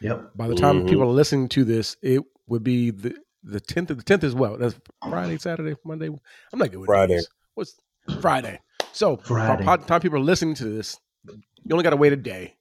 yep, 0.00 0.30
By 0.36 0.48
the 0.48 0.54
time 0.54 0.82
Mhm. 0.82 0.88
people 0.88 1.04
are 1.04 1.12
listening 1.14 1.48
to 1.50 1.64
this, 1.64 1.96
it 2.02 2.22
would 2.46 2.62
be 2.64 2.90
the 2.90 3.16
the 3.42 3.60
tenth. 3.60 3.88
The 3.88 3.94
tenth 4.02 4.24
as 4.24 4.34
well. 4.34 4.56
That's 4.58 4.74
Friday, 5.08 5.38
Saturday, 5.38 5.76
Monday. 5.84 6.06
I'm 6.06 6.58
not 6.58 6.70
good 6.70 6.80
with 6.80 6.86
Friday. 6.88 7.14
days. 7.14 7.28
What's 7.54 7.78
Friday? 8.20 8.60
So 8.92 9.18
Friday. 9.18 9.64
by 9.64 9.76
the 9.76 9.84
time 9.86 10.00
people 10.00 10.18
are 10.18 10.22
listening 10.24 10.54
to 10.56 10.64
this, 10.64 10.98
you 11.26 11.70
only 11.72 11.84
got 11.84 11.90
to 11.90 11.96
wait 11.96 12.12
a 12.12 12.16
day. 12.16 12.56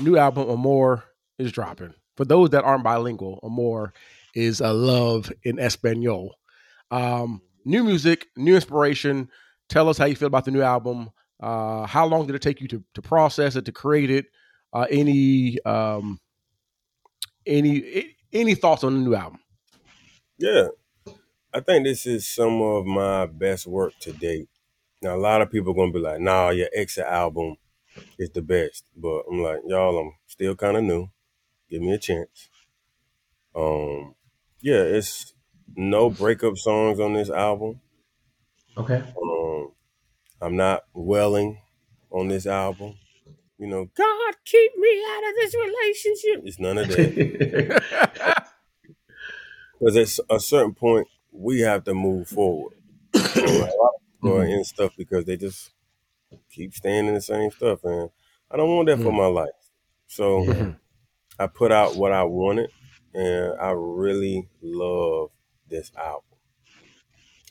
New 0.00 0.16
album 0.16 0.48
or 0.48 0.58
more 0.58 1.04
is 1.38 1.52
dropping. 1.52 1.94
For 2.20 2.26
those 2.26 2.50
that 2.50 2.64
aren't 2.64 2.84
bilingual, 2.84 3.40
Amor 3.42 3.94
is 4.34 4.60
a 4.60 4.74
love 4.74 5.32
in 5.42 5.58
Espanol. 5.58 6.36
Um, 6.90 7.40
new 7.64 7.82
music, 7.82 8.26
new 8.36 8.56
inspiration. 8.56 9.30
Tell 9.70 9.88
us 9.88 9.96
how 9.96 10.04
you 10.04 10.16
feel 10.16 10.26
about 10.26 10.44
the 10.44 10.50
new 10.50 10.60
album. 10.60 11.12
Uh, 11.42 11.86
how 11.86 12.04
long 12.04 12.26
did 12.26 12.36
it 12.36 12.42
take 12.42 12.60
you 12.60 12.68
to, 12.68 12.84
to 12.92 13.00
process 13.00 13.56
it, 13.56 13.64
to 13.64 13.72
create 13.72 14.10
it? 14.10 14.26
Uh, 14.70 14.84
any 14.90 15.56
um, 15.64 16.20
any 17.46 18.14
any 18.34 18.54
thoughts 18.54 18.84
on 18.84 18.92
the 18.92 19.00
new 19.00 19.14
album? 19.14 19.40
Yeah. 20.36 20.68
I 21.54 21.60
think 21.60 21.86
this 21.86 22.04
is 22.04 22.28
some 22.28 22.60
of 22.60 22.84
my 22.84 23.24
best 23.24 23.66
work 23.66 23.94
to 24.00 24.12
date. 24.12 24.50
Now, 25.00 25.16
a 25.16 25.16
lot 25.16 25.40
of 25.40 25.50
people 25.50 25.72
are 25.72 25.86
to 25.86 25.90
be 25.90 26.00
like, 26.00 26.20
nah, 26.20 26.50
your 26.50 26.68
exit 26.74 27.06
album 27.06 27.56
is 28.18 28.28
the 28.28 28.42
best. 28.42 28.84
But 28.94 29.22
I'm 29.26 29.40
like, 29.40 29.60
y'all, 29.66 29.98
I'm 29.98 30.12
still 30.26 30.54
kind 30.54 30.76
of 30.76 30.84
new. 30.84 31.08
Give 31.70 31.82
me 31.82 31.92
a 31.94 31.98
chance. 31.98 32.48
Um, 33.54 34.14
Yeah, 34.60 34.82
it's 34.82 35.34
no 35.76 36.10
breakup 36.10 36.56
songs 36.58 37.00
on 37.00 37.14
this 37.14 37.30
album. 37.30 37.80
okay, 38.76 39.02
Um, 39.20 39.72
I'm 40.40 40.56
not 40.56 40.84
welling 40.94 41.60
on 42.10 42.28
this 42.28 42.46
album. 42.46 42.94
You 43.58 43.68
know, 43.68 43.86
God, 43.94 44.34
keep 44.44 44.72
me 44.76 45.04
out 45.10 45.28
of 45.28 45.34
this 45.36 45.54
relationship. 45.54 46.42
It's 46.46 46.60
none 46.60 46.78
of 46.78 46.88
that. 46.88 47.82
Because 49.80 50.20
at 50.20 50.36
a 50.36 50.40
certain 50.40 50.74
point, 50.74 51.08
we 51.32 51.60
have 51.60 51.84
to 51.84 51.94
move 51.94 52.28
forward. 52.28 52.74
So 53.14 53.46
a 53.46 53.64
lot 53.64 53.92
people 54.20 54.40
in 54.42 54.64
stuff 54.64 54.92
because 54.96 55.24
they 55.24 55.36
just 55.36 55.70
keep 56.50 56.74
staying 56.74 57.06
in 57.08 57.14
the 57.14 57.20
same 57.20 57.50
stuff, 57.50 57.84
and 57.84 58.10
I 58.50 58.56
don't 58.56 58.74
want 58.74 58.88
that 58.88 58.98
for 59.00 59.12
my 59.12 59.26
life. 59.26 59.50
So 60.06 60.44
Yeah. 60.44 60.74
I 61.40 61.48
put 61.48 61.72
out 61.72 61.96
what 61.96 62.12
I 62.12 62.24
wanted, 62.24 62.70
and 63.14 63.60
I 63.60 63.72
really 63.72 64.48
love 64.62 65.32
this 65.68 65.92
album. 65.96 66.38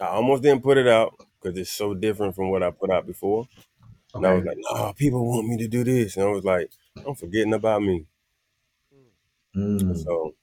I 0.01 0.07
almost 0.07 0.43
didn't 0.43 0.63
put 0.63 0.77
it 0.77 0.87
out 0.87 1.15
because 1.41 1.57
it's 1.57 1.71
so 1.71 1.93
different 1.93 2.35
from 2.35 2.49
what 2.51 2.63
I 2.63 2.71
put 2.71 2.89
out 2.89 3.05
before. 3.05 3.47
And 4.17 4.27
I 4.27 4.31
was 4.33 4.43
okay. 4.43 4.45
like, 4.45 4.57
"No, 4.59 4.93
people 4.93 5.27
want 5.27 5.47
me 5.47 5.57
to 5.57 5.67
do 5.67 5.83
this," 5.83 6.17
and 6.17 6.25
I 6.27 6.31
was 6.31 6.45
like, 6.45 6.71
"I'm 7.05 7.15
forgetting 7.15 7.53
about 7.53 7.81
me." 7.83 8.07
Mm. 9.55 10.05
So 10.05 10.35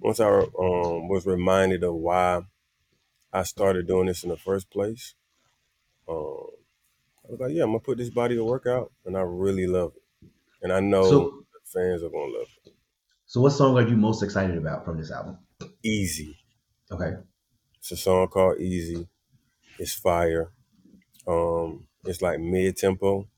once 0.00 0.20
I 0.20 0.28
um, 0.28 1.08
was 1.08 1.26
reminded 1.26 1.84
of 1.84 1.94
why 1.96 2.42
I 3.32 3.44
started 3.44 3.88
doing 3.88 4.06
this 4.08 4.24
in 4.24 4.30
the 4.30 4.36
first 4.38 4.70
place, 4.70 5.14
um, 6.08 6.48
I 7.26 7.32
was 7.32 7.40
like, 7.40 7.52
"Yeah, 7.52 7.64
I'm 7.64 7.70
gonna 7.70 7.80
put 7.80 7.98
this 7.98 8.10
body 8.10 8.36
to 8.36 8.44
work 8.44 8.66
out," 8.66 8.92
and 9.04 9.16
I 9.16 9.22
really 9.22 9.66
love 9.66 9.94
it. 9.96 10.02
and 10.62 10.72
I 10.72 10.80
know 10.80 11.08
So, 11.10 11.41
fans 11.72 12.02
are 12.02 12.08
gonna 12.10 12.32
love 12.38 12.48
it. 12.66 12.72
so 13.26 13.40
what 13.40 13.50
song 13.50 13.76
are 13.76 13.86
you 13.88 13.96
most 13.96 14.22
excited 14.22 14.56
about 14.56 14.84
from 14.84 14.98
this 14.98 15.10
album? 15.10 15.38
Easy. 15.82 16.36
Okay. 16.90 17.12
It's 17.78 17.92
a 17.92 17.96
song 17.96 18.28
called 18.28 18.60
Easy. 18.60 19.08
It's 19.78 19.94
fire. 19.94 20.52
Um, 21.26 21.86
it's 22.04 22.20
like 22.22 22.38
mid 22.40 22.76
tempo. 22.76 23.28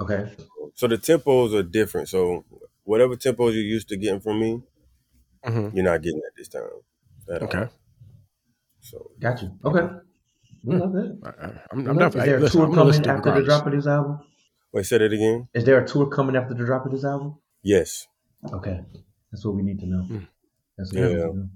Okay. 0.00 0.32
So 0.74 0.86
the 0.88 0.96
tempos 0.98 1.54
are 1.54 1.62
different. 1.62 2.08
So 2.08 2.44
whatever 2.84 3.16
tempos 3.16 3.52
you're 3.54 3.62
used 3.62 3.88
to 3.88 3.96
getting 3.96 4.20
from 4.20 4.40
me, 4.40 4.62
Mhm. 5.44 5.74
you're 5.74 5.84
not 5.84 6.02
getting 6.02 6.20
at 6.26 6.36
this 6.36 6.48
time. 6.48 6.62
at 7.30 7.42
all. 7.42 7.48
Okay. 7.48 7.68
So 8.80 9.10
Got 9.20 9.42
you. 9.42 9.58
Okay. 9.64 9.94
We 10.62 10.76
love 10.76 10.92
that. 10.92 11.18
I, 11.24 11.28
I, 11.46 11.60
I'm, 11.72 11.78
We 11.84 11.90
I'm 11.90 11.96
love- 11.96 12.12
definitely. 12.12 12.20
Is 12.20 12.26
there 12.26 12.36
a 12.36 12.40
listen, 12.40 12.60
tour 12.60 12.68
I'm 12.68 12.74
coming 12.74 12.94
it 12.94 13.06
after 13.06 13.34
the 13.34 13.42
drop 13.44 13.66
of 13.66 13.72
this 13.72 13.86
album? 13.86 14.18
wait, 14.72 14.86
say 14.86 14.98
that 14.98 15.12
again. 15.12 15.48
Is 15.54 15.64
there 15.64 15.82
a 15.82 15.86
tour 15.86 16.06
coming 16.06 16.36
after 16.36 16.54
the 16.54 16.64
drop 16.64 16.84
of 16.86 16.92
this 16.92 17.04
album? 17.04 17.36
Yes. 17.64 18.06
Okay. 18.52 18.80
That's 19.32 19.44
what 19.44 19.54
we 19.56 19.62
need 19.62 19.80
to 19.80 19.86
know. 19.86 20.02
Mm. 20.08 20.28
That's 20.78 20.92
what 20.92 21.00
we 21.02 21.08
need 21.08 21.16
Yeah. 21.18 21.26
to 21.26 21.34
know. 21.34 21.48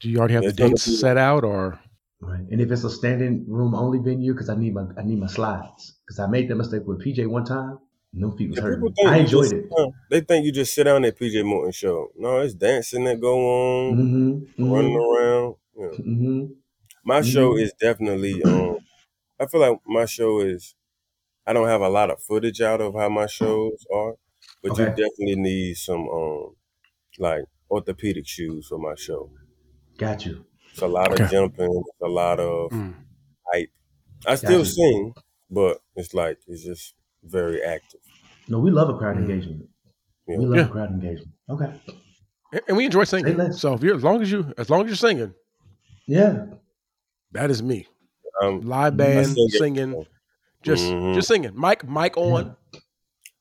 Do 0.00 0.08
you 0.08 0.18
already 0.18 0.34
have 0.34 0.44
It's 0.44 0.56
the 0.56 0.68
dates 0.68 0.86
be- 0.86 0.94
set 0.96 1.16
out, 1.18 1.44
or 1.44 1.78
Right. 2.22 2.44
And 2.50 2.60
if 2.60 2.70
it's 2.70 2.84
a 2.84 2.90
standing 2.90 3.44
room 3.48 3.74
only 3.74 3.98
venue, 3.98 4.32
because 4.34 4.48
I 4.50 4.54
need 4.54 4.74
my 4.74 4.86
I 4.96 5.02
need 5.02 5.18
my 5.18 5.26
slides. 5.26 5.96
Because 6.06 6.18
I 6.18 6.26
made 6.26 6.48
that 6.48 6.56
mistake 6.56 6.86
with 6.86 7.00
PJ 7.02 7.26
one 7.26 7.44
time. 7.44 7.78
No 8.12 8.30
feet 8.32 8.50
was 8.50 8.58
Yeah, 8.58 8.64
hurting. 8.64 8.88
people 8.88 9.08
I 9.08 9.16
enjoyed 9.18 9.42
just 9.44 9.52
it. 9.54 9.70
down- 9.76 9.92
They 10.10 10.20
think 10.20 10.44
you 10.44 10.52
just 10.52 10.74
sit 10.74 10.84
down 10.84 11.04
at 11.04 11.16
PJ 11.18 11.42
Morton 11.42 11.72
show. 11.72 12.10
No, 12.16 12.40
it's 12.40 12.54
dancing 12.54 13.04
that 13.04 13.20
go 13.20 13.34
on, 13.38 13.96
Mm-hmm. 13.96 14.70
running 14.72 14.92
Mm-hmm. 14.92 15.24
around. 15.24 15.54
Yeah. 15.76 15.96
hmm 16.04 16.44
My 17.04 17.22
show 17.22 17.54
Mhm. 17.54 17.62
is 17.62 17.72
definitely. 17.80 18.42
Um, 18.42 18.78
I 19.38 19.46
feel 19.46 19.60
like 19.62 19.78
my 19.86 20.04
show 20.06 20.40
is. 20.40 20.74
I 21.46 21.52
don't 21.54 21.68
have 21.68 21.80
a 21.80 21.88
lot 21.88 22.10
of 22.10 22.22
footage 22.22 22.60
out 22.60 22.80
of 22.82 22.94
how 22.94 23.08
my 23.08 23.26
shows 23.26 23.86
are, 23.92 24.16
but 24.62 24.76
you 24.78 24.84
definitely 24.86 25.36
need 25.36 25.76
some 25.76 26.08
um, 26.08 26.54
like 27.18 27.44
orthopedic 27.70 28.26
shoes 28.26 28.66
for 28.68 28.78
my 28.78 28.94
show. 28.96 29.30
Got 29.98 30.24
you. 30.26 30.44
It's 30.72 30.82
a 30.82 30.86
lot 30.86 31.12
Okay. 31.12 31.24
of 31.24 31.30
jumping, 31.30 31.82
it's 31.86 32.00
a 32.02 32.08
lot 32.08 32.38
of 32.40 32.70
Mm. 32.70 32.94
hype. 33.52 33.70
I 34.26 34.34
still 34.36 34.58
Gotcha. 34.58 34.70
sing, 34.70 35.14
but 35.50 35.78
it's 35.96 36.14
like 36.14 36.38
it's 36.46 36.64
just 36.64 36.94
very 37.24 37.62
active. 37.62 38.00
No, 38.48 38.58
we 38.58 38.70
love 38.70 38.88
a 38.88 38.96
crowd 38.98 39.16
Mhm. 39.16 39.20
engagement. 39.30 39.68
Yeah. 40.28 40.38
We 40.38 40.46
love 40.46 40.56
Yeah. 40.58 40.66
a 40.66 40.68
crowd 40.68 40.90
engagement. 40.90 41.34
Okay. 41.48 41.80
and- 42.52 42.62
and 42.66 42.76
we 42.76 42.84
enjoy 42.84 43.04
singing. 43.04 43.36
less. 43.36 43.60
So 43.60 43.74
if 43.74 43.82
you're 43.82 43.94
as 43.96 44.02
long 44.02 44.20
as 44.22 44.30
you 44.32 44.52
as 44.58 44.68
long 44.70 44.80
as 44.82 44.86
you're 44.88 44.96
singing, 44.96 45.32
Yeah. 46.08 46.46
that 47.32 47.48
is 47.50 47.62
me. 47.62 47.86
Um, 48.42 48.60
Live 48.62 48.96
band 48.96 49.26
sing 49.28 49.46
it. 49.46 49.58
singing, 49.58 50.06
just 50.62 50.84
Mhm. 50.84 51.14
just 51.14 51.28
singing. 51.28 51.52
Mic 51.58 51.88
mic 51.88 52.16
on. 52.16 52.56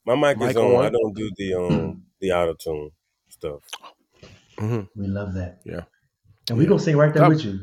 My 0.10 0.16
mic 0.16 0.40
Mic 0.40 0.50
is 0.52 0.58
on. 0.58 0.84
I 0.86 0.90
don't 0.90 1.16
do 1.16 1.30
the 1.38 1.54
um 1.54 2.04
the 2.20 2.32
auto 2.32 2.56
tune 2.56 2.90
stuff. 3.30 3.62
hmm 4.58 4.82
We 4.96 5.06
love 5.08 5.36
that. 5.36 5.60
Yeah. 5.66 5.82
And 6.50 6.58
we 6.58 6.66
gonna 6.66 6.80
sing 6.80 6.98
right 6.98 7.14
there 7.14 7.22
That- 7.24 7.30
with 7.30 7.46
you. 7.46 7.60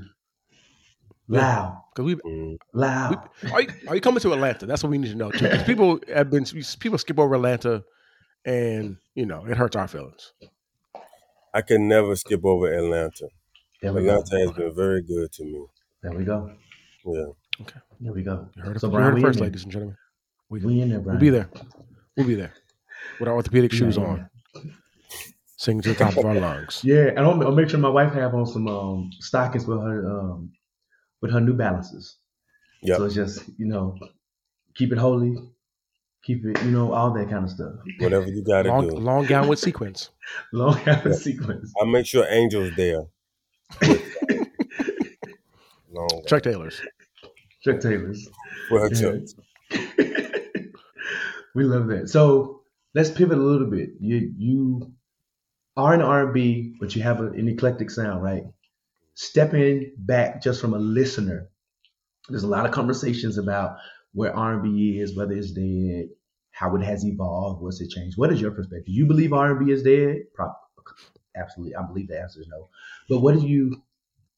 Loud. 1.29 1.83
Because 1.93 2.05
we 2.07 2.15
Mm. 2.15 2.57
Loud. 2.73 3.29
are 3.53 3.63
you, 3.63 3.69
are 3.89 3.95
you 3.97 4.01
coming 4.01 4.21
to 4.21 4.33
Atlanta? 4.33 4.65
That's 4.65 4.85
what 4.85 4.91
we 4.91 4.99
need 4.99 5.09
to 5.11 5.17
know 5.17 5.33
Too, 5.33 5.49
people 5.67 5.99
have 6.15 6.31
been 6.31 6.45
people 6.79 6.99
skip 6.99 7.19
over 7.19 7.35
Atlanta, 7.35 7.83
and 8.45 8.97
you 9.17 9.27
know 9.27 9.45
it 9.45 9.57
hurts 9.57 9.75
our 9.75 9.89
feelings. 9.89 10.33
I 11.53 11.63
can 11.63 11.89
never 11.89 12.15
skip 12.15 12.45
over 12.45 12.73
Atlanta. 12.73 13.27
There 13.83 13.93
we 13.93 14.05
go. 14.05 14.21
Atlanta 14.21 14.39
has 14.39 14.53
been 14.53 14.73
very 14.73 15.03
good 15.03 15.33
to 15.33 15.45
me. 15.45 15.67
There 16.03 16.13
we 16.13 16.25
go. 16.25 16.53
Yeah. 17.05 17.25
Okay. 17.63 17.81
There 17.99 18.13
we 18.13 18.23
go. 18.23 18.49
You 18.55 18.63
heard 18.63 18.77
it, 18.77 18.81
So 18.81 18.91
you 18.93 18.97
heard 18.99 19.19
it 19.19 19.21
first, 19.21 19.39
in 19.41 19.45
ladies 19.47 19.65
and 19.65 19.73
gentlemen. 19.73 19.97
We, 20.49 20.61
We 20.61 20.81
in 20.81 20.91
there, 20.91 21.01
Bryan. 21.01 21.19
we'll 21.19 21.21
be 21.21 21.31
there. 21.31 21.51
We'll 22.17 22.27
be 22.27 22.35
there 22.35 22.53
with 23.21 23.29
our 23.29 23.35
orthopedic 23.35 23.73
Yeah, 23.73 23.79
shoes 23.79 23.97
yeah. 23.97 24.05
on, 24.05 24.31
singing 25.57 25.83
to 25.83 25.91
the 25.91 25.95
top 25.95 26.17
of 26.17 26.25
our 26.25 26.35
lungs. 26.35 26.81
Yeah, 26.85 27.09
and 27.09 27.21
I'll, 27.21 27.43
I'll 27.43 27.53
make 27.55 27.69
sure 27.71 27.79
my 27.79 27.89
wife 27.89 28.13
have 28.15 28.35
on 28.35 28.47
some 28.47 28.67
um, 28.69 29.11
stockings 29.21 29.67
with 29.67 29.79
her 29.81 30.09
um, 30.11 30.51
with 31.21 31.31
her 31.33 31.41
New 31.41 31.55
Balances. 31.55 32.17
Yeah. 32.83 32.97
So 32.97 33.05
it's 33.05 33.15
just 33.15 33.45
you 33.59 33.67
know, 33.67 33.97
keep 34.75 34.93
it 34.93 34.99
holy, 34.99 35.37
keep 36.25 36.45
it 36.47 36.63
you 36.65 36.71
know 36.71 36.93
all 36.93 37.13
that 37.13 37.29
kind 37.29 37.45
of 37.45 37.51
stuff. 37.51 37.73
Whatever 38.01 38.27
you 38.29 38.43
got 38.43 38.63
to 38.63 38.69
Long, 38.71 38.89
do. 38.89 38.97
long 38.97 39.27
gown 39.27 39.49
with 39.49 39.59
sequins. 39.59 40.11
Long 40.53 40.79
after 40.87 41.11
Yeah. 41.11 41.15
sequence. 41.17 41.73
I 41.81 41.85
make 41.85 42.07
sure 42.07 42.27
Angel's 42.29 42.75
there. 42.77 43.05
Long 45.93 46.23
Chuck 46.27 46.43
Taylors. 46.43 46.81
Chuck 47.63 47.81
Taylors. 47.81 48.29
for 48.69 48.81
her 48.81 48.89
Yeah. 48.93 49.01
chucks. 49.01 49.35
we 51.57 51.65
love 51.65 51.87
that. 51.89 52.11
So 52.11 52.61
let's 52.95 53.11
pivot 53.11 53.39
a 53.39 53.41
little 53.41 53.69
bit. 53.69 53.91
You 53.99 54.33
you 54.37 54.93
are 55.77 55.95
an 55.95 56.03
R 56.03 56.25
and 56.25 56.35
B, 56.35 56.77
but 56.79 56.95
you 56.95 57.03
have 57.03 57.21
an 57.21 57.49
eclectic 57.49 57.91
sound, 57.91 58.23
right? 58.23 58.45
Stepping 59.15 59.93
back 59.97 60.43
just 60.43 60.61
from 60.61 60.75
a 60.75 60.79
listener, 60.79 61.49
there's 62.29 62.43
a 62.43 62.49
lot 62.49 62.67
of 62.67 62.73
conversations 62.73 63.39
about 63.39 63.79
where 64.13 64.37
R 64.37 64.55
and 64.55 64.63
B 64.63 65.01
is, 65.01 65.17
whether 65.17 65.33
it's 65.33 65.53
dead, 65.53 66.11
how 66.51 66.77
it 66.77 66.83
has 66.83 67.07
evolved, 67.07 67.63
what's 67.63 67.81
it 67.81 67.89
changed. 67.89 68.19
What 68.19 68.33
is 68.33 68.41
your 68.41 68.51
perspective? 68.51 68.89
You 68.89 69.07
believe 69.07 69.33
R 69.33 69.53
and 69.57 69.67
B 69.67 69.73
is 69.73 69.83
dead? 69.83 70.25
Pro- 70.35 70.53
absolutely, 71.35 71.75
I 71.75 71.83
believe 71.87 72.09
the 72.09 72.21
answer 72.21 72.41
is 72.41 72.49
no. 72.49 72.69
But 73.09 73.21
what 73.21 73.35
do 73.35 73.47
you 73.47 73.83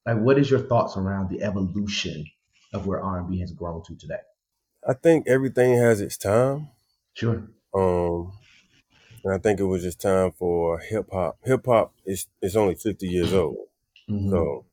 like? 0.07 0.19
What 0.19 0.39
is 0.39 0.49
your 0.49 0.61
thoughts 0.61 0.97
around 0.97 1.31
the 1.31 1.43
evolution 1.43 2.25
of 2.73 2.87
where 2.87 3.03
R 3.03 3.19
and 3.19 3.29
B 3.29 3.41
has 3.41 3.51
grown 3.51 3.83
to 3.87 3.97
today? 3.97 4.21
I 4.87 4.93
think 4.93 5.27
everything 5.27 5.77
has 5.79 6.01
its 6.01 6.17
time. 6.17 6.69
Sure. 7.19 7.49
Um, 7.75 8.33
and 9.25 9.35
I 9.35 9.39
think 9.39 9.61
it 9.61 9.65
was 9.65 9.83
just 9.83 10.01
time 10.01 10.33
for 10.33 10.79
hip 10.79 11.09
hop. 11.13 11.39
Hip 11.45 11.67
hop 11.67 11.93
is 12.07 12.27
is 12.43 12.57
only 12.57 12.77
fifty 12.77 13.09
years 13.09 13.33
old, 13.33 13.69
Mhm. 14.09 14.31
so 14.31 14.67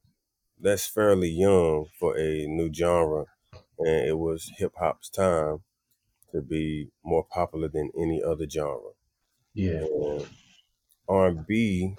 that's 0.59 0.87
fairly 0.87 1.29
young 1.29 1.87
for 1.99 2.17
a 2.17 2.47
new 2.47 2.73
genre. 2.73 3.25
And 3.79 4.07
it 4.11 4.17
was 4.19 4.51
hip 4.57 4.73
hop's 4.77 5.09
time 5.09 5.63
to 6.31 6.41
be 6.41 6.91
more 7.03 7.25
popular 7.25 7.69
than 7.69 7.91
any 7.97 8.23
other 8.23 8.49
genre. 8.49 8.91
Yeah. 9.53 9.85
R 11.07 11.27
and 11.27 11.47
B, 11.47 11.95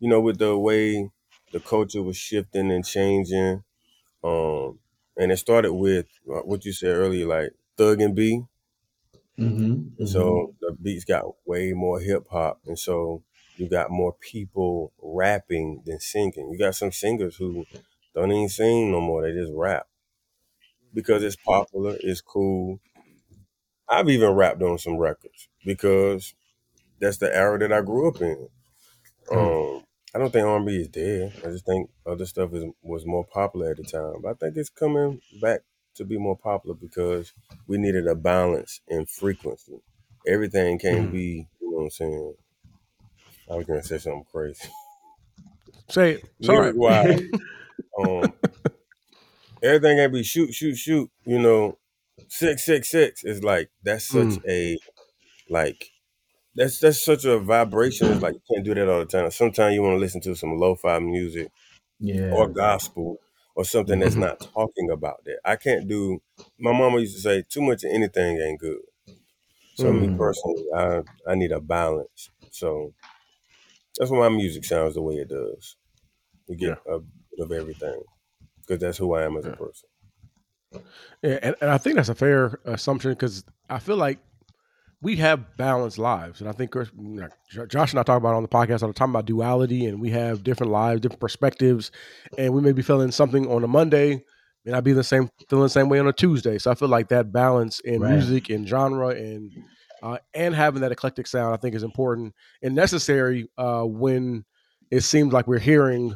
you 0.00 0.08
know, 0.10 0.20
with 0.20 0.38
the 0.38 0.58
way 0.58 1.10
the 1.52 1.60
culture 1.60 2.02
was 2.02 2.16
shifting 2.16 2.70
and 2.72 2.84
changing, 2.86 3.64
um, 4.24 4.80
and 5.16 5.32
it 5.32 5.38
started 5.38 5.72
with 5.74 6.06
uh, 6.30 6.42
what 6.42 6.64
you 6.64 6.72
said 6.72 6.96
earlier, 6.96 7.26
like 7.26 7.54
Thug 7.76 8.00
and 8.02 8.14
B. 8.16 8.44
Mm-hmm. 9.40 10.04
So 10.06 10.54
the 10.60 10.72
beats 10.72 11.04
got 11.04 11.24
way 11.46 11.72
more 11.72 12.00
hip 12.00 12.26
hop, 12.30 12.60
and 12.66 12.78
so 12.78 13.22
you 13.56 13.68
got 13.68 13.90
more 13.90 14.12
people 14.20 14.92
rapping 15.00 15.82
than 15.86 16.00
singing. 16.00 16.50
You 16.52 16.58
got 16.58 16.74
some 16.74 16.92
singers 16.92 17.36
who 17.36 17.66
don't 18.14 18.32
even 18.32 18.48
sing 18.48 18.92
no 18.92 19.00
more; 19.00 19.22
they 19.22 19.32
just 19.32 19.52
rap 19.54 19.86
because 20.94 21.22
it's 21.22 21.36
popular, 21.36 21.96
it's 22.00 22.20
cool. 22.20 22.80
I've 23.88 24.08
even 24.08 24.30
rapped 24.30 24.62
on 24.62 24.78
some 24.78 24.96
records 24.96 25.48
because 25.64 26.34
that's 27.00 27.18
the 27.18 27.34
era 27.34 27.58
that 27.60 27.72
I 27.72 27.82
grew 27.82 28.08
up 28.08 28.20
in. 28.22 28.48
Um, 29.32 29.84
I 30.14 30.18
don't 30.18 30.32
think 30.32 30.46
R&B 30.46 30.76
is 30.76 30.88
dead. 30.88 31.34
I 31.44 31.48
just 31.48 31.66
think 31.66 31.90
other 32.06 32.26
stuff 32.26 32.54
is 32.54 32.64
was 32.82 33.06
more 33.06 33.26
popular 33.26 33.72
at 33.72 33.78
the 33.78 33.84
time. 33.84 34.22
But 34.22 34.30
I 34.30 34.34
think 34.34 34.56
it's 34.56 34.70
coming 34.70 35.20
back 35.42 35.62
to 35.94 36.04
be 36.04 36.18
more 36.18 36.36
popular 36.36 36.74
because 36.74 37.32
we 37.66 37.78
needed 37.78 38.06
a 38.06 38.14
balance 38.14 38.80
in 38.88 39.06
frequency. 39.06 39.80
Everything 40.26 40.78
can't 40.78 41.10
Mhm. 41.10 41.10
be, 41.10 41.48
you 41.60 41.70
know 41.70 41.78
what 41.78 41.82
I'm 41.84 41.90
saying? 41.90 42.34
I 43.50 43.54
was 43.54 43.66
gonna 43.66 43.82
say 43.82 43.98
something 43.98 44.24
crazy. 44.24 44.70
Say 45.88 46.12
it. 46.14 46.24
Sorry. 46.40 46.74
Lyric-wise, 46.80 47.20
um, 47.98 48.34
everything 49.62 49.96
can't 49.98 50.12
be 50.12 50.22
shoot, 50.22 50.52
shoot, 50.52 50.76
shoot. 50.76 51.10
You 51.24 51.38
know, 51.38 51.78
six, 52.28 52.64
six, 52.64 52.90
six 52.90 53.24
is 53.24 53.42
like 53.42 53.70
that's 53.82 54.04
such 54.04 54.38
a 54.48 54.78
like 55.48 55.90
that's 56.54 56.80
that's 56.80 57.02
such 57.02 57.26
a 57.26 57.38
vibration. 57.40 58.08
It's 58.10 58.22
like 58.22 58.34
you 58.34 58.42
can't 58.56 58.64
do 58.66 58.74
that 58.74 58.88
all 58.90 59.00
the 59.00 59.06
time. 59.06 59.30
Sometimes 59.30 59.74
you 59.74 59.82
want 59.82 59.94
to 59.96 60.00
listen 60.00 60.20
to 60.22 60.36
some 60.36 60.58
lo-fi 60.58 60.98
music 61.00 61.52
Yeah. 62.00 62.24
or 62.30 62.48
gospel 62.48 63.20
or 63.60 63.64
something 63.64 63.98
that's 63.98 64.14
Mhm. 64.14 64.20
not 64.20 64.40
talking 64.40 64.90
about 64.90 65.22
that. 65.26 65.38
I 65.44 65.56
can't 65.56 65.86
do. 65.86 66.22
My 66.58 66.72
mama 66.72 66.98
used 67.00 67.14
to 67.16 67.20
say, 67.20 67.42
"Too 67.46 67.60
much 67.60 67.84
of 67.84 67.90
anything 67.90 68.38
ain't 68.40 68.58
good." 68.58 68.80
So 69.74 69.92
me 69.92 70.08
Mm. 70.08 70.16
personally, 70.16 70.64
I 70.74 71.02
I 71.30 71.34
need 71.34 71.52
a 71.52 71.60
balance. 71.60 72.30
So 72.50 72.94
that's 73.98 74.10
why 74.10 74.20
my 74.30 74.34
music 74.34 74.64
sounds 74.64 74.94
the 74.94 75.02
way 75.02 75.16
it 75.16 75.28
does. 75.28 75.76
You 76.46 76.56
get 76.56 76.78
a 76.88 77.00
bit 77.00 77.40
of 77.40 77.52
everything 77.52 78.02
because 78.62 78.80
that's 78.80 78.96
who 78.96 79.12
I 79.14 79.24
am 79.24 79.36
as 79.36 79.44
a 79.46 79.52
person. 79.52 79.90
Yeah, 81.22 81.38
and, 81.42 81.54
and 81.60 81.70
I 81.70 81.76
think 81.76 81.96
that's 81.96 82.08
a 82.08 82.14
fair 82.14 82.60
assumption 82.64 83.12
because 83.12 83.44
I 83.68 83.78
feel 83.78 83.96
like 83.98 84.20
we 85.02 85.16
have 85.16 85.56
balanced 85.56 85.98
lives, 85.98 86.40
and 86.40 86.48
I 86.48 86.52
think 86.52 86.70
Chris- 86.72 86.90
you 86.96 87.26
know, 87.54 87.66
Josh 87.66 87.92
and 87.92 88.00
I 88.00 88.02
talk 88.02 88.18
about 88.18 88.32
it 88.32 88.36
on 88.36 88.42
the 88.42 88.48
podcast 88.48 88.82
all 88.82 88.88
the 88.88 88.94
time 88.94 89.10
about 89.10 89.24
duality, 89.26 89.86
and 89.86 90.00
we 90.00 90.10
have 90.10 90.44
different 90.44 90.72
lives, 90.72 91.00
different 91.00 91.20
perspectives, 91.20 91.90
and 92.36 92.52
we 92.52 92.60
may 92.60 92.72
be 92.72 92.82
feeling 92.82 93.10
something 93.10 93.50
on 93.50 93.64
a 93.64 93.68
Monday, 93.68 94.22
may 94.64 94.72
not 94.72 94.84
be 94.84 94.92
the 94.92 95.04
same 95.04 95.28
feeling 95.48 95.64
the 95.64 95.70
same 95.70 95.88
way 95.88 95.98
on 95.98 96.06
a 96.08 96.12
Tuesday. 96.12 96.58
So 96.58 96.70
I 96.70 96.74
feel 96.74 96.88
like 96.88 97.08
that 97.08 97.32
balance 97.32 97.80
in 97.80 98.00
Right. 98.02 98.12
music 98.12 98.50
and 98.50 98.68
genre 98.68 99.08
and 99.08 99.50
uh, 100.02 100.18
and 100.34 100.54
having 100.54 100.82
that 100.82 100.92
eclectic 100.92 101.26
sound, 101.26 101.54
I 101.54 101.56
think, 101.58 101.74
is 101.74 101.82
important 101.82 102.34
and 102.62 102.74
necessary 102.74 103.48
uh, 103.58 103.84
when 103.84 104.44
it 104.90 105.00
seems 105.02 105.32
like 105.32 105.46
we're 105.46 105.58
hearing. 105.58 106.14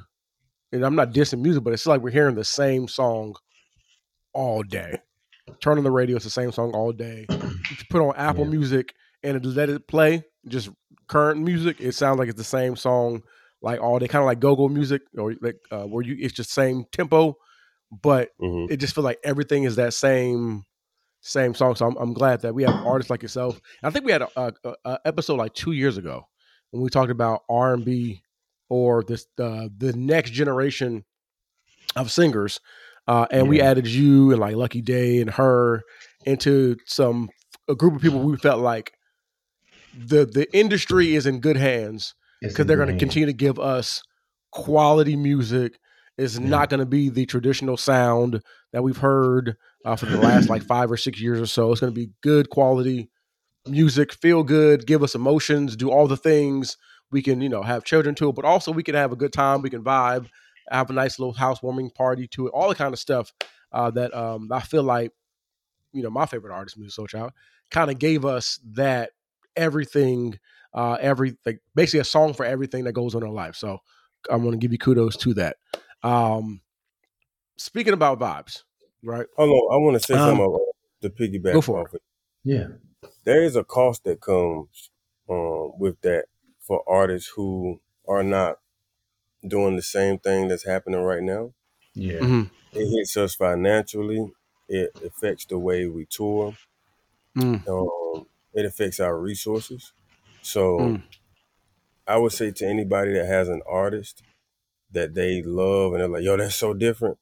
And 0.73 0.85
I'm 0.85 0.97
not 0.97 1.12
dissing 1.12 1.40
music, 1.40 1.62
but 1.62 1.73
it's 1.73 1.86
like 1.86 2.01
we're 2.01 2.11
hearing 2.11 2.35
the 2.35 2.44
same 2.44 2.89
song 2.89 3.36
all 4.32 4.62
day. 4.62 4.98
Turn 5.65 5.78
on 5.78 5.85
the 5.85 5.91
radio, 5.91 6.16
it's 6.16 6.27
the 6.27 6.31
same 6.31 6.53
song 6.53 6.73
all 6.74 6.93
day. 6.93 7.27
You 7.70 7.77
put 7.89 8.03
on 8.03 8.15
Apple 8.16 8.45
Yeah. 8.45 8.51
Music 8.51 8.93
and 9.23 9.35
it 9.39 9.47
let 9.47 9.70
it 9.70 9.89
play, 9.89 10.23
just 10.47 10.69
current 11.09 11.41
music. 11.41 11.81
It 11.81 11.93
sounds 11.93 12.19
like 12.19 12.28
it's 12.28 12.36
the 12.36 12.45
same 12.45 12.77
song 12.77 13.23
like 13.62 13.81
all 13.81 13.99
day, 13.99 14.07
kind 14.07 14.23
of 14.23 14.27
like 14.27 14.41
go-go 14.41 14.69
music, 14.69 15.01
or 15.16 15.35
like 15.41 15.57
uh, 15.70 15.85
where 15.85 16.05
you 16.05 16.16
it's 16.20 16.35
just 16.35 16.53
same 16.53 16.85
tempo, 16.93 17.36
but 17.91 18.28
hmm 18.39 18.66
it 18.69 18.77
just 18.77 18.95
feels 18.95 19.07
like 19.07 19.19
everything 19.24 19.62
is 19.65 19.77
that 19.77 19.95
same 19.95 20.65
same 21.23 21.55
song. 21.55 21.74
So 21.77 21.86
I'm, 21.86 21.97
I'm 21.97 22.12
glad 22.12 22.43
that 22.43 22.55
we 22.55 22.65
have 22.65 22.77
artists 22.85 23.09
like 23.09 23.23
yourself. 23.23 23.59
I 23.82 23.89
think 23.89 24.05
we 24.05 24.12
had 24.12 24.20
a, 24.20 24.53
a, 24.65 24.74
a 24.85 24.99
episode 25.07 25.36
like 25.39 25.55
two 25.55 25.73
years 25.73 25.97
ago 25.97 26.28
when 26.73 26.82
we 26.82 26.91
talked 26.91 27.11
about 27.11 27.41
R 27.49 27.73
and 27.73 27.86
B 27.86 28.20
or 28.69 29.03
this 29.03 29.27
uh, 29.41 29.69
the 29.74 29.95
next 29.97 30.32
generation 30.32 31.07
of 31.97 32.11
singers, 32.12 32.61
uh, 33.06 33.26
and 33.31 33.48
we 33.48 33.60
added 33.60 33.86
you 33.86 34.31
and 34.31 34.40
like 34.40 34.56
Lucky 34.56 34.81
Daye 34.82 35.20
and 35.20 35.31
her 35.31 35.82
into 36.24 36.76
some 36.86 37.28
a 37.68 37.74
group 37.74 37.94
of 37.94 38.02
people 38.02 38.20
we 38.20 38.36
felt 38.36 38.60
like 38.60 38.93
the 39.93 40.24
the 40.26 40.47
industry 40.56 41.14
is 41.14 41.26
in 41.26 41.40
good 41.40 41.56
hands 41.56 42.14
because 42.43 42.66
they're 42.66 42.76
going 42.76 42.89
to 42.89 42.98
continue 42.98 43.26
to 43.26 43.32
give 43.32 43.59
us 43.59 44.02
quality 44.52 45.16
music. 45.16 45.78
It's 46.18 46.39
Yeah. 46.39 46.48
not 46.48 46.70
going 46.70 46.81
to 46.81 46.86
be 46.86 47.09
the 47.09 47.26
traditional 47.26 47.76
sound 47.76 48.40
that 48.72 48.82
we've 48.82 48.97
heard 48.98 49.56
uh, 49.85 49.97
for 49.97 50.06
the 50.06 50.16
last 50.18 50.48
like 50.48 50.62
five 50.64 50.90
or 50.90 50.97
six 50.97 51.20
years 51.20 51.40
or 51.40 51.47
so. 51.47 51.72
It's 51.72 51.81
going 51.81 51.93
to 51.93 52.01
be 52.01 52.10
good 52.22 52.51
quality 52.51 53.10
music, 53.66 54.12
feel 54.12 54.43
good, 54.43 54.86
give 54.86 55.02
us 55.02 55.14
emotions, 55.14 55.76
do 55.76 55.90
all 55.90 56.06
the 56.06 56.16
things 56.16 56.76
we 57.10 57.22
can, 57.22 57.40
you 57.40 57.48
know, 57.48 57.62
have 57.62 57.85
children 57.85 58.14
to 58.16 58.28
it, 58.28 58.35
but 58.35 58.44
also 58.44 58.72
we 58.72 58.82
can 58.82 58.94
have 58.94 59.12
a 59.12 59.16
good 59.16 59.32
time. 59.32 59.62
We 59.62 59.70
can 59.70 59.82
vibe, 59.85 60.28
have 60.70 60.91
a 60.91 60.93
nice 60.93 61.19
little 61.19 61.35
housewarming 61.35 61.91
party 61.91 62.27
to 62.28 62.47
it, 62.47 62.51
all 62.51 62.69
the 62.69 62.74
kind 62.74 62.93
of 62.93 62.99
stuff 62.99 63.32
uh, 63.73 63.91
that 63.91 64.15
um, 64.15 64.51
I 64.53 64.61
feel 64.61 64.82
like, 64.82 65.12
you 65.93 66.03
know, 66.03 66.11
my 66.11 66.27
favorite 66.27 66.55
artist, 66.55 66.78
Musiq 66.78 66.99
Soulchild, 66.99 67.31
kind 67.70 67.91
of 67.91 67.99
gave 67.99 68.24
us 68.24 68.59
that 68.73 69.11
everything, 69.57 70.39
uh, 70.73 70.97
every 71.01 71.36
like 71.47 71.61
basically 71.74 72.01
a 72.01 72.05
song 72.05 72.35
for 72.35 72.45
everything 72.45 72.85
that 72.85 72.93
goes 72.93 73.15
on 73.15 73.23
in 73.23 73.28
our 73.28 73.35
life. 73.35 73.57
So 73.57 73.78
I'm 74.31 74.43
going 74.43 74.53
to 74.53 74.59
give 74.59 74.73
you 74.73 74.78
kudos 74.78 75.16
to 75.19 75.35
that. 75.35 75.57
Um, 76.03 76.61
speaking 77.57 77.93
about 77.93 78.19
vibes, 78.19 78.62
right? 79.03 79.27
Hold 79.36 79.51
on, 79.51 79.74
I 79.74 79.85
want 79.85 80.01
to 80.01 80.07
say 80.07 80.15
Um, 80.15 80.36
something 80.36 80.47
about 80.47 80.61
the 81.01 81.11
piggyback 81.11 81.53
go 81.53 81.61
for 81.61 81.81
off 81.81 81.95
it. 81.95 82.03
Yeah. 82.43 82.66
There 83.24 83.43
is 83.43 83.57
a 83.57 83.65
cost 83.65 84.05
that 84.05 84.20
comes 84.20 84.91
um, 85.28 85.73
with 85.78 86.01
that 86.01 86.27
for 86.61 86.82
artists 86.89 87.31
who 87.35 87.81
are 88.09 88.23
not 88.23 88.59
doing 89.47 89.77
the 89.77 89.83
same 89.83 90.19
thing 90.19 90.49
that's 90.49 90.65
happening 90.66 91.01
right 91.01 91.23
now. 91.23 91.55
Yeah. 91.95 92.21
Mhm. 92.21 92.51
It 92.73 92.89
hits 92.99 93.16
us 93.16 93.35
financially. 93.35 94.33
It 94.69 94.91
affects 95.05 95.47
the 95.47 95.59
way 95.59 95.87
we 95.87 96.07
tour. 96.07 96.57
Mm. 97.37 97.65
Um, 97.69 98.27
it 98.53 98.65
affects 98.66 99.01
our 99.01 99.19
resources. 99.19 99.93
So 100.43 100.79
Mm. 100.79 101.03
I 102.07 102.16
would 102.19 102.33
say 102.33 102.51
to 102.51 102.66
anybody 102.66 103.12
that 103.15 103.27
has 103.27 103.49
an 103.49 103.62
artist 103.66 104.23
that 104.91 105.15
they 105.15 105.43
love 105.43 105.93
and 105.95 106.01
they're 106.03 106.09
like, 106.09 106.25
yo, 106.25 106.37
that's 106.37 106.57
so 106.57 106.75
different. 106.75 107.19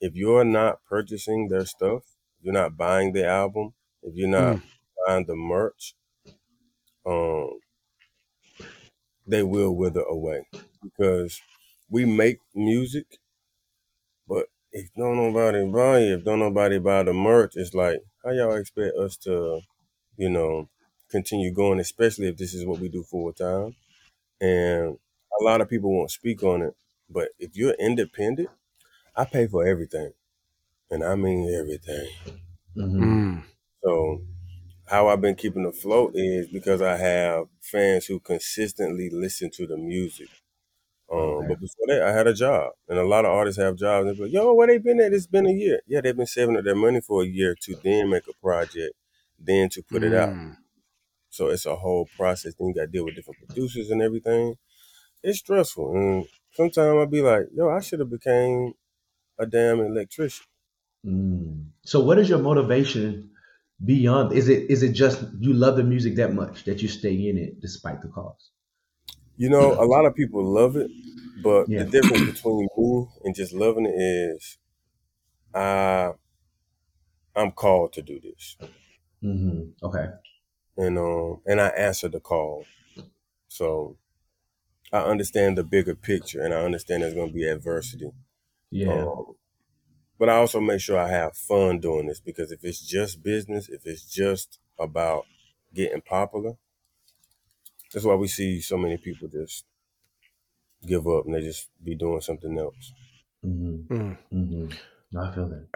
If 0.00 0.16
you're 0.16 0.44
not 0.44 0.84
purchasing 0.86 1.48
their 1.48 1.66
stuff, 1.66 2.04
if 2.38 2.44
you're 2.44 2.54
not 2.54 2.76
buying 2.76 3.12
the 3.12 3.26
album, 3.26 3.74
if 4.02 4.16
you're 4.16 4.28
not 4.28 4.60
buying 5.06 5.26
the 5.26 5.36
merch, 5.36 5.96
um, 7.06 7.58
they 9.26 9.42
will 9.42 9.74
wither 9.74 10.02
away 10.02 10.46
because 10.82 11.40
we 11.90 12.04
make 12.04 12.40
music, 12.54 13.18
but 14.26 14.46
if 14.72 14.92
don't 14.94 15.16
nobody 15.16 15.64
buy 15.70 16.00
it, 16.00 16.12
if 16.18 16.24
don't 16.24 16.38
nobody 16.38 16.78
buy 16.78 17.02
the 17.02 17.12
merch, 17.12 17.56
it's 17.56 17.74
like 17.74 18.00
how 18.24 18.30
y'all 18.30 18.54
expect 18.56 18.96
us 18.96 19.16
to, 19.18 19.60
you 20.16 20.30
know, 20.30 20.68
continue 21.10 21.52
going, 21.52 21.80
especially 21.80 22.28
if 22.28 22.36
this 22.38 22.54
is 22.54 22.66
what 22.66 22.80
we 22.80 22.88
do 22.88 23.04
full 23.04 23.32
time. 23.32 23.76
And 24.40 24.98
a 25.40 25.44
lot 25.44 25.62
of 25.62 25.70
people 25.70 25.92
won't 25.96 26.12
speak 26.12 26.42
on 26.44 26.62
it, 26.62 26.76
but 27.10 27.30
if 27.38 27.56
you're 27.56 27.74
independent, 27.74 28.50
I 29.16 29.24
pay 29.26 29.46
for 29.48 29.66
everything, 29.66 30.12
and 30.90 31.04
I 31.04 31.16
mean 31.16 31.52
everything. 31.54 32.08
hmm 32.74 33.00
Mm. 33.00 33.42
So 33.82 34.22
how 34.86 35.08
I've 35.08 35.20
been 35.20 35.36
keeping 35.36 35.66
afloat 35.66 36.12
is 36.16 36.48
because 36.48 36.82
I 36.82 36.96
have 36.96 37.48
fans 37.62 38.06
who 38.06 38.20
consistently 38.20 39.10
listen 39.10 39.50
to 39.52 39.66
the 39.66 39.76
music. 39.78 40.28
Um, 41.10 41.18
Okay. 41.18 41.46
But 41.48 41.60
before 41.60 41.86
that, 41.88 42.02
I 42.02 42.12
had 42.12 42.26
a 42.26 42.34
job, 42.34 42.72
and 42.88 42.98
a 42.98 43.04
lot 43.04 43.24
of 43.24 43.30
artists 43.30 43.60
have 43.60 43.76
jobs. 43.76 44.06
And 44.06 44.16
they're 44.16 44.26
like, 44.26 44.32
"Yo, 44.32 44.52
where 44.54 44.66
they 44.66 44.78
been 44.78 45.00
at? 45.00 45.12
It's 45.12 45.26
been 45.26 45.46
a 45.46 45.52
year. 45.52 45.80
Yeah, 45.86 46.00
they've 46.00 46.16
been 46.16 46.26
saving 46.26 46.56
up 46.56 46.64
their 46.64 46.74
money 46.74 47.00
for 47.00 47.22
a 47.22 47.26
year 47.26 47.54
to 47.62 47.76
then 47.82 48.10
make 48.10 48.26
a 48.28 48.34
project, 48.42 48.94
then 49.38 49.68
to 49.70 49.82
put 49.82 50.02
it 50.04 50.14
out. 50.14 50.30
Mm. 50.30 50.56
So 51.30 51.48
it's 51.48 51.66
a 51.66 51.76
whole 51.76 52.08
process. 52.16 52.54
Then 52.54 52.68
you 52.68 52.74
got 52.74 52.82
to 52.82 52.86
deal 52.88 53.04
with 53.04 53.14
different 53.16 53.38
producers 53.46 53.90
and 53.90 54.02
everything. 54.02 54.56
It's 55.22 55.38
stressful, 55.40 55.92
and 55.96 56.26
sometimes 56.52 56.78
I'll 56.78 57.06
be 57.06 57.22
like, 57.22 57.46
"Yo, 57.54 57.68
I 57.68 57.80
should 57.80 58.00
have 58.00 58.10
became 58.10 58.74
a 59.38 59.46
damn 59.46 59.80
electrician." 59.80 60.46
Mm. 61.06 61.66
So, 61.84 62.00
what 62.00 62.18
is 62.18 62.28
your 62.28 62.38
motivation 62.40 63.30
beyond? 63.84 64.32
Is 64.32 64.48
it 64.48 64.70
is 64.70 64.82
it 64.82 64.92
just 64.92 65.24
you 65.38 65.52
love 65.54 65.76
the 65.76 65.84
music 65.84 66.16
that 66.16 66.34
much 66.34 66.64
that 66.64 66.82
you 66.82 66.88
stay 66.88 67.14
in 67.28 67.38
it 67.38 67.60
despite 67.60 68.02
the 68.02 68.08
cost? 68.08 68.50
You 69.38 69.50
know, 69.50 69.76
a 69.80 69.86
lot 69.86 70.06
of 70.06 70.14
people 70.16 70.44
love 70.44 70.76
it, 70.76 70.90
but 71.42 71.68
Yeah. 71.68 71.78
the 71.78 71.86
difference 71.86 72.22
between 72.24 72.68
me 72.76 73.08
and 73.24 73.34
just 73.34 73.54
loving 73.54 73.86
it 73.86 73.94
is 73.96 74.58
I 75.54 76.12
I'm 77.34 77.52
called 77.52 77.94
to 77.94 78.02
do 78.02 78.20
this. 78.20 78.58
hmm 79.22 79.74
Okay. 79.82 80.08
And 80.76 80.98
um 80.98 81.42
and 81.46 81.60
I 81.60 81.68
answer 81.68 82.08
the 82.08 82.20
call. 82.20 82.64
So 83.48 83.98
I 84.92 85.00
understand 85.00 85.58
the 85.58 85.64
bigger 85.64 85.94
picture 85.96 86.42
and 86.42 86.54
I 86.54 86.62
understand 86.64 87.02
there's 87.02 87.14
gonna 87.14 87.32
be 87.32 87.46
adversity. 87.48 88.12
Yeah. 88.70 89.08
Um, 89.08 89.36
but 90.18 90.28
I 90.30 90.36
also 90.36 90.60
make 90.60 90.80
sure 90.80 90.98
I 90.98 91.08
have 91.10 91.36
fun 91.36 91.80
doing 91.80 92.06
this 92.06 92.20
because 92.20 92.52
if 92.52 92.64
it's 92.64 92.86
just 92.86 93.22
business, 93.22 93.68
if 93.68 93.86
it's 93.86 94.10
just 94.10 94.60
about 94.78 95.26
getting 95.74 96.02
popular, 96.02 96.58
that's 97.92 98.04
why 98.04 98.14
we 98.14 98.28
see 98.28 98.60
so 98.60 98.76
many 98.76 98.96
people 98.96 99.28
just 99.28 99.64
give 100.86 101.06
up 101.06 101.24
and 101.26 101.34
they 101.34 101.40
just 101.40 101.68
be 101.82 101.94
doing 101.94 102.20
something 102.20 102.58
else. 102.58 102.92
hmm 103.42 103.76
Mm. 103.88 104.16
hmm 104.30 104.66
No, 105.12 105.20
I 105.22 105.34
feel 105.34 105.48
that. 105.48 105.66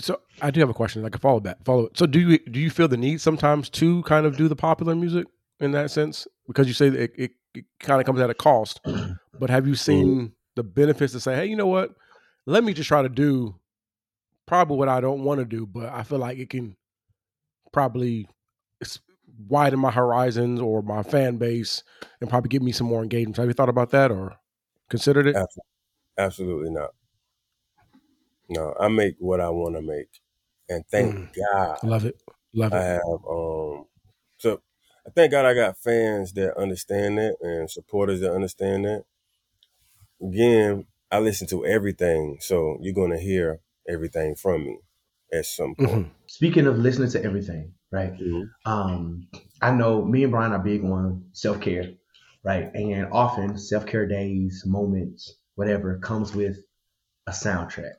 So 0.00 0.20
I 0.40 0.50
do 0.50 0.60
have 0.60 0.70
a 0.70 0.74
question. 0.74 1.04
I 1.04 1.10
can 1.10 1.20
follow 1.20 1.40
that. 1.40 1.64
Follow 1.64 1.86
it. 1.86 1.98
So 1.98 2.06
do 2.06 2.18
you 2.20 2.38
do 2.38 2.58
you 2.58 2.70
feel 2.70 2.88
the 2.88 2.96
need 2.96 3.20
sometimes 3.20 3.68
to 3.70 4.02
kind 4.04 4.24
of 4.26 4.36
do 4.36 4.48
the 4.48 4.56
popular 4.56 4.94
music 4.94 5.26
in 5.60 5.72
that 5.72 5.90
sense? 5.90 6.26
Because 6.46 6.66
you 6.66 6.74
say 6.74 6.88
that 6.88 7.00
it, 7.02 7.12
it, 7.16 7.30
it 7.54 7.64
kind 7.80 8.00
of 8.00 8.06
comes 8.06 8.20
at 8.20 8.30
a 8.30 8.34
cost, 8.34 8.80
but 9.38 9.50
have 9.50 9.66
you 9.66 9.74
seen 9.74 10.32
the 10.56 10.62
benefits 10.64 11.12
to 11.12 11.20
say, 11.20 11.34
hey, 11.36 11.46
you 11.46 11.56
know 11.56 11.66
what? 11.66 11.94
Let 12.46 12.64
me 12.64 12.72
just 12.72 12.88
try 12.88 13.02
to 13.02 13.08
do 13.10 13.56
probably 14.46 14.78
what 14.78 14.88
I 14.88 15.00
don't 15.00 15.22
want 15.22 15.38
to 15.40 15.44
do, 15.44 15.66
but 15.66 15.90
I 15.92 16.02
feel 16.02 16.18
like 16.18 16.38
it 16.38 16.48
can 16.50 16.76
probably 17.72 18.22
s- 18.22 18.30
widen 19.48 19.78
my 19.78 19.90
horizons 19.90 20.60
or 20.60 20.82
my 20.82 21.02
fan 21.02 21.36
base 21.36 21.82
and 22.20 22.28
probably 22.28 22.48
give 22.48 22.62
me 22.62 22.72
some 22.72 22.86
more 22.86 23.02
engagement. 23.02 23.36
Have 23.36 23.46
you 23.46 23.52
thought 23.54 23.68
about 23.68 23.90
that 23.90 24.10
or 24.10 24.36
considered 24.88 25.26
it? 25.26 25.36
Absolutely, 25.36 25.62
absolutely 26.18 26.70
not. 26.70 26.90
No, 28.48 28.74
I 28.78 28.88
make 28.88 29.14
what 29.18 29.40
I 29.40 29.48
want 29.50 29.76
to 29.76 29.82
make, 29.82 30.08
and 30.68 30.84
thank 30.90 31.14
Mm. 31.14 31.28
God 31.56 31.78
Love 31.84 32.04
it. 32.04 32.20
Love 32.52 32.72
it. 32.72 32.76
I 32.76 32.80
it. 32.80 32.88
have. 32.88 33.24
Um, 33.28 33.86
so 34.38 34.60
I 35.06 35.10
thank 35.14 35.30
God 35.30 35.44
I 35.46 35.54
got 35.54 35.78
fans 35.78 36.32
that 36.32 36.56
understand 36.56 37.18
that 37.18 37.36
and 37.40 37.70
supporters 37.70 38.20
that 38.20 38.32
understand 38.34 38.84
that. 38.86 39.04
Again, 40.20 40.86
I 41.10 41.20
listen 41.20 41.46
to 41.48 41.64
everything, 41.64 42.38
so 42.40 42.76
you're 42.80 42.94
gonna 42.94 43.18
hear 43.18 43.60
everything 43.88 44.34
from 44.34 44.64
me 44.64 44.78
at 45.32 45.46
some 45.46 45.74
point. 45.76 45.90
Mhm. 45.90 46.10
Speaking 46.26 46.66
of 46.66 46.78
listening 46.78 47.10
to 47.10 47.24
everything, 47.24 47.74
right? 47.90 48.14
Mhm. 48.14 48.50
Um, 48.64 49.28
I 49.62 49.72
know 49.72 50.04
me 50.04 50.24
and 50.24 50.32
Bryan 50.32 50.52
are 50.52 50.58
big 50.58 50.84
on 50.84 51.30
self 51.32 51.60
care, 51.60 51.92
right? 52.44 52.74
And 52.74 53.12
often 53.12 53.58
self 53.58 53.86
care 53.86 54.06
days, 54.06 54.64
moments, 54.66 55.34
whatever, 55.56 55.98
comes 55.98 56.34
with 56.34 56.58
a 57.26 57.32
soundtrack, 57.32 57.94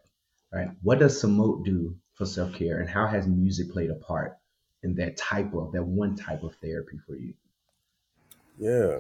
right? 0.54 0.70
What 0.82 1.00
does 1.00 1.22
Samoht 1.22 1.66
do 1.66 1.98
for 2.16 2.26
self 2.26 2.54
care, 2.54 2.80
and 2.80 2.90
how 2.90 3.08
has 3.08 3.28
music 3.28 3.72
played 3.72 3.92
a 3.92 3.96
part 3.96 4.38
in 4.84 4.96
that 4.96 5.18
type 5.18 5.54
of 5.54 5.74
that 5.74 5.84
one 5.84 6.16
type 6.16 6.44
of 6.44 6.56
therapy 6.62 7.00
for 7.08 7.16
you? 7.16 7.34
Yeah. 8.60 9.00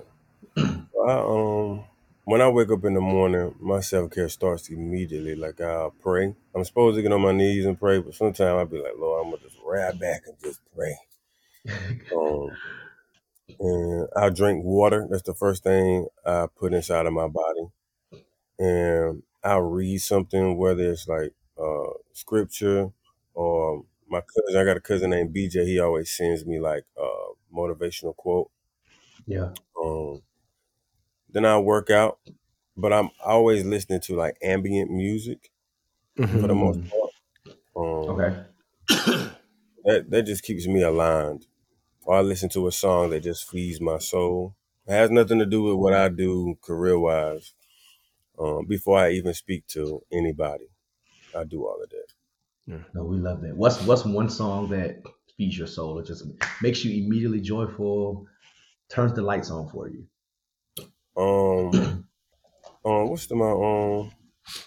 I, 0.57 1.13
um, 1.13 1.83
when 2.25 2.41
I 2.41 2.49
wake 2.49 2.71
up 2.71 2.85
in 2.85 2.93
the 2.93 3.01
morning, 3.01 3.55
my 3.59 3.79
self 3.81 4.11
care 4.11 4.29
starts 4.29 4.69
immediately. 4.69 5.35
Like 5.35 5.61
I'll 5.61 5.91
pray. 5.91 6.35
I'm 6.55 6.65
supposed 6.65 6.95
to 6.97 7.01
get 7.01 7.11
on 7.11 7.21
my 7.21 7.31
knees 7.31 7.65
and 7.65 7.79
pray, 7.79 7.99
but 7.99 8.15
sometimes 8.15 8.41
I'll 8.41 8.65
be 8.65 8.79
like, 8.81 8.93
Lord, 8.97 9.25
I'm 9.25 9.31
gonna 9.31 9.43
just 9.43 9.57
ride 9.71 9.99
back 9.99 10.23
and 10.27 10.37
just 10.39 10.61
pray. 10.75 10.97
Um, 12.11 12.57
and 13.59 14.07
I 14.15 14.29
drink 14.29 14.63
water. 14.63 15.07
That's 15.09 15.23
the 15.23 15.35
first 15.35 15.63
thing 15.63 16.07
I 16.25 16.47
put 16.55 16.73
inside 16.73 17.05
of 17.05 17.13
my 17.13 17.27
body. 17.27 17.67
And 18.59 19.23
I'll 19.43 19.61
read 19.61 19.99
something, 19.99 20.57
whether 20.57 20.91
it's 20.91 21.07
like 21.07 21.33
uh, 21.59 21.91
scripture 22.13 22.91
or 23.33 23.85
my 24.07 24.21
cousin. 24.21 24.59
I 24.61 24.65
got 24.65 24.77
a 24.77 24.81
cousin 24.81 25.11
named 25.11 25.33
BJ. 25.33 25.65
He 25.65 25.79
always 25.79 26.11
sends 26.11 26.45
me 26.45 26.59
like 26.59 26.85
a 26.97 27.29
motivational 27.53 28.15
quote. 28.15 28.51
Yeah. 29.25 29.55
Um, 29.81 30.21
then 31.29 31.45
I 31.45 31.57
work 31.59 31.89
out, 31.89 32.19
but 32.77 32.93
I'm 32.93 33.09
always 33.23 33.65
listening 33.65 34.01
to 34.01 34.15
like 34.15 34.37
ambient 34.41 34.91
music 34.91 35.51
for 36.39 36.47
the 36.47 36.55
most 36.55 36.79
Mm. 36.79 36.91
part. 36.91 37.11
Um, 37.75 38.17
Okay. 38.17 38.45
that 39.85 40.09
that 40.11 40.23
just 40.23 40.43
keeps 40.43 40.67
me 40.67 40.81
aligned. 40.83 41.47
Or 42.03 42.17
I 42.17 42.21
listen 42.21 42.49
to 42.49 42.67
a 42.67 42.71
song 42.71 43.11
that 43.11 43.21
just 43.23 43.49
feeds 43.49 43.81
my 43.81 43.99
soul. 43.99 44.55
It 44.87 44.93
has 44.93 45.11
nothing 45.11 45.39
to 45.39 45.45
do 45.45 45.63
with 45.63 45.75
what 45.75 45.93
I 45.93 46.09
do 46.09 46.57
career 46.61 46.99
wise. 46.99 47.53
Um, 48.39 48.65
before 48.67 48.99
I 48.99 49.11
even 49.11 49.33
speak 49.33 49.67
to 49.67 50.01
anybody, 50.11 50.67
I 51.35 51.43
do 51.43 51.65
all 51.65 51.81
of 51.83 51.89
that. 51.89 52.07
No, 52.93 53.03
we 53.05 53.17
love 53.17 53.41
that. 53.41 53.55
What's 53.55 53.81
what's 53.83 54.05
one 54.05 54.29
song 54.29 54.69
that 54.69 55.03
feeds 55.37 55.57
your 55.57 55.67
soul? 55.67 55.99
It 55.99 56.07
just 56.07 56.25
makes 56.61 56.83
you 56.85 57.05
immediately 57.05 57.41
joyful, 57.41 58.27
turns 58.89 59.13
the 59.13 59.21
lights 59.21 59.51
on 59.51 59.69
for 59.69 59.89
you. 59.89 60.07
Um, 61.17 62.07
um, 62.85 63.09
what's 63.09 63.27
the 63.27 63.35
my 63.35 63.51
um? 63.51 64.11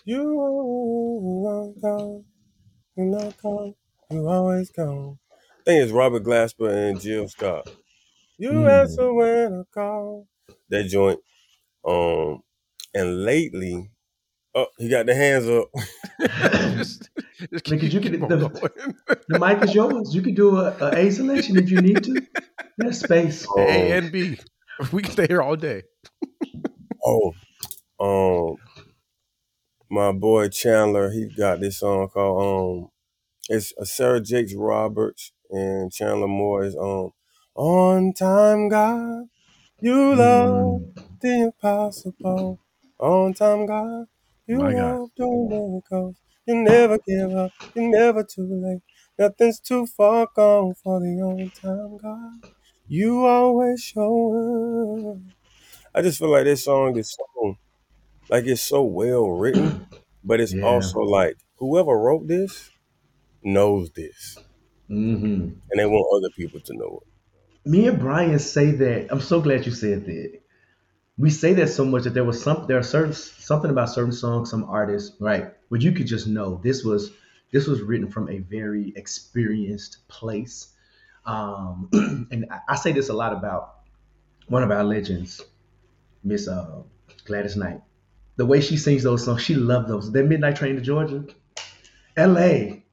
You 0.04 0.40
are 1.46 1.72
gone, 1.80 2.24
you're 2.96 3.06
not 3.06 3.36
gone, 3.42 3.74
you 4.10 4.28
always 4.28 4.70
gone. 4.70 5.18
I 5.32 5.62
think 5.64 5.82
it's 5.84 5.92
Robert 5.92 6.24
Glasper 6.24 6.70
and 6.70 7.00
Jill 7.00 7.28
Scott. 7.28 7.68
You 8.38 8.50
Mm. 8.50 8.80
answer 8.82 9.12
when 9.12 9.60
I 9.60 9.62
call. 9.72 10.26
That 10.68 10.84
joint. 10.84 11.20
Um, 11.84 12.42
and 12.94 13.24
lately, 13.24 13.90
oh, 14.54 14.66
he 14.78 14.88
got 14.88 15.06
the 15.06 15.14
hands 15.14 15.48
up. 15.48 15.68
just, 16.76 17.08
just 17.52 17.64
Because 17.64 17.94
you 17.94 18.00
keep 18.00 18.12
can- 18.12 18.22
on 18.24 18.28
the- 18.28 18.48
going. 18.48 18.94
The 19.28 19.38
mic 19.38 19.62
is 19.62 19.74
yours. 19.74 20.14
You 20.14 20.22
can 20.22 20.34
do 20.34 20.56
a, 20.58 20.76
a 20.80 21.06
A 21.06 21.10
selection 21.10 21.56
if 21.58 21.70
you 21.70 21.80
need 21.80 22.02
to. 22.04 22.22
There's 22.78 23.00
space. 23.00 23.46
Um, 23.48 23.60
A 23.60 23.92
and 23.92 24.12
B. 24.12 24.38
We 24.92 25.02
can 25.02 25.12
stay 25.12 25.26
here 25.28 25.40
all 25.40 25.56
day. 25.56 25.82
Oh, 27.06 27.32
um, 28.00 28.56
my 29.90 30.10
boy 30.12 30.48
Chandler, 30.48 31.10
he 31.10 31.28
got 31.36 31.60
this 31.60 31.78
song 31.78 32.08
called 32.08 32.84
um, 32.84 32.90
it's 33.48 33.72
a 33.78 33.86
Sarah 33.86 34.20
Jakes 34.20 34.54
Roberts 34.54 35.32
and 35.50 35.92
Chandler 35.92 36.28
Moore 36.28 36.64
is 36.64 36.76
um, 36.76 37.10
on 37.54 38.12
time 38.14 38.68
God, 38.68 39.26
you 39.80 40.14
love 40.16 40.82
Mm. 40.82 40.94
the 41.20 41.42
impossible. 41.44 42.60
On 43.00 43.34
time 43.34 43.66
God, 43.66 44.06
you 44.46 44.58
My 44.58 44.74
God. 44.74 45.00
love 45.00 45.10
doing 45.16 45.48
miracles. 45.50 46.16
You 46.46 46.56
never 46.56 46.98
give 47.06 47.32
up, 47.34 47.52
you're 47.74 47.90
never 47.90 48.24
too 48.24 48.48
late. 48.50 48.82
Nothing's 49.18 49.60
too 49.60 49.86
far 49.86 50.28
gone 50.34 50.74
for 50.82 51.00
the 51.00 51.06
on 51.22 51.50
time 51.60 51.98
God. 51.98 52.50
You 52.88 53.26
always 53.26 53.82
show 53.82 55.14
up. 55.16 55.34
I 55.94 56.02
just 56.02 56.18
feel 56.18 56.30
like 56.30 56.44
this 56.44 56.64
song 56.64 56.96
is 56.98 57.14
so 57.14 57.56
like 58.30 58.46
it's 58.46 58.62
so 58.62 58.82
well 58.82 59.28
written, 59.30 59.82
but 60.24 60.40
it's 60.40 60.54
Yeah. 60.54 60.60
also 60.62 61.00
like 61.00 61.36
whoever 61.58 61.98
wrote 61.98 62.28
this 62.28 62.72
knows 63.44 63.90
this, 63.92 64.38
hmm 64.88 65.50
and 65.70 65.80
they 65.80 65.86
want 65.86 66.06
other 66.16 66.32
people 66.36 66.60
to 66.60 66.74
know 66.74 67.00
it. 67.02 67.08
Me 67.64 67.86
and 67.88 67.98
Bryan 67.98 68.38
say 68.38 68.72
that. 68.72 69.08
I'm 69.10 69.20
so 69.20 69.40
glad 69.40 69.66
you 69.66 69.72
said 69.72 70.04
that. 70.06 70.40
We 71.18 71.30
say 71.30 71.54
that 71.54 71.68
so 71.68 71.84
much 71.84 72.04
that 72.04 72.14
there 72.14 72.24
was 72.24 72.42
some 72.42 72.66
there 72.66 72.78
are 72.78 72.82
certain 72.82 73.12
something 73.14 73.70
about 73.70 73.90
certain 73.90 74.12
songs, 74.12 74.50
some 74.50 74.64
artists, 74.64 75.16
right, 75.20 75.54
where 75.68 75.80
you 75.80 75.92
could 75.92 76.06
just 76.06 76.26
know 76.26 76.60
this 76.64 76.84
was 76.84 77.12
this 77.52 77.66
was 77.66 77.82
written 77.82 78.10
from 78.10 78.28
a 78.30 78.38
very 78.38 78.92
experienced 78.96 80.08
place. 80.08 80.74
Um, 81.26 81.88
and 82.30 82.46
I, 82.50 82.60
I 82.70 82.76
say 82.76 82.92
this 82.92 83.08
a 83.10 83.14
lot 83.14 83.32
about 83.32 83.80
one 84.48 84.62
of 84.62 84.70
our 84.70 84.84
legends, 84.84 85.42
Miss 86.24 86.48
uh, 86.48 86.82
Gladys 87.26 87.56
Knight. 87.56 87.82
The 88.36 88.46
way 88.46 88.60
she 88.60 88.76
sings 88.76 89.02
those 89.04 89.24
songs, 89.24 89.42
she 89.42 89.54
loved 89.54 89.88
those. 89.88 90.12
That 90.12 90.24
Midnight 90.24 90.56
Train 90.56 90.76
to 90.76 90.82
Georgia, 90.82 91.26
L.A. 92.16 92.83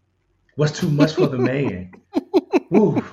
was 0.57 0.71
too 0.71 0.89
much 0.89 1.13
for 1.13 1.27
the 1.27 1.37
man. 1.37 1.91
Woo. 2.69 3.03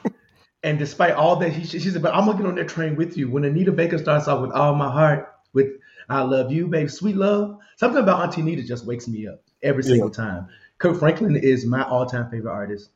And 0.63 0.79
despite 0.79 1.13
all 1.13 1.37
that, 1.37 1.53
he, 1.53 1.65
she 1.65 1.79
said, 1.79 2.03
"But 2.03 2.15
I'm 2.15 2.27
gonna 2.27 2.39
get 2.39 2.47
on 2.47 2.57
that 2.57 2.69
train 2.69 2.97
with 2.97 3.17
you." 3.17 3.31
When 3.31 3.45
Anita 3.45 3.73
Baker 3.73 3.99
starts 3.99 4.27
off 4.27 4.43
with 4.43 4.51
"All 4.53 4.75
My 4.75 4.91
Heart," 4.91 5.33
with 5.53 5.69
"I 6.09 6.23
Love 6.23 6.51
You, 6.51 6.67
Baby, 6.67 6.89
Sweet 6.89 7.17
Love," 7.17 7.59
something 7.77 8.03
about 8.03 8.21
Auntie 8.23 8.41
Anita 8.41 8.65
just 8.65 8.85
wakes 8.85 9.07
me 9.07 9.29
up 9.29 9.43
every 9.63 9.85
single 9.85 10.11
time. 10.11 10.49
Kirk 10.79 10.99
Franklin 10.99 11.37
is 11.37 11.65
my 11.65 11.83
all-time 11.83 12.31
favorite 12.31 12.53
artist, 12.53 12.91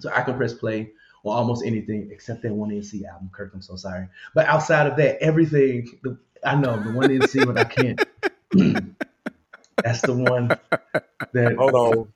so 0.00 0.10
I 0.10 0.22
can 0.22 0.36
press 0.36 0.54
play 0.54 0.92
on 1.24 1.36
almost 1.36 1.64
anything 1.64 2.08
except 2.10 2.42
that 2.42 2.52
one 2.52 2.70
NC 2.70 3.04
album. 3.04 3.30
Kirk, 3.32 3.52
I'm 3.54 3.62
so 3.62 3.76
sorry, 3.76 4.08
but 4.34 4.46
outside 4.46 4.86
of 4.86 4.96
that, 4.96 5.22
everything 5.22 5.98
the, 6.02 6.18
I 6.44 6.54
know 6.54 6.82
the 6.82 6.92
one 6.92 7.08
NC, 7.08 7.46
but 7.46 7.58
I 7.58 7.64
can't. 7.64 8.00
That's 9.82 10.02
the 10.02 10.12
one 10.12 10.48
that. 11.32 11.56
Hold 11.56 11.74
on, 11.74 12.12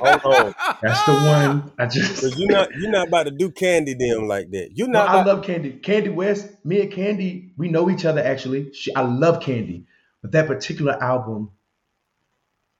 hold 0.00 0.24
on, 0.24 0.54
That's 0.82 1.04
the 1.06 1.12
one 1.12 1.72
I 1.78 1.86
just. 1.86 2.38
you're 2.38 2.50
not 2.50 2.68
you're 2.76 2.90
not 2.90 3.08
about 3.08 3.24
to 3.24 3.30
do 3.32 3.50
Candy 3.50 3.94
them 3.94 4.28
like 4.28 4.50
that. 4.52 4.70
You're 4.74 4.88
No, 4.88 5.04
not. 5.04 5.08
I 5.08 5.24
love 5.24 5.44
Candy. 5.44 5.72
Candy 5.72 6.08
West, 6.10 6.48
me 6.64 6.80
and 6.82 6.92
Candy, 6.92 7.52
we 7.56 7.68
know 7.68 7.90
each 7.90 8.04
other 8.04 8.22
actually. 8.22 8.72
She, 8.72 8.94
I 8.94 9.02
love 9.02 9.42
Candy, 9.42 9.86
but 10.22 10.32
that 10.32 10.46
particular 10.46 10.92
album, 11.02 11.50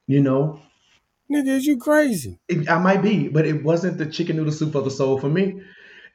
you 0.07 0.21
know, 0.21 0.61
nigga, 1.31 1.49
is 1.49 1.67
you 1.67 1.79
crazy? 1.79 2.39
it, 2.49 2.71
I 2.71 2.79
might 2.79 3.03
be, 3.03 3.29
but 3.29 3.47
it 3.47 3.65
wasn't 3.65 3.99
the 3.99 4.07
chicken 4.07 4.37
noodle 4.37 4.53
soup 4.53 4.75
of 4.75 4.85
the 4.85 4.91
soul 4.91 5.19
for 5.19 5.29
me. 5.29 5.63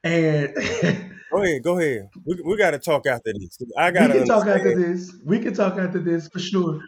And 0.03 0.53
Go 1.31 1.43
ahead, 1.43 1.63
go 1.63 1.77
ahead. 1.79 2.09
We, 2.23 2.41
we 2.45 2.57
got 2.57 2.71
to 2.71 2.79
talk 2.79 3.05
after 3.07 3.33
this. 3.33 3.57
I 3.77 3.91
got 3.91 4.07
to 4.07 4.13
can 4.13 4.25
talk 4.25 4.47
after 4.47 4.73
this. 4.73 5.13
We 5.25 5.39
can 5.39 5.53
talk 5.53 5.77
after 5.77 5.99
this 5.99 6.29
for 6.29 6.39
sure. 6.39 6.79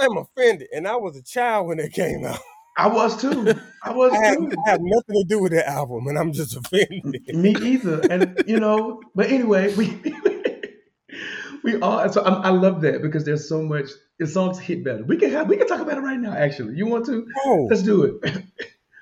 I'm 0.00 0.18
offended, 0.18 0.68
and 0.72 0.86
I 0.86 0.94
was 0.96 1.16
a 1.16 1.22
child 1.22 1.66
when 1.66 1.80
it 1.80 1.92
came 1.92 2.24
out. 2.24 2.38
I 2.78 2.86
was 2.86 3.20
too. 3.20 3.54
I 3.82 3.90
was 3.90 4.12
I 4.12 4.24
have, 4.24 4.38
too. 4.38 4.52
I 4.66 4.70
have 4.70 4.80
nothing 4.80 5.16
to 5.16 5.24
do 5.28 5.40
with 5.40 5.50
that 5.50 5.68
album, 5.68 6.06
and 6.06 6.16
I'm 6.16 6.32
just 6.32 6.56
offended. 6.56 7.26
Me 7.34 7.56
either. 7.60 8.00
And 8.08 8.44
you 8.46 8.60
know, 8.60 9.02
but 9.16 9.30
anyway, 9.30 9.74
we 9.74 10.00
we 11.64 11.80
all. 11.80 12.08
So 12.08 12.22
I, 12.22 12.48
I 12.48 12.50
love 12.50 12.80
that 12.82 13.02
because 13.02 13.24
there's 13.24 13.48
so 13.48 13.62
much. 13.62 13.88
The 14.20 14.28
songs 14.28 14.60
hit 14.60 14.84
better. 14.84 15.02
We 15.04 15.16
can 15.16 15.30
have. 15.32 15.48
We 15.48 15.56
can 15.56 15.66
talk 15.66 15.80
about 15.80 15.98
it 15.98 16.02
right 16.02 16.18
now. 16.18 16.32
Actually, 16.32 16.76
you 16.76 16.86
want 16.86 17.06
to? 17.06 17.26
Oh, 17.44 17.66
Let's 17.68 17.82
do 17.82 18.04
it. 18.04 18.44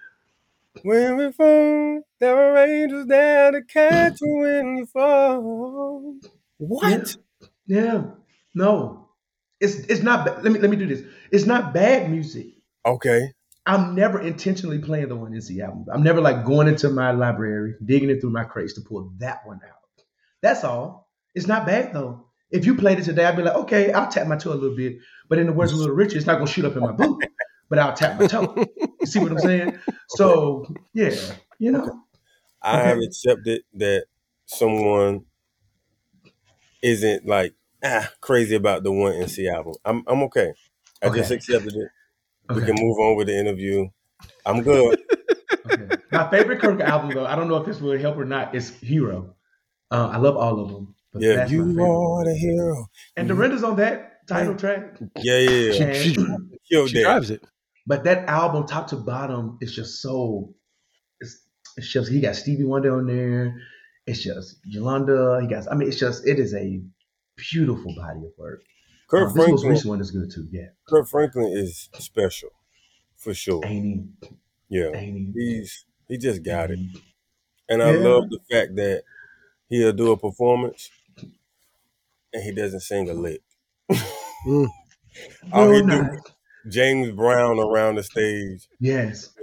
when 0.82 1.18
we 1.18 1.32
fall, 1.32 2.00
there 2.18 2.34
are 2.34 2.66
angels 2.66 3.06
there 3.06 3.52
to 3.52 3.62
catch 3.62 4.20
you 4.22 4.36
when 4.38 4.76
you 4.78 4.86
fall. 4.86 6.16
What? 6.56 7.16
Yeah. 7.66 8.04
No. 8.54 9.10
It's 9.60 9.74
it's 9.74 10.02
not 10.02 10.42
let 10.42 10.50
me 10.50 10.60
let 10.60 10.70
me 10.70 10.76
do 10.76 10.86
this. 10.86 11.02
It's 11.30 11.44
not 11.44 11.74
bad 11.74 12.10
music. 12.10 12.46
Okay. 12.86 13.32
I'm 13.66 13.97
never 13.97 14.20
intentionally 14.20 14.78
playing 14.78 15.09
the 15.09 15.16
one 15.16 15.32
NC 15.32 15.60
album. 15.60 15.86
I'm 15.93 16.05
never 16.05 16.20
like 16.20 16.44
going 16.44 16.68
into 16.68 16.88
my 16.88 17.10
library, 17.10 17.74
digging 17.84 18.10
it 18.10 18.20
through 18.20 18.30
my 18.30 18.44
crates 18.44 18.74
to 18.74 18.80
pull 18.80 19.12
that 19.18 19.40
one 19.44 19.60
out. 19.66 20.05
That's 20.40 20.62
all. 20.62 21.10
It's 21.34 21.48
not 21.48 21.66
bad 21.66 21.93
though. 21.93 22.28
If 22.51 22.64
you 22.64 22.76
played 22.76 23.01
it 23.01 23.05
today, 23.05 23.24
I'd 23.24 23.36
be 23.36 23.43
like, 23.43 23.56
okay, 23.56 23.93
I'll 23.93 24.09
tap 24.09 24.28
my 24.28 24.36
toe 24.36 24.52
a 24.52 24.55
little 24.55 24.76
bit. 24.76 24.98
But 25.28 25.38
in 25.38 25.47
the 25.47 25.52
words 25.52 25.72
of 25.72 25.78
Little 25.78 25.97
Richard, 25.97 26.18
it's 26.18 26.26
not 26.26 26.34
gonna 26.34 26.47
shoot 26.47 26.64
up 26.64 26.76
in 26.76 26.82
my 26.82 26.93
boot, 26.93 27.24
but 27.68 27.80
I'll 27.80 27.93
tap 27.93 28.20
my 28.20 28.28
toe. 28.28 28.55
You 29.01 29.06
see 29.06 29.18
what 29.18 29.32
I'm 29.32 29.40
saying? 29.40 29.78
So 30.10 30.72
yeah, 30.94 31.14
you 31.59 31.72
know. 31.72 32.02
I 32.62 32.82
have 32.82 32.98
accepted 32.98 33.62
that 33.74 34.06
someone 34.47 35.24
isn't 36.82 37.26
like 37.26 37.55
ah 37.84 38.09
crazy 38.20 38.55
about 38.55 38.84
the 38.84 38.93
one 38.93 39.12
NC 39.12 39.52
album. 39.52 39.74
I'm 39.84 40.05
I'm 40.06 40.22
okay. 40.24 40.52
I 41.02 41.09
just 41.09 41.32
accepted 41.32 41.74
it. 41.74 41.88
We 42.55 42.62
can 42.62 42.77
move 42.78 42.98
on 42.98 43.16
with 43.16 43.27
the 43.28 43.39
interview. 43.39 43.89
I'm 44.44 44.62
good. 44.62 44.98
Okay. 45.68 45.97
My 46.12 46.31
favorite 46.31 46.60
Kirk 46.60 46.81
album, 46.81 47.10
though, 47.10 47.27
I 47.27 47.35
don't 47.35 47.48
know 47.48 47.56
if 47.56 47.66
this 47.66 47.81
will 47.81 47.98
help 47.98 48.16
or 48.16 48.24
not, 48.24 48.55
is 48.55 48.70
Hero. 48.78 49.35
Uh, 49.90 50.10
I 50.12 50.16
love 50.18 50.36
all 50.36 50.60
of 50.60 50.70
them. 50.70 50.94
But 51.12 51.23
Yeah, 51.23 51.35
that's 51.36 51.51
you 51.51 51.66
favorite. 51.66 51.82
are 51.85 52.24
the 52.24 52.35
hero. 52.36 52.86
And 53.16 53.27
Dorinda's 53.27 53.64
on 53.64 53.74
that 53.77 54.27
title 54.28 54.55
track. 54.55 54.97
Yeah, 55.16 55.39
yeah, 55.39 55.73
She, 55.73 55.78
yeah. 55.81 55.93
she, 55.93 56.16
Killed 56.70 56.90
she 56.90 57.02
drives 57.02 57.31
it. 57.31 57.44
But 57.86 58.05
that 58.05 58.28
album, 58.28 58.66
top 58.66 58.86
to 58.89 58.97
bottom, 58.97 59.59
is 59.60 59.74
just 59.74 60.01
so. 60.02 60.55
It's, 61.20 61.36
it's 61.77 61.89
just 61.89 62.10
he 62.10 62.20
got 62.20 62.36
Stevie 62.36 62.64
Wonder 62.64 62.97
on 62.97 63.06
there. 63.09 63.60
It's 64.06 64.23
just 64.23 64.59
Yolanda. 64.64 65.40
He 65.43 65.48
got. 65.48 65.66
I 65.70 65.74
mean, 65.74 65.89
it's 65.89 65.98
just 65.98 66.27
it 66.28 66.39
is 66.39 66.55
a 66.55 66.81
beautiful 67.36 67.93
body 67.97 68.20
of 68.20 68.31
work. 68.39 68.62
Kirk 69.08 69.28
Um, 69.28 69.34
this 69.34 69.34
most 69.34 69.62
Franklin. 69.62 69.70
recent 69.70 69.88
one 69.90 70.00
is 70.00 70.10
good 70.10 70.30
too. 70.30 70.48
Yeah, 70.50 70.68
Kirk 70.88 71.08
Franklin 71.08 71.52
is 71.52 71.88
special, 71.98 72.50
for 73.16 73.34
sure. 73.34 73.64
ain't 73.64 73.84
he? 74.20 74.28
Yeah, 74.68 74.90
Ain't 74.94 75.16
he? 75.16 75.32
he's 75.34 75.84
he 76.08 76.18
just 76.18 76.42
got 76.42 76.70
it. 76.70 76.78
And 77.68 77.82
I 77.82 77.90
Yeah. 77.90 78.04
love 78.04 78.30
the 78.30 78.40
fact 78.50 78.76
that 78.76 79.04
he'll 79.68 79.92
do 79.92 80.12
a 80.12 80.16
performance 80.16 80.90
and 82.32 82.42
he 82.42 82.52
doesn't 82.52 82.80
sing 82.80 83.08
a 83.10 83.14
lick. 83.14 83.42
Mm. 84.46 84.68
All 85.52 85.70
he 85.72 85.82
do. 85.82 86.20
James 86.68 87.10
Brown 87.12 87.58
around 87.58 87.96
the 87.96 88.02
stage 88.02 88.68
Yes. 88.80 89.34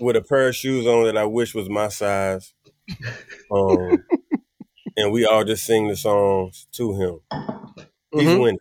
with 0.00 0.16
a 0.16 0.22
pair 0.22 0.48
of 0.48 0.56
shoes 0.56 0.86
on 0.86 1.04
that 1.04 1.16
I 1.16 1.24
wish 1.24 1.54
was 1.54 1.68
my 1.68 1.88
size. 1.88 2.54
Um, 3.50 4.04
and 4.96 5.12
we 5.12 5.26
all 5.26 5.44
just 5.44 5.64
sing 5.64 5.88
the 5.88 5.96
songs 5.96 6.66
to 6.72 6.94
him. 6.94 7.20
He's 8.12 8.28
Mhm. 8.28 8.40
winning. 8.40 8.58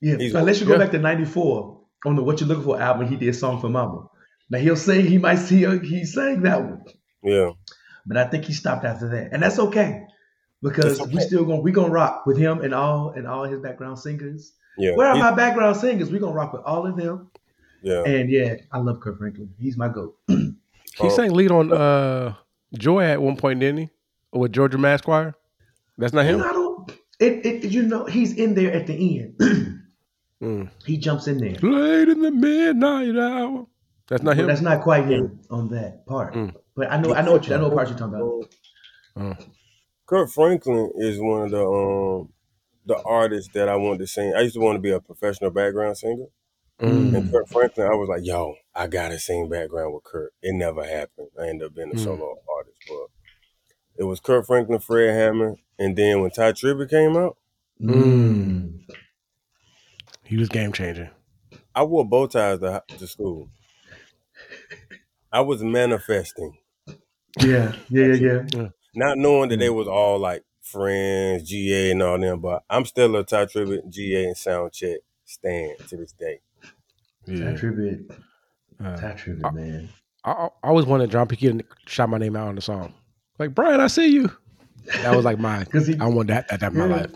Yeah. 0.00 0.16
He's- 0.18 0.34
Unless 0.34 0.60
you 0.60 0.66
go 0.66 0.72
yeah. 0.74 0.78
back 0.78 0.90
to 0.92 0.98
'94 0.98 1.80
on 2.04 2.16
the 2.16 2.22
"What 2.22 2.40
You 2.40 2.46
Looking 2.46 2.64
For" 2.64 2.80
album, 2.80 3.06
he 3.08 3.16
did 3.16 3.34
"Song 3.34 3.60
for 3.60 3.68
Mama." 3.68 4.06
Now 4.50 4.58
he'll 4.58 4.76
sing. 4.76 5.06
He 5.06 5.18
might 5.18 5.36
see. 5.36 5.64
He 5.80 6.04
sang 6.04 6.42
that 6.42 6.62
one, 6.62 6.82
Yeah. 7.22 7.50
but 8.06 8.16
I 8.18 8.24
think 8.24 8.44
he 8.44 8.52
stopped 8.52 8.84
after 8.84 9.08
that, 9.08 9.30
and 9.32 9.42
that's 9.42 9.58
okay 9.58 10.02
because 10.62 10.98
It's 11.00 11.08
we 11.08 11.14
okay. 11.16 11.24
still 11.26 11.44
gonna 11.44 11.60
we 11.62 11.72
gonna 11.72 11.92
rock 11.92 12.26
with 12.26 12.36
him 12.36 12.60
and 12.60 12.74
all 12.74 13.10
and 13.16 13.26
all 13.26 13.44
his 13.44 13.60
background 13.60 13.98
singers. 13.98 14.52
Yeah. 14.76 14.94
Where 14.96 15.08
are 15.08 15.14
He- 15.14 15.22
my 15.22 15.30
background 15.34 15.76
singers? 15.76 16.10
We 16.10 16.18
gonna 16.18 16.34
rock 16.34 16.52
with 16.52 16.62
all 16.62 16.86
of 16.86 16.96
them. 16.96 17.30
yeah. 17.82 18.02
And 18.04 18.28
yeah, 18.30 18.56
I 18.72 18.78
love 18.78 19.00
Kirk 19.00 19.18
Franklin. 19.18 19.50
He's 19.58 19.76
my 19.78 19.88
goat. 19.88 20.16
He 20.28 20.52
Oh. 21.00 21.08
sang 21.08 21.32
lead 21.32 21.50
on 21.50 21.72
uh, 21.72 22.34
Joy 22.78 23.02
at 23.02 23.20
one 23.20 23.36
point, 23.36 23.58
didn't 23.58 23.78
he? 23.78 23.90
With 24.32 24.52
Georgia 24.52 24.78
Mass 24.78 25.00
Choir. 25.00 25.34
That's 25.98 26.12
not 26.12 26.24
You 26.26 26.34
him. 26.34 26.40
Know, 27.20 27.26
I 27.26 27.30
don't. 27.30 27.46
It, 27.46 27.64
it, 27.64 27.70
you 27.72 27.82
know, 27.82 28.04
he's 28.06 28.34
in 28.34 28.54
there 28.54 28.72
at 28.72 28.86
the 28.86 29.20
end. 29.20 29.40
Mm. 30.42 30.68
he 30.84 30.98
jumps 30.98 31.26
in 31.26 31.38
there. 31.38 31.54
Late 31.62 32.08
in 32.08 32.20
the 32.20 32.30
midnight 32.30 33.16
hour. 33.16 33.66
That's 34.08 34.22
not 34.22 34.32
But 34.32 34.40
him. 34.40 34.46
that's 34.48 34.60
not 34.60 34.82
quite 34.82 35.06
him 35.06 35.40
on 35.48 35.70
that 35.70 36.04
part. 36.06 36.34
Mm. 36.34 36.54
But 36.76 36.90
I 36.92 36.98
know, 37.00 37.14
I 37.14 37.22
know 37.22 37.32
what 37.32 37.46
you, 37.46 37.54
I 37.54 37.56
know 37.58 37.68
what 37.68 37.76
part 37.76 37.88
you're 37.88 37.96
talking 37.96 38.14
about. 38.16 38.54
Oh. 39.16 39.46
Kirk 40.06 40.28
Franklin 40.28 40.90
is 40.96 41.18
one 41.20 41.42
of 41.44 41.50
the 41.52 41.64
um 41.64 42.28
the 42.84 43.00
artists 43.04 43.54
that 43.54 43.70
I 43.70 43.76
wanted 43.76 44.00
to 44.00 44.06
sing. 44.06 44.34
I 44.36 44.40
used 44.42 44.54
to 44.56 44.60
want 44.60 44.76
to 44.76 44.80
be 44.80 44.90
a 44.90 45.00
professional 45.00 45.50
background 45.50 45.96
singer. 45.96 46.26
Mm. 46.82 47.16
And 47.16 47.32
Kirk 47.32 47.48
Franklin, 47.48 47.86
I 47.86 47.94
was 47.94 48.08
like, 48.10 48.26
yo, 48.26 48.56
I 48.74 48.86
gotta 48.88 49.18
sing 49.18 49.48
background 49.48 49.94
with 49.94 50.04
Kirk. 50.04 50.32
It 50.42 50.54
never 50.54 50.84
happened. 50.84 51.28
I 51.40 51.48
ended 51.48 51.68
up 51.68 51.74
being 51.74 51.90
a 51.92 51.94
Mm. 51.94 52.04
solo 52.04 52.36
artist, 52.54 52.78
but 52.88 53.06
it 53.96 54.04
was 54.04 54.20
Kirk 54.20 54.46
Franklin, 54.46 54.78
Fred 54.80 55.14
Hammond, 55.14 55.58
and 55.78 55.96
then 55.96 56.20
when 56.20 56.30
Tye 56.30 56.52
Tribbett 56.52 56.90
came 56.90 57.16
out, 57.16 57.36
Mm. 57.82 58.84
He 60.22 60.36
was 60.36 60.48
game 60.48 60.72
changer. 60.72 61.10
I 61.74 61.82
wore 61.82 62.04
bow 62.08 62.26
ties 62.28 62.60
to, 62.60 62.82
to 62.86 63.06
school. 63.06 63.48
I 65.32 65.40
was 65.40 65.62
manifesting, 65.62 66.56
Yeah, 67.40 67.74
yeah, 67.88 68.14
yeah, 68.14 68.42
yeah. 68.54 68.68
not 68.94 69.18
knowing 69.18 69.48
that 69.50 69.58
they 69.58 69.70
was 69.70 69.88
all 69.88 70.18
like 70.20 70.44
friends, 70.62 71.48
GA 71.48 71.90
and 71.90 72.02
all 72.02 72.18
them, 72.18 72.40
but 72.40 72.62
I'm 72.70 72.84
still 72.84 73.16
a 73.16 73.24
Tye 73.24 73.46
Tribbett, 73.46 73.88
GA, 73.90 74.26
and 74.26 74.36
Soundcheck 74.36 74.98
stand 75.24 75.78
to 75.88 75.96
this 75.96 76.12
day. 76.12 76.38
Tye 77.26 77.32
Tribbett, 77.54 78.16
Uh, 78.82 78.96
Tye 78.96 79.14
Tribbett, 79.14 79.52
man. 79.52 79.88
I, 80.24 80.30
I 80.30 80.44
I 80.62 80.68
always 80.68 80.86
wanted 80.86 81.10
John 81.10 81.26
P. 81.26 81.34
Kee 81.36 81.48
to 81.58 81.64
shout 81.86 82.08
my 82.08 82.18
name 82.18 82.36
out 82.36 82.48
on 82.48 82.54
the 82.54 82.60
song. 82.62 82.94
Like 83.38 83.54
Bryan, 83.54 83.80
I 83.80 83.86
see 83.88 84.08
you. 84.08 84.30
That 85.02 85.14
was 85.16 85.24
like 85.24 85.38
my. 85.38 85.64
'Cause 85.72 85.86
he- 85.86 85.98
I 85.98 86.06
want 86.06 86.28
that 86.28 86.50
at 86.52 86.60
that 86.60 86.72
in 86.72 86.78
my 86.78 86.84
life. 86.86 87.10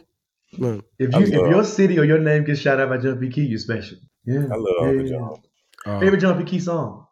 Mm. 0.54 0.82
If 0.98 1.14
you 1.14 1.20
if 1.22 1.32
love- 1.34 1.50
your 1.50 1.64
city 1.64 1.98
or 1.98 2.04
your 2.04 2.18
name 2.18 2.44
gets 2.44 2.60
shouted 2.60 2.82
out 2.82 2.88
by 2.88 2.98
John 2.98 3.18
P. 3.18 3.28
Kee, 3.28 3.42
you're 3.42 3.58
special. 3.58 3.98
Yeah, 4.24 4.46
I 4.50 4.56
love 4.56 4.74
yeah, 4.80 4.86
Uncle. 4.88 5.08
John. 5.08 5.38
Uh, 5.86 6.00
Favorite 6.00 6.20
John 6.20 6.38
P. 6.38 6.50
Kee 6.50 6.60
song? 6.60 7.06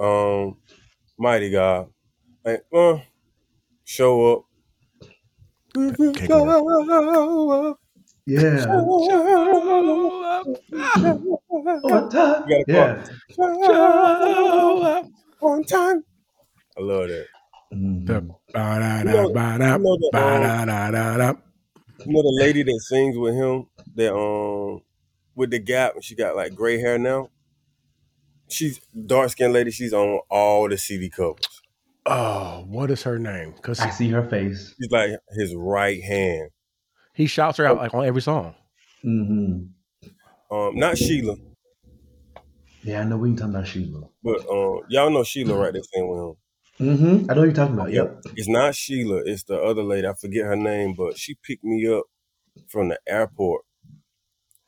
Um, 0.00 0.56
Mighty 1.18 1.50
God. 1.50 1.88
Like, 2.44 2.64
uh, 2.74 2.98
show 3.84 4.32
up. 4.32 4.44
Can't 5.74 6.28
go 6.28 6.44
wrong. 6.46 7.76
Yeah. 8.26 8.64
On 10.70 12.08
time. 12.10 12.44
Yeah. 12.66 13.04
Show 13.34 14.82
up. 14.84 15.06
On 15.40 15.62
time. 15.64 16.04
I 16.76 16.80
love 16.80 17.08
that. 17.08 17.26
Mhm. 17.72 18.06
You 19.04 19.12
know- 19.12 19.28
you 19.78 19.78
know 19.84 19.96
the, 20.00 20.10
um. 21.28 21.42
You 22.06 22.12
know 22.12 22.22
the 22.22 22.38
lady 22.40 22.62
that 22.62 22.80
sings 22.88 23.16
with 23.18 23.34
him, 23.34 23.66
that 23.96 24.14
um, 24.14 24.80
with 25.34 25.50
the 25.50 25.58
gap, 25.58 25.94
and 25.94 26.04
she 26.04 26.14
got 26.14 26.36
like 26.36 26.54
gray 26.54 26.78
hair 26.78 26.96
now. 26.98 27.28
She's 28.48 28.80
dark 29.06 29.30
skinned 29.30 29.52
lady. 29.52 29.70
She's 29.72 29.92
on 29.92 30.20
all 30.30 30.68
the 30.68 30.78
CD 30.78 31.10
covers. 31.10 31.44
Oh, 32.06 32.64
what 32.68 32.90
is 32.90 33.02
her 33.02 33.18
name? 33.18 33.52
Because 33.56 33.80
I 33.80 33.90
see 33.90 34.08
her 34.10 34.22
face. 34.22 34.74
She's 34.80 34.90
like 34.90 35.10
his 35.36 35.54
right 35.54 36.02
hand. 36.02 36.50
he 37.12 37.26
shouts 37.26 37.58
her 37.58 37.66
out 37.66 37.76
like 37.78 37.92
on 37.92 38.04
every 38.06 38.22
song. 38.22 38.54
Mm-hmm. 39.04 40.54
Um, 40.56 40.76
not 40.76 40.96
Sheila, 40.96 41.34
Yeah, 42.82 43.00
I 43.00 43.04
know 43.04 43.18
we 43.18 43.28
ain't 43.30 43.38
talking 43.38 43.54
about 43.54 43.66
Sheila. 43.68 44.08
but 44.22 44.40
um, 44.48 44.80
y'all 44.88 45.10
know 45.10 45.24
Sheila, 45.24 45.54
right? 45.58 45.72
That 45.72 45.84
sing 45.92 46.08
with 46.08 46.18
him. 46.20 46.34
Hmm 46.78 47.26
I 47.28 47.34
know 47.34 47.42
you're 47.42 47.52
talking 47.52 47.74
about. 47.74 47.92
Yep. 47.92 48.22
It's 48.36 48.48
not 48.48 48.74
Sheila. 48.74 49.22
It's 49.24 49.44
the 49.44 49.60
other 49.60 49.82
lady. 49.82 50.06
I 50.06 50.14
forget 50.14 50.44
her 50.46 50.56
name, 50.56 50.94
but 50.96 51.18
she 51.18 51.36
picked 51.42 51.64
me 51.64 51.86
up 51.88 52.04
from 52.68 52.88
the 52.88 52.98
airport, 53.08 53.62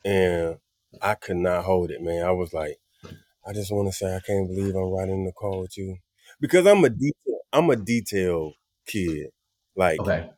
and 0.05 0.57
I 1.01 1.15
could 1.15 1.37
not 1.37 1.65
hold 1.65 1.91
it, 1.91 2.01
man. 2.01 2.25
I 2.25 2.31
was 2.31 2.53
like, 2.53 2.77
I 3.47 3.53
just 3.53 3.71
want 3.71 3.87
to 3.89 3.93
say 3.93 4.15
I 4.15 4.19
can't 4.25 4.47
believe 4.47 4.75
I'm 4.75 4.91
riding 4.91 5.15
in 5.21 5.25
the 5.25 5.33
car 5.33 5.59
with 5.59 5.77
you 5.77 5.97
because 6.39 6.67
I'm 6.67 6.83
a 6.85 6.89
detail. 6.89 7.39
I'm 7.53 7.69
a 7.69 7.75
detail 7.75 8.53
kid. 8.87 9.27
Like 9.75 9.99
Okay. 9.99 10.29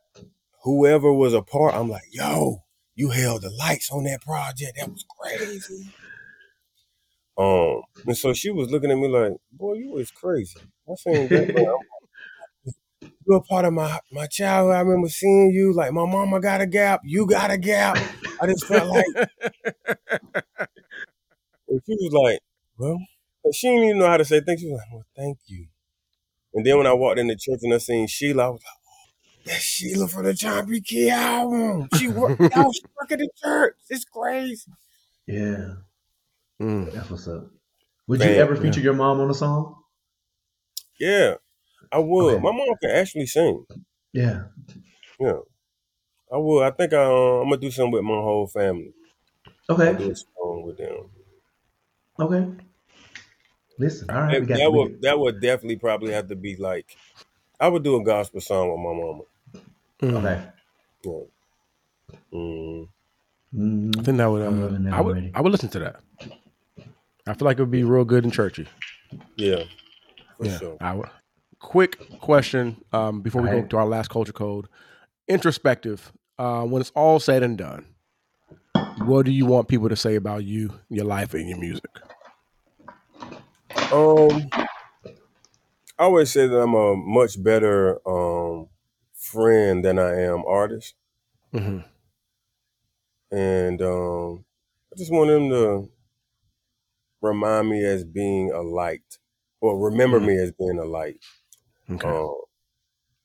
whoever 0.64 1.14
was 1.14 1.34
a 1.34 1.42
part, 1.42 1.76
I'm 1.76 1.90
like, 1.90 2.04
yo, 2.12 2.60
you 2.96 3.10
held 3.12 3.44
the 3.44 3.50
lights 3.52 3.92
on 3.92 4.04
that 4.06 4.22
project. 4.22 4.78
That 4.80 4.90
was 4.92 5.06
crazy. 5.20 5.94
Um, 7.38 7.82
and 8.06 8.18
so 8.18 8.34
she 8.34 8.52
was 8.52 8.70
looking 8.70 8.92
at 8.92 8.98
me 8.98 9.08
like, 9.08 9.34
boy, 9.52 9.74
you 9.74 9.92
was 9.92 10.12
crazy. 10.12 10.60
I 10.88 10.94
said, 10.96 11.30
you're 13.26 13.38
a 13.38 13.42
part 13.42 13.66
of 13.66 13.74
my 13.74 14.00
my 14.12 14.28
childhood. 14.28 14.76
I 14.76 14.82
remember 14.82 15.10
seeing 15.10 15.52
you. 15.52 15.74
Like 15.74 15.92
my 15.94 16.06
mama 16.06 16.40
got 16.40 16.62
a 16.62 16.68
gap, 16.68 17.02
you 17.04 17.26
got 17.26 17.52
a 17.52 17.58
gap. 17.58 17.98
I 18.42 18.48
just 18.48 18.66
felt 18.66 18.90
like, 18.90 19.30
and 21.68 21.82
she 21.86 21.96
was 22.00 22.14
like, 22.14 22.40
well, 22.78 23.00
she 23.54 23.68
didn't 23.68 23.84
even 23.86 24.00
know 24.00 24.08
how 24.08 24.18
to 24.18 24.26
say 24.26 24.42
thank 24.42 24.60
you. 24.60 24.68
She 24.68 24.72
was 24.72 24.80
like, 24.80 24.94
well, 24.94 25.06
thank 25.16 25.38
you. 25.48 25.68
And 26.54 26.66
then 26.66 26.78
when 26.78 26.88
I 26.88 26.94
walked 26.94 27.20
in 27.20 27.28
the 27.28 27.36
church 27.36 27.60
and 27.64 27.74
I 27.74 27.80
seen 27.80 28.08
Sheila, 28.08 28.46
I 28.46 28.50
was 28.50 28.62
like, 28.62 28.78
oh, 28.86 29.42
that's 29.46 29.62
Sheila 29.62 30.08
from 30.08 30.26
the 30.26 30.34
John 30.34 30.68
P. 30.68 30.82
Kee 30.82 31.10
album. 31.10 31.90
She 31.98 32.08
worked, 32.08 32.40
y'all, 32.42 32.72
she 32.72 32.84
work 33.00 33.12
at 33.12 33.20
the 33.20 33.30
church. 33.44 33.76
It's 33.90 34.06
crazy. 34.06 34.72
Yeah. 35.26 35.74
Mm. 36.62 36.92
That's 36.94 37.10
what's 37.10 37.28
up. 37.28 37.48
Would 38.08 38.20
Man, 38.20 38.30
you 38.30 38.36
ever 38.36 38.56
yeah. 38.56 38.62
feature 38.62 38.82
your 38.82 38.94
mom 38.94 39.20
on 39.20 39.30
a 39.30 39.34
song? 39.34 39.82
Yeah, 41.00 41.36
I 41.92 42.00
would. 42.00 42.36
Okay. 42.36 42.42
My 42.44 42.52
mom 42.52 42.76
can 42.82 42.92
actually 42.92 43.26
sing. 43.26 43.66
Yeah. 44.14 44.44
Yeah, 45.20 45.40
I 46.32 46.38
would. 46.38 46.64
I 46.64 46.72
think 46.72 46.94
I, 46.94 47.04
uh, 47.04 47.42
I'm 47.42 47.50
gonna 47.50 47.58
do 47.58 47.72
something 47.72 47.94
with 47.94 48.04
my 48.04 48.14
whole 48.14 48.48
family. 48.48 48.94
Okay. 49.70 49.96
Do 49.98 50.12
a 50.12 50.16
song 50.16 50.64
with 50.66 50.78
them. 50.78 51.10
Okay. 52.20 52.48
Listen. 53.80 54.10
All 54.12 54.22
right. 54.22 54.34
That, 54.34 54.42
We 54.42 54.48
got 54.48 54.58
that 54.60 54.72
would 54.72 55.02
that 55.02 55.20
would 55.20 55.42
definitely 55.42 55.78
probably 55.78 56.14
have 56.14 56.28
to 56.28 56.36
be 56.36 56.56
like 56.56 56.96
I 57.60 57.68
would 57.70 57.84
do 57.84 57.96
a 57.96 58.04
gospel 58.04 58.42
song 58.42 58.70
with 58.70 58.80
my 58.80 58.94
mama. 58.94 59.24
Mm. 60.02 60.18
Okay. 60.20 60.50
Yeah. 61.06 62.12
Mm. 62.34 62.88
Mhm. 63.56 64.00
I 64.00 64.04
think 64.04 64.18
that 64.18 64.26
would. 64.30 64.42
I'm 64.42 64.60
Uh, 64.60 64.66
loving 64.66 64.84
that 64.84 64.94
I 64.94 65.02
would. 65.02 65.12
already. 65.16 65.32
I 65.34 65.42
would 65.42 65.52
listen 65.52 65.70
to 65.70 65.80
that. 65.80 66.02
I 67.26 67.34
feel 67.34 67.46
like 67.46 67.58
it 67.58 67.62
would 67.62 67.72
be 67.72 67.84
real 67.84 68.06
good 68.06 68.24
and 68.24 68.34
churchy. 68.34 68.68
Yeah, 69.36 69.64
for 70.38 70.46
yeah. 70.46 70.58
sure. 70.58 70.78
I 70.82 70.94
would. 70.94 71.10
Quick 71.60 72.20
question 72.20 72.84
um, 72.92 73.22
before 73.22 73.42
we 73.42 73.48
go 73.50 73.56
Alright. 73.56 73.70
to 73.70 73.78
our 73.78 73.86
last 73.86 74.10
culture 74.10 74.34
code. 74.34 74.68
Introspective. 75.28 76.12
Uh, 76.38 76.64
when 76.64 76.82
it's 76.82 76.92
all 76.96 77.20
said 77.20 77.44
and 77.44 77.58
done, 77.58 77.86
what 78.96 79.26
do 79.26 79.32
you 79.32 79.46
want 79.46 79.68
people 79.68 79.88
to 79.90 79.96
say 79.96 80.16
about 80.16 80.44
you, 80.44 80.74
your 80.90 81.06
life, 81.06 81.34
and 81.34 81.48
your 81.48 81.60
music? 81.60 81.86
Um, 83.92 84.50
I 85.98 86.04
always 86.04 86.32
say 86.32 86.48
that 86.48 86.60
I'm 86.60 86.74
a 86.74 86.96
much 86.96 87.42
better 87.42 88.06
um 88.08 88.70
friend 89.14 89.86
than 89.86 90.00
I 90.00 90.20
am 90.22 90.44
artist, 90.46 90.96
hmm 91.52 91.80
and 93.32 93.82
um, 93.82 94.46
I 94.94 94.98
just 94.98 95.12
want 95.12 95.30
them 95.30 95.50
to 95.50 95.90
remind 97.24 97.70
me 97.70 97.86
as 97.86 98.06
being 98.06 98.52
a 98.54 98.62
light, 98.62 99.20
or 99.62 99.80
remember 99.80 100.20
Mhm. 100.20 100.28
me 100.28 100.38
as 100.38 100.54
being 100.54 100.80
a 100.80 100.86
light. 100.86 101.24
Okay. 101.90 102.10
Um, 102.10 102.36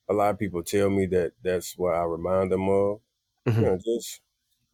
a 0.08 0.14
lot 0.14 0.30
of 0.30 0.38
people 0.38 0.62
tell 0.62 0.90
me 0.90 1.06
that 1.06 1.32
that's 1.42 1.76
what 1.78 1.94
I 1.94 2.02
remind 2.04 2.52
them 2.52 2.68
of. 2.68 3.00
Mhm. 3.46 3.60
You 3.60 3.66
know, 3.66 3.78
just 3.78 4.20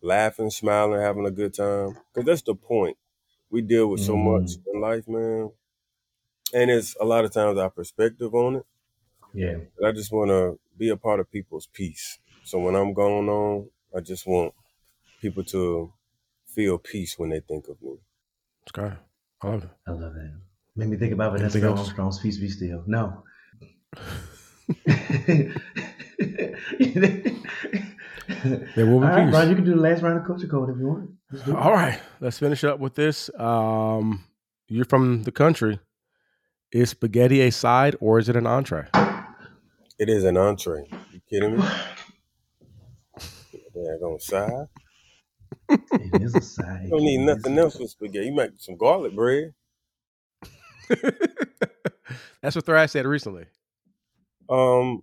laughing, 0.03 0.51
smiling, 0.51 1.01
having 1.01 1.27
a 1.27 1.33
good 1.33 1.55
time. 1.55 1.99
Because 2.13 2.27
that's 2.27 2.43
the 2.43 2.55
point. 2.57 2.99
We 3.51 3.63
deal 3.63 3.89
with 3.89 4.01
so 4.01 4.17
much 4.17 4.59
in 4.73 4.81
life, 4.81 5.09
man. 5.09 5.53
And 6.55 6.71
it's 6.71 6.97
a 7.01 7.05
lot 7.05 7.25
of 7.27 7.33
times 7.33 7.59
our 7.59 7.69
perspective 7.71 8.35
on 8.35 8.57
it. 8.57 8.67
Yeah. 9.35 9.59
But 9.77 9.87
I 9.89 9.93
just 9.93 10.13
want 10.13 10.31
to 10.31 10.59
be 10.77 10.89
a 10.89 10.97
part 10.97 11.21
of 11.21 11.31
people's 11.31 11.67
peace. 11.69 12.19
So 12.43 12.59
when 12.59 12.75
I'm 12.75 12.93
going 12.93 13.29
on, 13.29 13.71
I 13.95 14.01
just 14.01 14.27
want 14.27 14.55
people 15.21 15.45
to 15.47 15.93
feel 16.47 16.79
peace 16.79 17.19
when 17.19 17.31
they 17.31 17.41
think 17.41 17.69
of 17.69 17.83
me. 17.83 17.99
Okay. 18.71 18.97
I 19.45 19.49
love 19.49 19.65
it. 19.65 19.71
I 19.87 19.91
love 19.91 20.15
that. 20.15 20.41
Made 20.77 20.89
me 20.89 20.97
think 20.97 21.13
about 21.13 21.33
Vanessa 21.33 21.59
Anything 21.59 21.71
else? 21.71 21.81
Armstrong's 21.81 22.19
Peace 22.19 22.39
Be 22.39 22.49
Still. 22.49 22.83
No. 22.87 23.23
There 28.75 28.87
will 28.87 29.01
be 29.01 29.07
All 29.07 29.13
right, 29.13 29.25
peace. 29.25 29.31
Bryan, 29.31 29.51
you 29.51 29.55
can 29.57 29.65
do 29.65 29.75
the 29.75 29.81
last 29.81 30.03
round 30.03 30.19
of 30.19 30.27
culture 30.27 30.47
code 30.47 30.71
if 30.71 30.79
you 30.79 30.87
want. 30.87 31.11
Let's 31.31 31.45
do 31.45 31.53
it. 31.53 31.57
All 31.57 31.73
right, 31.73 32.01
let's 32.21 32.39
finish 32.39 32.65
up 32.65 32.81
with 32.81 32.95
this. 32.95 33.29
Um, 33.39 34.25
you're 34.69 34.85
from 34.87 35.25
the 35.25 35.33
country. 35.33 35.79
Is 36.73 36.91
spaghetti 36.91 37.41
a 37.43 37.51
side 37.53 37.97
or 38.01 38.19
is 38.19 38.29
it 38.29 38.37
an 38.37 38.47
entree? 38.47 38.89
It 39.99 40.09
is 40.09 40.25
an 40.25 40.37
entree. 40.37 40.85
You 41.13 41.21
kidding 41.29 41.59
me? 41.59 41.65
Yeah, 43.77 44.07
on 44.07 44.21
side. 44.21 44.69
It 45.71 46.23
is 46.23 46.35
a 46.37 46.43
side. 46.43 46.85
You 46.85 46.91
don't 46.91 47.03
need 47.03 47.21
It 47.21 47.23
is 47.23 47.37
nothing 47.37 47.59
else 47.59 47.79
with 47.79 47.91
spaghetti. 47.91 48.27
You 48.27 48.35
make 48.35 48.51
some 48.59 48.77
garlic 48.77 49.15
bread. 49.15 49.55
That's 52.43 52.57
what 52.57 52.67
Thrash 52.67 52.91
said 52.93 53.07
recently. 53.07 53.47
Um, 54.49 55.03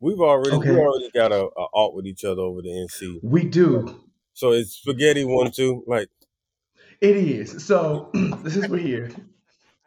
we've 0.00 0.20
already 0.20 0.56
Okay. 0.58 0.70
we 0.70 0.76
already 0.76 1.10
got 1.12 1.32
a, 1.32 1.44
a 1.44 1.66
alt 1.74 1.94
with 1.94 2.06
each 2.06 2.24
other 2.24 2.42
over 2.42 2.62
the 2.62 2.68
NC. 2.68 3.18
We 3.22 3.44
do. 3.44 4.00
So 4.34 4.52
it's 4.52 4.72
spaghetti 4.74 5.24
one 5.24 5.50
two. 5.50 5.82
Like 5.86 6.08
It 7.00 7.16
is. 7.16 7.64
So 7.66 8.10
since 8.14 8.68
we're 8.68 8.78
here, 8.78 9.10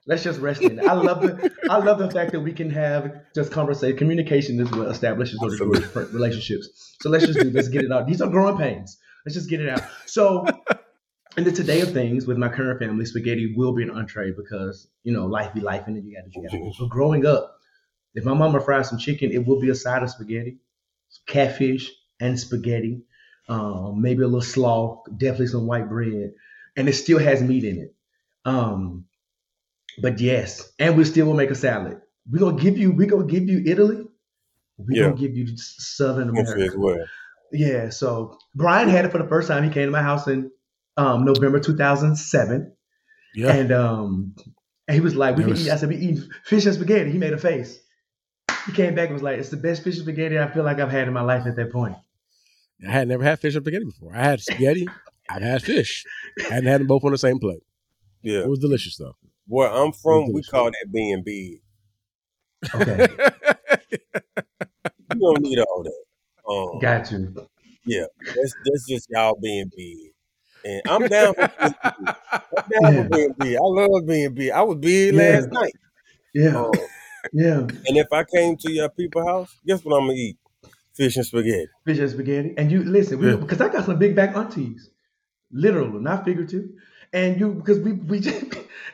let's 0.05 0.23
just 0.23 0.39
rest 0.41 0.61
in 0.61 0.79
it. 0.79 0.85
I 0.85 0.93
love 0.93 1.21
the 1.21 1.49
I 1.69 1.77
love 1.77 1.99
the 1.99 2.11
fact 2.11 2.33
that 2.33 2.41
we 2.41 2.51
can 2.51 2.69
have 2.71 3.13
just 3.33 3.51
conversation. 3.51 3.97
Communication 3.97 4.59
is 4.59 4.69
what 4.71 4.89
establishes 4.89 5.41
or 5.41 5.45
Absolutely. 5.45 5.81
destroys 5.81 6.13
relationships. 6.13 6.97
So 6.99 7.09
let's 7.09 7.25
just 7.25 7.39
do 7.39 7.51
let's 7.51 7.69
get 7.69 7.83
it 7.83 7.91
out. 7.91 8.05
These 8.07 8.21
are 8.21 8.29
growing 8.29 8.57
pains. 8.57 8.97
Let's 9.25 9.35
just 9.35 9.49
get 9.49 9.61
it 9.61 9.69
out. 9.69 9.81
So 10.05 10.45
in 11.37 11.43
the 11.43 11.51
today 11.51 11.81
of 11.81 11.93
things 11.93 12.25
with 12.25 12.37
my 12.37 12.49
current 12.49 12.79
family, 12.79 13.05
spaghetti 13.05 13.53
will 13.55 13.73
be 13.73 13.83
an 13.83 13.91
entree 13.91 14.31
because 14.31 14.87
you 15.03 15.13
know 15.13 15.25
life 15.25 15.53
be 15.53 15.61
life 15.61 15.87
and 15.87 15.95
you 15.95 16.15
got 16.15 16.25
to 16.25 16.31
you 16.33 16.43
got 16.43 16.51
to. 16.51 16.73
So 16.77 16.87
growing 16.87 17.25
up, 17.25 17.59
if 18.15 18.25
my 18.25 18.33
mama 18.33 18.59
fries 18.61 18.89
some 18.89 18.99
chicken, 18.99 19.31
it 19.31 19.45
will 19.45 19.59
be 19.59 19.69
a 19.69 19.75
side 19.75 20.03
of 20.03 20.09
spaghetti, 20.09 20.57
catfish 21.27 21.91
and 22.19 22.39
spaghetti, 22.39 23.03
um, 23.47 24.01
maybe 24.01 24.23
a 24.23 24.27
little 24.27 24.41
slaw, 24.41 25.03
definitely 25.15 25.47
some 25.47 25.67
white 25.67 25.89
bread, 25.89 26.33
and 26.75 26.89
it 26.89 26.93
still 26.93 27.19
has 27.19 27.41
meat 27.41 27.63
in 27.63 27.77
it. 27.79 27.95
Um, 28.45 29.05
but 30.01 30.19
yes, 30.19 30.71
and 30.79 30.97
we 30.97 31.03
still 31.03 31.27
will 31.27 31.33
make 31.33 31.51
a 31.51 31.55
salad. 31.55 32.01
We're 32.29 32.39
gonna 32.39 32.61
give 32.61 32.77
you, 32.77 32.91
we're 32.91 33.07
gonna 33.07 33.25
give 33.25 33.47
you 33.47 33.63
Italy. 33.65 34.05
We're 34.77 34.97
Yeah. 34.97 35.03
gonna 35.09 35.17
give 35.17 35.35
you 35.35 35.57
Southern 35.57 36.29
America. 36.29 36.77
As 37.53 37.59
well. 37.59 37.69
Yeah, 37.69 37.89
so 37.89 38.37
Bryan 38.55 38.89
had 38.89 39.05
it 39.05 39.11
for 39.11 39.17
the 39.17 39.27
first 39.27 39.47
time. 39.47 39.63
He 39.63 39.69
came 39.69 39.85
to 39.87 39.91
my 39.91 40.01
house 40.01 40.27
in 40.27 40.51
um, 40.97 41.25
November 41.25 41.59
2007, 41.59 42.73
Yeah. 43.35 43.53
and 43.53 43.71
um, 43.71 44.35
and 44.87 44.95
he 44.95 45.01
was 45.01 45.15
like, 45.15 45.35
"We 45.37 45.43
can 45.43 45.51
was- 45.51 45.67
eat." 45.67 45.71
I 45.71 45.75
said, 45.77 45.89
"We 45.89 45.97
eat 45.97 46.19
fish 46.45 46.65
and 46.65 46.75
spaghetti." 46.75 47.11
He 47.11 47.17
made 47.17 47.33
a 47.33 47.37
face. 47.37 47.79
He 48.65 48.71
came 48.73 48.93
back 48.95 49.05
and 49.05 49.13
was 49.13 49.23
like, 49.23 49.39
"It's 49.39 49.49
the 49.49 49.57
best 49.57 49.83
fish 49.83 49.95
and 49.95 50.03
spaghetti 50.03 50.37
I 50.37 50.51
feel 50.51 50.63
like 50.63 50.79
I've 50.79 50.91
had 50.91 51.07
in 51.07 51.13
my 51.13 51.21
life 51.21 51.45
at 51.45 51.55
that 51.55 51.71
point." 51.71 51.95
I 52.87 52.91
had 52.91 53.07
never 53.07 53.23
had 53.23 53.39
fish 53.39 53.55
and 53.55 53.63
spaghetti 53.63 53.85
before. 53.85 54.15
I 54.15 54.23
had 54.23 54.41
spaghetti. 54.41 54.87
I've 55.29 55.41
had 55.41 55.61
fish. 55.61 56.05
I 56.39 56.53
hadn't 56.55 56.65
had 56.67 56.81
them 56.81 56.87
both 56.87 57.03
on 57.03 57.11
the 57.11 57.17
same 57.17 57.39
plate. 57.39 57.61
Yeah. 58.21 58.39
It 58.39 58.49
was 58.49 58.59
delicious 58.59 58.97
though. 58.97 59.15
Where 59.47 59.69
I'm 59.69 59.91
from, 59.91 60.31
we 60.33 60.43
call 60.43 60.65
that 60.65 60.85
being 60.91 61.23
big. 61.25 61.61
Okay, 62.75 63.07
You 65.11 65.19
don't 65.19 65.41
need 65.41 65.59
all 65.59 65.83
that. 65.83 66.03
Um, 66.49 66.79
got 66.81 67.11
you. 67.11 67.47
yeah, 67.85 68.05
that's 68.35 68.55
that's 68.63 68.87
just 68.87 69.07
y'all 69.09 69.37
being 69.41 69.71
big. 69.75 69.97
And 70.63 70.81
I'm 70.87 71.07
down 71.07 71.33
for 71.35 71.47
being 71.61 71.75
big. 71.99 72.09
I'm 72.57 72.63
down 72.71 72.93
Yeah. 72.93 73.03
for 73.03 73.09
being 73.09 73.33
big. 73.37 73.55
I 73.55 73.59
love 73.61 74.07
being 74.07 74.33
big. 74.33 74.51
I 74.51 74.61
was 74.61 74.77
big 74.77 75.13
Yeah. 75.13 75.15
last 75.15 75.49
night. 75.51 75.75
Yeah, 76.33 76.55
Um, 76.57 76.73
yeah, 77.33 77.59
and 77.61 77.97
if 77.97 78.07
I 78.11 78.23
came 78.23 78.57
to 78.57 78.71
your 78.71 78.89
people 78.89 79.25
house, 79.25 79.55
guess 79.65 79.83
what 79.83 79.95
I'm 79.97 80.07
gonna 80.07 80.13
eat? 80.13 80.37
Fish 80.95 81.15
and 81.17 81.25
spaghetti. 81.25 81.67
fish 81.85 81.99
and 81.99 82.09
spaghetti. 82.11 82.53
And 82.57 82.71
you 82.71 82.83
listen, 82.83 83.19
we, 83.19 83.29
Yeah. 83.29 83.35
because 83.37 83.61
I 83.61 83.69
got 83.69 83.85
some 83.85 83.99
big 83.99 84.15
back 84.15 84.35
aunties, 84.35 84.89
literal, 85.51 85.89
not 85.99 86.25
figurative. 86.25 86.65
And 87.13 87.39
you, 87.39 87.53
because 87.53 87.79
we 87.79 87.93
we 87.93 88.19
just, 88.19 88.45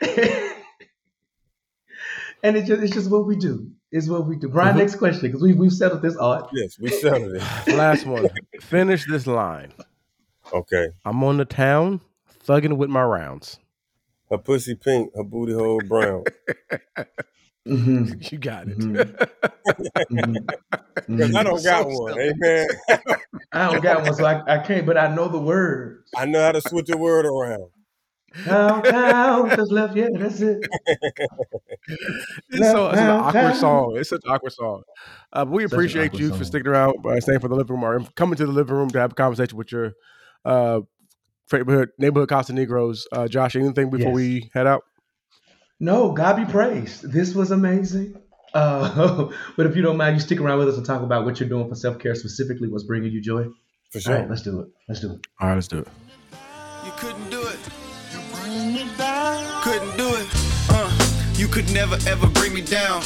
and 2.46 2.56
it's 2.56 2.68
just 2.68 2.82
it's 2.82 2.92
just 2.92 3.10
what 3.10 3.26
we 3.26 3.34
do. 3.36 3.68
It's 3.90 4.08
what 4.08 4.26
we 4.26 4.36
do. 4.36 4.48
Bryan, 4.48 4.74
Mhm. 4.74 4.78
next 4.78 4.96
question, 4.96 5.22
because 5.28 5.42
we 5.42 5.52
we've 5.52 5.72
settled 5.72 6.02
this 6.02 6.16
art. 6.16 6.48
Yes, 6.54 6.78
we 6.78 6.90
settled 6.90 7.34
it. 7.34 7.42
Last 7.74 8.06
one. 8.06 8.28
Finish 8.60 9.04
this 9.06 9.26
line. 9.26 9.72
Okay. 10.52 10.86
I'm 11.04 11.22
on 11.24 11.38
the 11.38 11.44
town, 11.44 12.00
thugging 12.46 12.76
with 12.76 12.88
my 12.88 13.02
rounds. 13.02 13.58
Her 14.30 14.38
pussy 14.38 14.74
pink, 14.76 15.10
her 15.16 15.24
booty 15.24 15.52
hole 15.54 15.80
brown. 15.80 16.24
hmm 17.66 18.04
You 18.30 18.38
got 18.38 18.68
it. 18.68 18.76
hmm 18.76 20.36
Because 21.06 21.34
I 21.34 21.42
don't 21.42 21.62
got 21.64 21.82
So 21.82 21.98
one. 22.02 22.18
Amen. 22.20 22.66
I 23.52 23.66
don't 23.66 23.82
got 23.82 24.04
one, 24.04 24.14
so 24.14 24.24
I, 24.24 24.54
I 24.54 24.58
can't. 24.58 24.86
But 24.86 24.96
I 24.98 25.12
know 25.14 25.26
the 25.28 25.38
words. 25.40 26.10
I 26.16 26.26
know 26.26 26.40
how 26.42 26.52
to 26.52 26.60
switch 26.60 26.90
a 26.90 26.96
word 26.96 27.26
around. 27.26 27.70
Down, 28.44 28.82
down, 28.82 29.50
just 29.56 29.72
left. 29.72 29.96
Yeah, 29.96 30.08
that's 30.12 30.40
it. 30.40 30.58
It's, 31.88 32.70
so, 32.70 32.88
it's 32.88 32.98
an 32.98 33.10
awkward 33.10 33.34
now. 33.42 33.52
song. 33.54 33.96
It's 33.96 34.10
such 34.10 34.20
an 34.24 34.30
awkward 34.30 34.52
song. 34.52 34.82
Uh, 35.32 35.46
we 35.48 35.62
Such 35.62 35.72
appreciate 35.72 36.06
awkward 36.08 36.20
you 36.20 36.34
for 36.34 36.44
sticking 36.44 36.68
around, 36.68 36.94
uh, 37.06 37.18
staying 37.20 37.40
for 37.40 37.48
the 37.48 37.54
living 37.54 37.76
room, 37.80 37.84
or 37.84 38.00
coming 38.14 38.36
to 38.36 38.44
the 38.46 38.52
living 38.52 38.74
room 38.76 38.90
to 38.90 38.98
have 38.98 39.12
a 39.12 39.14
conversation 39.14 39.56
with 39.56 39.72
your 39.72 39.94
uh, 40.44 40.80
neighborhood 41.52 41.90
neighborhood 41.98 42.28
Casanegros. 42.28 43.04
Uh, 43.10 43.26
Josh, 43.28 43.56
anything 43.56 43.88
before 43.90 44.08
Yes. 44.08 44.14
we 44.14 44.50
head 44.52 44.66
out? 44.66 44.82
No, 45.80 46.12
God 46.12 46.36
be 46.36 46.44
praised. 46.44 47.10
This 47.10 47.34
was 47.34 47.50
amazing. 47.50 48.20
Uh, 48.54 49.28
but 49.56 49.66
if 49.66 49.76
you 49.76 49.82
don't 49.82 49.96
mind, 49.96 50.16
you 50.16 50.20
stick 50.20 50.40
around 50.40 50.58
with 50.58 50.68
us 50.68 50.76
and 50.76 50.84
talk 50.84 51.02
about 51.02 51.24
what 51.24 51.38
you're 51.40 51.48
doing 51.48 51.68
for 51.68 51.74
self 51.74 51.98
care 51.98 52.14
specifically. 52.14 52.68
What's 52.68 52.84
bringing 52.84 53.12
you 53.12 53.20
joy? 53.20 53.46
For 53.92 54.00
sure. 54.00 54.14
right, 54.16 54.28
let's 54.28 54.42
do 54.42 54.60
it. 54.60 54.68
Let's 54.88 55.00
do 55.00 55.12
it. 55.12 55.26
All 55.40 55.48
right, 55.48 55.54
let's 55.54 55.68
do 55.68 55.78
it. 55.78 55.88
Couldn't 58.98 59.96
do 59.96 60.08
it. 60.14 60.26
Uh, 60.70 61.30
you 61.34 61.48
could 61.48 61.70
never 61.72 61.96
ever 62.08 62.26
bring 62.28 62.54
me 62.54 62.62
down. 62.62 63.02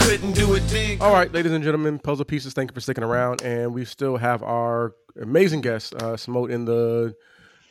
Couldn't 0.00 0.32
do 0.32 0.54
it 0.54 0.60
then. 0.68 1.00
All 1.00 1.12
right, 1.12 1.30
ladies 1.32 1.52
and 1.52 1.62
gentlemen, 1.62 1.98
puzzle 2.00 2.24
pieces. 2.24 2.52
Thank 2.52 2.70
you 2.70 2.74
for 2.74 2.80
sticking 2.80 3.04
around, 3.04 3.42
and 3.42 3.72
we 3.72 3.84
still 3.84 4.16
have 4.16 4.42
our 4.42 4.94
amazing 5.20 5.60
guest, 5.60 5.94
uh, 5.94 6.14
Samoht, 6.16 6.50
in 6.50 6.64
the 6.64 7.14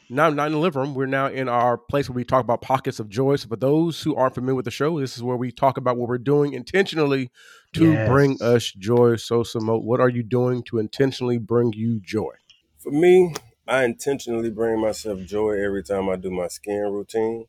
not 0.10 0.36
not 0.36 0.48
in 0.48 0.54
the 0.54 0.60
living 0.60 0.82
room. 0.82 0.94
We're 0.96 1.06
now 1.06 1.28
in 1.28 1.50
our 1.50 1.78
place 1.78 2.08
where 2.08 2.16
we 2.16 2.24
talk 2.24 2.44
about 2.44 2.62
pockets 2.62 3.00
of 3.00 3.10
joy. 3.10 3.36
So 3.36 3.50
for 3.50 3.58
those 3.58 4.02
who 4.02 4.16
aren't 4.16 4.36
familiar 4.36 4.56
with 4.56 4.66
the 4.66 4.72
show, 4.72 4.98
this 5.00 5.18
is 5.18 5.24
where 5.24 5.38
we 5.38 5.52
talk 5.52 5.76
about 5.78 5.98
what 5.98 6.08
we're 6.08 6.18
doing 6.18 6.54
intentionally 6.54 7.30
to 7.74 7.94
Yes. 7.94 8.08
bring 8.08 8.38
us 8.42 8.72
joy. 8.72 9.18
So 9.18 9.44
Samoht, 9.44 9.84
what 9.84 10.00
are 10.00 10.10
you 10.10 10.24
doing 10.24 10.64
to 10.64 10.78
intentionally 10.80 11.38
bring 11.40 11.74
you 11.74 12.00
joy? 12.00 12.32
For 12.78 12.92
me, 12.92 13.36
I 13.70 13.86
intentionally 13.86 14.52
bring 14.52 14.82
myself 14.82 15.22
joy 15.26 15.54
every 15.64 15.84
time 15.84 16.10
I 16.10 16.18
do 16.18 16.32
my 16.32 16.50
skin 16.50 16.82
routine. 16.92 17.48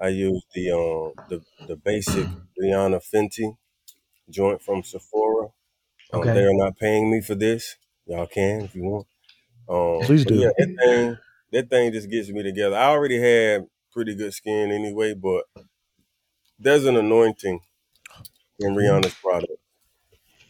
I 0.00 0.08
use 0.08 0.44
the 0.54 0.72
um 0.72 1.14
the 1.28 1.42
the 1.66 1.76
basic 1.76 2.30
Rihanna 2.60 3.02
Fenty 3.14 3.56
joint 4.30 4.62
from 4.62 4.82
Sephora. 4.84 5.48
Um, 6.12 6.32
Okay. 6.32 6.32
They 6.32 6.42
are 6.44 6.54
not 6.54 6.76
paying 6.78 7.10
me 7.10 7.20
for 7.22 7.34
this. 7.36 7.76
Y'all 8.06 8.26
can 8.26 8.62
if 8.62 8.74
you 8.74 8.84
want. 8.84 9.06
Um, 9.68 10.08
Please 10.08 10.24
but 10.24 10.34
do. 10.34 10.34
Yeah, 10.34 10.48
that 10.58 10.70
thing 10.82 11.18
that 11.52 11.70
thing 11.70 11.92
just 11.92 12.10
gets 12.10 12.30
me 12.30 12.42
together. 12.42 12.76
I 12.76 12.86
already 12.86 13.20
had 13.20 13.66
pretty 13.92 14.14
good 14.14 14.34
skin 14.34 14.72
anyway, 14.72 15.14
but 15.14 15.44
there's 16.58 16.86
an 16.86 16.96
anointing 16.96 17.60
in 18.60 18.74
Rihanna's 18.74 19.14
product 19.16 19.52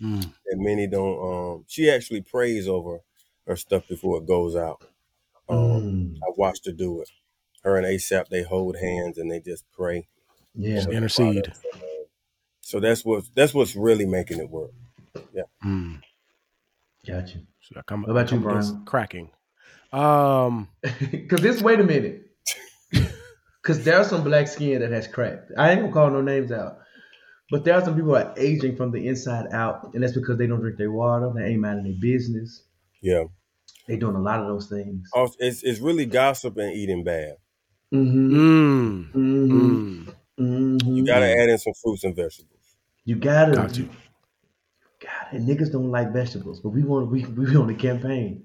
Mm. 0.00 0.32
that 0.46 0.56
many 0.58 0.86
don't. 0.86 1.18
Um, 1.56 1.64
she 1.68 1.90
actually 1.90 2.22
prays 2.22 2.68
over 2.68 3.00
her 3.46 3.56
stuff 3.56 3.86
before 3.88 4.18
it 4.18 4.26
goes 4.26 4.56
out. 4.56 4.82
Um, 5.48 5.58
Mm, 5.58 6.16
I 6.18 6.32
watched 6.36 6.66
her 6.66 6.72
do 6.72 7.00
it. 7.00 7.08
Her 7.62 7.76
and 7.76 7.86
ASAP, 7.86 8.28
they 8.28 8.42
hold 8.42 8.76
hands 8.76 9.18
and 9.18 9.30
they 9.30 9.40
just 9.40 9.64
pray. 9.72 10.08
yeah. 10.54 10.80
over 10.80 10.92
Intercede. 10.92 11.52
So, 12.60 12.80
that's 12.80 13.04
what 13.04 13.24
that's 13.34 13.54
what's 13.54 13.76
really 13.76 14.06
making 14.06 14.40
it 14.40 14.50
work. 14.50 14.72
Mm. 15.64 16.00
Got 17.06 17.34
you. 17.34 17.42
So 17.60 17.76
I 17.78 17.82
come, 17.82 18.02
What 18.02 18.10
about 18.10 18.32
I 18.32 18.36
you, 18.36 18.40
come 18.42 18.50
against 18.50 18.72
Bryan? 18.72 18.84
Cracking. 18.84 19.30
Um, 19.92 20.68
Because 21.10 21.40
this, 21.40 21.62
wait 21.62 21.80
a 21.80 21.84
minute. 21.84 22.22
Because 23.62 23.82
there's 23.84 24.06
some 24.06 24.22
black 24.22 24.46
skin 24.46 24.80
that 24.80 24.92
has 24.92 25.08
cracked. 25.08 25.50
I 25.58 25.72
ain't 25.72 25.80
gonna 25.80 25.92
call 25.92 26.10
no 26.10 26.20
names 26.20 26.52
out. 26.52 26.78
But 27.50 27.64
there 27.64 27.74
are 27.74 27.84
some 27.84 27.96
people 27.96 28.12
that 28.12 28.26
are 28.26 28.34
aging 28.38 28.76
from 28.76 28.92
the 28.92 29.08
inside 29.08 29.46
out, 29.52 29.92
and 29.92 30.02
that's 30.04 30.12
because 30.14 30.38
they 30.38 30.46
don't 30.46 30.60
drink 30.60 30.78
their 30.78 30.92
water, 30.92 31.32
they 31.34 31.46
ain't 31.46 31.60
minding 31.60 31.84
their 31.84 32.00
business. 32.00 32.62
Yeah. 33.02 33.24
They 33.86 33.96
doing 33.96 34.16
a 34.16 34.20
lot 34.20 34.40
of 34.40 34.46
those 34.46 34.68
things. 34.68 35.08
Also, 35.12 35.34
it's 35.38 35.62
it's 35.62 35.80
really 35.80 36.06
gossip 36.06 36.56
and 36.56 36.72
eating 36.72 37.04
bad. 37.04 37.36
Mm-hmm. 37.94 38.36
mm, 38.36 39.12
Mm-hmm. 39.14 40.08
mm. 40.08 40.14
Mm-hmm. 40.38 40.96
You 40.96 41.06
gotta 41.06 41.26
add 41.26 41.48
in 41.48 41.58
some 41.58 41.72
fruits 41.82 42.04
and 42.04 42.14
vegetables. 42.14 42.76
You 43.04 43.16
gotta. 43.16 43.52
Got 43.52 43.78
you. 43.78 43.88
God, 45.00 45.26
and 45.32 45.48
niggas 45.48 45.72
don't 45.72 45.90
like 45.90 46.12
vegetables, 46.12 46.60
but 46.60 46.70
we 46.70 46.82
want 46.82 47.10
we 47.10 47.24
we 47.24 47.54
on 47.56 47.70
a 47.70 47.74
campaign 47.74 48.44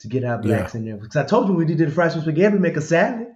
to 0.00 0.08
get 0.08 0.24
our 0.24 0.38
blacks 0.38 0.74
in 0.74 0.84
there. 0.84 0.96
Because 0.96 1.16
I 1.16 1.24
told 1.24 1.48
you 1.48 1.54
we 1.54 1.64
did 1.64 1.78
the 1.78 1.90
fried 1.90 2.12
spaghetti, 2.12 2.54
we 2.54 2.60
make 2.60 2.76
a 2.76 2.80
salad 2.82 3.28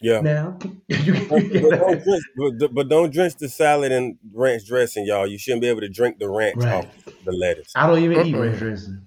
Yeah. 0.00 0.20
now. 0.20 0.58
you 0.88 1.14
But, 1.28 1.42
but 1.60 1.76
don't 1.76 2.02
drench, 2.04 2.24
but, 2.58 2.74
but 2.74 2.88
don't 2.88 3.12
drench 3.12 3.36
the 3.36 3.48
salad 3.48 3.92
in 3.92 4.18
ranch 4.32 4.66
dressing, 4.66 5.06
y'all. 5.06 5.26
You 5.26 5.38
shouldn't 5.38 5.62
be 5.62 5.68
able 5.68 5.80
to 5.80 5.88
drink 5.88 6.18
the 6.18 6.28
ranch 6.28 6.56
Right. 6.58 6.84
off 6.84 6.86
the 7.24 7.32
lettuce. 7.32 7.72
I 7.74 7.86
don't 7.86 7.98
even 7.98 8.26
eat 8.26 8.34
Mm-mm. 8.34 8.40
ranch 8.40 8.58
dressing. 8.58 9.06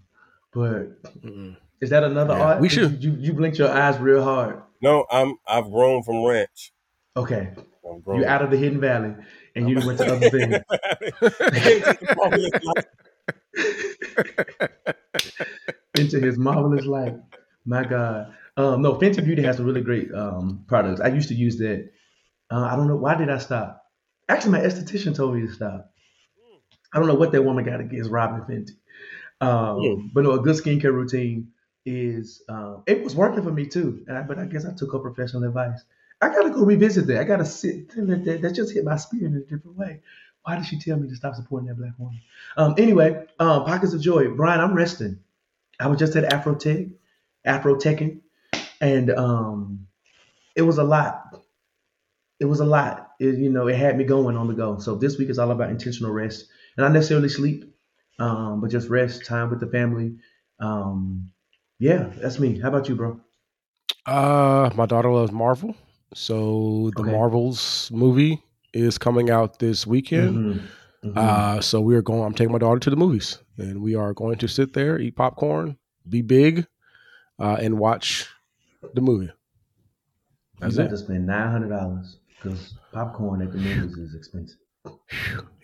But 0.54 1.02
Mm-mm. 1.24 1.58
Is 1.82 1.90
that 1.92 2.04
another 2.04 2.34
Yeah, 2.36 2.44
art? 2.44 2.62
we 2.62 2.70
should- 2.70 3.04
You, 3.04 3.12
you 3.12 3.18
you 3.20 3.34
blinked 3.34 3.58
your 3.60 3.70
eyes 3.70 4.00
real 4.00 4.24
hard. 4.24 4.62
No, 4.82 5.06
I'm 5.12 5.36
I've 5.48 5.70
grown 5.72 6.04
from 6.04 6.24
ranch. 6.26 6.72
Okay, 7.16 7.50
I've 7.90 8.04
grown. 8.04 8.20
you 8.22 8.26
out 8.28 8.42
of 8.44 8.52
the 8.52 8.58
hidden 8.58 8.80
valley, 8.80 9.14
and 9.56 9.70
you 9.70 9.76
went 9.86 9.98
to 10.04 10.06
other 10.14 10.30
things. 10.30 10.56
into 15.98 16.20
his 16.20 16.38
marvelous 16.38 16.86
life. 16.86 17.14
My 17.66 17.84
God. 17.84 18.34
Um, 18.56 18.82
no, 18.82 18.94
Fenty 18.96 19.24
Beauty 19.24 19.42
has 19.44 19.58
some 19.58 19.66
really 19.66 19.82
great 19.82 20.14
um, 20.14 20.64
products. 20.68 21.02
I 21.02 21.08
used 21.08 21.30
to 21.30 21.36
use 21.36 21.58
that. 21.58 21.90
Uh, 22.50 22.62
I 22.72 22.76
don't 22.76 22.88
know 22.88 22.96
why 22.96 23.16
did 23.16 23.30
I 23.30 23.38
stop. 23.40 23.84
Actually, 24.30 24.52
my 24.52 24.60
esthetician 24.62 25.16
told 25.16 25.36
me 25.36 25.42
to 25.46 25.54
stop. 25.54 25.92
I 26.94 27.00
don't 27.00 27.08
know 27.08 27.16
what 27.16 27.32
that 27.34 27.44
woman 27.44 27.66
got 27.66 27.82
against 27.82 28.10
Robyn 28.10 28.42
Fenty. 28.42 28.72
Um, 29.46 29.78
Hmm. 29.82 30.08
But 30.14 30.24
no, 30.24 30.32
a 30.32 30.40
good 30.42 30.56
skincare 30.56 30.94
routine 30.94 31.50
is 31.88 32.44
um, 32.50 32.84
it 32.86 33.02
was 33.02 33.16
working 33.16 33.42
for 33.42 33.52
me 33.52 33.66
too. 33.66 34.06
I, 34.12 34.22
but 34.22 34.38
I 34.38 34.46
guess 34.46 34.66
I 34.66 34.74
took 34.74 34.92
her 34.92 35.00
professional 35.00 35.46
advice. 35.46 35.84
I 36.22 36.28
gotta 36.28 36.50
go 36.50 36.66
revisit 36.66 37.08
that. 37.08 37.22
I 37.22 37.24
gotta 37.24 37.46
sit. 37.46 37.96
That, 37.96 38.40
that, 38.42 38.54
just 38.54 38.74
hit 38.74 38.84
my 38.84 38.98
spirit 38.98 39.28
in 39.28 39.36
a 39.38 39.40
different 39.40 39.78
way. 39.78 40.02
Why 40.44 40.58
did 40.58 40.66
she 40.66 40.80
tell 40.80 40.98
me 40.98 41.08
to 41.08 41.16
stop 41.16 41.36
supporting 41.36 41.70
that 41.70 41.76
black 41.76 41.94
woman? 41.98 42.20
Um, 42.58 42.76
anyway, 42.78 43.26
um, 43.40 43.64
pockets 43.64 43.94
of 43.94 44.02
joy. 44.02 44.28
Bryan, 44.30 44.60
I'm 44.60 44.74
resting. 44.74 45.20
I 45.80 45.88
was 45.88 45.98
just 45.98 46.16
at 46.18 46.32
Afrotech, 46.32 46.92
Afroteching, 47.46 48.20
and 48.82 49.10
um, 49.12 49.88
it 50.56 50.64
was 50.64 50.80
a 50.80 50.84
lot. 50.84 51.42
It 52.40 52.46
was 52.46 52.60
a 52.60 52.66
lot. 52.66 53.12
It, 53.20 53.36
you 53.36 53.50
know, 53.50 53.68
it 53.68 53.76
had 53.78 53.98
me 53.98 54.04
going 54.04 54.36
on 54.36 54.48
the 54.48 54.54
go. 54.54 54.80
So 54.80 54.96
this 54.96 55.18
week 55.18 55.30
is 55.30 55.40
all 55.40 55.52
about 55.52 55.70
intentional 55.70 56.12
rest, 56.12 56.48
and 56.76 56.84
not 56.84 56.92
necessarily 56.92 57.30
sleep, 57.30 57.74
um, 58.20 58.60
but 58.60 58.72
just 58.72 58.90
rest, 58.90 59.26
time 59.26 59.50
with 59.50 59.62
the 59.62 59.68
family. 59.68 60.16
Um, 60.60 61.32
yeah, 61.80 62.12
that's 62.18 62.40
me. 62.40 62.60
How 62.60 62.70
about 62.70 62.88
you, 62.90 62.96
bro? 62.96 63.20
Uh, 64.06 64.70
my 64.76 64.86
daughter 64.86 65.12
loves 65.12 65.32
Marvel, 65.32 65.76
so 66.14 66.92
the 66.96 67.02
Okay. 67.02 67.12
Marvels 67.12 67.90
movie 67.92 68.42
is 68.74 68.98
coming 68.98 69.30
out 69.30 69.60
this 69.60 69.86
weekend. 69.86 70.38
Mhm. 70.38 70.62
Mhm. 71.06 71.18
Uh, 71.18 71.62
so 71.62 71.80
we 71.82 71.96
are 71.96 72.02
going. 72.02 72.24
I'm 72.24 72.34
taking 72.34 72.52
my 72.52 72.58
daughter 72.58 72.80
to 72.80 72.90
the 72.90 72.96
movies, 72.96 73.40
and 73.58 73.82
we 73.82 73.96
are 73.96 74.14
going 74.14 74.38
to 74.40 74.48
sit 74.48 74.74
there, 74.74 75.00
eat 75.00 75.16
popcorn, 75.16 75.78
be 76.10 76.22
big, 76.22 76.66
uh, 77.40 77.58
and 77.60 77.78
watch 77.78 78.28
the 78.94 79.02
movie. 79.02 79.30
That's 80.60 80.76
you 80.76 80.82
have 80.82 80.92
it. 80.92 80.96
to 80.96 80.98
spend 80.98 81.28
nine 81.28 81.52
hundred 81.52 81.70
dollars 81.70 82.18
because 82.36 82.74
popcorn 82.92 83.42
at 83.42 83.52
the 83.52 83.58
movies 83.60 83.98
is 83.98 84.16
expensive. 84.16 84.58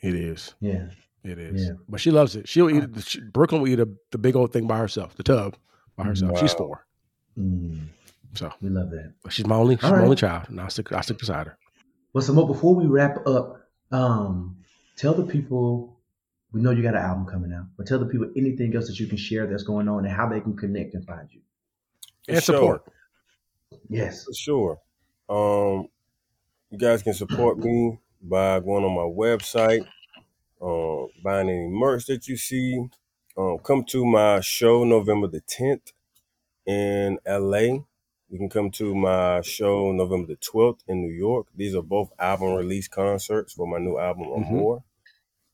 It 0.02 0.16
is. 0.16 0.54
Yeah. 0.60 0.90
It 1.24 1.40
is. 1.40 1.68
Yeah. 1.68 1.74
But 1.88 2.02
she 2.02 2.12
loves 2.12 2.36
it. 2.36 2.48
She'll 2.48 2.70
eat 2.70 2.84
it. 2.84 3.04
She, 3.04 3.22
Brooklyn 3.22 3.62
will 3.62 3.70
eat 3.70 3.80
a, 3.80 3.88
the 4.12 4.18
big 4.18 4.36
old 4.36 4.52
thing 4.52 4.68
by 4.68 4.78
herself, 4.78 5.16
the 5.16 5.24
tub 5.24 5.56
by 5.96 6.04
herself. 6.06 6.40
She's 6.40 6.54
four, 6.54 6.86
Mm, 7.40 7.88
so 8.36 8.52
we 8.62 8.70
love 8.70 8.92
that. 8.92 9.14
she's 9.30 9.46
my 9.48 9.56
only. 9.56 9.76
She's 9.76 9.84
All 9.86 9.92
my 9.92 9.98
right. 9.98 10.04
only 10.04 10.16
child, 10.16 10.50
and 10.50 10.62
I 10.62 10.68
stick. 10.68 10.92
I 10.92 11.02
stick 11.02 11.18
beside 11.18 11.48
her. 11.48 11.58
Well, 12.14 12.24
Samoht, 12.24 12.48
before 12.48 12.76
we 12.76 12.86
wrap 12.86 13.26
up, 13.26 13.68
um, 13.92 14.58
tell 14.98 15.14
the 15.16 15.26
people 15.26 16.00
we 16.52 16.62
know 16.62 16.70
you 16.70 16.84
got 16.84 16.94
an 16.94 17.02
album 17.02 17.26
coming 17.26 17.52
out, 17.52 17.66
but 17.76 17.88
tell 17.88 17.98
the 17.98 18.06
people 18.06 18.30
anything 18.38 18.76
else 18.76 18.88
that 18.88 19.00
you 19.00 19.08
can 19.08 19.18
share 19.18 19.48
that's 19.48 19.64
going 19.64 19.88
on 19.88 20.06
and 20.06 20.14
how 20.16 20.30
they 20.30 20.40
can 20.40 20.56
connect 20.56 20.94
and 20.94 21.04
find 21.08 21.28
you. 21.32 21.42
For 22.28 22.32
and 22.34 22.44
sure. 22.44 22.56
support. 22.56 22.84
Yes. 23.90 24.26
For 24.26 24.34
sure. 24.34 24.80
Um, 25.28 25.88
you 26.70 26.78
guys 26.78 27.02
can 27.02 27.14
support 27.16 27.58
me 27.58 27.98
by 28.22 28.60
going 28.60 28.84
on 28.86 28.94
my 28.96 29.02
website, 29.12 29.86
um, 30.62 31.08
buying 31.24 31.50
any 31.50 31.68
merch 31.68 32.06
that 32.06 32.28
you 32.28 32.38
see. 32.38 32.86
Um, 33.36 33.58
come 33.60 33.84
to 33.86 34.06
my 34.06 34.40
show 34.42 34.84
November 34.84 35.28
the 35.28 35.42
10th 35.42 35.94
in 36.66 37.20
LA. 37.26 37.86
You 38.30 38.38
can 38.38 38.50
come 38.50 38.72
to 38.72 38.94
my 38.96 39.42
show 39.42 39.92
November 39.92 40.28
the 40.28 40.36
12th 40.38 40.84
in 40.88 41.02
New 41.02 41.14
York. 41.14 41.48
These 41.56 41.76
are 41.76 41.82
both 41.82 42.12
album 42.20 42.54
release 42.54 42.88
concerts 42.88 43.54
for 43.54 43.68
my 43.68 43.80
new 43.80 43.98
album, 43.98 44.28
Mhm. 44.36 44.46
Amor. 44.48 44.84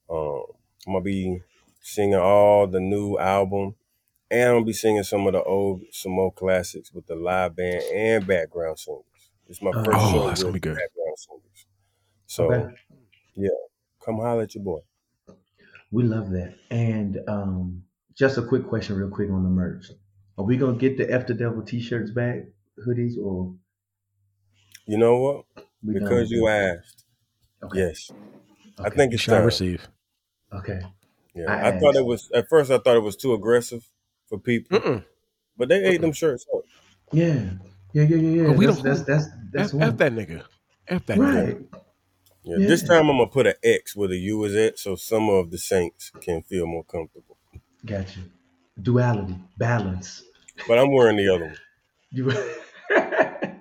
Um, 0.10 0.44
I'm 0.88 0.94
going 0.94 1.04
to 1.04 1.06
be 1.06 1.42
singing 1.82 2.16
all 2.16 2.68
the 2.68 2.80
new 2.82 3.18
album 3.18 3.76
and 4.32 4.44
I'm 4.50 4.56
going 4.56 4.64
to 4.66 4.68
be 4.68 4.74
singing 4.74 5.04
some 5.04 5.28
of 5.28 5.34
the 5.34 5.44
old 5.44 5.84
some 5.92 6.20
old 6.20 6.36
classics 6.36 6.94
with 6.94 7.08
the 7.08 7.16
live 7.16 7.56
band 7.56 7.84
and 7.94 8.28
background 8.28 8.80
singers. 8.80 9.32
It's 9.48 9.62
my 9.62 9.74
Oh, 9.74 9.82
first 9.84 10.06
show 10.06 10.28
that's 10.28 10.44
gonna 10.44 10.54
with 10.54 10.54
be 10.54 10.60
good. 10.60 10.84
background 10.84 11.18
singers. 11.20 11.68
So 12.28 12.46
Okay. 12.46 12.76
come 14.04 14.16
holler 14.18 14.44
at 14.44 14.56
your 14.56 14.64
boy. 14.64 14.82
We 15.92 16.04
love 16.04 16.30
that. 16.32 16.56
And 16.70 17.20
um, 17.28 17.84
just 18.16 18.38
a 18.38 18.42
quick 18.44 18.68
question, 18.68 18.96
real 18.96 19.10
quick 19.10 19.30
on 19.30 19.44
the 19.44 19.50
merch. 19.50 19.86
Are 20.38 20.46
we 20.46 20.58
gonna 20.58 20.78
get 20.78 20.98
the 20.98 21.12
F 21.12 21.28
the 21.28 21.34
Devil 21.34 21.64
t-shirts 21.64 22.12
back, 22.12 22.46
hoodies, 22.88 23.18
or 23.18 23.56
You 24.86 24.98
know 24.98 25.18
what? 25.18 25.66
we 25.84 25.94
Because 25.94 26.32
you 26.32 26.48
asked. 26.48 27.06
Okay. 27.64 27.80
Yes. 27.80 28.12
I 28.78 28.88
Okay. 28.88 28.96
think 28.96 29.12
You 29.12 29.16
it's 29.16 29.24
shall 29.24 29.36
time. 29.36 29.46
receive. 29.46 29.88
Okay. 30.54 30.80
Yeah. 31.36 31.52
I 31.52 31.70
I, 31.70 31.80
thought 31.80 31.96
it 31.96 32.06
was 32.06 32.32
at 32.34 32.48
first 32.50 32.72
I 32.72 32.78
thought 32.78 32.96
it 32.98 33.04
was 33.04 33.16
too 33.16 33.34
aggressive 33.34 33.90
for 34.28 34.40
people. 34.40 34.80
Mm-mm. 34.80 35.06
But 35.58 35.70
they 35.70 35.84
ate 35.84 36.02
them 36.02 36.14
shirts 36.14 36.46
up. 36.56 36.62
Yeah. 37.12 37.52
Yeah. 37.94 38.04
Yeah. 38.04 38.16
Yeah. 38.16 38.16
Yeah. 38.42 38.48
But 38.48 38.58
we 38.58 38.66
That's, 38.66 38.78
don't- 38.78 38.86
that's 38.86 39.02
that's 39.04 39.26
that's 39.52 39.74
F, 39.74 39.80
one. 39.80 39.90
F 39.90 39.98
that 39.98 40.14
nigga. 40.14 40.44
F 40.88 41.06
that 41.08 41.18
nigga. 41.18 41.68
Right. 42.50 42.60
Yeah. 42.62 42.68
This 42.68 42.84
time 42.84 43.10
I'm 43.10 43.18
gonna 43.18 43.28
put 43.28 43.48
an 43.48 43.56
X 43.64 43.96
where 43.96 44.08
the 44.08 44.18
U 44.18 44.44
is 44.44 44.56
at 44.56 44.80
so 44.80 44.96
some 44.96 45.30
of 45.30 45.52
the 45.52 45.58
saints 45.58 46.12
can 46.22 46.42
feel 46.42 46.66
more 46.66 46.84
comfortable. 46.84 47.38
Gotcha. 47.86 48.20
Duality, 48.82 49.36
balance. 49.58 50.24
But 50.68 50.80
I'm 50.80 50.92
wearing 50.92 51.18
the 51.18 51.34
other 51.34 51.46
one. 51.46 51.58
You. 52.12 52.26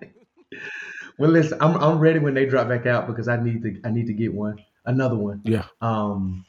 well, 1.19 1.31
listen, 1.31 1.59
I'm 1.61 1.77
I'm 1.77 1.99
ready 1.99 2.19
when 2.19 2.35
they 2.35 2.47
drop 2.47 2.69
back 2.69 2.87
out 2.87 3.07
because 3.07 3.29
I 3.29 3.37
need 3.37 3.63
to 3.63 3.81
I 3.85 3.91
need 3.91 4.07
to 4.07 4.13
get 4.13 4.33
one, 4.33 4.63
another 4.87 5.17
one. 5.17 5.41
Yeah. 5.45 5.65
Um, 5.81 6.45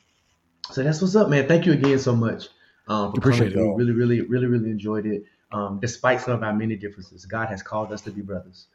so 0.71 0.83
that's 0.83 1.01
what's 1.01 1.15
up, 1.15 1.29
man. 1.29 1.47
Thank 1.47 1.65
you 1.65 1.73
again 1.73 1.99
so 1.99 2.15
much 2.15 2.49
um, 2.87 3.11
for 3.11 3.19
Appreciate 3.19 3.53
coming 3.53 3.71
it. 3.71 3.75
through. 3.75 3.77
Really, 3.77 3.91
really, 3.91 4.21
really, 4.21 4.45
really 4.47 4.69
enjoyed 4.69 5.05
it. 5.05 5.23
Um, 5.51 5.79
despite 5.79 6.21
some 6.21 6.33
of 6.33 6.43
our 6.43 6.53
many 6.53 6.75
differences, 6.75 7.25
God 7.25 7.47
has 7.47 7.63
called 7.63 7.91
us 7.91 8.01
to 8.01 8.11
be 8.11 8.21
brothers 8.21 8.67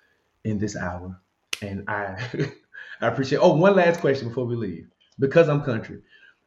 in 0.43 0.59
this 0.59 0.77
hour, 0.77 1.21
and 1.63 1.89
I 1.89 2.19
I 3.01 3.09
appreciate. 3.09 3.39
Oh, 3.39 3.57
one 3.57 3.77
last 3.77 4.01
question 4.01 4.29
before 4.29 4.47
we 4.47 4.57
leave, 4.57 4.89
because 5.19 5.49
I'm 5.49 5.63
country. 5.63 6.03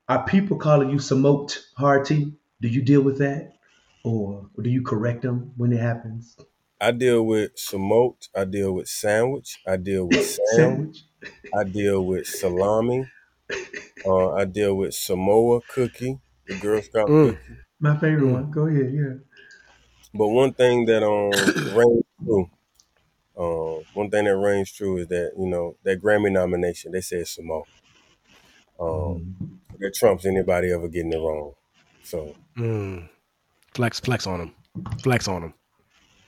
Are 0.10 0.26
people 0.26 0.58
calling 0.58 0.90
you 0.90 1.00
smoked 1.00 1.68
hard 1.78 2.06
tea? 2.06 2.38
Do 2.62 2.68
you 2.68 2.82
deal 2.84 3.02
with 3.02 3.20
that, 3.20 3.54
or 4.04 4.50
do 4.62 4.70
you 4.70 4.84
correct 4.84 5.22
them 5.24 5.54
when 5.58 5.74
it 5.74 5.80
happens? 5.82 6.38
I 6.82 6.92
deal 6.92 7.24
with 7.24 7.56
smoked, 7.60 8.30
I 8.36 8.46
deal 8.46 8.74
with 8.74 8.88
sandwich, 8.88 9.60
I 9.68 9.78
deal 9.78 10.06
with 10.08 10.24
Sandwich. 10.50 11.04
I 11.54 11.66
deal 11.66 12.06
with 12.06 12.26
salami, 12.28 13.12
uh, 14.06 14.32
I 14.34 14.46
deal 14.46 14.76
with 14.78 14.94
Samoa 14.96 15.62
cookie, 15.62 16.20
the 16.48 16.56
Girl 16.56 16.82
Scout 16.82 17.16
Mm. 17.16 17.40
cookie. 17.40 17.60
My 17.80 17.98
favorite 17.98 18.30
Mm. 18.30 18.32
one. 18.32 18.52
Go 18.52 18.68
ahead. 18.68 18.94
Yeah. 18.94 19.14
But 20.14 20.28
one 20.30 20.54
thing 20.54 20.86
that 20.88 21.02
um 21.04 21.54
rings 21.64 22.04
true, 22.22 22.50
um, 23.38 23.84
one 23.94 24.10
thing 24.10 24.26
that 24.26 24.36
rings 24.38 24.72
true 24.72 24.98
is 24.98 25.08
that 25.08 25.34
you 25.38 25.48
know 25.48 25.76
that 25.84 26.02
Grammy 26.02 26.32
nomination 26.32 26.92
they 26.92 27.02
said 27.02 27.28
Samoa. 27.28 27.64
Um, 28.80 29.36
Mm. 29.42 29.80
that 29.80 29.94
trumps 29.96 30.26
anybody 30.26 30.72
ever 30.72 30.88
getting 30.88 31.14
it 31.14 31.18
wrong. 31.18 31.54
So 32.04 32.36
Mm. 32.58 33.10
Flex, 33.74 34.00
flex 34.00 34.26
on 34.28 34.42
him. 34.42 34.56
Flex 35.04 35.28
on 35.28 35.44
him. 35.44 35.54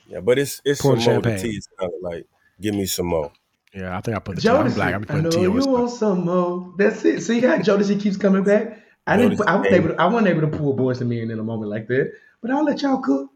yeah, 0.07 0.19
but 0.19 0.38
it's 0.40 0.61
it's 0.65 0.81
Pour 0.81 0.95
the 0.95 1.02
Samoa. 1.02 1.22
The 1.22 1.30
champagne. 1.30 1.52
tea 1.52 1.57
is 1.57 1.68
kind 1.80 1.91
of 1.94 2.02
like 2.02 2.26
give 2.61 2.76
me 2.76 2.86
some 2.86 3.07
more. 3.07 3.31
Yeah, 3.73 3.95
I 3.98 4.02
think 4.02 4.18
I 4.18 4.19
put 4.19 4.36
the 4.36 4.41
T. 4.41 4.49
I'm 4.49 4.65
Jodeci. 4.65 4.76
black. 4.76 4.94
I'm 4.95 5.02
I 5.02 5.06
putting 5.06 5.23
know 5.23 5.30
T 5.30 5.41
you 5.41 5.52
want 5.52 5.91
some 5.91 6.26
more. 6.26 6.73
That's 6.77 7.06
it. 7.06 7.22
See 7.22 7.40
how 7.41 7.57
Jodeci 7.57 7.99
keeps 8.02 8.18
coming 8.18 8.44
back. 8.44 8.80
I 9.06 9.18
didn't. 9.18 9.38
Jodeci 9.38 9.48
I 9.48 9.56
wasn't 9.56 9.73
able. 9.76 9.90
To, 9.90 10.02
I 10.02 10.06
wasn't 10.06 10.27
able 10.27 10.41
to 10.41 10.57
pull 10.57 10.76
Boyz 10.76 11.02
II 11.02 11.07
Men 11.07 11.31
in 11.31 11.40
a 11.40 11.44
moment 11.44 11.69
like 11.69 11.88
that. 11.88 12.14
But 12.41 12.52
I'll 12.52 12.64
let 12.64 12.81
y'all 12.81 13.02
cook. 13.02 13.30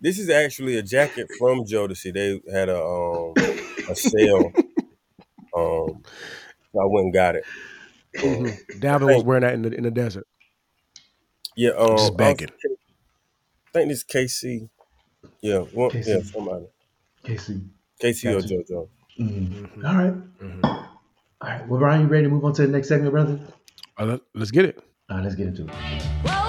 This 0.00 0.18
is 0.18 0.30
actually 0.30 0.76
a 0.76 0.82
jacket 0.82 1.28
from 1.38 1.64
Jodeci. 1.64 2.12
They 2.14 2.40
had 2.52 2.68
a 2.68 2.82
um 2.82 3.34
a 3.88 3.94
sale. 3.94 4.52
Um, 5.56 6.02
so 6.72 6.80
I 6.80 6.86
went 6.86 7.04
and 7.06 7.12
got 7.14 7.36
it. 7.36 7.44
Um, 8.22 8.24
Mhm. 8.46 8.80
Dalvin 8.80 9.14
was 9.14 9.24
wearing 9.24 9.42
that 9.42 9.54
in 9.54 9.62
the 9.62 9.72
in 9.74 9.82
the 9.84 9.90
desert. 9.90 10.26
yeah, 11.56 11.70
um, 11.70 11.96
Just 11.96 12.12
I 12.20 12.32
was- 12.32 12.42
I 13.66 13.72
think 13.72 13.88
this 13.90 14.02
K-Ci. 14.04 14.68
Yeah, 15.42 15.58
one, 15.58 15.90
yeah, 15.94 16.02
K-Ci. 16.02 16.22
somebody. 16.24 16.66
K-Ci. 17.24 17.60
K-Ci 18.00 18.28
or 18.28 18.40
Gotcha. 18.40 18.54
JoJo. 18.54 18.88
Mm. 19.20 19.84
All 19.84 19.94
right. 19.96 20.14
Mhm. 20.40 20.64
All 20.64 20.88
right. 21.42 21.68
Well, 21.68 21.78
Bryan, 21.78 22.02
you 22.02 22.06
ready 22.08 22.24
to 22.24 22.30
move 22.30 22.44
on 22.44 22.52
to 22.54 22.62
the 22.62 22.68
next 22.68 22.88
segment, 22.88 23.12
brother? 23.12 23.38
Uh, 23.98 24.04
let, 24.06 24.20
let's 24.34 24.50
get 24.50 24.64
it. 24.64 24.78
All 25.08 25.16
right, 25.16 25.22
let's 25.24 25.34
get 25.36 25.46
into 25.48 25.66
it. 25.68 26.39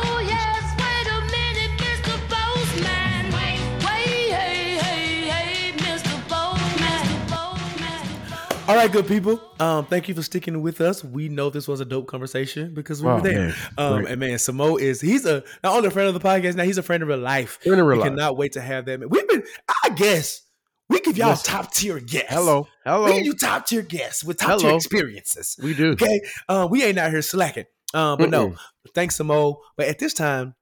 All 8.72 8.78
right, 8.78 8.90
good 8.90 9.06
people. 9.06 9.38
Um, 9.60 9.86
thank 9.86 10.08
you 10.08 10.16
for 10.16 10.22
sticking 10.24 10.62
with 10.62 10.80
us. 10.80 11.04
We 11.04 11.28
know 11.28 11.50
this 11.50 11.68
was 11.68 11.82
a 11.82 11.86
dope 11.86 12.08
conversation 12.08 12.74
because 12.74 13.04
we 13.04 13.10
Oh, 13.10 13.16
were 13.16 13.22
there. 13.22 13.40
man, 13.48 13.56
um, 13.78 14.06
and 14.06 14.18
man, 14.18 14.38
Samoht 14.38 14.80
is 14.80 15.02
he's 15.02 15.26
a 15.26 15.44
not 15.62 15.76
only 15.76 15.90
a 15.90 15.92
friend 15.92 16.08
of 16.08 16.14
the 16.14 16.22
podcast 16.22 16.56
now, 16.56 16.64
he's 16.64 16.78
a 16.78 16.82
friend 16.84 17.04
of 17.04 17.10
real 17.10 17.18
life. 17.18 17.60
Friend 17.62 17.82
of 17.82 17.86
real 17.86 17.98
we 17.98 18.04
life. 18.04 18.10
cannot 18.12 18.38
wait 18.38 18.54
to 18.54 18.62
have 18.62 18.86
that. 18.86 19.02
Man. 19.02 19.10
We've 19.10 19.28
been, 19.28 19.44
I 19.84 19.90
guess, 19.90 20.44
we 20.88 21.02
give 21.02 21.18
y'all 21.18 21.32
Listen. 21.32 21.52
top 21.52 21.74
tier 21.74 22.00
guests. 22.00 22.30
Hello, 22.34 22.66
hello. 22.86 23.04
we 23.08 23.14
give 23.16 23.26
you 23.26 23.34
top 23.36 23.68
tier 23.68 23.82
guests 23.82 24.24
with 24.24 24.38
top 24.38 24.62
tier 24.62 24.74
experiences. 24.74 25.58
We 25.62 25.74
do. 25.74 25.92
Okay, 25.92 26.22
um, 26.48 26.70
we 26.70 26.82
ain't 26.86 26.98
out 26.98 27.12
here 27.12 27.22
slacking. 27.22 27.66
Um, 27.94 28.18
but 28.20 28.30
no, 28.30 28.52
Mm-mm. 28.52 28.58
thanks, 28.96 29.18
Samoht. 29.18 29.58
But 29.76 29.90
at 29.90 30.00
this 30.00 30.14
time, 30.14 30.56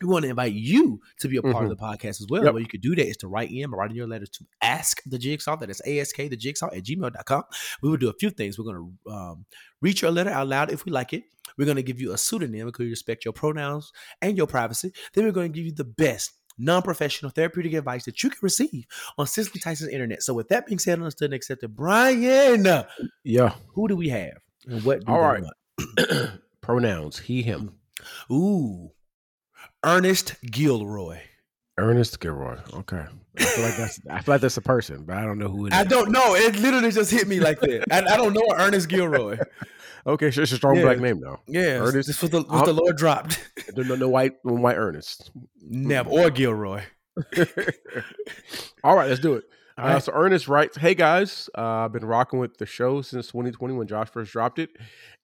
we 0.00 0.08
want 0.08 0.24
to 0.24 0.30
invite 0.30 0.52
you 0.54 1.00
to 1.18 1.28
be 1.28 1.36
a 1.36 1.42
part 1.42 1.64
of 1.64 1.70
the 1.70 1.76
podcast 1.76 2.20
as 2.20 2.26
well. 2.30 2.40
Mm-hmm. 2.40 2.46
Yep. 2.46 2.52
What 2.54 2.62
you 2.62 2.68
could 2.68 2.80
do 2.80 2.94
that 2.96 3.06
is 3.06 3.16
to 3.18 3.28
write 3.28 3.50
in 3.50 3.70
by 3.70 3.76
writing 3.76 3.96
your 3.96 4.06
letters 4.06 4.30
to 4.30 4.44
ask 4.62 5.02
the 5.04 5.18
jigsaw. 5.18 5.56
That 5.56 5.70
is 5.70 5.80
ask 5.86 6.16
the 6.16 6.36
jigsaw 6.36 6.68
at 6.68 6.84
gmail.com. 6.84 7.42
We 7.82 7.90
will 7.90 7.96
do 7.96 8.08
a 8.08 8.14
few 8.14 8.30
things. 8.30 8.58
We're 8.58 8.72
going 8.72 8.98
to 9.06 9.10
um, 9.12 9.44
read 9.80 10.00
your 10.00 10.10
letter 10.10 10.30
out 10.30 10.48
loud 10.48 10.70
if 10.72 10.84
we 10.84 10.92
like 10.92 11.12
it. 11.12 11.24
We're 11.58 11.64
going 11.66 11.76
to 11.76 11.82
give 11.82 12.00
you 12.00 12.12
a 12.12 12.18
pseudonym 12.18 12.66
because 12.66 12.84
we 12.84 12.90
respect 12.90 13.24
your 13.24 13.32
pronouns 13.32 13.92
and 14.22 14.36
your 14.36 14.46
privacy. 14.46 14.92
Then 15.14 15.24
we're 15.24 15.32
going 15.32 15.52
to 15.52 15.56
give 15.56 15.66
you 15.66 15.72
the 15.72 15.84
best 15.84 16.32
non-professional 16.58 17.30
therapeutic 17.30 17.72
advice 17.72 18.04
that 18.04 18.22
you 18.22 18.30
can 18.30 18.38
receive 18.42 18.84
on 19.18 19.26
Cicely 19.26 19.60
Tyson's 19.60 19.90
internet. 19.90 20.22
So 20.22 20.34
with 20.34 20.48
that 20.48 20.66
being 20.66 20.78
said, 20.78 20.98
understood 20.98 21.26
and 21.26 21.34
accepted, 21.34 21.74
Bryan, 21.74 22.84
Yeah. 23.24 23.54
who 23.74 23.88
do 23.88 23.96
we 23.96 24.08
have? 24.10 24.38
And 24.66 24.84
what 24.84 25.04
do 25.04 25.12
All 25.12 25.20
right. 25.20 25.42
want? 25.42 26.30
Pronouns. 26.60 27.18
He, 27.18 27.42
him. 27.42 27.72
Ooh, 28.30 28.90
Ernest 29.84 30.36
Gilroy. 30.42 31.20
Ernest 31.78 32.20
Gilroy. 32.20 32.58
Okay. 32.74 33.04
I 33.38 33.42
feel 33.44 33.64
like 33.64 33.76
that's 33.76 34.00
I 34.10 34.20
feel 34.20 34.34
like 34.34 34.40
that's 34.42 34.56
a 34.56 34.60
person, 34.62 35.04
but 35.04 35.16
I 35.16 35.24
don't 35.24 35.38
know 35.38 35.48
who 35.48 35.66
it 35.66 35.72
is. 35.72 35.78
I 35.78 35.84
don't 35.84 36.10
know. 36.10 36.34
It 36.34 36.56
literally 36.58 36.90
just 36.90 37.10
hit 37.10 37.26
me 37.26 37.40
like 37.40 37.60
that. 37.60 37.84
I, 37.90 37.98
I 38.00 38.16
don't 38.16 38.34
know 38.34 38.42
Ernest 38.56 38.88
Gilroy. 38.88 39.38
Okay, 40.06 40.30
so 40.30 40.42
it's 40.42 40.52
a 40.52 40.56
strong 40.56 40.76
Yeah. 40.76 40.82
black 40.82 40.98
name 40.98 41.20
now. 41.20 41.40
Yeah, 41.46 41.78
Ernest- 41.78 42.08
this 42.08 42.20
was 42.22 42.30
the, 42.30 42.42
what 42.42 42.64
the 42.66 42.72
Lord 42.72 42.96
dropped. 42.96 43.38
No, 43.76 43.82
no, 43.84 43.94
no 43.96 44.08
white, 44.08 44.34
no 44.44 44.54
white 44.54 44.76
Ernest. 44.76 45.30
Never 45.62 46.10
or 46.10 46.30
Gilroy. 46.30 46.82
All 48.84 48.96
right, 48.96 49.08
let's 49.08 49.20
do 49.20 49.34
it. 49.34 49.44
All 49.78 49.86
Uh, 49.86 50.00
so 50.00 50.12
Ernest 50.14 50.48
writes, 50.48 50.76
"Hey 50.76 50.94
guys, 50.94 51.48
uh, 51.56 51.60
I've 51.84 51.92
been 51.92 52.04
rocking 52.04 52.38
with 52.38 52.56
the 52.58 52.66
show 52.66 53.00
since 53.02 53.28
2020 53.28 53.74
when 53.74 53.86
Josh 53.86 54.10
first 54.10 54.32
dropped 54.32 54.58
it, 54.58 54.70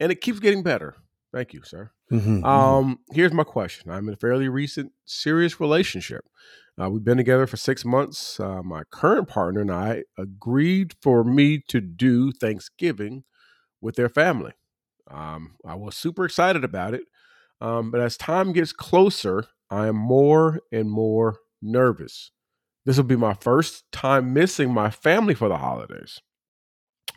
and 0.00 0.10
it 0.12 0.20
keeps 0.20 0.38
getting 0.40 0.62
better. 0.62 0.94
Thank 1.32 1.52
you, 1.52 1.62
sir. 1.64 1.90
Mm-hmm. 2.10 2.44
Um, 2.44 3.00
here's 3.12 3.32
my 3.32 3.44
question. 3.44 3.90
I'm 3.90 4.08
in 4.08 4.14
a 4.14 4.16
fairly 4.16 4.48
recent 4.48 4.92
serious 5.04 5.60
relationship. 5.60 6.24
Uh, 6.80 6.90
we've 6.90 7.04
been 7.04 7.16
together 7.16 7.46
for 7.46 7.56
six 7.56 7.84
months. 7.84 8.38
Uh, 8.38 8.62
my 8.62 8.84
current 8.90 9.28
partner 9.28 9.62
and 9.62 9.72
I 9.72 10.04
agreed 10.18 10.94
for 11.00 11.24
me 11.24 11.62
to 11.68 11.80
do 11.80 12.32
Thanksgiving 12.32 13.24
with 13.80 13.96
their 13.96 14.08
family. 14.08 14.52
Um, 15.10 15.56
I 15.64 15.74
was 15.74 15.96
super 15.96 16.24
excited 16.24 16.64
about 16.64 16.94
it. 16.94 17.02
Um, 17.60 17.90
but 17.90 18.00
as 18.00 18.16
time 18.16 18.52
gets 18.52 18.72
closer, 18.72 19.46
I 19.70 19.86
am 19.86 19.96
more 19.96 20.60
and 20.70 20.90
more 20.90 21.38
nervous. 21.62 22.30
This 22.84 22.96
will 22.98 23.04
be 23.04 23.16
my 23.16 23.34
first 23.34 23.90
time 23.90 24.32
missing 24.32 24.72
my 24.72 24.90
family 24.90 25.34
for 25.34 25.48
the 25.48 25.56
holidays. 25.56 26.20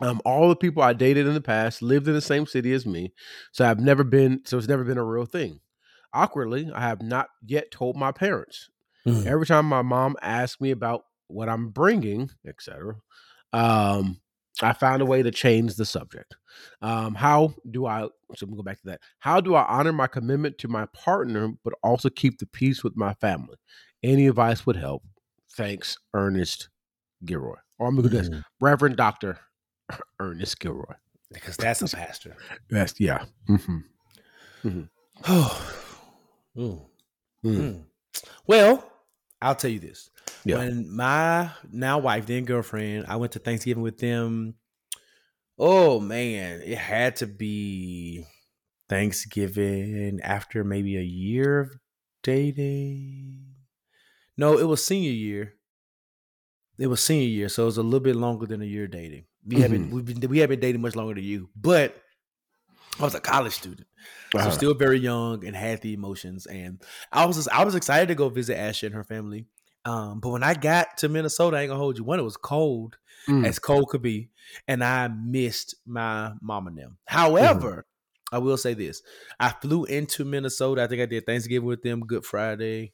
Um, 0.00 0.20
all 0.24 0.48
the 0.48 0.56
people 0.56 0.82
I 0.82 0.92
dated 0.92 1.26
in 1.26 1.34
the 1.34 1.40
past 1.40 1.82
lived 1.82 2.08
in 2.08 2.14
the 2.14 2.20
same 2.20 2.46
city 2.46 2.72
as 2.72 2.86
me, 2.86 3.12
so 3.52 3.64
I've 3.66 3.80
never 3.80 4.04
been. 4.04 4.42
So 4.46 4.56
it's 4.58 4.68
never 4.68 4.84
been 4.84 4.98
a 4.98 5.04
real 5.04 5.26
thing. 5.26 5.60
Awkwardly, 6.12 6.70
I 6.74 6.80
have 6.80 7.02
not 7.02 7.28
yet 7.46 7.70
told 7.70 7.96
my 7.96 8.10
parents. 8.12 8.68
Mhm. 9.06 9.26
Every 9.26 9.46
time 9.46 9.66
my 9.66 9.82
mom 9.82 10.16
asks 10.22 10.60
me 10.60 10.70
about 10.70 11.04
what 11.28 11.48
I'm 11.48 11.68
bringing, 11.70 12.30
etc., 12.46 12.96
um, 13.52 14.20
I 14.62 14.72
found 14.72 15.00
a 15.00 15.06
way 15.06 15.22
to 15.22 15.30
change 15.30 15.76
the 15.76 15.84
subject. 15.86 16.34
Um, 16.82 17.14
how 17.14 17.54
do 17.70 17.86
I? 17.86 18.08
So 18.36 18.46
me 18.46 18.56
go 18.56 18.62
back 18.62 18.80
to 18.80 18.86
that. 18.88 19.00
How 19.20 19.40
do 19.40 19.54
I 19.54 19.64
honor 19.64 19.92
my 19.92 20.06
commitment 20.06 20.58
to 20.58 20.68
my 20.68 20.86
partner, 20.86 21.52
but 21.64 21.74
also 21.82 22.10
keep 22.10 22.38
the 22.38 22.46
peace 22.46 22.82
with 22.84 22.96
my 22.96 23.14
family? 23.14 23.56
Any 24.02 24.26
advice 24.26 24.66
would 24.66 24.76
help. 24.76 25.02
Thanks, 25.56 25.96
Ernest 26.14 26.68
Gilroy. 27.24 27.56
Or 27.78 27.88
I'm 27.88 27.96
gonna 27.96 28.08
do 28.08 28.16
this, 28.16 28.28
Mhm. 28.28 28.44
Reverend 28.60 28.96
Doctor 28.96 29.38
Ernest 30.20 30.58
Gilroy. 30.60 30.94
Because 31.32 31.56
that's 31.56 31.80
a 31.82 31.96
pastor. 31.96 32.36
That's 32.68 32.98
yeah. 32.98 33.24
hmm 33.46 33.80
Oh. 35.26 35.70
Mm. 36.56 36.80
Mm. 37.44 37.56
Mm. 37.56 37.84
Well, 38.46 38.90
I'll 39.40 39.54
tell 39.54 39.70
you 39.70 39.78
this. 39.78 40.10
Yeah. 40.44 40.58
When 40.58 40.94
my 40.94 41.50
now 41.70 41.98
wife, 41.98 42.26
then 42.26 42.44
girlfriend, 42.44 43.06
I 43.08 43.16
went 43.16 43.32
to 43.32 43.38
Thanksgiving 43.38 43.82
with 43.82 43.98
them. 43.98 44.54
Oh 45.58 46.00
man, 46.00 46.62
it 46.64 46.78
had 46.78 47.16
to 47.16 47.26
be 47.26 48.24
Thanksgiving 48.88 50.20
after 50.22 50.64
maybe 50.64 50.96
a 50.96 51.02
year 51.02 51.60
of 51.60 51.72
dating. 52.22 53.54
No, 54.36 54.58
it 54.58 54.64
was 54.64 54.84
senior 54.84 55.10
year. 55.10 55.54
It 56.78 56.86
was 56.86 57.00
senior 57.02 57.28
year, 57.28 57.48
so 57.50 57.64
it 57.64 57.66
was 57.66 57.78
a 57.78 57.82
little 57.82 58.00
bit 58.00 58.16
longer 58.16 58.46
than 58.46 58.62
a 58.62 58.66
year 58.66 58.86
dating. 58.86 59.24
We 59.46 59.60
haven't 59.60 59.90
we've 59.90 60.04
been 60.04 60.28
we 60.30 60.38
haven't 60.38 60.60
dated 60.60 60.80
much 60.80 60.96
longer 60.96 61.14
than 61.14 61.24
you, 61.24 61.50
but 61.56 61.96
I 62.98 63.04
was 63.04 63.14
a 63.14 63.20
college 63.20 63.54
student, 63.54 63.86
so 64.38 64.38
Uh-huh. 64.38 64.50
still 64.50 64.74
very 64.74 64.98
young 64.98 65.44
and 65.46 65.56
had 65.56 65.80
the 65.80 65.94
emotions. 65.94 66.46
And 66.46 66.82
I 67.12 67.24
was 67.24 67.36
just, 67.36 67.48
I 67.50 67.64
was 67.64 67.74
excited 67.74 68.08
to 68.08 68.14
go 68.14 68.28
visit 68.28 68.58
Ashley 68.58 68.86
and 68.86 68.94
her 68.94 69.04
family. 69.04 69.46
Um, 69.86 70.20
but 70.20 70.28
when 70.30 70.42
I 70.42 70.52
got 70.54 70.98
to 70.98 71.08
Minnesota, 71.08 71.56
I 71.56 71.62
ain't 71.62 71.70
gonna 71.70 71.80
hold 71.80 71.96
you. 71.96 72.04
One, 72.04 72.18
it 72.18 72.22
was 72.22 72.36
cold 72.36 72.98
Mm. 73.28 73.46
as 73.46 73.58
cold 73.58 73.88
could 73.88 74.02
be, 74.02 74.30
and 74.66 74.82
I 74.82 75.08
missed 75.08 75.74
my 75.86 76.32
mom 76.40 76.66
and 76.66 76.76
them. 76.76 76.96
However, 77.06 77.86
I 78.32 78.38
will 78.38 78.56
say 78.56 78.74
this: 78.74 79.02
I 79.38 79.50
flew 79.50 79.84
into 79.84 80.24
Minnesota. 80.24 80.82
I 80.82 80.86
think 80.86 81.02
I 81.02 81.06
did 81.06 81.26
Thanksgiving 81.26 81.66
with 81.66 81.82
them, 81.82 82.00
Good 82.00 82.24
Friday, 82.24 82.92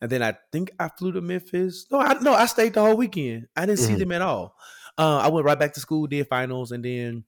and 0.00 0.10
then 0.10 0.22
I 0.22 0.36
think 0.52 0.72
I 0.78 0.88
flew 0.88 1.12
to 1.12 1.20
Memphis. 1.20 1.86
No, 1.90 2.00
I 2.00 2.14
no, 2.20 2.34
I 2.34 2.46
stayed 2.46 2.74
the 2.74 2.80
whole 2.82 2.96
weekend. 2.96 3.48
I 3.56 3.66
didn't 3.66 3.80
see 3.80 3.94
Mhm. 3.94 3.98
them 3.98 4.12
at 4.12 4.22
all. 4.22 4.56
Uh, 5.00 5.18
I 5.18 5.28
went 5.28 5.46
right 5.46 5.58
back 5.58 5.74
to 5.74 5.80
school, 5.80 6.06
did 6.06 6.28
finals, 6.28 6.72
and 6.72 6.84
then 6.84 7.24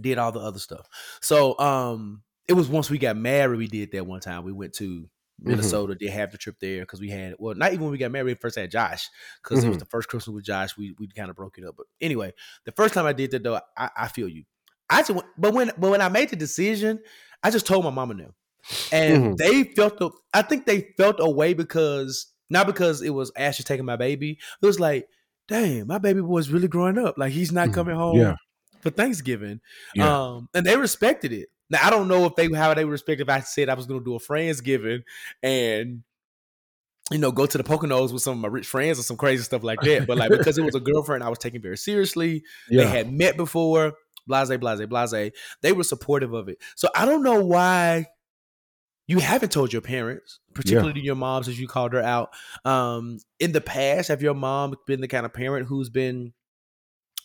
did 0.00 0.18
all 0.18 0.32
the 0.32 0.40
other 0.40 0.58
stuff. 0.58 0.86
So 1.20 1.58
um, 1.58 2.22
it 2.46 2.52
was 2.54 2.68
once 2.68 2.90
we 2.90 2.98
got 2.98 3.16
married, 3.16 3.58
we 3.58 3.66
did 3.66 3.92
that 3.92 4.06
one 4.06 4.20
time. 4.20 4.44
We 4.44 4.52
went 4.52 4.74
to 4.74 5.08
Minnesota, 5.40 5.94
did 5.94 6.10
half 6.10 6.30
the 6.32 6.38
trip 6.38 6.56
there 6.60 6.80
because 6.82 7.00
we 7.00 7.10
had 7.10 7.34
well, 7.38 7.54
not 7.54 7.72
even 7.72 7.84
when 7.84 7.92
we 7.92 7.98
got 7.98 8.10
married, 8.10 8.26
we 8.26 8.34
first 8.34 8.56
had 8.58 8.70
Josh 8.70 9.08
because 9.42 9.64
it 9.64 9.68
was 9.68 9.78
Mhm. 9.78 9.78
the 9.78 9.84
first 9.84 10.08
Christmas 10.08 10.34
with 10.34 10.44
Josh. 10.44 10.76
We 10.76 10.94
we 10.98 11.08
kind 11.08 11.30
of 11.30 11.36
broke 11.36 11.58
it 11.58 11.64
up. 11.64 11.76
But 11.76 11.86
anyway, 12.00 12.32
the 12.64 12.72
first 12.72 12.94
time 12.94 13.06
I 13.06 13.12
did 13.12 13.30
that 13.32 13.42
though, 13.42 13.60
I, 13.76 13.90
I 13.96 14.08
feel 14.08 14.28
you. 14.28 14.44
I 14.90 15.00
just 15.00 15.10
went- 15.10 15.26
but 15.36 15.52
when 15.54 15.70
but 15.78 15.90
when 15.90 16.00
I 16.00 16.08
made 16.08 16.30
the 16.30 16.36
decision, 16.36 17.00
I 17.42 17.50
just 17.50 17.66
told 17.66 17.84
my 17.84 18.02
and 18.02 18.20
them, 18.20 18.34
and 18.92 19.24
Mhm. 19.24 19.38
they 19.38 19.64
felt 19.64 19.98
the. 19.98 20.10
I 20.34 20.42
think 20.42 20.66
they 20.66 20.94
felt 20.96 21.16
a 21.20 21.30
way 21.30 21.54
because 21.54 22.32
not 22.50 22.66
because 22.66 23.02
it 23.02 23.10
was 23.10 23.30
Ashley 23.36 23.64
taking 23.64 23.84
my 23.84 23.96
baby. 23.96 24.38
It 24.62 24.66
was 24.66 24.80
like, 24.80 25.08
dang, 25.48 25.86
my 25.86 25.98
baby 25.98 26.20
boy's 26.20 26.50
really 26.50 26.68
growing 26.68 26.98
up. 26.98 27.16
Like 27.18 27.32
he's 27.32 27.50
not 27.52 27.68
Mhm. 27.70 27.74
coming 27.74 27.96
home 27.96 28.16
Yeah. 28.18 28.36
for 28.80 28.90
Thanksgiving. 28.90 29.60
Yeah. 29.94 30.14
Um, 30.26 30.48
and 30.54 30.64
they 30.64 30.76
respected 30.76 31.32
it. 31.32 31.48
Now 31.70 31.80
I 31.82 31.90
don't 31.90 32.08
know 32.08 32.24
if 32.26 32.34
they 32.36 32.50
how 32.52 32.72
they 32.74 32.84
would 32.84 32.92
respect 32.92 33.20
if 33.20 33.28
I 33.28 33.40
said 33.40 33.68
I 33.68 33.74
was 33.74 33.86
going 33.86 34.00
to 34.00 34.04
do 34.04 34.14
a 34.14 34.18
friendsgiving 34.18 35.02
and 35.42 36.02
you 37.10 37.18
know 37.18 37.32
go 37.32 37.46
to 37.46 37.58
the 37.58 37.64
Poconos 37.64 38.12
with 38.12 38.22
some 38.22 38.34
of 38.34 38.38
my 38.38 38.48
rich 38.48 38.66
friends 38.66 38.98
or 38.98 39.02
some 39.02 39.16
crazy 39.16 39.42
stuff 39.42 39.62
like 39.62 39.80
that. 39.82 40.06
But 40.06 40.18
like 40.18 40.30
because 40.30 40.58
it 40.58 40.64
was 40.64 40.74
a 40.74 40.80
girlfriend, 40.92 41.22
I 41.24 41.28
was 41.28 41.38
taking 41.38 41.60
very 41.62 41.76
seriously. 41.76 42.42
yeah. 42.70 42.84
They 42.84 42.88
had 42.90 43.12
met 43.12 43.36
before. 43.36 43.94
Blase, 44.26 44.54
blase, 44.58 44.84
blase. 44.86 45.32
They 45.62 45.72
were 45.72 45.84
supportive 45.84 46.34
of 46.34 46.48
it. 46.50 46.58
So 46.76 46.88
I 46.94 47.06
don't 47.06 47.22
know 47.22 47.42
why 47.42 48.06
you 49.08 49.18
haven't 49.18 49.50
told 49.50 49.72
your 49.72 49.82
parents, 49.82 50.38
particularly 50.54 51.00
your 51.00 51.16
moms, 51.16 51.48
as 51.48 51.58
you 51.58 51.66
called 51.66 51.94
her 51.94 52.02
out. 52.02 52.30
Um, 52.64 53.18
in 53.40 53.50
the 53.52 53.60
past, 53.60 54.08
have 54.08 54.22
your 54.22 54.34
mom 54.34 54.76
been 54.86 55.00
the 55.00 55.08
kind 55.08 55.26
of 55.26 55.32
parent 55.32 55.66
who's 55.66 55.88
been 55.90 56.32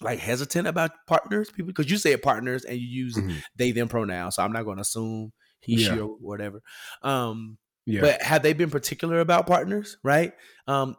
like 0.01 0.17
hesitant 0.19 0.67
about 0.67 0.91
partners, 1.07 1.51
people? 1.51 1.67
Because 1.67 1.91
you 1.91 1.97
say 1.97 2.15
partners 2.17 2.63
and 2.65 2.77
you 2.79 2.87
use 2.87 3.15
Mhm. 3.17 3.41
they 3.55 3.71
them 3.71 3.89
pronouns, 3.89 4.35
so 4.37 4.43
I'm 4.43 4.53
not 4.53 4.63
going 4.63 4.77
to 4.77 4.81
assume 4.81 5.33
he, 5.59 5.77
she, 5.77 5.99
or 5.99 6.07
whatever. 6.19 6.61
Um, 7.03 7.57
yeah. 7.85 8.01
but 8.01 8.21
have 8.21 8.43
they 8.43 8.53
been 8.53 8.69
particular 8.69 9.19
about 9.19 9.45
partners? 9.45 9.97
Right? 10.03 10.33
Um, 10.67 10.95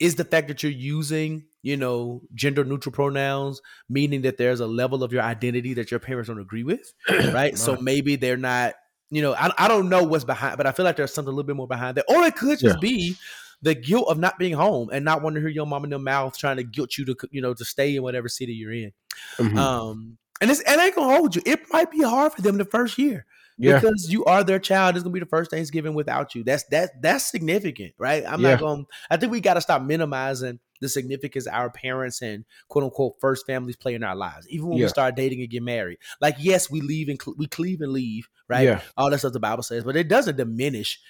is 0.00 0.16
the 0.16 0.24
fact 0.24 0.48
that 0.48 0.62
you're 0.64 0.72
using, 0.72 1.44
you 1.62 1.76
know, 1.76 2.22
gender 2.34 2.64
neutral 2.64 2.92
pronouns, 2.92 3.62
meaning 3.88 4.22
that 4.22 4.36
there's 4.36 4.58
a 4.58 4.66
level 4.66 5.04
of 5.04 5.12
your 5.12 5.22
identity 5.22 5.74
that 5.74 5.92
your 5.92 6.00
parents 6.00 6.28
don't 6.28 6.40
agree 6.40 6.64
with, 6.64 6.92
right? 7.32 7.56
So 7.56 7.76
maybe 7.76 8.16
they're 8.16 8.36
not, 8.36 8.74
you 9.10 9.22
know, 9.22 9.34
I, 9.34 9.50
I 9.58 9.68
don't 9.68 9.88
know 9.88 10.02
what's 10.02 10.24
behind, 10.24 10.56
but 10.56 10.66
I 10.66 10.72
feel 10.72 10.84
like 10.84 10.96
there's 10.96 11.12
something 11.12 11.32
a 11.32 11.34
little 11.34 11.46
bit 11.46 11.56
more 11.56 11.68
behind 11.68 11.96
that, 11.96 12.06
or 12.08 12.22
it 12.24 12.36
could 12.36 12.58
just 12.58 12.76
Yeah. 12.76 12.80
be 12.80 13.16
the 13.62 13.74
guilt 13.74 14.06
of 14.08 14.18
not 14.18 14.38
being 14.38 14.52
home 14.54 14.90
and 14.92 15.04
not 15.04 15.22
wanting 15.22 15.36
to 15.36 15.40
hear 15.40 15.48
your 15.48 15.66
mom 15.66 15.84
in 15.84 15.90
their 15.90 15.98
mouth 15.98 16.36
trying 16.36 16.56
to 16.56 16.64
guilt 16.64 16.98
you 16.98 17.04
to, 17.06 17.16
you 17.30 17.40
know, 17.40 17.54
to 17.54 17.64
stay 17.64 17.96
in 17.96 18.02
whatever 18.02 18.28
city 18.28 18.52
you're 18.52 18.72
in. 18.72 18.92
Mhm. 19.38 19.56
Um, 19.56 20.18
and 20.40 20.50
it's 20.50 20.60
and 20.62 20.80
ain't 20.80 20.94
gonna 20.94 21.14
hold 21.16 21.36
you. 21.36 21.42
It 21.46 21.60
might 21.72 21.90
be 21.90 22.02
hard 22.02 22.32
for 22.32 22.42
them 22.42 22.58
the 22.58 22.64
first 22.64 22.98
year. 22.98 23.24
Yeah. 23.56 23.78
because 23.78 24.10
you 24.10 24.24
are 24.24 24.42
their 24.42 24.58
child. 24.58 24.96
It's 24.96 25.04
gonna 25.04 25.12
be 25.12 25.20
the 25.20 25.26
first 25.26 25.52
Thanksgiving 25.52 25.94
without 25.94 26.34
you. 26.34 26.42
That's 26.42 26.64
that 26.70 27.00
that's 27.00 27.30
significant, 27.30 27.94
right? 27.98 28.24
I'm 28.26 28.40
Yeah. 28.40 28.50
not 28.50 28.58
going. 28.60 28.86
I 29.10 29.16
think 29.16 29.30
we 29.30 29.40
got 29.40 29.54
to 29.54 29.60
stop 29.60 29.80
minimizing 29.82 30.58
the 30.80 30.88
significance 30.88 31.46
our 31.46 31.70
parents 31.70 32.20
and 32.22 32.44
quote 32.68 32.84
unquote 32.84 33.14
first 33.20 33.46
families 33.46 33.76
play 33.76 33.94
in 33.94 34.02
our 34.02 34.16
lives. 34.16 34.46
Even 34.48 34.68
when 34.68 34.78
Yeah. 34.78 34.84
we 34.86 34.88
start 34.88 35.16
dating 35.16 35.40
and 35.40 35.50
get 35.50 35.62
married, 35.62 35.98
like 36.20 36.36
yes, 36.38 36.70
we 36.70 36.80
leave 36.80 37.08
and 37.08 37.20
cl- 37.20 37.36
we 37.38 37.46
cleave 37.46 37.80
and 37.80 37.92
leave, 37.92 38.28
right? 38.48 38.64
Yeah. 38.64 38.80
All 38.96 39.10
that 39.10 39.18
stuff 39.18 39.32
the 39.32 39.40
Bible 39.40 39.62
says, 39.62 39.84
but 39.84 39.96
it 39.96 40.08
doesn't 40.08 40.36
diminish 40.36 41.00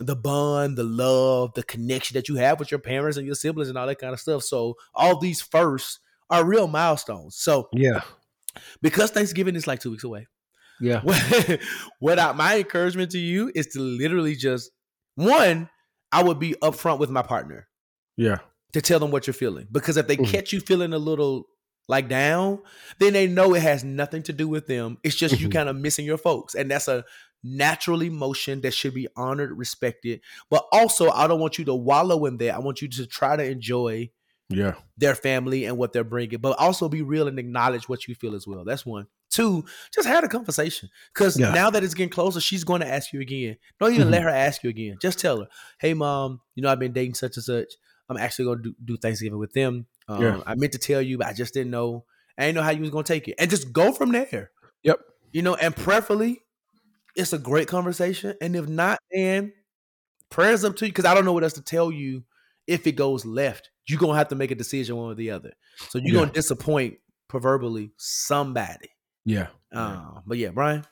the 0.00 0.16
bond, 0.16 0.78
the 0.78 0.84
love, 0.84 1.52
the 1.54 1.62
connection 1.62 2.14
that 2.14 2.28
you 2.28 2.36
have 2.36 2.58
with 2.58 2.70
your 2.70 2.80
parents 2.80 3.18
and 3.18 3.26
your 3.26 3.34
siblings 3.34 3.68
and 3.68 3.76
all 3.76 3.86
that 3.86 3.98
kind 3.98 4.14
of 4.14 4.20
stuff. 4.20 4.42
So 4.42 4.76
all 4.94 5.18
these 5.18 5.42
firsts 5.42 5.98
are 6.30 6.44
real 6.44 6.66
milestones. 6.68 7.36
So 7.36 7.68
Yeah. 7.72 8.00
because 8.80 9.10
Thanksgiving 9.10 9.56
is 9.56 9.66
like 9.66 9.80
two 9.80 9.90
weeks 9.90 10.04
away, 10.04 10.26
Yeah. 10.80 11.02
what, 11.02 11.60
what 11.98 12.18
I, 12.18 12.32
my 12.32 12.58
encouragement 12.58 13.10
to 13.10 13.18
you 13.18 13.52
is 13.54 13.66
to 13.68 13.80
literally 13.80 14.36
just 14.36 14.70
one, 15.16 15.68
I 16.10 16.22
would 16.22 16.38
be 16.38 16.54
upfront 16.62 16.98
with 16.98 17.10
my 17.10 17.22
partner 17.22 17.68
Yeah. 18.16 18.38
To 18.72 18.80
tell 18.80 18.98
them 19.00 19.10
what 19.10 19.26
you're 19.26 19.34
feeling 19.34 19.66
because 19.72 19.96
if 19.96 20.06
they 20.06 20.16
Mhm. 20.16 20.26
catch 20.30 20.52
you 20.52 20.60
feeling 20.60 20.92
a 20.92 20.98
little 20.98 21.46
like 21.88 22.08
down, 22.08 22.60
then 23.00 23.12
they 23.12 23.26
know 23.26 23.54
it 23.54 23.62
has 23.62 23.82
nothing 23.82 24.22
to 24.22 24.32
do 24.32 24.46
with 24.46 24.66
them. 24.68 24.98
It's 25.02 25.16
just 25.16 25.40
you 25.40 25.48
Mhm. 25.48 25.52
kind 25.52 25.68
of 25.68 25.76
missing 25.76 26.04
your 26.04 26.18
folks, 26.18 26.54
and 26.54 26.70
that's 26.70 26.86
a 26.86 27.04
natural 27.42 28.02
emotion 28.02 28.60
that 28.60 28.72
should 28.74 28.94
be 28.94 29.08
honored, 29.16 29.56
respected. 29.58 30.20
But 30.50 30.66
also, 30.72 31.10
I 31.10 31.26
don't 31.26 31.40
want 31.40 31.58
you 31.58 31.64
to 31.64 31.74
wallow 31.74 32.26
in 32.26 32.36
that. 32.38 32.54
I 32.54 32.58
want 32.60 32.80
you 32.82 32.88
to 32.88 33.06
try 33.06 33.34
to 33.36 33.42
enjoy 33.44 34.10
Yeah. 34.50 34.74
their 34.98 35.14
family 35.16 35.64
and 35.64 35.76
what 35.78 35.92
they're 35.92 36.04
bringing, 36.04 36.38
but 36.40 36.56
also 36.58 36.88
be 36.88 37.02
real 37.02 37.26
and 37.28 37.38
acknowledge 37.38 37.88
what 37.88 38.06
you 38.06 38.14
feel 38.14 38.34
as 38.36 38.46
well. 38.46 38.64
That's 38.64 38.84
one. 38.86 39.06
Two, 39.30 39.64
just 39.94 40.06
had 40.08 40.22
a 40.24 40.28
conversation 40.28 40.90
because 41.14 41.38
Yeah. 41.38 41.52
now 41.52 41.70
that 41.70 41.82
it's 41.82 41.94
getting 41.94 42.10
closer, 42.10 42.40
she's 42.40 42.64
going 42.64 42.80
to 42.82 42.86
ask 42.88 43.12
you 43.12 43.20
again. 43.20 43.56
Don't 43.80 43.94
even 43.94 44.08
Mhm. 44.08 44.12
let 44.12 44.22
her 44.22 44.28
ask 44.28 44.62
you 44.62 44.70
again. 44.70 44.96
Just 45.00 45.18
tell 45.20 45.40
her, 45.40 45.48
"Hey, 45.80 45.94
mom, 45.94 46.40
you 46.56 46.62
know 46.62 46.68
I've 46.70 46.80
been 46.80 46.92
dating 46.92 47.14
such 47.14 47.36
and 47.36 47.44
such. 47.44 47.72
I'm 48.10 48.16
actually 48.18 48.44
going 48.46 48.58
to 48.58 48.62
do, 48.64 48.74
do 48.84 48.96
Thanksgiving 48.96 49.38
with 49.38 49.52
them. 49.52 49.86
Um, 50.08 50.22
Yeah. 50.22 50.40
I 50.46 50.54
meant 50.56 50.72
to 50.72 50.78
tell 50.78 51.00
you, 51.00 51.16
but 51.18 51.28
I 51.28 51.32
just 51.32 51.54
didn't 51.54 51.70
know. 51.70 52.04
I 52.36 52.42
didn't 52.46 52.56
know 52.56 52.62
how 52.62 52.70
you 52.70 52.80
was 52.80 52.90
going 52.90 53.04
to 53.04 53.12
take 53.12 53.28
it, 53.28 53.36
and 53.38 53.48
just 53.48 53.72
go 53.72 53.92
from 53.92 54.12
there. 54.12 54.50
Yep. 54.82 54.98
You 55.32 55.42
know, 55.42 55.54
and 55.54 55.74
preferably, 55.76 56.40
it's 57.16 57.32
a 57.32 57.38
great 57.38 57.68
conversation. 57.68 58.34
And 58.40 58.56
if 58.56 58.68
not, 58.68 58.98
then 59.12 59.52
prayers 60.30 60.64
up 60.64 60.76
to 60.76 60.86
you 60.86 60.92
because 60.92 61.04
I 61.04 61.14
don't 61.14 61.24
know 61.24 61.32
what 61.32 61.42
else 61.44 61.52
to 61.54 61.62
tell 61.62 61.90
you 61.92 62.24
if 62.66 62.86
it 62.86 62.92
goes 62.92 63.24
left. 63.24 63.70
You're 63.88 63.98
gonna 63.98 64.16
have 64.16 64.28
to 64.28 64.36
make 64.36 64.50
a 64.50 64.54
decision 64.54 64.96
one 64.96 65.10
or 65.10 65.14
the 65.14 65.30
other. 65.32 65.52
So 65.88 65.98
you're 65.98 66.14
Yeah. 66.14 66.20
gonna 66.20 66.32
disappoint 66.32 66.98
proverbially 67.28 67.92
somebody. 67.96 68.88
Yeah. 69.24 69.48
Uh, 69.72 70.20
but 70.26 70.38
yeah, 70.38 70.50
Bryan. 70.50 70.84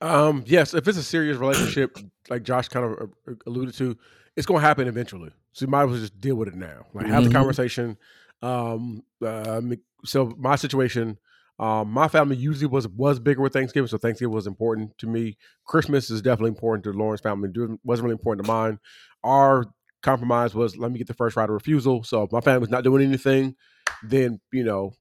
Um, 0.00 0.44
yes, 0.46 0.74
if 0.74 0.86
it's 0.88 0.98
a 0.98 1.02
serious 1.02 1.36
relationship, 1.38 1.96
like 2.28 2.42
Josh 2.42 2.68
kind 2.68 2.84
of 2.86 3.10
uh, 3.28 3.32
alluded 3.46 3.74
to, 3.76 3.96
it's 4.36 4.46
going 4.46 4.60
to 4.60 4.66
happen 4.66 4.88
eventually. 4.88 5.30
So 5.56 5.64
you 5.64 5.70
might 5.70 5.84
as 5.84 5.90
well 5.90 5.98
just 5.98 6.20
deal 6.20 6.34
with 6.36 6.48
it 6.48 6.54
now. 6.54 6.84
Like 6.92 7.06
have 7.06 7.24
Mhm. 7.24 7.28
the 7.28 7.32
conversation. 7.32 7.96
Um, 8.42 9.02
uh, 9.24 9.62
so 10.04 10.34
my 10.36 10.54
situation, 10.54 11.18
um, 11.58 11.90
my 11.90 12.08
family 12.08 12.36
usually 12.36 12.66
was 12.66 12.86
was 12.86 13.18
bigger 13.18 13.40
with 13.40 13.54
Thanksgiving, 13.54 13.88
so 13.88 13.96
Thanksgiving 13.96 14.34
was 14.34 14.46
important 14.46 14.98
to 14.98 15.06
me. 15.06 15.38
Christmas 15.64 16.10
is 16.10 16.20
definitely 16.20 16.50
important 16.50 16.84
to 16.84 16.92
Lauren's 16.92 17.22
family. 17.22 17.48
It 17.54 17.80
wasn't 17.84 18.04
really 18.04 18.12
important 18.12 18.44
to 18.44 18.52
mine. 18.52 18.78
Our 19.24 19.64
compromise 20.02 20.54
was 20.54 20.76
let 20.76 20.92
me 20.92 20.98
get 20.98 21.06
the 21.06 21.14
first 21.14 21.36
right 21.36 21.48
of 21.48 21.54
refusal. 21.54 22.04
So 22.04 22.24
if 22.24 22.32
my 22.32 22.42
family's 22.42 22.68
not 22.68 22.84
doing 22.84 23.02
anything, 23.02 23.56
then 24.02 24.40
you 24.52 24.62
know 24.62 24.92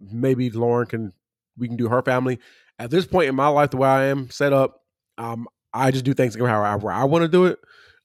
maybe 0.00 0.48
Lauren 0.48 0.86
can 0.86 1.12
we 1.58 1.68
can 1.68 1.76
do 1.76 1.88
her 1.88 2.00
family. 2.00 2.38
At 2.78 2.90
this 2.90 3.06
point 3.06 3.28
in 3.28 3.34
my 3.34 3.48
life, 3.48 3.72
the 3.72 3.76
way 3.76 3.88
I 3.90 4.04
am 4.04 4.30
set 4.30 4.54
up, 4.54 4.80
um, 5.18 5.48
I 5.74 5.90
just 5.90 6.06
do 6.06 6.14
Thanksgiving 6.14 6.48
however 6.50 6.90
I 6.90 7.04
want 7.04 7.24
to 7.24 7.28
do 7.28 7.44
it, 7.44 7.58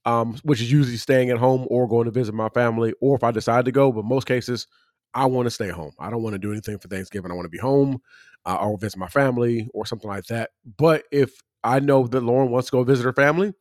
um, 0.06 0.36
which 0.44 0.62
is 0.62 0.72
usually 0.72 0.98
staying 0.98 1.30
at 1.30 1.38
home 1.38 1.66
or 1.70 1.88
going 1.88 2.06
to 2.06 2.12
visit 2.12 2.34
my 2.34 2.50
family, 2.50 2.94
or 3.02 3.16
if 3.16 3.24
I 3.24 3.32
decide 3.32 3.66
to 3.66 3.72
go. 3.72 3.92
But 3.92 4.06
most 4.06 4.28
cases, 4.28 4.68
I 5.14 5.26
want 5.26 5.46
to 5.46 5.52
stay 5.52 5.70
home. 5.70 5.94
I 6.00 6.10
don't 6.10 6.24
want 6.24 6.34
to 6.34 6.40
do 6.40 6.52
anything 6.52 6.80
for 6.80 6.88
Thanksgiving. 6.88 7.32
I 7.32 7.36
want 7.36 7.46
to 7.46 7.50
be 7.50 7.58
home 7.58 8.02
uh, 8.46 8.56
or 8.56 8.78
visit 8.78 8.98
my 8.98 9.08
family 9.08 9.70
or 9.74 9.86
something 9.86 10.10
like 10.10 10.26
that. 10.26 10.52
But 10.78 11.04
if 11.12 11.32
I 11.64 11.80
know 11.80 12.08
that 12.08 12.22
Lauren 12.22 12.50
wants 12.50 12.70
to 12.70 12.72
go 12.72 12.84
visit 12.84 13.04
her 13.04 13.14
family, 13.14 13.54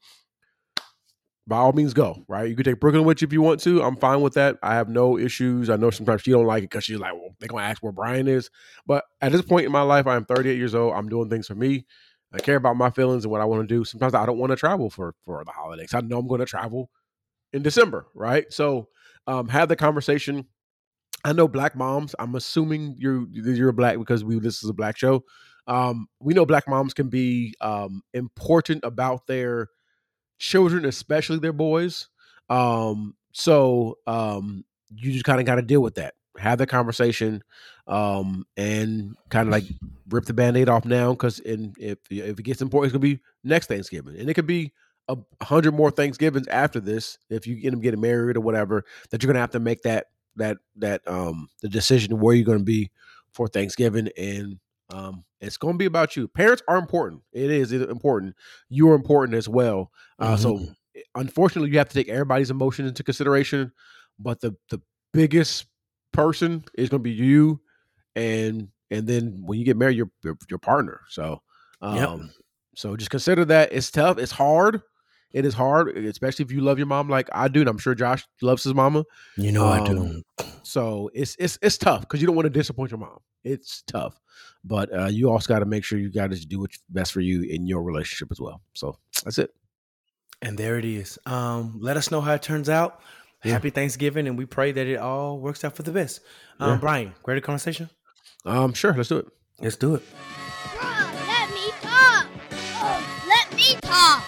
by 1.46 1.56
all 1.56 1.72
means 1.72 1.92
go 1.92 2.24
right 2.28 2.48
you 2.48 2.54
could 2.54 2.64
take 2.64 2.78
brooklyn 2.78 3.04
with 3.04 3.20
you 3.20 3.26
if 3.26 3.32
you 3.32 3.42
want 3.42 3.60
to 3.60 3.82
i'm 3.82 3.96
fine 3.96 4.20
with 4.20 4.34
that 4.34 4.56
i 4.62 4.74
have 4.74 4.88
no 4.88 5.18
issues 5.18 5.70
i 5.70 5.76
know 5.76 5.90
sometimes 5.90 6.22
she 6.22 6.30
don't 6.30 6.46
like 6.46 6.62
it 6.62 6.70
because 6.70 6.84
she's 6.84 6.98
like 6.98 7.12
well 7.14 7.34
they're 7.40 7.48
gonna 7.48 7.62
ask 7.64 7.82
where 7.82 7.92
bryan 7.92 8.28
is 8.28 8.48
but 8.86 9.04
at 9.20 9.32
this 9.32 9.42
point 9.42 9.66
in 9.66 9.72
my 9.72 9.82
life 9.82 10.06
i'm 10.06 10.24
38 10.24 10.56
years 10.56 10.74
old 10.74 10.94
i'm 10.94 11.08
doing 11.08 11.28
things 11.28 11.46
for 11.46 11.54
me 11.54 11.84
i 12.32 12.38
care 12.38 12.56
about 12.56 12.76
my 12.76 12.90
feelings 12.90 13.24
and 13.24 13.30
what 13.32 13.40
i 13.40 13.44
want 13.44 13.66
to 13.66 13.74
do. 13.74 13.84
Sometimes 13.84 14.14
i 14.14 14.26
don't 14.26 14.38
want 14.38 14.50
to 14.50 14.56
travel 14.56 14.90
for 14.90 15.14
for 15.24 15.44
the 15.44 15.52
holidays. 15.52 15.94
I 15.94 16.00
know 16.00 16.18
i'm 16.18 16.28
going 16.28 16.40
to 16.40 16.46
travel 16.46 16.90
in 17.52 17.62
december 17.62 18.06
right? 18.14 18.52
So 18.52 18.88
um 19.26 19.48
have 19.48 19.68
the 19.68 19.76
conversation. 19.76 20.46
I 21.24 21.32
know 21.32 21.48
black 21.48 21.76
moms 21.76 22.14
i'm 22.18 22.34
assuming 22.34 22.96
you're 22.98 23.26
you're 23.30 23.72
black 23.72 23.98
because 23.98 24.24
we 24.24 24.38
this 24.38 24.62
is 24.62 24.70
a 24.70 24.74
black 24.74 24.96
show. 24.96 25.24
Um 25.66 26.08
we 26.20 26.34
know 26.34 26.46
black 26.46 26.68
moms 26.68 26.94
can 26.94 27.08
be 27.08 27.54
um 27.60 28.02
important 28.14 28.84
about 28.84 29.26
their 29.26 29.68
children, 30.42 30.84
especially 30.84 31.38
their 31.38 31.52
boys. 31.52 32.08
Um, 32.50 33.14
so 33.32 33.98
um, 34.06 34.64
you 34.94 35.12
just 35.12 35.24
kind 35.24 35.40
of 35.40 35.46
got 35.46 35.54
to 35.54 35.62
deal 35.62 35.80
with 35.80 35.94
that. 35.94 36.14
Have 36.38 36.58
the 36.58 36.66
conversation, 36.66 37.42
um, 37.86 38.44
and 38.56 39.14
kind 39.28 39.48
of 39.48 39.52
like 39.52 39.64
rip 40.08 40.24
the 40.24 40.32
band-aid 40.34 40.68
off 40.68 40.84
now 40.84 41.12
because 41.12 41.40
if 41.44 41.98
if 42.10 42.38
it 42.38 42.42
gets 42.42 42.62
important, 42.62 42.86
it's 42.86 42.92
gonna 42.92 43.14
be 43.14 43.20
next 43.44 43.66
Thanksgiving, 43.66 44.16
and 44.18 44.30
it 44.30 44.34
could 44.34 44.46
be 44.46 44.72
a 45.08 45.16
hundred 45.42 45.72
more 45.74 45.90
Thanksgivings 45.90 46.46
after 46.48 46.80
this 46.80 47.18
if 47.28 47.46
you 47.46 47.60
end 47.64 47.74
up 47.76 47.82
getting 47.82 48.00
married 48.00 48.36
or 48.36 48.40
whatever. 48.40 48.84
That 49.10 49.22
you're 49.22 49.28
gonna 49.32 49.40
have 49.40 49.50
to 49.50 49.60
make 49.60 49.82
that 49.82 50.06
that 50.36 50.56
that 50.76 51.06
um 51.06 51.48
the 51.60 51.68
decision 51.68 52.18
where 52.18 52.34
you're 52.34 52.46
gonna 52.46 52.60
be 52.60 52.90
for 53.34 53.46
Thanksgiving, 53.48 54.08
and 54.16 54.58
um, 54.90 55.24
it's 55.40 55.56
gonna 55.58 55.76
be 55.76 55.86
about 55.86 56.16
you. 56.16 56.28
Parents 56.28 56.62
are 56.68 56.78
important. 56.78 57.22
It 57.32 57.50
is 57.50 57.72
important. 57.72 58.34
You 58.70 58.88
are 58.90 58.94
important 58.94 59.36
as 59.36 59.48
well. 59.48 59.90
Uh, 60.18 60.36
So 60.36 60.56
Mhm. 60.58 60.74
unfortunately, 61.14 61.70
you 61.70 61.78
have 61.78 61.88
to 61.88 61.94
take 61.94 62.08
everybody's 62.08 62.50
emotion 62.50 62.86
into 62.86 63.02
consideration. 63.02 63.72
But 64.18 64.40
the 64.40 64.54
the 64.70 64.80
biggest 65.12 65.66
person 66.12 66.64
is 66.74 66.88
going 66.88 67.00
to 67.00 67.04
be 67.04 67.10
you, 67.10 67.60
and 68.14 68.68
and 68.90 69.06
then 69.06 69.42
when 69.44 69.58
you 69.58 69.64
get 69.64 69.76
married, 69.76 69.96
your 69.96 70.10
your, 70.22 70.36
your 70.50 70.58
partner. 70.58 71.00
So 71.08 71.42
um, 71.80 71.96
Yep. 71.96 72.20
so 72.76 72.96
just 72.96 73.10
consider 73.10 73.44
that 73.46 73.72
it's 73.72 73.90
tough. 73.90 74.18
It's 74.18 74.32
hard. 74.32 74.82
It 75.32 75.46
is 75.46 75.54
hard, 75.54 75.96
especially 75.96 76.44
if 76.44 76.52
you 76.52 76.60
love 76.60 76.78
your 76.78 76.86
mom 76.86 77.08
like 77.08 77.28
I 77.32 77.48
do, 77.48 77.60
and 77.60 77.68
I'm 77.68 77.78
sure 77.78 77.94
Josh 77.94 78.26
loves 78.42 78.64
his 78.64 78.74
mama. 78.74 79.04
You 79.36 79.50
know 79.52 79.66
I 79.66 79.78
Um, 79.78 79.84
do. 79.84 80.22
So 80.62 81.10
it's 81.14 81.36
it's 81.38 81.58
it's 81.62 81.78
tough 81.78 82.02
because 82.02 82.20
you 82.20 82.26
don't 82.26 82.36
want 82.36 82.46
to 82.46 82.50
disappoint 82.50 82.90
your 82.90 82.98
mom. 83.00 83.18
It's 83.44 83.82
tough, 83.82 84.20
but 84.62 84.92
uh, 84.96 85.06
you 85.06 85.30
also 85.30 85.52
got 85.52 85.60
to 85.60 85.64
make 85.64 85.84
sure 85.84 85.98
you 85.98 86.10
got 86.10 86.30
to 86.30 86.46
do 86.46 86.60
what's 86.60 86.78
best 86.90 87.12
for 87.12 87.20
you 87.20 87.42
in 87.42 87.66
your 87.66 87.82
relationship 87.82 88.28
as 88.30 88.40
well. 88.40 88.60
So 88.74 88.96
that's 89.24 89.38
it. 89.38 89.50
And 90.42 90.58
there 90.58 90.78
it 90.78 90.84
is. 90.84 91.18
Um, 91.26 91.78
let 91.80 91.96
us 91.96 92.10
know 92.10 92.20
how 92.20 92.34
it 92.34 92.42
turns 92.42 92.68
out. 92.68 93.00
Yeah. 93.44 93.52
Happy 93.52 93.70
Thanksgiving, 93.70 94.28
and 94.28 94.38
we 94.38 94.46
pray 94.46 94.70
that 94.72 94.86
it 94.86 94.96
all 94.98 95.38
works 95.38 95.64
out 95.64 95.74
for 95.74 95.82
the 95.82 95.90
best. 95.92 96.20
Um, 96.60 96.70
Yeah. 96.70 96.76
Bryan, 96.76 97.14
greater 97.22 97.40
conversation. 97.40 97.90
Um, 98.44 98.72
sure, 98.72 98.94
let's 98.94 99.08
do 99.08 99.16
it. 99.18 99.26
Let's 99.60 99.76
do 99.76 99.94
it. 99.96 100.02
Bruh, 100.76 101.26
let 101.26 101.50
me 101.50 101.70
talk. 101.80 102.26
Oh, 102.80 103.24
let 103.28 103.56
me 103.56 103.76
talk. 103.82 104.24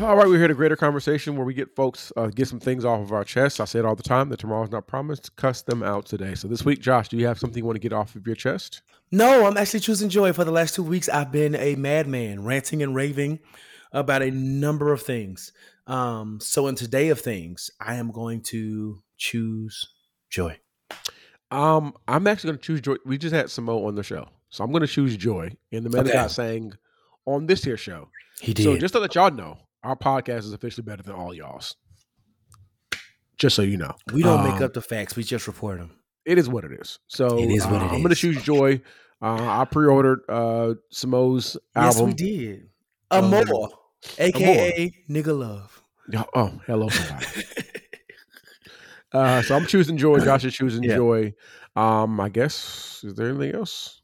All 0.00 0.14
right, 0.16 0.28
we're 0.28 0.38
here 0.38 0.46
to 0.46 0.54
greater 0.54 0.76
conversation 0.76 1.36
where 1.36 1.44
we 1.44 1.54
get 1.54 1.74
folks 1.74 2.12
uh, 2.16 2.28
get 2.28 2.46
some 2.46 2.60
things 2.60 2.84
off 2.84 3.00
of 3.00 3.12
our 3.12 3.24
chest. 3.24 3.60
I 3.60 3.64
say 3.64 3.80
it 3.80 3.84
all 3.84 3.96
the 3.96 4.02
time 4.04 4.28
that 4.28 4.38
tomorrow's 4.38 4.70
not 4.70 4.86
promised. 4.86 5.34
Cuss 5.36 5.62
them 5.62 5.82
out 5.82 6.06
today. 6.06 6.34
So 6.36 6.46
this 6.46 6.64
week, 6.64 6.80
Josh, 6.80 7.08
do 7.08 7.16
you 7.16 7.26
have 7.26 7.38
something 7.38 7.58
you 7.60 7.64
want 7.66 7.76
to 7.76 7.80
get 7.80 7.92
off 7.92 8.14
of 8.14 8.24
your 8.26 8.36
chest? 8.36 8.82
No, 9.10 9.46
I'm 9.46 9.56
actually 9.56 9.80
choosing 9.80 10.08
joy. 10.08 10.32
For 10.32 10.44
the 10.44 10.52
last 10.52 10.76
two 10.76 10.84
weeks, 10.84 11.08
I've 11.08 11.32
been 11.32 11.56
a 11.56 11.74
madman, 11.74 12.44
ranting 12.44 12.80
and 12.82 12.94
raving 12.94 13.40
about 13.92 14.22
a 14.22 14.30
number 14.30 14.92
of 14.92 15.02
things. 15.02 15.52
Um, 15.86 16.38
so 16.40 16.66
in 16.66 16.74
today 16.74 17.08
of 17.08 17.20
things, 17.20 17.70
I 17.80 17.94
am 17.96 18.10
going 18.10 18.42
to 18.42 19.02
choose 19.16 19.86
joy. 20.30 20.58
Um, 21.50 21.94
I'm 22.06 22.26
actually 22.26 22.48
going 22.48 22.58
to 22.58 22.64
choose 22.64 22.80
joy. 22.82 22.96
We 23.06 23.16
just 23.18 23.34
had 23.34 23.46
Samoht 23.46 23.86
on 23.86 23.94
the 23.94 24.02
show, 24.02 24.28
so 24.50 24.62
I'm 24.64 24.70
going 24.70 24.82
to 24.82 24.86
choose 24.86 25.16
joy. 25.16 25.50
And 25.72 25.84
the 25.84 25.90
man 25.90 26.02
Okay. 26.02 26.12
got 26.12 26.30
sang 26.30 26.74
on 27.24 27.46
this 27.46 27.64
here 27.64 27.76
show. 27.78 28.10
He 28.40 28.52
did. 28.52 28.64
So 28.64 28.76
just 28.76 28.92
to 28.94 29.00
let 29.00 29.14
y'all 29.14 29.30
know, 29.30 29.56
our 29.82 29.96
podcast 29.96 30.40
is 30.40 30.52
officially 30.52 30.84
better 30.84 31.02
than 31.02 31.14
all 31.14 31.32
y'all's. 31.34 31.74
Just 33.38 33.56
so 33.56 33.62
you 33.62 33.76
know, 33.76 33.94
we 34.12 34.22
don't 34.22 34.42
make 34.42 34.54
Um, 34.56 34.62
up 34.64 34.74
the 34.74 34.82
facts; 34.82 35.14
we 35.16 35.22
just 35.22 35.46
report 35.46 35.78
them. 35.78 35.92
It 36.24 36.38
is 36.38 36.48
what 36.48 36.64
it 36.64 36.72
is. 36.72 36.98
So 37.06 37.38
It 37.38 37.50
is 37.50 37.64
what 37.66 37.80
uh, 37.80 37.86
it 37.86 37.92
I'm 37.92 37.98
going 37.98 38.08
to 38.10 38.14
choose 38.16 38.42
joy. 38.42 38.82
Uh, 39.22 39.60
I 39.60 39.64
pre-ordered 39.64 40.20
uh, 40.28 40.74
Samoht's 40.92 41.56
Yes, 41.74 42.00
we 42.02 42.12
did. 42.14 42.68
Um, 43.10 43.32
Amor, 43.32 43.68
aka 44.18 44.92
nigga 45.08 45.38
love. 45.38 45.82
Yeah, 46.10 46.24
Oh, 46.34 46.52
hello, 46.66 46.88
uh, 49.12 49.42
so 49.42 49.56
I'm 49.56 49.66
choosing 49.66 49.96
joy. 49.96 50.18
Josh 50.20 50.44
is 50.44 50.54
choosing 50.54 50.84
Yeah. 50.84 50.96
joy. 50.96 51.34
Um, 51.76 52.20
I 52.20 52.28
guess 52.28 53.00
is 53.04 53.14
there 53.14 53.28
anything 53.28 53.54
else? 53.54 54.00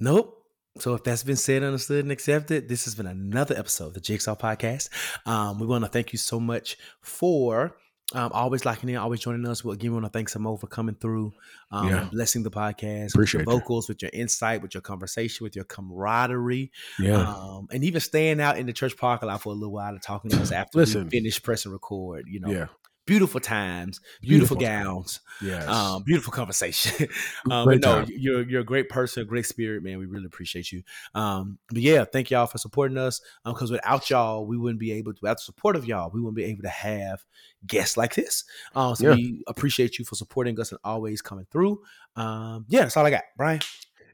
Nope. 0.00 0.34
So 0.78 0.94
if 0.94 1.02
that's 1.02 1.24
been 1.24 1.36
said, 1.36 1.64
understood, 1.64 2.04
and 2.04 2.12
accepted, 2.12 2.68
this 2.68 2.84
has 2.84 2.94
been 2.94 3.08
another 3.08 3.56
episode 3.58 3.88
of 3.88 3.94
the 3.94 4.00
Jigsaw 4.00 4.36
Podcast. 4.36 4.90
Um, 5.26 5.58
we 5.58 5.66
want 5.66 5.84
to 5.84 5.90
thank 5.90 6.12
you 6.12 6.18
so 6.18 6.38
much 6.38 6.76
for 7.00 7.76
um, 8.14 8.30
always 8.32 8.64
liking 8.64 8.88
it, 8.88 8.96
always 8.96 9.20
joining 9.20 9.46
us. 9.46 9.62
Well, 9.62 9.74
again, 9.74 9.90
we 9.90 9.94
want 10.00 10.06
to 10.06 10.10
thank 10.10 10.30
Samoht 10.30 10.60
for 10.60 10.66
coming 10.66 10.94
through, 10.94 11.32
um, 11.70 11.88
Yeah. 11.88 12.08
blessing 12.10 12.42
the 12.42 12.50
podcast, 12.50 13.10
Appreciate 13.14 13.40
with 13.40 13.48
your 13.48 13.60
vocals, 13.60 13.88
with 13.88 14.00
your 14.00 14.10
insight, 14.14 14.62
with 14.62 14.74
your 14.74 14.80
conversation, 14.80 15.44
with 15.44 15.54
your 15.54 15.66
camaraderie, 15.66 16.70
Yeah. 16.98 17.18
um, 17.34 17.68
and 17.70 17.84
even 17.84 18.00
staying 18.00 18.40
out 18.40 18.58
in 18.58 18.66
the 18.66 18.72
church 18.72 18.96
parking 18.96 19.28
lot 19.28 19.42
for 19.42 19.50
a 19.50 19.52
little 19.52 19.72
while 19.72 19.92
and 19.92 20.02
talking 20.02 20.30
to 20.30 20.40
us 20.40 20.52
after 20.52 20.78
Listen. 20.78 21.04
we 21.04 21.10
finish 21.10 21.42
press 21.42 21.64
and 21.66 21.72
record. 21.72 22.24
You 22.28 22.40
know, 22.40 22.50
yeah. 22.50 22.66
Beautiful 23.08 23.40
times, 23.40 24.00
beautiful, 24.20 24.56
Beautiful 24.56 24.84
gowns, 24.92 25.20
Yes. 25.42 25.66
um, 25.66 26.02
beautiful 26.04 26.32
conversation. 26.32 27.08
um, 27.50 27.64
but 27.66 27.80
no, 27.80 28.04
time. 28.04 28.06
you're 28.10 28.42
you're 28.48 28.60
a 28.60 28.64
great 28.64 28.88
person, 28.88 29.22
a 29.22 29.26
great 29.26 29.46
spirit, 29.46 29.82
man. 29.82 29.98
We 29.98 30.06
really 30.06 30.26
appreciate 30.26 30.70
you. 30.70 30.82
Um, 31.14 31.58
but 31.70 31.78
yeah, 31.82 32.04
thank 32.04 32.30
y'all 32.30 32.46
for 32.46 32.58
supporting 32.58 32.98
us. 32.98 33.20
Um, 33.44 33.54
because 33.54 33.70
without 33.70 34.08
y'all, 34.10 34.46
we 34.46 34.56
wouldn't 34.56 34.78
be 34.78 34.92
able 34.92 35.12
to. 35.14 35.18
Without 35.22 35.38
the 35.38 35.42
support 35.42 35.74
of 35.74 35.86
y'all, 35.86 36.10
we 36.12 36.20
wouldn't 36.20 36.36
be 36.36 36.44
able 36.44 36.62
to 36.62 36.68
have 36.68 37.24
guests 37.66 37.96
like 37.96 38.14
this. 38.14 38.44
Um, 38.76 38.94
so 38.94 39.08
Yeah. 39.08 39.14
we 39.14 39.42
appreciate 39.48 39.98
you 39.98 40.04
for 40.04 40.14
supporting 40.14 40.60
us 40.60 40.70
and 40.70 40.78
always 40.84 41.22
coming 41.22 41.46
through. 41.50 41.80
Um, 42.14 42.66
yeah, 42.68 42.82
that's 42.82 42.96
all 42.96 43.06
I 43.06 43.10
got, 43.10 43.24
Bryan. 43.36 43.60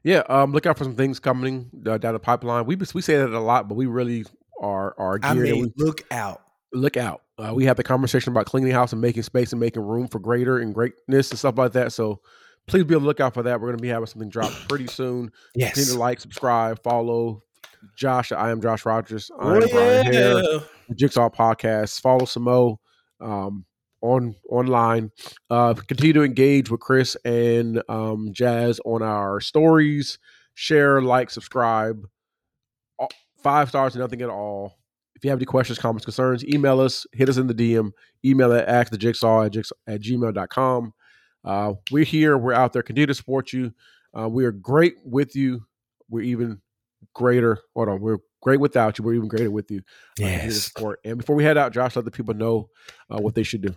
Yeah, 0.03 0.23
um, 0.29 0.51
look 0.53 0.65
out 0.67 0.77
for 0.77 0.83
some 0.85 0.95
things 0.95 1.19
coming 1.19 1.69
uh, 1.85 1.97
down 1.97 2.13
the 2.13 2.19
pipeline. 2.19 2.65
We 2.65 2.75
we 2.93 3.01
say 3.01 3.17
that 3.17 3.29
a 3.29 3.39
lot, 3.39 3.67
but 3.67 3.75
we 3.75 3.87
really 3.87 4.23
are 4.61 4.95
are 4.97 5.19
I 5.21 5.33
geared. 5.33 5.47
and 5.49 5.55
mean, 5.61 5.73
we, 5.75 5.83
look 5.83 6.03
out. 6.11 6.41
look 6.71 6.95
out. 6.95 7.23
Uh, 7.37 7.53
we 7.53 7.65
had 7.65 7.77
the 7.77 7.83
conversation 7.83 8.31
about 8.31 8.45
cleaning 8.45 8.69
the 8.69 8.75
house 8.75 8.93
and 8.93 9.01
making 9.01 9.23
space 9.23 9.51
and 9.51 9.59
making 9.59 9.81
room 9.81 10.07
for 10.07 10.19
greater 10.19 10.59
and 10.59 10.73
greatness 10.73 11.29
and 11.31 11.39
stuff 11.39 11.57
like 11.57 11.73
that. 11.73 11.91
So 11.91 12.21
please 12.67 12.85
be 12.85 12.95
on 12.95 13.01
the 13.01 13.07
lookout 13.07 13.33
for 13.33 13.43
that. 13.43 13.59
We're 13.59 13.67
going 13.67 13.77
to 13.77 13.81
be 13.81 13.89
having 13.89 14.05
something 14.05 14.29
drop 14.29 14.51
pretty 14.69 14.87
soon. 14.87 15.31
Yes. 15.53 15.73
Continue 15.73 15.95
to 15.95 15.99
like, 15.99 16.19
subscribe, 16.19 16.81
follow 16.81 17.43
Josh. 17.97 18.31
I 18.31 18.51
am 18.51 18.61
Josh 18.61 18.85
Rodgers. 18.85 19.29
I 19.37 19.55
am 19.55 19.67
Bryan 19.69 20.05
Haire. 20.05 20.33
the 20.33 20.95
Jigsaw 20.95 21.29
Podcast. 21.29 21.99
Follow 21.99 22.25
Samoht 22.25 22.77
um, 23.19 23.65
on 24.01 24.35
online. 24.49 25.11
Uh, 25.49 25.73
continue 25.73 26.13
to 26.13 26.23
engage 26.23 26.71
with 26.71 26.79
Chris 26.79 27.17
and 27.25 27.83
um, 27.89 28.29
Jazz 28.31 28.79
on 28.85 29.03
our 29.03 29.41
stories. 29.41 30.19
Share, 30.53 31.01
like, 31.01 31.29
subscribe. 31.29 32.07
Five 33.43 33.69
stars, 33.69 33.95
nothing 33.95 34.21
at 34.21 34.29
all. 34.29 34.77
If 35.25 35.27
you 35.27 35.31
have 35.31 35.39
any 35.39 35.45
questions, 35.47 35.79
comments, 35.79 36.05
concerns, 36.05 36.45
email 36.45 36.79
us. 36.79 37.07
Hit 37.11 37.29
us 37.29 37.37
in 37.37 37.47
the 37.47 37.55
DM. 37.55 37.93
Email 38.23 38.53
at 38.53 38.67
askthejigsaw 38.67 39.47
at, 39.47 39.53
jigsaw, 39.53 39.73
at 39.87 39.99
gmail.com. 39.99 40.93
Uh, 41.43 41.73
we're 41.89 42.03
here. 42.03 42.37
We're 42.37 42.53
out 42.53 42.73
there. 42.73 42.83
Continue 42.83 43.07
to 43.07 43.15
support 43.15 43.51
you. 43.51 43.73
Uh, 44.15 44.29
we 44.29 44.45
are 44.45 44.51
great 44.51 44.93
with 45.03 45.35
you. 45.35 45.65
We're 46.09 46.21
even 46.21 46.61
greater. 47.15 47.57
Hold 47.75 47.89
on. 47.89 48.01
We're 48.01 48.19
great 48.43 48.59
without 48.59 48.99
you. 48.99 49.03
We're 49.03 49.15
even 49.15 49.27
greater 49.27 49.49
with 49.49 49.71
you 49.71 49.79
uh, 49.79 49.81
Yes. 50.19 50.61
support. 50.65 50.99
And 51.03 51.17
before 51.17 51.35
we 51.35 51.43
head 51.43 51.57
out, 51.57 51.73
Josh, 51.73 51.95
let 51.95 52.05
the 52.05 52.11
people 52.11 52.35
know 52.35 52.69
uh, 53.09 53.17
what 53.17 53.33
they 53.33 53.41
should 53.41 53.61
do. 53.63 53.75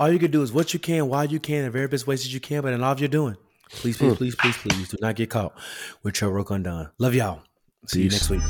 All 0.00 0.10
you 0.10 0.18
can 0.18 0.32
do 0.32 0.42
is 0.42 0.52
what 0.52 0.74
you 0.74 0.80
can, 0.80 1.08
while 1.08 1.26
you 1.26 1.38
can, 1.38 1.58
in 1.58 1.64
the 1.66 1.70
very 1.70 1.86
best 1.86 2.08
ways 2.08 2.24
that 2.24 2.30
you 2.32 2.40
can, 2.40 2.62
but 2.62 2.72
in 2.72 2.82
all 2.82 2.90
of 2.90 2.98
you're 2.98 3.08
doing. 3.08 3.36
Please, 3.70 3.96
please, 3.98 4.16
please, 4.16 4.34
please, 4.34 4.56
please 4.56 4.88
do 4.88 4.96
not 5.00 5.14
get 5.14 5.30
caught 5.30 5.56
with 6.02 6.20
your 6.20 6.32
work 6.32 6.50
undone. 6.50 6.90
Love 6.98 7.14
y'all. 7.14 7.42
See 7.86 8.02
you 8.02 8.10
next 8.10 8.30
week. 8.30 8.42